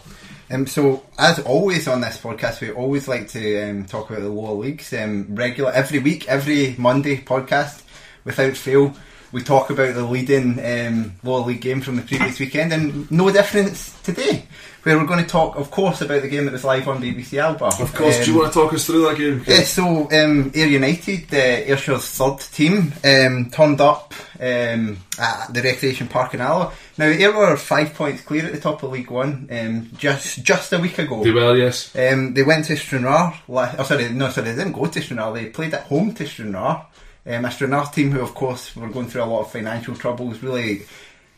Um, 0.53 0.67
so, 0.67 1.03
as 1.17 1.39
always 1.39 1.87
on 1.87 2.01
this 2.01 2.19
podcast, 2.19 2.61
we 2.61 2.71
always 2.71 3.07
like 3.07 3.27
to 3.29 3.69
um, 3.69 3.85
talk 3.85 4.11
about 4.11 4.21
the 4.21 4.29
lower 4.29 4.53
leagues. 4.53 4.93
Um, 4.93 5.25
regular 5.29 5.71
every 5.71 5.97
week, 5.97 6.27
every 6.27 6.75
Monday 6.77 7.17
podcast, 7.17 7.81
without 8.23 8.55
fail, 8.55 8.93
we 9.31 9.41
talk 9.41 9.71
about 9.71 9.95
the 9.95 10.05
leading 10.05 10.63
um, 10.63 11.15
lower 11.23 11.47
league 11.47 11.61
game 11.61 11.81
from 11.81 11.95
the 11.95 12.03
previous 12.03 12.39
weekend, 12.39 12.71
and 12.71 13.09
no 13.09 13.31
difference 13.31 13.99
today, 14.03 14.45
where 14.83 14.97
we're 14.97 15.05
going 15.05 15.23
to 15.23 15.29
talk, 15.29 15.55
of 15.55 15.71
course, 15.71 16.01
about 16.01 16.21
the 16.21 16.27
game 16.27 16.45
that 16.45 16.51
was 16.53 16.63
live 16.65 16.87
on 16.87 17.01
BBC 17.01 17.37
Alba. 17.41 17.65
Of 17.65 17.93
course, 17.95 18.23
do 18.25 18.31
you 18.31 18.37
Um, 18.37 18.41
want 18.41 18.53
to 18.53 18.59
talk 18.59 18.73
us 18.73 18.85
through 18.85 19.03
that 19.07 19.17
game? 19.17 19.43
yeah, 19.47 19.61
so 19.63 20.09
um, 20.11 20.51
Ayr 20.53 20.67
United, 20.67 21.33
uh, 21.33 21.71
Ayrshire's 21.71 22.05
third 22.09 22.39
team, 22.39 22.93
um, 23.03 23.49
turned 23.49 23.79
up 23.81 24.13
um, 24.39 24.97
at 25.17 25.53
the 25.53 25.61
Recreation 25.61 26.07
Park 26.07 26.33
in 26.33 26.41
Alloa. 26.41 26.71
Now, 26.97 27.05
Ayr 27.05 27.31
were 27.31 27.55
five 27.57 27.93
points 27.93 28.21
clear 28.23 28.45
at 28.45 28.51
the 28.53 28.59
top 28.59 28.83
of 28.83 28.91
League 28.91 29.09
One 29.09 29.47
um, 29.51 29.89
just 29.97 30.43
just 30.43 30.73
a 30.73 30.79
week 30.79 30.99
ago. 30.99 31.23
They 31.23 31.31
were, 31.31 31.55
yes. 31.55 31.95
Um, 31.95 32.33
they 32.33 32.43
went 32.43 32.65
to 32.65 32.75
Stranraer. 32.75 33.33
Oh, 33.49 33.83
sorry, 33.83 34.09
no, 34.09 34.29
sorry, 34.29 34.49
they 34.51 34.55
didn't 34.57 34.73
go 34.73 34.85
to 34.85 35.01
Stranraer. 35.01 35.33
They 35.33 35.45
played 35.49 35.73
at 35.73 35.83
home 35.83 36.13
to 36.15 36.25
Stranraer. 36.27 36.85
Um, 37.25 37.45
a 37.45 37.51
Stranraer 37.51 37.85
team 37.85 38.11
who, 38.11 38.19
of 38.19 38.35
course, 38.35 38.75
were 38.75 38.89
going 38.89 39.07
through 39.07 39.23
a 39.23 39.25
lot 39.25 39.41
of 39.43 39.51
financial 39.51 39.95
troubles. 39.95 40.43
Really 40.43 40.81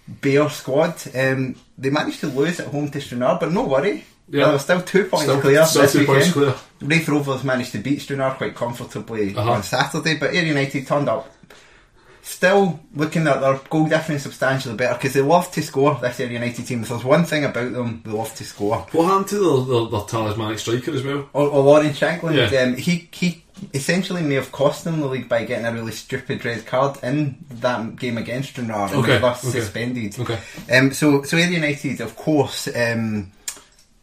bare 0.07 0.49
squad. 0.49 0.95
Um, 1.15 1.55
they 1.77 1.89
managed 1.89 2.19
to 2.21 2.27
lose 2.27 2.59
at 2.59 2.67
home 2.67 2.89
to 2.91 3.01
Stranraer, 3.01 3.37
but 3.39 3.51
no 3.51 3.63
worry. 3.63 4.05
Yeah. 4.27 4.49
They're 4.49 4.59
still 4.59 4.81
two 4.81 5.05
points 5.05 5.25
Still- 5.25 5.41
clear 5.41 5.65
still 5.65 5.81
this 5.83 5.93
two 5.93 5.99
weekend. 5.99 6.17
points 6.17 6.31
clear. 6.33 6.55
Raith 6.81 7.07
Rovers 7.09 7.43
managed 7.43 7.71
to 7.73 7.79
beat 7.79 8.01
Stranraer 8.01 8.31
quite 8.31 8.55
comfortably 8.55 9.35
Uh-huh. 9.35 9.51
on 9.51 9.63
Saturday, 9.63 10.15
but 10.17 10.33
Ayr 10.33 10.45
United 10.45 10.87
turned 10.87 11.09
up. 11.09 11.31
Still 12.23 12.79
looking 12.95 13.27
at 13.27 13.39
their 13.39 13.59
goal 13.69 13.85
difference 13.87 14.23
substantially 14.23 14.73
better 14.75 14.95
because 14.95 15.13
they 15.13 15.21
love 15.21 15.51
to 15.51 15.61
score. 15.61 15.99
This 16.01 16.19
Ayr 16.19 16.31
United 16.31 16.65
team. 16.65 16.81
If 16.81 16.89
there's 16.89 17.03
one 17.03 17.23
thing 17.23 17.45
about 17.45 17.71
them, 17.71 18.01
they 18.03 18.11
love 18.11 18.33
to 18.35 18.43
score. 18.43 18.77
What 18.93 19.05
happened 19.05 19.27
to 19.27 19.35
their, 19.35 19.65
their, 19.81 19.85
their 19.91 20.07
talismanic 20.07 20.57
striker 20.57 20.91
as 20.91 21.03
well? 21.03 21.29
Or, 21.33 21.47
or 21.49 21.63
Lawrence 21.63 21.99
Shankland, 21.99 22.51
Yeah. 22.51 22.61
um, 22.63 22.77
he 22.77 23.07
he 23.11 23.43
essentially 23.73 24.21
may 24.21 24.35
have 24.35 24.51
cost 24.51 24.83
them 24.83 24.99
the 24.99 25.07
league 25.07 25.29
by 25.29 25.45
getting 25.45 25.65
a 25.65 25.73
really 25.73 25.91
stupid 25.91 26.43
red 26.43 26.65
card 26.65 26.97
in 27.03 27.37
that 27.49 27.95
game 27.95 28.17
against 28.17 28.57
and 28.57 28.71
Okay, 28.71 29.13
was 29.13 29.21
thus 29.21 29.45
okay, 29.47 29.59
suspended. 29.59 30.19
okay. 30.19 30.39
Um, 30.71 30.91
so 30.91 31.23
so 31.23 31.37
Ayr 31.37 31.49
United, 31.49 32.01
of 32.01 32.15
course, 32.15 32.67
um, 32.75 33.31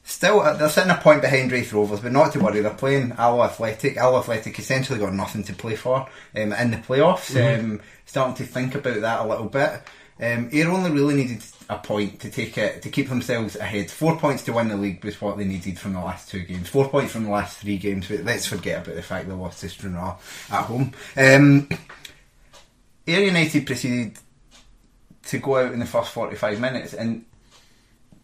still 0.05 0.41
uh, 0.41 0.55
they're 0.55 0.69
sitting 0.69 0.91
a 0.91 0.97
point 0.97 1.23
behind 1.23 1.53
Raith 1.53 1.73
Rovers, 1.73 2.01
but 2.01 2.13
not 2.13 2.33
to 2.33 2.41
worry. 2.41 2.61
They're 2.61 2.73
playing 2.75 3.13
Alloa 3.13 3.47
Athletic. 3.47 3.97
Alloa 3.97 4.21
Athletic 4.21 4.59
essentially 4.59 4.99
got 4.99 5.13
nothing 5.13 5.45
to 5.45 5.53
play 5.53 5.77
for 5.77 6.09
um, 6.37 6.53
in 6.53 6.71
the 6.71 6.79
playoffs. 6.79 7.35
Mm-hmm. 7.35 7.73
Um, 7.73 7.81
starting 8.07 8.35
to 8.37 8.45
think 8.45 8.75
about 8.75 9.01
that 9.01 9.21
a 9.21 9.29
little 9.29 9.49
bit. 9.49 9.83
Um, 10.21 10.51
Ayr 10.53 10.69
only 10.69 10.91
really 10.91 11.15
needed 11.15 11.43
a 11.69 11.79
point 11.79 12.21
to 12.21 12.31
take 12.31 12.57
it 12.59 12.83
to 12.83 12.91
keep 12.91 13.09
themselves 13.09 13.57
ahead. 13.57 13.91
Four 13.91 14.19
points 14.19 14.43
to 14.45 14.53
win 14.53 14.69
the 14.69 14.77
league 14.77 15.05
was 15.05 15.21
what 15.21 15.39
they 15.39 15.45
needed 15.45 15.79
from 15.79 15.95
the 15.95 16.01
last 16.01 16.29
two 16.29 16.41
games. 16.41 16.69
Four 16.69 16.89
points 16.89 17.13
from 17.13 17.25
the 17.25 17.31
last 17.31 17.59
three 17.59 17.79
games. 17.79 18.09
But 18.09 18.25
let's 18.25 18.47
forget 18.47 18.85
about 18.85 18.97
the 18.97 19.03
fact 19.03 19.27
they 19.27 19.35
lost 19.35 19.61
to 19.61 19.69
Stranraer 19.69 20.17
at 20.51 20.65
home. 20.65 20.93
Um, 21.17 21.69
Ayr 23.07 23.25
United 23.25 23.67
proceeded 23.67 24.19
to 25.25 25.39
go 25.39 25.57
out 25.57 25.73
in 25.73 25.81
the 25.81 25.87
first 25.87 26.11
forty-five 26.13 26.61
minutes 26.61 26.95
and 26.95 27.25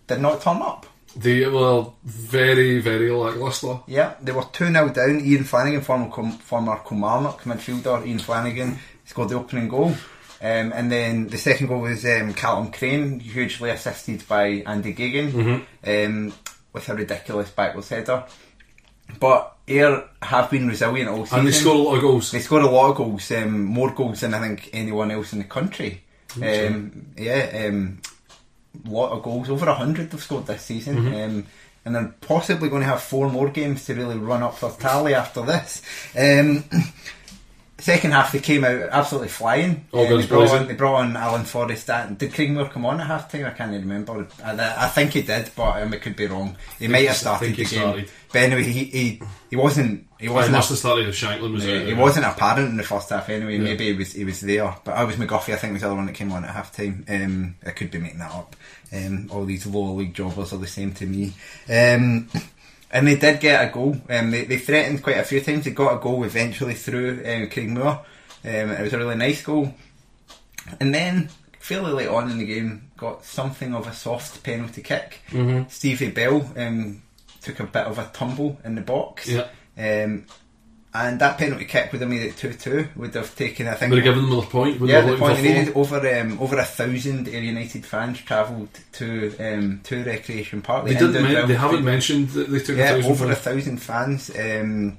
did 0.06 0.20
not 0.20 0.40
turn 0.40 0.62
up. 0.62 0.86
They 1.16 1.46
were 1.46 1.86
very, 2.04 2.80
very 2.80 3.10
lacklustre. 3.10 3.80
Yeah, 3.86 4.14
they 4.22 4.32
were 4.32 4.44
2 4.52 4.66
0 4.72 4.88
down. 4.90 5.20
Iain 5.20 5.44
Flannigan, 5.44 5.80
former, 5.80 6.10
former 6.10 6.78
Kilmarnock 6.86 7.42
midfielder, 7.42 8.06
Iain 8.06 8.18
Flannigan 8.18 8.78
scored 9.04 9.30
the 9.30 9.36
opening 9.36 9.68
goal. 9.68 9.94
Um, 10.40 10.72
and 10.72 10.90
then 10.90 11.28
the 11.28 11.38
second 11.38 11.66
goal 11.66 11.80
was 11.80 12.04
um, 12.04 12.32
Callum 12.34 12.70
Crane, 12.70 13.18
hugely 13.20 13.70
assisted 13.70 14.26
by 14.28 14.62
Andy 14.66 14.94
Geggan 14.94 15.64
um, 15.84 16.32
with 16.72 16.88
a 16.88 16.94
ridiculous 16.94 17.50
backwards 17.50 17.88
header. 17.88 18.24
But 19.18 19.56
Ayr 19.66 20.04
have 20.22 20.50
been 20.50 20.68
resilient 20.68 21.10
all 21.10 21.24
season. 21.24 21.40
And 21.40 21.48
they 21.48 21.52
scored 21.52 21.76
a 21.76 21.82
lot 21.82 21.96
of 21.96 22.02
goals. 22.02 22.30
They 22.30 22.40
scored 22.40 22.62
a 22.62 22.70
lot 22.70 22.90
of 22.90 22.96
goals, 22.96 23.30
um, 23.32 23.64
more 23.64 23.90
goals 23.90 24.20
than 24.20 24.34
I 24.34 24.40
think 24.40 24.70
anyone 24.72 25.10
else 25.10 25.32
in 25.32 25.38
the 25.38 25.44
country. 25.44 26.04
Um, 26.36 27.06
yeah, 27.16 27.66
um, 27.66 28.00
lot 28.84 29.10
of 29.10 29.22
goals, 29.22 29.50
over 29.50 29.66
a 29.66 29.74
hundred 29.74 30.10
they've 30.10 30.22
scored 30.22 30.46
this 30.46 30.62
season, 30.62 31.08
um, 31.08 31.46
and 31.84 31.94
they're 31.94 32.14
possibly 32.20 32.68
going 32.68 32.82
to 32.82 32.88
have 32.88 33.02
four 33.02 33.30
more 33.30 33.48
games 33.48 33.86
to 33.86 33.94
really 33.94 34.18
run 34.18 34.42
up 34.42 34.60
their 34.60 34.70
tally 34.70 35.14
after 35.14 35.42
this. 35.42 35.82
Um, 36.16 36.64
second 37.78 38.10
half 38.10 38.32
they 38.32 38.40
came 38.40 38.64
out 38.64 38.88
absolutely 38.90 39.28
flying. 39.28 39.86
Um, 39.92 40.08
they, 40.08 40.26
brought 40.26 40.50
on, 40.50 40.66
they 40.66 40.74
brought 40.74 40.96
on 40.96 41.16
Alan 41.16 41.44
Forrest. 41.44 41.88
And 41.90 42.18
did 42.18 42.34
Craig 42.34 42.50
Moore 42.50 42.68
come 42.68 42.84
on 42.84 43.00
at 43.00 43.06
half 43.06 43.30
time? 43.30 43.46
I 43.46 43.50
can't 43.50 43.72
even 43.72 43.88
remember. 43.88 44.26
I, 44.44 44.84
I 44.84 44.88
think 44.88 45.12
he 45.12 45.22
did, 45.22 45.50
but 45.56 45.82
um, 45.82 45.94
it 45.94 46.02
could 46.02 46.16
be 46.16 46.26
wrong. 46.26 46.56
He 46.78 46.88
might 46.88 47.06
have 47.06 47.16
started 47.16 47.50
he 47.50 47.64
the 47.64 47.70
game. 47.70 47.80
started. 47.80 48.10
But 48.32 48.42
anyway, 48.42 48.64
he, 48.64 48.84
he, 48.84 49.22
he 49.50 49.56
wasn't. 49.56 50.06
He 50.18 50.28
wasn't. 50.28 50.52
must 50.52 50.70
a- 50.70 50.72
have 50.72 50.78
started 50.78 51.08
if 51.08 51.14
Shankland 51.14 51.52
was 51.52 51.64
yeah, 51.64 51.76
out. 51.76 51.86
he 51.86 51.94
wasn't 51.94 52.26
apparent 52.26 52.68
in 52.68 52.76
the 52.76 52.82
first 52.82 53.08
half 53.08 53.28
anyway. 53.28 53.58
Maybe 53.58 53.86
he 53.86 53.92
was 53.92 54.12
he 54.12 54.24
was 54.24 54.40
there, 54.40 54.76
but 54.84 54.96
I 54.96 55.04
was 55.04 55.16
McGuffey. 55.16 55.54
I 55.54 55.56
think 55.56 55.72
was 55.72 55.82
the 55.82 55.88
other 55.88 55.96
one 55.96 56.06
that 56.06 56.14
came 56.14 56.32
on 56.32 56.44
at 56.44 56.50
half 56.50 56.72
time. 56.72 57.04
Um, 57.08 57.54
I 57.64 57.70
could 57.70 57.90
be 57.90 57.98
making 57.98 58.18
that 58.18 58.32
up. 58.32 58.56
Um, 58.92 59.28
all 59.30 59.44
these 59.44 59.66
lower 59.66 59.94
league 59.94 60.14
jobbers 60.14 60.52
are 60.52 60.58
the 60.58 60.66
same 60.66 60.92
to 60.94 61.06
me. 61.06 61.32
Um, 61.68 62.28
and 62.90 63.06
they 63.06 63.16
did 63.16 63.40
get 63.40 63.68
a 63.68 63.72
goal. 63.72 63.96
Um, 64.08 64.30
they, 64.30 64.44
they 64.44 64.58
threatened 64.58 65.02
quite 65.02 65.18
a 65.18 65.24
few 65.24 65.40
times. 65.40 65.64
They 65.64 65.70
got 65.70 65.96
a 65.96 66.00
goal 66.00 66.24
eventually 66.24 66.74
through 66.74 67.22
um, 67.26 67.48
Craig 67.50 67.70
Moore. 67.70 68.04
Um, 68.44 68.70
it 68.70 68.82
was 68.82 68.92
a 68.92 68.98
really 68.98 69.16
nice 69.16 69.42
goal. 69.42 69.74
And 70.80 70.94
then 70.94 71.28
fairly 71.58 71.92
late 71.92 72.08
on 72.08 72.30
in 72.30 72.38
the 72.38 72.46
game, 72.46 72.90
got 72.96 73.24
something 73.24 73.74
of 73.74 73.86
a 73.86 73.92
soft 73.92 74.42
penalty 74.42 74.82
kick. 74.82 75.20
Mm-hmm. 75.30 75.68
Stevie 75.68 76.10
Bell 76.10 76.50
um, 76.56 77.02
took 77.42 77.60
a 77.60 77.64
bit 77.64 77.86
of 77.86 77.98
a 77.98 78.10
tumble 78.12 78.58
in 78.64 78.74
the 78.74 78.80
box. 78.80 79.28
Yeah. 79.28 79.48
Um, 79.76 80.24
and 81.06 81.20
that 81.20 81.38
penalty 81.38 81.64
kick 81.64 81.92
would 81.92 82.00
have 82.00 82.10
made 82.10 82.22
it 82.22 82.36
2 82.36 82.52
2, 82.52 82.88
would 82.96 83.14
have 83.14 83.34
taken, 83.36 83.68
I 83.68 83.74
think. 83.74 83.90
Would 83.90 84.04
have 84.04 84.14
given 84.14 84.28
them 84.28 84.38
their 84.40 84.48
point. 84.48 84.80
Yeah, 84.80 85.02
the 85.02 85.16
point 85.16 85.36
they 85.36 85.42
needed 85.42 85.76
over 85.76 85.96
um, 86.20 86.38
over 86.40 86.56
a 86.58 86.64
thousand 86.64 87.28
Ayr 87.28 87.40
United 87.42 87.84
fans 87.86 88.18
travelled 88.20 88.68
to 88.92 89.36
um, 89.38 89.80
to 89.84 90.02
Recreation 90.04 90.62
Park. 90.62 90.86
They 90.86 90.94
The 90.94 91.06
didn't. 91.08 91.22
Men- 91.22 91.48
they 91.48 91.54
haven't 91.54 91.84
mentioned 91.84 92.30
that 92.30 92.50
they 92.50 92.58
took 92.60 92.76
Yeah, 92.76 92.94
a 92.96 93.06
over 93.08 93.30
a 93.30 93.34
thousand 93.34 93.78
fans. 93.78 94.30
Um, 94.38 94.98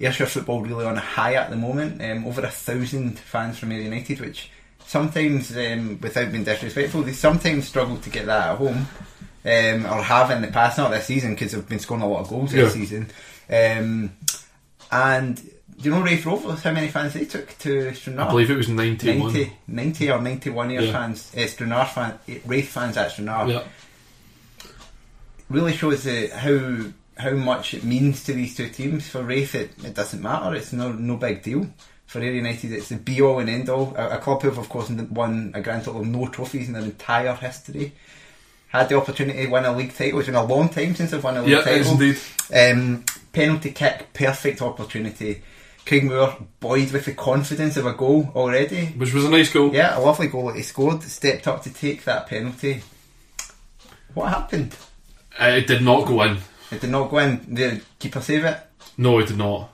Ayrshire 0.00 0.26
football 0.26 0.62
really 0.62 0.84
on 0.84 0.96
a 0.96 1.00
high 1.00 1.34
at 1.34 1.50
the 1.50 1.56
moment. 1.56 2.00
Um, 2.02 2.24
over 2.26 2.42
a 2.42 2.50
thousand 2.50 3.18
fans 3.18 3.58
from 3.58 3.72
Ayr 3.72 3.80
United, 3.80 4.20
which 4.20 4.50
sometimes, 4.86 5.56
um, 5.56 5.98
without 6.00 6.30
being 6.30 6.44
disrespectful, 6.44 7.02
they 7.02 7.12
sometimes 7.12 7.68
struggle 7.68 7.96
to 7.98 8.10
get 8.10 8.26
that 8.26 8.50
at 8.52 8.58
home, 8.58 8.86
um, 9.44 9.86
or 9.86 10.02
have 10.02 10.30
in 10.30 10.42
the 10.42 10.48
past. 10.48 10.78
Not 10.78 10.90
this 10.90 11.06
season 11.06 11.34
because 11.34 11.52
they've 11.52 11.68
been 11.68 11.78
scoring 11.78 12.02
a 12.02 12.08
lot 12.08 12.20
of 12.20 12.28
goals 12.28 12.52
this 12.52 12.72
season. 12.72 13.08
Um, 13.50 14.12
and 14.90 15.36
do 15.36 15.84
you 15.84 15.90
know 15.90 16.02
Raith 16.02 16.24
Rovers? 16.26 16.62
How 16.62 16.72
many 16.72 16.88
fans 16.88 17.14
they 17.14 17.24
took 17.24 17.56
to 17.58 17.94
Stranraer? 17.94 18.26
I 18.26 18.30
believe 18.30 18.50
it 18.50 18.56
was 18.56 18.68
ninety-one. 18.68 19.32
90, 19.32 19.52
90 19.68 20.10
or 20.10 20.20
91 20.20 20.70
year 20.70 20.80
Yeah. 20.82 20.92
fans, 20.92 21.32
uh, 21.36 21.46
Stranraer 21.46 21.84
fan, 21.86 22.18
Raith 22.46 22.68
fans 22.68 22.96
at 22.96 23.12
Stranraer 23.12 23.46
Yeah. 23.48 23.62
really 25.48 25.72
shows 25.76 26.04
the, 26.04 26.28
how 26.28 26.92
how 27.22 27.30
much 27.32 27.74
it 27.74 27.82
means 27.82 28.22
to 28.24 28.32
these 28.32 28.54
two 28.54 28.68
teams. 28.68 29.08
For 29.08 29.22
Raith, 29.22 29.54
it, 29.56 29.70
it 29.84 29.94
doesn't 29.94 30.22
matter. 30.22 30.54
It's 30.54 30.72
no 30.72 30.92
no 30.92 31.16
big 31.16 31.42
deal. 31.42 31.66
For 32.06 32.20
Ayr 32.20 32.32
United, 32.32 32.72
it's 32.72 32.88
the 32.88 32.96
be 32.96 33.20
all 33.20 33.38
and 33.38 33.50
end 33.50 33.68
all. 33.68 33.92
A, 33.96 34.16
a 34.16 34.18
club 34.18 34.40
who 34.42 34.48
have, 34.48 34.58
of 34.58 34.68
course, 34.68 34.88
won 34.88 35.52
a 35.54 35.60
grand 35.60 35.84
total 35.84 36.00
of 36.02 36.06
no 36.06 36.26
trophies 36.28 36.66
in 36.68 36.72
their 36.74 36.82
entire 36.82 37.34
history. 37.34 37.92
Had 38.68 38.88
the 38.88 38.96
opportunity 38.96 39.44
to 39.44 39.50
win 39.50 39.64
a 39.64 39.76
league 39.76 39.94
title. 39.94 40.18
It's 40.20 40.26
been 40.26 40.34
a 40.36 40.44
long 40.44 40.68
time 40.70 40.94
since 40.94 41.10
they've 41.10 41.22
won 41.22 41.36
a 41.36 41.42
league 41.42 41.50
Yeah, 41.50 41.62
title. 41.62 41.92
indeed. 41.92 42.18
Um, 42.54 43.04
penalty 43.32 43.72
kick, 43.72 44.12
perfect 44.12 44.62
opportunity. 44.62 45.42
Craig 45.86 46.04
Moore, 46.04 46.36
buoyed 46.60 46.90
with 46.92 47.06
the 47.06 47.14
confidence 47.14 47.76
of 47.78 47.86
a 47.86 47.94
goal 47.94 48.30
already. 48.34 48.86
Which 48.88 49.14
was 49.14 49.24
a 49.24 49.30
nice 49.30 49.50
goal. 49.50 49.74
Yeah, 49.74 49.98
a 49.98 50.00
lovely 50.00 50.28
goal 50.28 50.48
that 50.48 50.56
he 50.56 50.62
scored. 50.62 51.02
Stepped 51.02 51.48
up 51.48 51.62
to 51.62 51.72
take 51.72 52.04
that 52.04 52.26
penalty. 52.26 52.82
What 54.12 54.28
happened? 54.28 54.76
Uh, 55.40 55.44
it 55.44 55.66
did 55.66 55.82
not 55.82 56.06
go 56.06 56.22
in. 56.22 56.38
It 56.70 56.80
did 56.82 56.90
not 56.90 57.10
go 57.10 57.18
in. 57.18 57.54
The 57.54 57.80
keeper 57.98 58.20
save 58.20 58.44
it. 58.44 58.58
No, 58.98 59.18
it 59.18 59.28
did 59.28 59.38
not. 59.38 59.70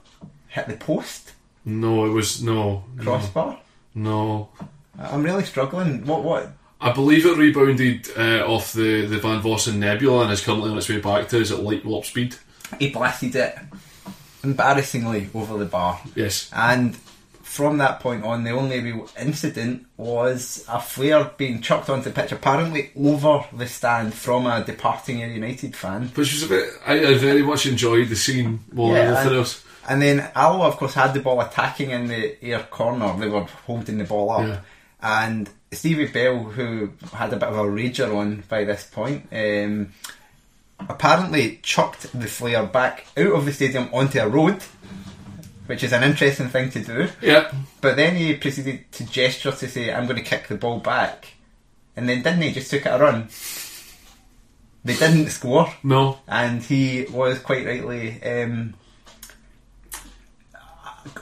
Hit 0.49 0.69
the 0.69 0.77
post. 0.77 1.33
No, 1.65 2.05
it 2.05 2.11
was 2.11 2.43
no. 2.43 2.85
no, 2.95 3.03
Crossbar. 3.03 3.59
No. 3.95 4.51
I'm 4.99 5.23
really 5.25 5.45
struggling. 5.45 6.07
What? 6.07 6.23
What? 6.23 6.53
I 6.81 6.93
believe 6.93 7.25
it 7.25 7.39
rebounded 7.39 8.09
uh, 8.17 8.45
off 8.47 8.73
the, 8.73 9.07
the 9.07 9.19
Van 9.19 9.41
Vossen 9.41 9.77
Nebula 9.77 10.25
and 10.25 10.33
is 10.33 10.43
currently 10.43 10.71
on 10.71 10.77
its 10.77 10.89
way 10.89 11.01
back 11.01 11.29
to 11.29 11.41
us 11.41 11.51
at 11.51 11.63
light 11.63 11.85
warp 11.85 12.05
speed. 12.05 12.37
He 12.79 12.91
blasted 12.91 13.37
it 13.37 13.59
embarrassingly 14.43 15.31
over 15.35 15.59
the 15.59 15.65
bar. 15.65 16.01
Yes. 16.15 16.51
And 16.53 16.97
from 17.43 17.79
that 17.79 18.01
point 18.01 18.25
on, 18.25 18.45
the 18.45 18.51
only 18.51 18.81
real 18.81 19.09
incident 19.19 19.87
was 19.97 20.65
a 20.69 20.81
flare 20.81 21.31
being 21.37 21.61
chucked 21.61 21.89
onto 21.89 22.11
the 22.11 22.11
pitch, 22.11 22.33
apparently 22.33 22.91
over 22.97 23.45
the 23.53 23.67
stand 23.67 24.13
from 24.13 24.47
a 24.47 24.65
departing 24.65 25.21
United 25.21 25.77
fan. 25.77 26.09
Which 26.09 26.33
was 26.33 26.43
a 26.45 26.49
bit. 26.49 26.71
I, 26.87 27.07
I 27.07 27.15
very 27.15 27.43
much 27.43 27.67
enjoyed 27.67 28.09
the 28.09 28.17
scene 28.17 28.61
more 28.73 28.95
than 28.95 29.07
anything 29.07 29.27
and, 29.29 29.37
else. 29.37 29.65
and 29.89 30.03
then 30.03 30.31
Alloa, 30.35 30.69
of 30.69 30.77
course, 30.77 30.95
had 30.95 31.15
the 31.15 31.21
ball 31.21 31.41
attacking 31.41 31.91
in 31.91 32.09
the 32.09 32.43
air 32.45 32.67
corner. 32.71 33.17
They 33.19 33.29
were 33.29 33.45
holding 33.67 33.99
the 33.99 34.05
ball 34.05 34.31
up. 34.31 34.47
Yeah. 34.47 34.61
And 35.01 35.49
Stevie 35.71 36.07
Bell, 36.07 36.39
who 36.39 36.91
had 37.13 37.33
a 37.33 37.37
bit 37.37 37.49
of 37.49 37.57
a 37.57 37.63
rager 37.63 38.17
on 38.17 38.43
by 38.49 38.65
this 38.65 38.85
point, 38.85 39.29
um, 39.33 39.93
apparently 40.89 41.61
chucked 41.63 42.13
the 42.19 42.27
flare 42.27 42.65
back 42.67 43.07
out 43.17 43.33
of 43.33 43.45
the 43.45 43.53
stadium 43.53 43.89
onto 43.93 44.19
a 44.21 44.29
road, 44.29 44.63
which 45.67 45.83
is 45.83 45.93
an 45.93 46.03
interesting 46.03 46.49
thing 46.49 46.71
to 46.71 46.83
do. 46.83 47.09
Yeah. 47.21 47.51
But 47.81 47.97
then 47.97 48.17
he 48.17 48.35
proceeded 48.37 48.91
to 48.93 49.05
gesture 49.07 49.53
to 49.53 49.69
say, 49.69 49.93
I'm 49.93 50.05
going 50.07 50.17
to 50.23 50.29
kick 50.29 50.49
the 50.49 50.57
ball 50.57 50.79
back. 50.81 51.29
And 51.97 52.09
then 52.09 52.23
didn't 52.23 52.43
he? 52.43 52.53
Just 52.53 52.71
took 52.71 52.87
it 52.87 52.89
a 52.89 52.99
run. 52.99 53.29
They 54.85 54.95
didn't 54.95 55.31
score 55.31 55.73
No. 55.83 56.19
and 56.29 56.63
he 56.63 57.07
was 57.11 57.39
quite 57.39 57.65
rightly 57.67 58.23
um, 58.23 58.75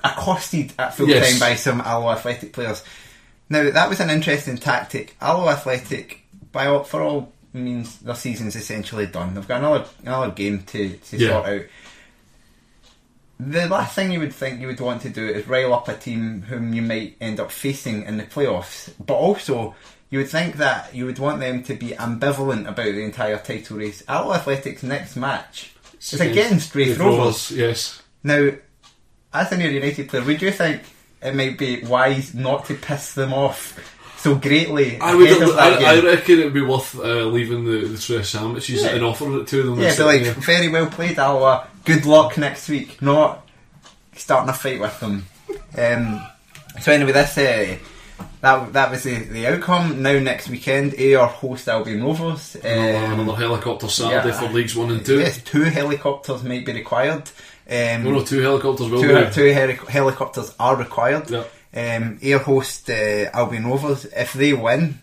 accosted 0.02 0.72
at 0.78 0.94
full 0.94 1.08
Yes. 1.08 1.30
time 1.30 1.38
by 1.40 1.54
some 1.54 1.80
Alloa 1.80 2.12
Athletic 2.14 2.52
players. 2.52 2.82
Now 3.48 3.70
that 3.70 3.88
was 3.88 4.00
an 4.00 4.10
interesting 4.10 4.56
tactic. 4.58 5.16
Alloa 5.20 5.52
Athletic, 5.52 6.22
by 6.50 6.66
all, 6.66 6.84
for 6.84 7.02
all 7.02 7.32
means, 7.60 7.98
their 7.98 8.14
season's 8.14 8.56
essentially 8.56 9.06
done. 9.06 9.34
They've 9.34 9.46
got 9.46 9.58
another 9.58 9.84
another 10.02 10.30
game 10.32 10.62
to, 10.64 10.96
to 10.96 11.16
Yeah. 11.16 11.28
sort 11.28 11.46
out. 11.48 11.62
The 13.40 13.68
last 13.68 13.94
thing 13.96 14.12
you 14.12 14.20
would 14.20 14.34
think 14.34 14.60
you 14.60 14.68
would 14.68 14.80
want 14.80 15.02
to 15.02 15.10
do 15.10 15.26
is 15.26 15.48
rile 15.48 15.74
up 15.74 15.88
a 15.88 15.94
team 15.96 16.42
whom 16.42 16.72
you 16.72 16.82
might 16.82 17.16
end 17.20 17.40
up 17.40 17.50
facing 17.50 18.04
in 18.04 18.16
the 18.16 18.22
playoffs, 18.24 18.92
but 19.04 19.14
also 19.14 19.74
you 20.10 20.18
would 20.20 20.28
think 20.28 20.56
that 20.58 20.94
you 20.94 21.06
would 21.06 21.18
want 21.18 21.40
them 21.40 21.62
to 21.64 21.74
be 21.74 21.88
ambivalent 21.88 22.68
about 22.68 22.84
the 22.84 23.02
entire 23.02 23.38
title 23.38 23.78
race. 23.78 24.02
Alloa 24.08 24.36
Athletics' 24.36 24.82
next 24.84 25.16
match 25.16 25.72
is 26.00 26.20
against 26.20 26.74
Raith 26.74 26.98
Rovers. 26.98 27.50
Yes. 27.50 28.00
Now, 28.22 28.50
as 29.32 29.50
a 29.50 29.56
Ayr 29.56 29.70
United 29.70 30.08
player, 30.08 30.22
would 30.22 30.42
you 30.42 30.52
think 30.52 30.82
it 31.20 31.34
might 31.34 31.58
be 31.58 31.82
wise 31.84 32.34
not 32.34 32.66
to 32.66 32.74
piss 32.74 33.14
them 33.14 33.32
off 33.32 33.78
so 34.22 34.34
greatly 34.36 34.98
I 35.00 35.14
would. 35.14 35.28
I, 35.58 35.96
I 35.96 36.00
reckon 36.00 36.38
it'd 36.40 36.54
be 36.54 36.62
worth 36.62 36.94
uh, 36.98 37.24
leaving 37.26 37.64
the, 37.64 37.88
the 37.88 37.98
tray 37.98 38.16
of 38.16 38.26
sandwiches 38.26 38.82
Yeah. 38.82 38.90
and 38.94 39.04
offering 39.04 39.40
it 39.40 39.46
to 39.48 39.62
them. 39.62 39.80
Yeah, 39.80 39.96
be 39.96 40.02
like, 40.04 40.22
there. 40.22 40.34
very 40.34 40.68
well 40.68 40.86
played, 40.86 41.18
Alloa. 41.18 41.66
Good 41.84 42.06
luck 42.06 42.38
next 42.38 42.68
week. 42.68 43.02
Not 43.02 43.46
starting 44.16 44.48
a 44.48 44.52
fight 44.52 44.80
with 44.80 44.98
them. 45.00 45.26
Um, 45.76 46.22
so 46.80 46.92
anyway, 46.92 47.12
this 47.12 47.36
uh, 47.38 47.76
that 48.40 48.72
that 48.72 48.90
was 48.90 49.02
the, 49.02 49.16
the 49.24 49.46
outcome. 49.48 50.02
Now 50.02 50.18
next 50.18 50.48
weekend, 50.48 50.94
Ayr 50.94 51.26
host 51.26 51.68
Albion 51.68 52.04
Rovers. 52.04 52.54
Another, 52.56 52.96
Um, 53.06 53.20
another 53.20 53.36
helicopter 53.38 53.88
Saturday 53.88 54.28
yeah. 54.28 54.40
for 54.40 54.48
leagues 54.52 54.76
one 54.76 54.90
and 54.92 55.04
two. 55.04 55.18
Yes, 55.18 55.42
two 55.42 55.64
helicopters 55.64 56.42
might 56.44 56.64
be 56.64 56.72
required. 56.72 57.28
Um, 57.68 58.04
No, 58.04 58.10
no, 58.12 58.22
two 58.24 58.40
helicopters 58.40 58.88
will 58.90 59.00
two, 59.02 59.24
be. 59.24 59.30
two 59.32 59.52
heli- 59.52 59.74
helicopters 59.88 60.54
are 60.60 60.76
required. 60.76 61.30
Yeah. 61.30 61.44
Um, 61.74 62.18
Ayr 62.22 62.38
host 62.38 62.90
uh, 62.90 63.30
Albion 63.32 63.66
Rovers. 63.66 64.04
If 64.06 64.32
they 64.34 64.52
win, 64.52 65.00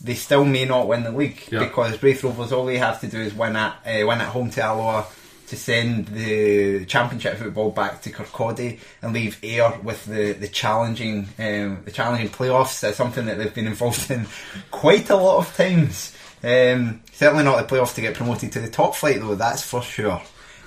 they 0.00 0.14
still 0.14 0.44
may 0.44 0.64
not 0.64 0.88
win 0.88 1.04
the 1.04 1.12
league 1.12 1.42
Yeah. 1.50 1.60
because 1.60 2.02
Raith 2.02 2.22
Rovers 2.24 2.52
all 2.52 2.66
they 2.66 2.78
have 2.78 3.00
to 3.00 3.06
do 3.06 3.18
is 3.20 3.32
win 3.34 3.56
at 3.56 3.76
uh, 3.86 4.06
win 4.06 4.20
at 4.20 4.28
home 4.28 4.50
to 4.50 4.62
Alloa 4.62 5.06
to 5.48 5.56
send 5.56 6.06
the 6.08 6.84
championship 6.86 7.36
football 7.36 7.70
back 7.70 8.00
to 8.02 8.10
Kirkcaldy 8.10 8.78
and 9.02 9.12
leave 9.12 9.38
Ayr 9.42 9.78
with 9.82 10.04
the 10.06 10.32
the 10.32 10.48
challenging 10.48 11.28
um, 11.38 11.82
the 11.84 11.90
challenging 11.92 12.28
playoffs. 12.30 12.80
That's 12.80 12.96
something 12.96 13.26
that 13.26 13.38
they've 13.38 13.54
been 13.54 13.66
involved 13.74 14.10
in 14.10 14.26
quite 14.70 15.08
a 15.10 15.16
lot 15.16 15.38
of 15.38 15.56
times. 15.56 16.14
Um, 16.44 17.00
certainly 17.12 17.44
not 17.44 17.56
the 17.66 17.74
playoffs 17.74 17.94
to 17.94 18.00
get 18.00 18.14
promoted 18.14 18.50
to 18.52 18.60
the 18.60 18.68
top 18.68 18.94
flight 18.96 19.20
though. 19.20 19.34
That's 19.36 19.62
for 19.62 19.80
sure. 19.82 20.20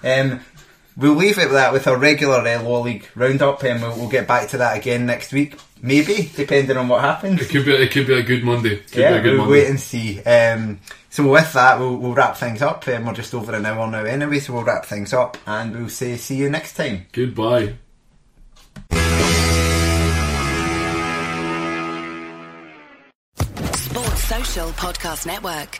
Um, 0.03 0.39
We'll 0.97 1.15
leave 1.15 1.37
it 1.37 1.45
with 1.45 1.53
that 1.53 1.73
with 1.73 1.87
our 1.87 1.97
regular 1.97 2.37
uh, 2.39 2.63
Law 2.63 2.81
League 2.81 3.05
roundup, 3.15 3.63
and 3.63 3.81
we'll, 3.81 3.95
we'll 3.97 4.09
get 4.09 4.27
back 4.27 4.49
to 4.49 4.57
that 4.59 4.77
again 4.77 5.05
next 5.05 5.33
week. 5.33 5.59
Maybe, 5.81 6.31
depending 6.35 6.77
on 6.77 6.87
what 6.87 7.01
happens. 7.01 7.41
It 7.41 7.49
could 7.49 7.65
be. 7.65 7.73
It 7.73 7.91
could 7.91 8.07
be 8.07 8.13
a 8.13 8.23
good 8.23 8.43
Monday. 8.43 8.77
Could 8.77 8.95
yeah, 8.95 9.11
be 9.11 9.17
a 9.17 9.21
good 9.21 9.31
we'll 9.33 9.41
Monday. 9.45 9.51
wait 9.51 9.69
and 9.69 9.79
see. 9.79 10.21
Um, 10.23 10.79
so 11.09 11.29
with 11.29 11.51
that, 11.53 11.79
we'll, 11.79 11.97
we'll 11.97 12.13
wrap 12.13 12.37
things 12.37 12.61
up. 12.61 12.87
Um, 12.87 13.05
we're 13.05 13.13
just 13.13 13.33
over 13.33 13.53
an 13.53 13.65
hour 13.65 13.89
now 13.91 14.03
anyway, 14.03 14.39
so 14.39 14.53
we'll 14.53 14.63
wrap 14.63 14.85
things 14.85 15.13
up, 15.13 15.37
and 15.45 15.75
we'll 15.75 15.89
say 15.89 16.15
see 16.15 16.37
you 16.37 16.49
next 16.49 16.73
time. 16.75 17.05
Goodbye. 17.11 17.75
Sports 23.75 24.23
Social 24.23 24.69
Podcast 24.71 25.25
Network. 25.25 25.79